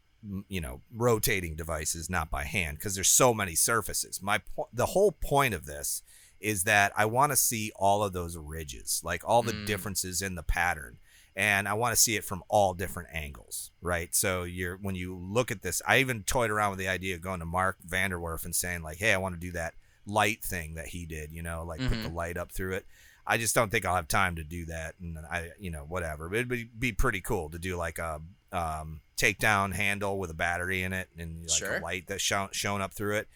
you 0.48 0.62
know 0.62 0.82
rotating 0.94 1.56
devices, 1.56 2.10
not 2.10 2.30
by 2.30 2.44
hand, 2.44 2.78
because 2.78 2.96
there's 2.96 3.10
so 3.10 3.34
many 3.34 3.56
surfaces. 3.56 4.22
My 4.22 4.40
po- 4.40 4.70
the 4.74 4.88
whole 4.88 5.12
point 5.12 5.54
of 5.54 5.66
this 5.66 6.04
is 6.40 6.64
that 6.66 6.92
I 6.96 7.06
want 7.06 7.32
to 7.32 7.36
see 7.36 7.72
all 7.76 8.04
of 8.04 8.14
those 8.14 8.38
ridges, 8.38 9.02
like 9.04 9.24
all 9.28 9.42
the 9.42 9.54
Mm. 9.54 9.66
differences 9.66 10.22
in 10.22 10.36
the 10.36 10.44
pattern. 10.44 10.98
And 11.36 11.68
I 11.68 11.74
want 11.76 11.96
to 11.96 12.02
see 12.02 12.16
it 12.16 12.24
from 12.26 12.44
all 12.48 12.74
different 12.74 13.10
angles, 13.14 13.70
right? 13.82 14.14
So 14.16 14.44
you're 14.44 14.76
when 14.78 14.96
you 14.96 15.16
look 15.16 15.52
at 15.52 15.62
this, 15.62 15.82
I 15.88 16.00
even 16.00 16.24
toyed 16.24 16.50
around 16.50 16.72
with 16.72 16.80
the 16.80 16.88
idea 16.88 17.14
of 17.16 17.22
going 17.22 17.40
to 17.42 17.46
Mark 17.46 17.78
Vanderwerf 17.88 18.44
and 18.44 18.56
saying 18.56 18.82
like, 18.82 18.98
"Hey, 18.98 19.14
I 19.14 19.18
want 19.18 19.36
to 19.36 19.40
do 19.40 19.52
that 19.52 19.76
light 20.08 20.44
thing 20.44 20.74
that 20.76 20.88
he 20.88 21.06
did, 21.06 21.32
you 21.32 21.44
know, 21.44 21.64
like 21.64 21.80
put 21.80 22.02
the 22.02 22.10
light 22.10 22.38
up 22.38 22.52
through 22.52 22.74
it." 22.74 22.86
I 23.30 23.38
just 23.38 23.54
don't 23.54 23.70
think 23.70 23.86
I'll 23.86 23.96
have 23.96 24.08
time 24.08 24.36
to 24.38 24.44
do 24.44 24.66
that, 24.68 24.96
and 25.02 25.18
I, 25.30 25.52
you 25.60 25.70
know, 25.70 25.84
whatever. 25.84 26.30
But 26.30 26.38
it'd 26.38 26.48
be, 26.48 26.64
be 26.64 26.92
pretty 26.94 27.20
cool 27.22 27.50
to 27.50 27.60
do 27.60 27.76
like 27.76 28.00
a 28.00 28.22
um, 28.52 29.02
takedown 29.18 29.74
handle 29.74 30.18
with 30.20 30.30
a 30.30 30.34
battery 30.36 30.84
in 30.84 30.94
it 30.94 31.10
and 31.18 31.42
like 31.42 31.50
Sure. 31.58 31.78
a 31.78 31.82
light 31.82 32.06
that's 32.08 32.22
shown 32.24 32.50
shown 32.52 32.82
up 32.82 32.94
through 32.94 33.18
it. 33.18 33.28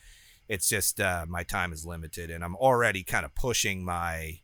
It's 0.47 0.67
just 0.69 0.99
uh, 0.99 1.25
my 1.27 1.43
time 1.43 1.71
is 1.73 1.85
limited, 1.85 2.29
and 2.29 2.43
I'm 2.43 2.55
already 2.55 3.03
kind 3.03 3.25
of 3.25 3.33
pushing 3.35 3.83
my 3.83 4.39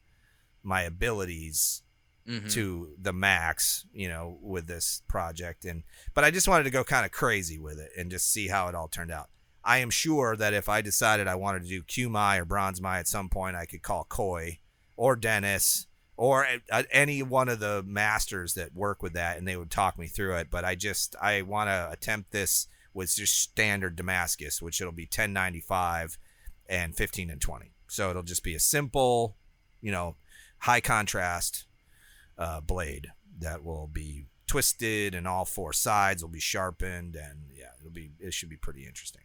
my 0.63 0.81
abilities 0.81 1.83
Mhm. 2.27 2.51
to 2.53 2.93
the 3.01 3.13
max, 3.13 3.85
you 3.93 4.09
know, 4.09 4.37
with 4.41 4.67
this 4.67 5.01
project. 5.07 5.63
And 5.63 5.83
but 6.13 6.25
I 6.25 6.31
just 6.31 6.47
wanted 6.47 6.65
to 6.65 6.69
go 6.71 6.83
kind 6.83 7.05
of 7.05 7.11
crazy 7.13 7.57
with 7.57 7.79
it 7.79 7.91
and 7.97 8.11
just 8.11 8.29
see 8.29 8.49
how 8.49 8.67
it 8.67 8.75
all 8.75 8.89
turned 8.89 9.11
out. 9.11 9.29
I 9.63 9.77
am 9.77 9.89
sure 9.89 10.35
that 10.35 10.53
if 10.53 10.67
I 10.67 10.81
decided 10.81 11.27
I 11.27 11.35
wanted 11.35 11.63
to 11.63 11.69
do 11.69 11.83
CuMai 11.83 12.39
or 12.39 12.45
Bronze 12.45 12.81
Mai 12.81 12.99
at 12.99 13.07
some 13.07 13.29
point, 13.29 13.55
I 13.55 13.65
could 13.65 13.81
call 13.81 14.03
Coy 14.05 14.59
or 14.97 15.15
Dennis 15.15 15.87
or 16.17 16.45
any 16.91 17.23
one 17.23 17.47
of 17.47 17.59
the 17.59 17.83
masters 17.85 18.55
that 18.55 18.75
work 18.75 19.01
with 19.01 19.13
that, 19.13 19.37
and 19.37 19.47
they 19.47 19.55
would 19.55 19.71
talk 19.71 19.97
me 19.97 20.07
through 20.07 20.35
it. 20.35 20.47
But 20.51 20.65
I 20.65 20.75
just 20.75 21.15
I 21.21 21.43
want 21.43 21.69
to 21.69 21.89
attempt 21.91 22.31
this 22.31 22.67
with 22.93 23.15
just 23.15 23.39
standard 23.39 23.95
Damascus, 23.95 24.61
which 24.61 24.81
it'll 24.81 24.91
be 24.91 25.03
1095 25.03 26.17
and 26.67 26.95
15 26.95 27.29
and 27.29 27.39
20. 27.39 27.71
So 27.87 28.09
it'll 28.09 28.23
just 28.23 28.43
be 28.43 28.55
a 28.55 28.59
simple, 28.59 29.37
you 29.81 29.91
know, 29.91 30.15
high 30.59 30.81
contrast 30.81 31.65
uh, 32.37 32.61
blade 32.61 33.11
that 33.39 33.63
will 33.63 33.87
be 33.87 34.25
twisted 34.47 35.13
and 35.13 35.27
all 35.27 35.45
four 35.45 35.73
sides 35.73 36.23
will 36.23 36.29
be 36.29 36.39
sharpened 36.39 37.15
and 37.15 37.39
yeah 37.53 37.65
it'll 37.79 37.91
be 37.91 38.11
it 38.19 38.33
should 38.33 38.49
be 38.49 38.55
pretty 38.55 38.85
interesting 38.85 39.23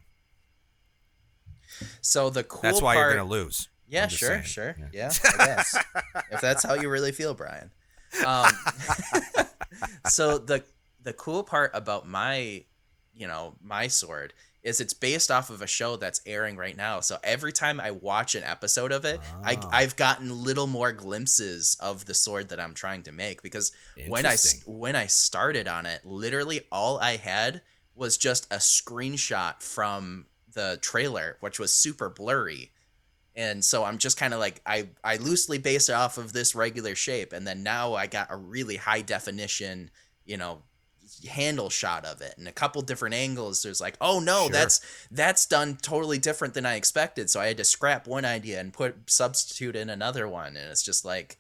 So 2.01 2.29
the 2.29 2.43
cool 2.43 2.61
that's 2.63 2.83
why 2.83 2.95
part, 2.95 3.07
you're 3.07 3.19
gonna 3.19 3.31
lose 3.31 3.69
Yeah, 3.93 4.09
sure, 4.09 4.29
saying. 4.29 4.43
sure. 4.45 4.77
Yeah. 4.93 5.11
Yeah, 5.13 5.13
I 5.39 5.47
guess. 5.47 5.77
if 6.31 6.41
that's 6.41 6.63
how 6.65 6.75
you 6.75 6.89
really 6.89 7.13
feel, 7.13 7.35
Brian. 7.35 7.71
Um, 8.27 8.51
so 10.09 10.39
the 10.39 10.65
the 11.03 11.13
cool 11.13 11.43
part 11.43 11.71
about 11.75 12.07
my, 12.07 12.65
you 13.15 13.27
know, 13.27 13.55
my 13.63 13.89
sword 13.89 14.33
is 14.63 14.81
it's 14.81 14.95
based 14.95 15.29
off 15.31 15.51
of 15.51 15.61
a 15.61 15.67
show 15.67 15.97
that's 15.97 16.21
airing 16.25 16.57
right 16.57 16.77
now. 16.77 17.01
So 17.01 17.17
every 17.25 17.53
time 17.53 17.81
I 17.81 17.91
watch 17.91 18.37
an 18.37 18.45
episode 18.45 18.93
of 18.93 19.05
it, 19.05 19.21
I 19.43 19.59
Ah. 19.61 19.69
I've 19.73 19.97
gotten 19.97 20.45
little 20.45 20.69
more 20.69 20.93
glimpses 20.93 21.77
of 21.81 22.07
the 22.07 22.15
sword 22.15 22.49
that 22.51 22.61
I'm 22.61 22.73
trying 22.75 23.03
to 23.05 23.13
make 23.13 23.43
because 23.43 23.73
when 24.07 24.25
I 24.25 24.37
when 24.67 24.95
I 24.97 25.07
started 25.07 25.67
on 25.67 25.85
it, 25.87 26.05
literally 26.05 26.61
all 26.71 26.99
I 26.99 27.17
had 27.17 27.63
was 27.95 28.17
just 28.17 28.47
a 28.53 28.57
screenshot 28.59 29.61
from 29.63 30.27
the 30.55 30.79
trailer, 30.81 31.37
which 31.41 31.59
was 31.59 31.75
super 31.75 32.09
blurry. 32.09 32.71
And 33.35 33.65
so 33.65 33.85
I'm 33.85 33.99
just 33.99 34.17
kind 34.19 34.35
of 34.35 34.41
like 34.41 34.61
I 34.67 34.89
I 35.03 35.17
loosely 35.17 35.59
based 35.59 35.89
it 35.89 35.95
off 35.95 36.19
of 36.19 36.33
this 36.33 36.55
regular 36.55 36.95
shape, 36.95 37.33
and 37.33 37.47
then 37.47 37.63
now 37.63 37.95
I 37.95 38.07
got 38.07 38.29
a 38.31 38.37
really 38.37 38.77
high 38.77 39.01
definition, 39.01 39.91
you 40.27 40.37
know, 40.37 40.63
handle 41.31 41.71
shot 41.71 42.05
of 42.05 42.21
it, 42.21 42.35
and 42.37 42.47
a 42.47 42.53
couple 42.53 42.83
different 42.83 43.15
angles. 43.15 43.63
There's 43.63 43.81
like, 43.81 43.97
oh 44.01 44.21
no, 44.21 44.43
Sure. 44.43 44.51
that's 44.51 44.81
that's 45.11 45.47
done 45.47 45.79
totally 45.81 46.19
different 46.19 46.55
than 46.55 46.67
I 46.67 46.75
expected. 46.75 47.31
So 47.31 47.41
I 47.41 47.47
had 47.47 47.57
to 47.57 47.65
scrap 47.65 48.07
one 48.07 48.25
idea 48.25 48.61
and 48.61 48.73
put 48.73 49.11
substitute 49.11 49.77
in 49.77 49.89
another 49.89 50.29
one, 50.29 50.57
and 50.57 50.71
it's 50.71 50.83
just 50.83 51.05
like. 51.05 51.39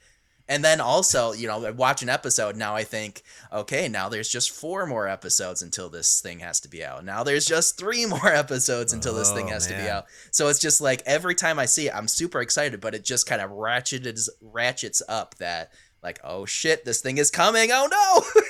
And 0.52 0.62
then 0.62 0.82
also, 0.82 1.32
you 1.32 1.48
know, 1.48 1.64
I 1.64 1.70
watch 1.70 2.02
an 2.02 2.10
episode 2.10 2.56
now. 2.56 2.76
I 2.76 2.84
think, 2.84 3.22
okay, 3.50 3.88
now 3.88 4.10
there's 4.10 4.28
just 4.28 4.50
four 4.50 4.84
more 4.84 5.08
episodes 5.08 5.62
until 5.62 5.88
this 5.88 6.20
thing 6.20 6.40
has 6.40 6.60
to 6.60 6.68
be 6.68 6.84
out. 6.84 7.06
Now 7.06 7.22
there's 7.22 7.46
just 7.46 7.78
three 7.78 8.04
more 8.14 8.28
episodes 8.28 8.92
until 8.92 9.14
this 9.14 9.32
thing 9.32 9.46
Oh, 9.46 9.52
has 9.54 9.66
to 9.68 9.72
be 9.72 9.88
out. 9.88 10.04
So 10.30 10.48
it's 10.48 10.58
just 10.58 10.82
like 10.82 11.02
every 11.06 11.34
time 11.34 11.58
I 11.58 11.64
see 11.64 11.86
it, 11.88 11.94
I'm 11.94 12.06
super 12.06 12.42
excited, 12.42 12.82
but 12.82 12.94
it 12.94 13.02
just 13.02 13.26
kind 13.26 13.40
of 13.40 13.50
ratchets 13.50 14.28
ratchets 14.42 15.00
up 15.08 15.36
that 15.36 15.72
like, 16.02 16.20
oh 16.22 16.44
shit, 16.44 16.84
this 16.84 17.00
thing 17.00 17.16
is 17.16 17.30
coming. 17.30 17.70
Oh 17.72 17.88
no. 17.90 18.42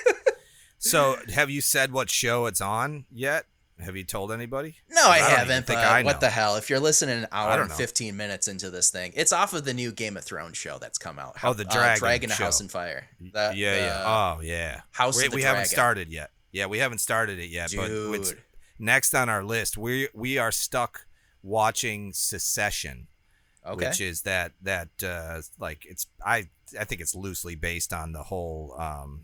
so 0.79 1.15
have 1.33 1.49
you 1.49 1.61
said 1.61 1.93
what 1.93 2.09
show 2.09 2.47
it's 2.47 2.59
on 2.59 3.05
yet 3.13 3.45
have 3.83 3.95
you 3.95 4.03
told 4.03 4.31
anybody 4.31 4.75
no, 4.89 5.01
I, 5.05 5.15
I 5.15 5.17
haven't. 5.19 5.67
but 5.67 5.77
I 5.77 6.03
what 6.03 6.19
the 6.19 6.29
hell? 6.29 6.55
If 6.55 6.69
you're 6.69 6.79
listening 6.79 7.19
an 7.19 7.27
hour 7.31 7.61
and 7.61 7.69
know. 7.69 7.75
15 7.75 8.15
minutes 8.17 8.47
into 8.47 8.69
this 8.69 8.89
thing, 8.89 9.13
it's 9.15 9.31
off 9.33 9.53
of 9.53 9.65
the 9.65 9.73
new 9.73 9.91
Game 9.91 10.17
of 10.17 10.23
Thrones 10.23 10.57
show 10.57 10.77
that's 10.79 10.97
come 10.97 11.19
out. 11.19 11.35
Oh, 11.43 11.53
the 11.53 11.67
Uh, 11.67 11.73
Dragon 11.73 11.99
Dragon 11.99 12.29
show. 12.31 12.43
House 12.45 12.59
and 12.59 12.71
Fire. 12.71 13.07
yeah 13.19 13.49
The- 13.51 13.57
yeah 13.57 14.03
oh 14.37 14.41
yeah 14.41 14.81
House 14.91 15.17
we, 15.21 15.27
the 15.27 15.41
haven't 15.41 15.67
started 15.67 16.09
yet 16.09 16.31
yeah 16.51 16.65
we 16.67 16.79
haven't 16.79 16.99
started 16.99 17.39
it 17.39 17.49
yet 17.49 17.71
but 17.75 17.89
it's 17.91 18.33
next 18.79 19.13
on 19.15 19.29
our 19.29 19.43
list 19.43 19.77
we 19.77 20.07
we 20.13 20.37
are 20.37 20.51
stuck 20.51 21.05
watching 21.41 22.13
Succession 22.13 23.07
Okay. 23.65 23.87
which 23.87 24.01
is 24.01 24.23
that 24.23 24.51
that 24.61 24.89
uh 25.03 25.41
like 25.57 25.85
it's 25.85 26.05
i 26.25 26.49
i 26.77 26.83
think 26.83 26.99
it's 26.99 27.15
loosely 27.15 27.55
based 27.55 27.93
on 27.93 28.11
the 28.11 28.23
whole 28.23 28.75
um 28.77 29.21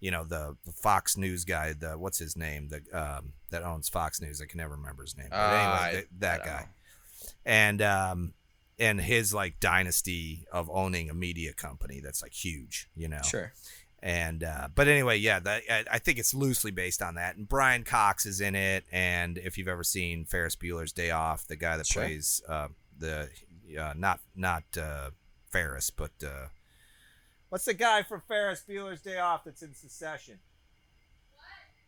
you 0.00 0.10
know 0.10 0.24
the, 0.24 0.56
the 0.66 0.72
fox 0.72 1.16
news 1.16 1.44
guy 1.44 1.72
the 1.72 1.92
what's 1.96 2.18
his 2.18 2.36
name 2.36 2.68
the 2.70 2.82
um 2.92 3.32
that 3.50 3.62
owns 3.62 3.88
fox 3.88 4.20
news 4.20 4.40
i 4.40 4.46
can 4.46 4.58
never 4.58 4.74
remember 4.76 5.02
his 5.02 5.16
name 5.16 5.28
but 5.30 5.36
Uh, 5.36 5.54
anyway 5.82 5.92
th- 5.92 6.06
that 6.18 6.44
guy 6.44 6.60
know. 6.60 7.28
and 7.44 7.82
um 7.82 8.34
and 8.78 9.00
his 9.00 9.32
like 9.32 9.58
dynasty 9.60 10.44
of 10.52 10.68
owning 10.70 11.08
a 11.10 11.14
media 11.14 11.52
company 11.52 12.00
that's 12.00 12.22
like 12.22 12.32
huge 12.32 12.88
you 12.94 13.08
know 13.08 13.22
Sure. 13.22 13.52
And 14.02 14.44
uh, 14.44 14.68
but 14.72 14.86
anyway, 14.88 15.16
yeah, 15.16 15.40
that, 15.40 15.62
I, 15.70 15.84
I 15.92 15.98
think 15.98 16.18
it's 16.18 16.34
loosely 16.34 16.70
based 16.70 17.00
on 17.02 17.14
that. 17.14 17.36
And 17.36 17.48
Brian 17.48 17.82
Cox 17.82 18.24
is 18.26 18.40
in 18.42 18.54
it. 18.54 18.84
And 18.92 19.36
if 19.38 19.56
you've 19.56 19.66
ever 19.66 19.82
seen 19.82 20.26
Ferris 20.26 20.54
Bueller's 20.54 20.92
Day 20.92 21.10
Off, 21.10 21.46
the 21.48 21.56
guy 21.56 21.78
that 21.78 21.86
Sure. 21.86 22.02
plays 22.04 22.40
uh, 22.46 22.68
the 22.96 23.30
uh, 23.76 23.94
not 23.96 24.20
not 24.36 24.62
uh, 24.80 25.10
Ferris, 25.50 25.88
but 25.90 26.12
uh, 26.22 26.48
what's 27.48 27.64
the 27.64 27.74
guy 27.74 28.02
from 28.02 28.20
Ferris 28.28 28.62
Bueller's 28.68 29.00
Day 29.00 29.18
Off 29.18 29.44
that's 29.44 29.62
in 29.62 29.74
Succession? 29.74 30.38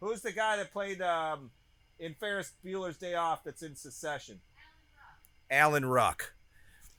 Who's 0.01 0.20
the 0.23 0.33
guy 0.33 0.57
that 0.57 0.73
played 0.73 1.03
um, 1.03 1.51
in 1.99 2.15
Ferris 2.15 2.53
Bueller's 2.65 2.97
Day 2.97 3.15
Off 3.15 3.43
that's 3.45 3.62
in 3.62 3.75
Succession? 3.75 4.41
Alan 5.51 5.85
Ruck. 5.87 6.35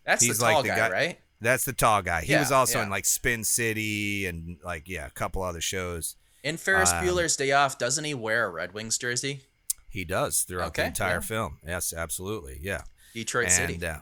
That's 0.05 0.23
He's 0.23 0.37
the 0.39 0.43
like 0.45 0.53
tall 0.53 0.63
the 0.63 0.69
guy, 0.69 0.75
guy- 0.75 0.89
right? 0.91 1.19
That's 1.41 1.63
the 1.63 1.71
tall 1.73 2.01
guy. 2.01 2.21
He 2.21 2.33
Yeah, 2.33 2.39
was 2.41 2.51
also 2.51 2.79
yeah. 2.79 2.83
in 2.85 2.89
like 2.89 3.05
Spin 3.05 3.43
City 3.45 4.25
and 4.25 4.57
like 4.63 4.89
yeah, 4.89 5.05
a 5.05 5.11
couple 5.11 5.41
other 5.41 5.61
shows. 5.61 6.15
In 6.43 6.57
Ferris 6.57 6.91
Um, 6.91 7.05
Bueller's 7.05 7.35
Day 7.37 7.51
Off, 7.51 7.77
doesn't 7.77 8.03
he 8.03 8.13
wear 8.13 8.45
a 8.45 8.49
Red 8.49 8.73
Wings 8.73 8.97
jersey? 8.97 9.41
He 9.89 10.03
does 10.03 10.41
throughout 10.41 10.73
the 10.73 10.81
Okay, 10.81 10.87
entire 10.87 11.15
yeah. 11.15 11.19
film. 11.21 11.59
Yes, 11.65 11.93
absolutely. 11.93 12.59
Yeah. 12.61 12.81
Detroit 13.13 13.45
and, 13.45 13.53
City. 13.53 13.75
Uh, 13.85 13.99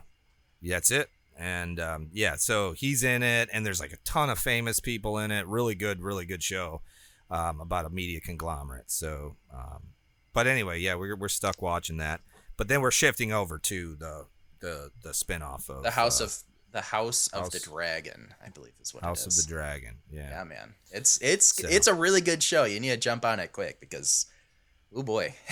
yeah, 0.60 0.74
that's 0.76 0.90
it. 0.90 1.08
And 1.36 1.78
um, 1.78 2.08
yeah, 2.12 2.34
so 2.36 2.72
he's 2.72 3.04
in 3.04 3.22
it, 3.22 3.48
and 3.52 3.64
there's 3.64 3.80
like 3.80 3.92
a 3.92 3.96
ton 3.98 4.28
of 4.30 4.38
famous 4.40 4.80
people 4.80 5.18
in 5.18 5.30
it. 5.30 5.46
Really 5.46 5.74
good, 5.76 6.00
really 6.02 6.26
good 6.26 6.42
show 6.42 6.82
um, 7.30 7.60
about 7.60 7.84
a 7.86 7.90
media 7.90 8.20
conglomerate. 8.20 8.90
So, 8.90 9.36
um, 9.52 9.82
but 10.32 10.46
anyway, 10.46 10.80
yeah, 10.80 10.94
we're 10.94 11.16
we're 11.16 11.28
stuck 11.28 11.60
watching 11.62 11.98
that. 11.98 12.20
But 12.56 12.68
then 12.68 12.80
we're 12.80 12.90
shifting 12.90 13.32
over 13.32 13.58
to 13.58 13.94
the 13.96 14.26
the 14.60 14.90
the 15.02 15.10
spinoff 15.10 15.68
of 15.68 15.82
the 15.82 15.90
House 15.90 16.20
uh, 16.20 16.24
of 16.24 16.36
the 16.72 16.80
House 16.80 17.28
of 17.28 17.50
the 17.50 17.60
Dragon, 17.60 18.34
I 18.44 18.50
believe 18.50 18.72
is 18.80 18.92
what 18.92 19.02
it 19.02 19.06
is. 19.06 19.08
House 19.08 19.26
it 19.26 19.40
of 19.40 19.46
the 19.46 19.48
Dragon. 19.52 19.96
Yeah. 20.10 20.28
Yeah, 20.30 20.44
man. 20.44 20.74
It's 20.90 21.18
it's 21.22 21.56
So- 21.56 21.68
it's 21.68 21.86
a 21.86 21.94
really 21.94 22.20
good 22.20 22.42
show. 22.42 22.64
You 22.64 22.80
need 22.80 22.90
to 22.90 22.96
jump 22.96 23.24
on 23.24 23.40
it 23.40 23.52
quick 23.52 23.80
because 23.80 24.26
oh 24.94 25.02
boy. 25.02 25.34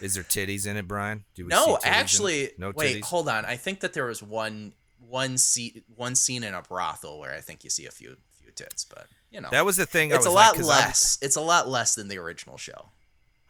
Is 0.00 0.14
there 0.14 0.22
titties 0.22 0.66
in 0.68 0.76
it, 0.76 0.86
Brian? 0.86 1.24
Do 1.34 1.46
we 1.46 1.50
see 1.50 1.56
no, 1.56 1.78
actually 1.82 2.50
no 2.58 2.72
wait, 2.76 2.98
titties. 2.98 3.04
hold 3.06 3.28
on. 3.28 3.44
I 3.44 3.56
think 3.56 3.80
that 3.80 3.92
there 3.92 4.06
was 4.06 4.22
one 4.22 4.72
one 5.00 5.36
scene 5.36 5.82
one 5.94 6.14
scene 6.14 6.44
in 6.44 6.54
a 6.54 6.62
brothel 6.62 7.18
where 7.18 7.34
I 7.34 7.40
think 7.40 7.64
you 7.64 7.70
see 7.70 7.86
a 7.86 7.90
few 7.90 8.16
tits, 8.54 8.84
but 8.84 9.06
you 9.30 9.40
know. 9.40 9.48
That 9.50 9.64
was 9.64 9.76
the 9.76 9.86
thing. 9.86 10.12
I 10.12 10.16
it's 10.16 10.26
a 10.26 10.30
lot 10.30 10.34
like, 10.34 10.46
lot 10.46 10.56
'cause 10.56 10.68
I- 10.70 10.86
less. 10.86 11.18
It's 11.22 11.36
a 11.36 11.40
lot 11.40 11.68
less 11.68 11.94
than 11.94 12.08
the 12.08 12.18
original 12.18 12.56
show. 12.56 12.90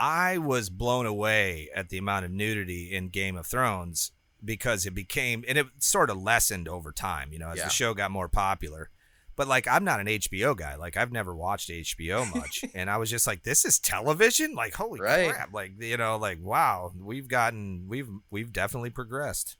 I 0.00 0.38
was 0.38 0.70
blown 0.70 1.06
away 1.06 1.68
at 1.74 1.88
the 1.88 1.98
amount 1.98 2.24
of 2.24 2.30
nudity 2.32 2.92
in 2.94 3.08
Game 3.10 3.36
of 3.36 3.46
Thrones 3.46 4.10
because 4.44 4.84
it 4.86 4.94
became 4.94 5.44
and 5.48 5.56
it 5.56 5.66
sort 5.78 6.10
of 6.10 6.20
lessened 6.20 6.68
over 6.68 6.90
time, 6.92 7.32
you 7.32 7.38
know, 7.38 7.50
as 7.50 7.58
Yeah. 7.58 7.64
the 7.64 7.70
show 7.70 7.94
got 7.94 8.10
more 8.10 8.28
popular. 8.28 8.90
But 9.36 9.48
like 9.48 9.66
I'm 9.68 9.84
not 9.84 10.00
an 10.00 10.06
HBO 10.08 10.54
guy. 10.56 10.74
Like 10.76 10.96
I've 10.96 11.12
never 11.12 11.34
watched 11.34 11.70
HBO 11.70 12.24
much. 12.34 12.64
and 12.74 12.90
I 12.90 12.96
was 12.98 13.08
just 13.10 13.26
like, 13.26 13.42
this 13.44 13.64
is 13.64 13.78
television? 13.78 14.54
Like 14.54 14.74
holy 14.74 15.00
Right. 15.00 15.30
crap. 15.32 15.52
Like 15.52 15.72
you 15.80 15.96
know, 15.96 16.16
like 16.18 16.38
wow, 16.42 16.92
we've 16.98 17.28
gotten 17.28 17.86
we've 17.88 18.08
we've 18.30 18.52
definitely 18.52 18.90
progressed. 18.90 19.56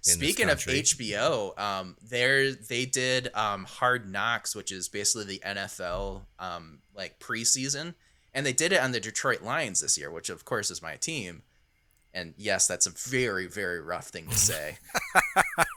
Speaking 0.00 0.50
of. 0.50 0.58
HBO, 0.58 1.58
um, 1.58 1.96
there 2.02 2.52
they 2.52 2.84
did 2.84 3.34
um, 3.34 3.64
Hard 3.64 4.10
Knocks, 4.10 4.54
which 4.54 4.70
is 4.70 4.88
basically 4.88 5.24
the 5.24 5.42
NFL 5.46 6.22
um, 6.38 6.80
like 6.94 7.18
preseason, 7.18 7.94
and 8.34 8.44
they 8.44 8.52
did 8.52 8.72
it 8.72 8.80
on 8.80 8.92
the 8.92 9.00
Detroit 9.00 9.42
Lions 9.42 9.80
this 9.80 9.96
year, 9.96 10.10
which 10.10 10.28
of 10.28 10.44
course 10.44 10.70
is 10.70 10.82
my 10.82 10.96
team. 10.96 11.42
And 12.12 12.34
yes, 12.36 12.66
that's 12.66 12.86
a 12.86 12.90
very 12.90 13.46
very 13.46 13.80
rough 13.80 14.08
thing 14.08 14.28
to 14.28 14.36
say. 14.36 14.78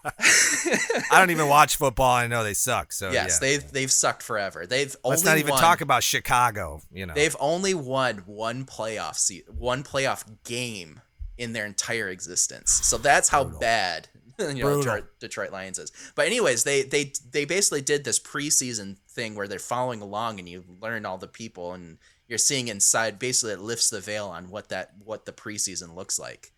I 1.11 1.19
don't 1.19 1.31
even 1.31 1.47
watch 1.47 1.77
football. 1.77 2.13
I 2.13 2.27
know 2.27 2.43
they 2.43 2.53
suck. 2.53 2.91
So 2.91 3.11
yes, 3.11 3.39
yeah. 3.41 3.47
they've 3.47 3.71
they've 3.71 3.91
sucked 3.91 4.23
forever. 4.23 4.67
They've 4.67 4.95
Let's 5.03 5.21
only 5.21 5.31
not 5.31 5.37
even 5.39 5.51
won, 5.51 5.61
talk 5.61 5.81
about 5.81 6.03
Chicago. 6.03 6.81
You 6.91 7.05
know, 7.05 7.13
They've 7.13 7.35
only 7.39 7.73
won 7.73 8.23
one 8.25 8.65
playoff 8.65 9.15
se- 9.15 9.45
one 9.47 9.83
playoff 9.83 10.25
game 10.43 11.01
in 11.38 11.53
their 11.53 11.65
entire 11.65 12.09
existence. 12.09 12.72
So 12.72 12.97
that's 12.97 13.30
how 13.30 13.43
bad 13.43 14.07
you 14.39 14.64
know 14.64 14.77
Detroit, 14.77 15.05
Detroit 15.19 15.51
Lions 15.51 15.80
is. 15.80 15.91
But 16.15 16.27
anyways, 16.27 16.64
they 16.64 16.84
they 16.84 17.11
they 17.31 17.45
basically 17.45 17.81
did 17.81 18.03
this 18.03 18.19
preseason 18.19 18.97
thing 19.09 19.35
where 19.35 19.47
they're 19.47 19.59
following 19.59 20.01
along 20.01 20.39
and 20.39 20.47
you 20.47 20.64
learn 20.81 21.05
all 21.05 21.18
the 21.18 21.27
people 21.27 21.73
and 21.73 21.97
you're 22.27 22.38
seeing 22.38 22.68
inside. 22.68 23.19
Basically, 23.19 23.53
it 23.53 23.59
lifts 23.59 23.89
the 23.89 23.99
veil 23.99 24.27
on 24.27 24.49
what 24.49 24.69
that 24.69 24.91
what 25.03 25.26
the 25.26 25.31
preseason 25.31 25.95
looks 25.95 26.19
like. 26.19 26.51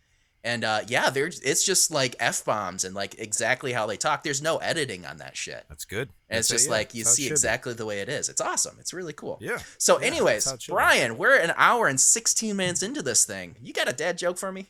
And 0.44 0.64
uh, 0.64 0.82
yeah, 0.88 1.10
there's 1.10 1.42
it's 1.42 1.66
just 1.66 1.92
like 1.92 2.16
f 2.20 2.46
bombs 2.46 2.86
and 2.86 2.96
like 2.96 3.20
exactly 3.20 3.74
how 3.74 3.86
they 3.86 3.98
talk. 3.98 4.24
There's 4.24 4.42
no 4.42 4.58
editing 4.58 5.06
on 5.06 5.18
that 5.18 5.36
shit. 5.36 5.66
that's 5.68 5.84
good. 5.84 6.10
And 6.30 6.40
it's 6.40 6.48
That's 6.48 6.50
it, 6.50 6.54
just 6.54 6.66
yeah. 6.68 6.72
like 6.72 6.94
you 6.96 7.04
That's 7.04 7.10
how 7.10 7.12
it 7.12 7.16
see 7.16 7.24
should 7.24 7.30
be. 7.30 7.34
exactly 7.34 7.74
the 7.74 7.86
way 7.86 8.00
it 8.00 8.08
is. 8.08 8.30
It's 8.30 8.40
awesome. 8.40 8.78
It's 8.80 8.94
really 8.94 9.12
cool. 9.14 9.38
Yeah. 9.42 9.58
So, 9.78 10.00
Yeah, 10.00 10.08
anyways, 10.08 10.46
that's 10.46 10.50
how 10.52 10.56
it 10.56 10.62
should 10.62 10.72
be. 10.72 10.76
Brian, 10.76 11.18
we're 11.18 11.38
an 11.38 11.52
hour 11.58 11.88
and 11.88 12.00
16 12.00 12.56
minutes 12.56 12.82
into 12.84 13.02
this 13.02 13.26
thing. 13.26 13.56
You 13.62 13.74
got 13.74 13.90
a 13.90 13.94
dad 13.94 14.18
joke 14.18 14.38
for 14.38 14.52
me? 14.52 14.68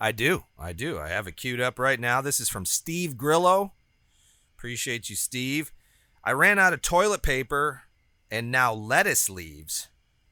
I 0.00 0.10
do. 0.10 0.44
I 0.58 0.72
do. 0.72 0.98
I 0.98 1.08
have 1.10 1.28
it 1.28 1.36
queued 1.36 1.60
up 1.60 1.78
right 1.78 2.00
now. 2.00 2.20
This 2.20 2.40
is 2.40 2.48
from 2.48 2.64
Steve 2.66 3.16
Grillo. 3.16 3.72
Appreciate 4.56 5.08
you, 5.10 5.14
Steve. 5.16 5.72
I 6.24 6.32
ran 6.32 6.58
out 6.58 6.72
of 6.72 6.82
toilet 6.82 7.22
paper 7.22 7.82
and 8.30 8.50
now 8.50 8.72
lettuce 8.74 9.30
leaves. 9.30 9.88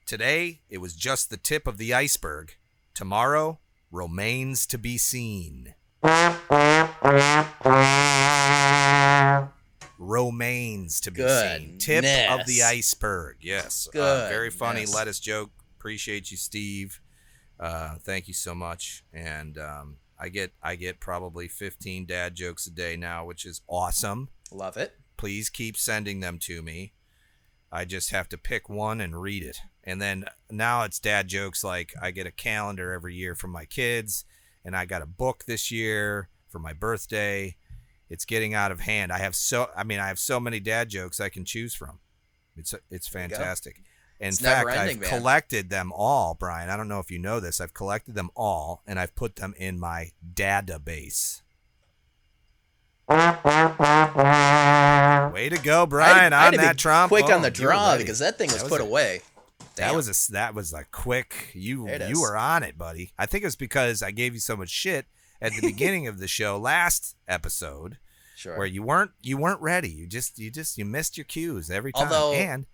Today, 0.06 0.62
it 0.68 0.78
was 0.78 0.94
just 0.94 1.30
the 1.30 1.36
tip 1.36 1.66
of 1.68 1.78
the 1.78 1.94
iceberg. 1.94 2.56
Tomorrow, 2.94 3.60
remains 3.92 4.66
to 4.66 4.78
be 4.78 4.98
seen. 4.98 5.74
Remains 9.98 11.00
to 11.02 11.10
be 11.12 11.28
seen. 11.28 11.78
Tip 11.78 12.04
of 12.30 12.46
the 12.46 12.62
iceberg. 12.64 13.36
Yes. 13.40 13.86
Uh, 13.94 14.26
very 14.28 14.50
funny 14.50 14.80
Goodness. 14.80 14.94
lettuce 14.94 15.20
joke. 15.20 15.50
Appreciate 15.78 16.30
you, 16.30 16.36
Steve. 16.36 17.00
Uh, 17.60 17.96
thank 18.02 18.26
you 18.26 18.34
so 18.34 18.54
much. 18.54 19.04
And 19.12 19.58
um, 19.58 19.98
I 20.18 20.28
get 20.30 20.52
I 20.62 20.74
get 20.74 20.98
probably 20.98 21.46
15 21.46 22.06
dad 22.06 22.34
jokes 22.34 22.66
a 22.66 22.70
day 22.70 22.96
now, 22.96 23.24
which 23.24 23.44
is 23.44 23.60
awesome. 23.68 24.30
Love 24.50 24.76
it. 24.76 24.96
Please 25.16 25.50
keep 25.50 25.76
sending 25.76 26.20
them 26.20 26.38
to 26.40 26.62
me. 26.62 26.94
I 27.72 27.86
just 27.86 28.10
have 28.10 28.28
to 28.28 28.38
pick 28.38 28.68
one 28.68 29.00
and 29.00 29.20
read 29.20 29.42
it. 29.42 29.58
And 29.82 30.00
then 30.00 30.26
now 30.50 30.82
it's 30.82 30.98
dad 31.00 31.26
jokes 31.28 31.64
like 31.64 31.94
I 32.00 32.10
get 32.10 32.26
a 32.26 32.30
calendar 32.30 32.92
every 32.92 33.14
year 33.14 33.34
from 33.34 33.50
my 33.50 33.64
kids, 33.64 34.24
and 34.64 34.76
I 34.76 34.84
got 34.84 35.02
a 35.02 35.06
book 35.06 35.44
this 35.46 35.70
year 35.70 36.28
for 36.48 36.58
my 36.58 36.74
birthday. 36.74 37.56
It's 38.10 38.26
getting 38.26 38.52
out 38.52 38.70
of 38.70 38.80
hand. 38.80 39.10
I 39.10 39.18
have 39.18 39.34
so 39.34 39.70
I 39.74 39.84
mean 39.84 39.98
I 39.98 40.08
have 40.08 40.18
so 40.18 40.38
many 40.38 40.60
dad 40.60 40.90
jokes 40.90 41.18
I 41.18 41.30
can 41.30 41.44
choose 41.46 41.74
from. 41.74 41.98
It's 42.56 42.74
it's 42.90 43.08
fantastic. 43.08 43.80
In 44.20 44.28
It's 44.28 44.40
fact, 44.40 44.68
never-ending, 44.68 44.96
I've 44.96 45.00
man. 45.00 45.18
collected 45.18 45.70
them 45.70 45.90
all, 45.92 46.34
Brian. 46.34 46.70
I 46.70 46.76
don't 46.76 46.86
know 46.86 47.00
if 47.00 47.10
you 47.10 47.18
know 47.18 47.40
this. 47.40 47.60
I've 47.60 47.74
collected 47.74 48.14
them 48.14 48.30
all 48.36 48.82
and 48.86 49.00
I've 49.00 49.16
put 49.16 49.36
them 49.36 49.54
in 49.56 49.80
my 49.80 50.12
database. 50.34 51.40
Way 55.32 55.48
to 55.48 55.58
go, 55.62 55.86
Brian! 55.86 56.32
I, 56.32 56.44
had 56.44 56.54
on 56.54 56.60
that 56.60 56.78
trombone. 56.78 57.08
quick 57.08 57.24
on 57.24 57.40
oh, 57.40 57.42
the 57.42 57.50
draw 57.50 57.96
because 57.96 58.20
that 58.20 58.38
thing 58.38 58.48
was, 58.48 58.58
That 58.58 58.64
was 58.64 58.70
put 58.70 58.80
a- 58.80 58.84
away. 58.84 59.22
That 59.76 59.94
was 59.94 60.08
a 60.08 60.32
that 60.32 60.54
was 60.54 60.72
a 60.72 60.84
quick. 60.84 61.50
You 61.54 61.88
you 61.88 62.20
were 62.20 62.36
on 62.36 62.62
it, 62.62 62.78
buddy. 62.78 63.12
I 63.18 63.26
think 63.26 63.42
it 63.42 63.46
was 63.46 63.56
because 63.56 64.02
I 64.02 64.10
gave 64.10 64.34
you 64.34 64.40
so 64.40 64.56
much 64.56 64.68
shit 64.68 65.06
at 65.40 65.52
the 65.52 65.60
beginning 65.62 66.06
of 66.06 66.18
the 66.18 66.28
show 66.28 66.58
last 66.58 67.16
episode, 67.26 67.98
sure. 68.36 68.56
where 68.56 68.66
you 68.66 68.82
weren't 68.82 69.12
you 69.22 69.38
weren't 69.38 69.60
ready. 69.60 69.88
You 69.88 70.06
just 70.06 70.38
you 70.38 70.50
just 70.50 70.76
you 70.78 70.84
missed 70.84 71.16
your 71.16 71.24
cues 71.24 71.70
every 71.70 71.92
time. 71.92 72.04
Although- 72.04 72.34
and 72.34 72.66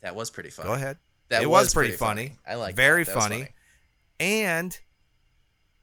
that 0.00 0.14
was 0.14 0.30
pretty 0.30 0.50
funny. 0.50 0.68
go 0.68 0.74
ahead. 0.74 0.98
That 1.28 1.42
it 1.42 1.46
was, 1.46 1.66
was, 1.66 1.74
pretty, 1.74 1.92
funny. 1.92 2.32
I 2.46 2.56
like 2.56 2.74
very 2.74 3.04
was 3.04 3.10
funny. 3.10 3.48
And 4.18 4.76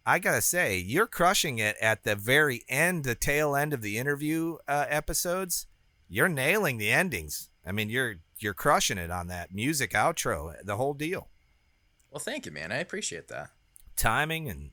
I 0.07 0.19
gotta 0.19 0.41
say, 0.41 0.77
you're 0.77 1.05
crushing 1.05 1.59
it 1.59 1.75
at 1.81 2.05
the 2.05 2.15
very 2.15 2.63
end, 2.69 3.03
the 3.03 3.13
tail 3.13 3.57
end 3.57 3.73
of 3.73 3.81
the 3.81 3.97
interview 3.97 4.55
uh, 4.65 4.85
episodes. 4.87 5.67
You're 6.07 6.29
nailing 6.29 6.77
the 6.77 6.89
endings. 6.89 7.49
I 7.65 7.73
mean, 7.73 7.89
you're 7.89 8.15
you're 8.39 8.53
crushing 8.53 8.97
it 8.97 9.11
on 9.11 9.27
that 9.27 9.53
music 9.53 9.91
outro, 9.91 10.53
the 10.63 10.77
whole 10.77 10.93
deal. 10.93 11.27
Well, 12.09 12.21
thank 12.21 12.45
you, 12.45 12.53
man. 12.53 12.71
I 12.71 12.77
appreciate 12.77 13.27
that. 13.27 13.49
Timing 13.97 14.47
and 14.47 14.69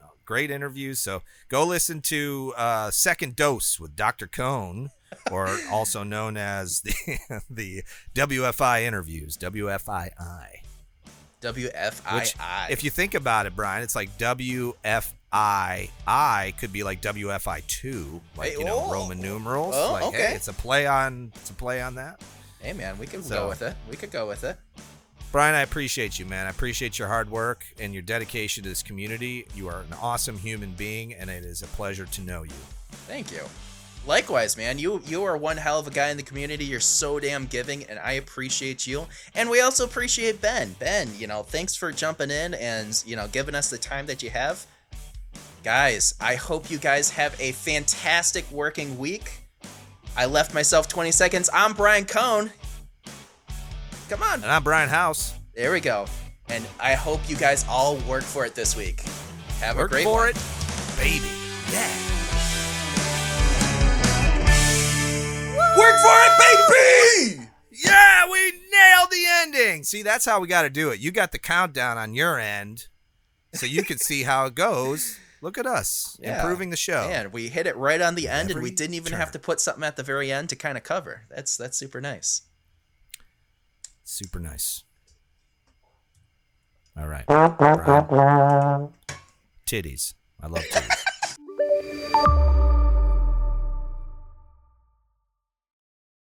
uh, 0.00 0.10
great 0.24 0.52
interviews. 0.52 1.00
So 1.00 1.22
go 1.48 1.66
listen 1.66 2.00
to 2.02 2.54
uh, 2.56 2.92
Second 2.92 3.34
Dose 3.34 3.80
with 3.80 3.96
Dr. 3.96 4.28
Cone, 4.28 4.90
or 5.32 5.48
also 5.72 6.04
known 6.04 6.36
as 6.36 6.82
the 6.82 7.42
the 7.50 7.82
WFI 8.14 8.82
interviews, 8.82 9.36
WFII. 9.36 10.69
WFII. 11.40 12.14
Which, 12.14 12.34
if 12.70 12.84
you 12.84 12.90
think 12.90 13.14
about 13.14 13.46
it, 13.46 13.56
Brian, 13.56 13.82
it's 13.82 13.96
like 13.96 14.16
WFII 14.18 14.76
could 16.58 16.72
be 16.72 16.82
like 16.82 17.00
WFI 17.02 17.66
two, 17.66 18.20
like 18.36 18.52
Hey, 18.52 18.58
you 18.58 18.64
know 18.64 18.84
oh. 18.86 18.92
Roman 18.92 19.20
numerals. 19.20 19.74
Oh, 19.76 19.92
like, 19.92 20.04
okay. 20.04 20.26
hey, 20.28 20.34
it's 20.34 20.48
a 20.48 20.52
play 20.52 20.86
on, 20.86 21.32
it's 21.36 21.50
a 21.50 21.54
play 21.54 21.80
on 21.82 21.94
that. 21.96 22.20
hey, 22.60 22.72
man, 22.72 22.98
we 22.98 23.06
can 23.06 23.22
So- 23.22 23.34
go 23.36 23.48
with 23.48 23.62
it. 23.62 23.74
We 23.88 23.96
could 23.96 24.10
go 24.10 24.26
with 24.28 24.44
it. 24.44 24.58
Brian, 25.32 25.54
I 25.54 25.60
appreciate 25.60 26.18
you, 26.18 26.26
man. 26.26 26.48
I 26.48 26.50
appreciate 26.50 26.98
your 26.98 27.06
hard 27.06 27.30
work 27.30 27.64
and 27.78 27.92
your 27.94 28.02
dedication 28.02 28.64
to 28.64 28.68
this 28.68 28.82
community. 28.82 29.46
You 29.54 29.68
are 29.68 29.78
an 29.82 29.94
awesome 30.02 30.36
human 30.36 30.72
being, 30.72 31.14
and 31.14 31.30
it 31.30 31.44
is 31.44 31.62
a 31.62 31.68
pleasure 31.68 32.04
to 32.06 32.20
know 32.20 32.42
you. 32.42 32.50
Thank 33.06 33.30
you. 33.30 33.42
Likewise, 34.06 34.56
man. 34.56 34.78
You 34.78 35.02
you 35.06 35.22
are 35.24 35.36
one 35.36 35.58
hell 35.58 35.78
of 35.78 35.86
a 35.86 35.90
guy 35.90 36.08
in 36.08 36.16
the 36.16 36.22
community. 36.22 36.64
You're 36.64 36.80
so 36.80 37.20
damn 37.20 37.46
giving, 37.46 37.84
and 37.84 37.98
I 37.98 38.12
appreciate 38.12 38.86
you. 38.86 39.06
And 39.34 39.50
we 39.50 39.60
also 39.60 39.84
appreciate 39.84 40.40
Ben. 40.40 40.74
Ben, 40.78 41.08
you 41.18 41.26
know, 41.26 41.42
thanks 41.42 41.76
for 41.76 41.92
jumping 41.92 42.30
in 42.30 42.54
and 42.54 43.02
you 43.06 43.14
know 43.14 43.28
giving 43.28 43.54
us 43.54 43.68
the 43.70 43.78
time 43.78 44.06
that 44.06 44.22
you 44.22 44.30
have. 44.30 44.64
Guys, 45.62 46.14
I 46.20 46.36
hope 46.36 46.70
you 46.70 46.78
guys 46.78 47.10
have 47.10 47.36
a 47.38 47.52
fantastic 47.52 48.50
working 48.50 48.98
week. 48.98 49.40
I 50.16 50.24
left 50.24 50.54
myself 50.54 50.88
20 50.88 51.10
seconds. 51.12 51.50
I'm 51.52 51.74
Brian 51.74 52.06
Cohn. 52.06 52.50
Come 54.08 54.22
on. 54.22 54.42
And 54.42 54.50
I'm 54.50 54.64
Brian 54.64 54.88
House. 54.88 55.34
There 55.54 55.70
we 55.72 55.80
go. 55.80 56.06
And 56.48 56.66
I 56.80 56.94
hope 56.94 57.20
you 57.28 57.36
guys 57.36 57.64
all 57.68 57.96
work 58.08 58.24
for 58.24 58.44
it 58.46 58.54
this 58.54 58.74
week. 58.74 59.02
Have 59.60 59.76
Work 59.76 59.90
a 59.90 59.94
great 59.94 60.04
for 60.04 60.14
one. 60.14 60.28
it, 60.30 60.36
baby. 60.96 61.28
Yeah. 61.70 62.19
Work 65.80 65.96
for 66.00 66.18
it, 66.26 67.36
baby! 67.38 67.48
Yeah, 67.72 68.30
we 68.30 68.52
nailed 68.70 69.10
the 69.10 69.24
ending. 69.40 69.84
See, 69.84 70.02
that's 70.02 70.26
how 70.26 70.38
we 70.40 70.46
got 70.46 70.62
to 70.62 70.70
do 70.70 70.90
it. 70.90 71.00
You 71.00 71.10
got 71.10 71.32
the 71.32 71.38
countdown 71.38 71.96
on 71.96 72.14
your 72.14 72.38
end, 72.38 72.88
so 73.54 73.64
you 73.64 73.82
can 73.82 73.96
see 73.98 74.24
how 74.24 74.44
it 74.46 74.54
goes. 74.54 75.18
Look 75.40 75.56
at 75.56 75.66
us 75.66 76.18
Yeah. 76.22 76.40
improving 76.42 76.68
the 76.68 76.76
show. 76.76 77.08
Man, 77.08 77.32
we 77.32 77.48
hit 77.48 77.66
it 77.66 77.74
right 77.76 78.00
on 78.02 78.14
the 78.14 78.28
end, 78.28 78.50
and 78.50 78.60
we 78.62 78.70
didn't 78.70 78.92
even 78.94 79.12
turn. 79.12 79.20
have 79.20 79.32
to 79.32 79.38
put 79.38 79.58
something 79.60 79.82
at 79.84 79.96
the 79.96 80.02
very 80.02 80.30
end 80.30 80.50
to 80.50 80.56
kind 80.56 80.76
of 80.76 80.84
cover. 80.84 81.22
That's 81.30 81.56
that's 81.56 81.78
super 81.78 82.00
nice. 82.02 82.42
Super 84.04 84.38
nice. 84.40 84.84
All 86.98 87.06
right. 87.08 87.24
Brian. 87.26 88.88
Titties. 89.66 90.12
I 90.42 90.46
love 90.48 90.64
titties. 90.64 92.46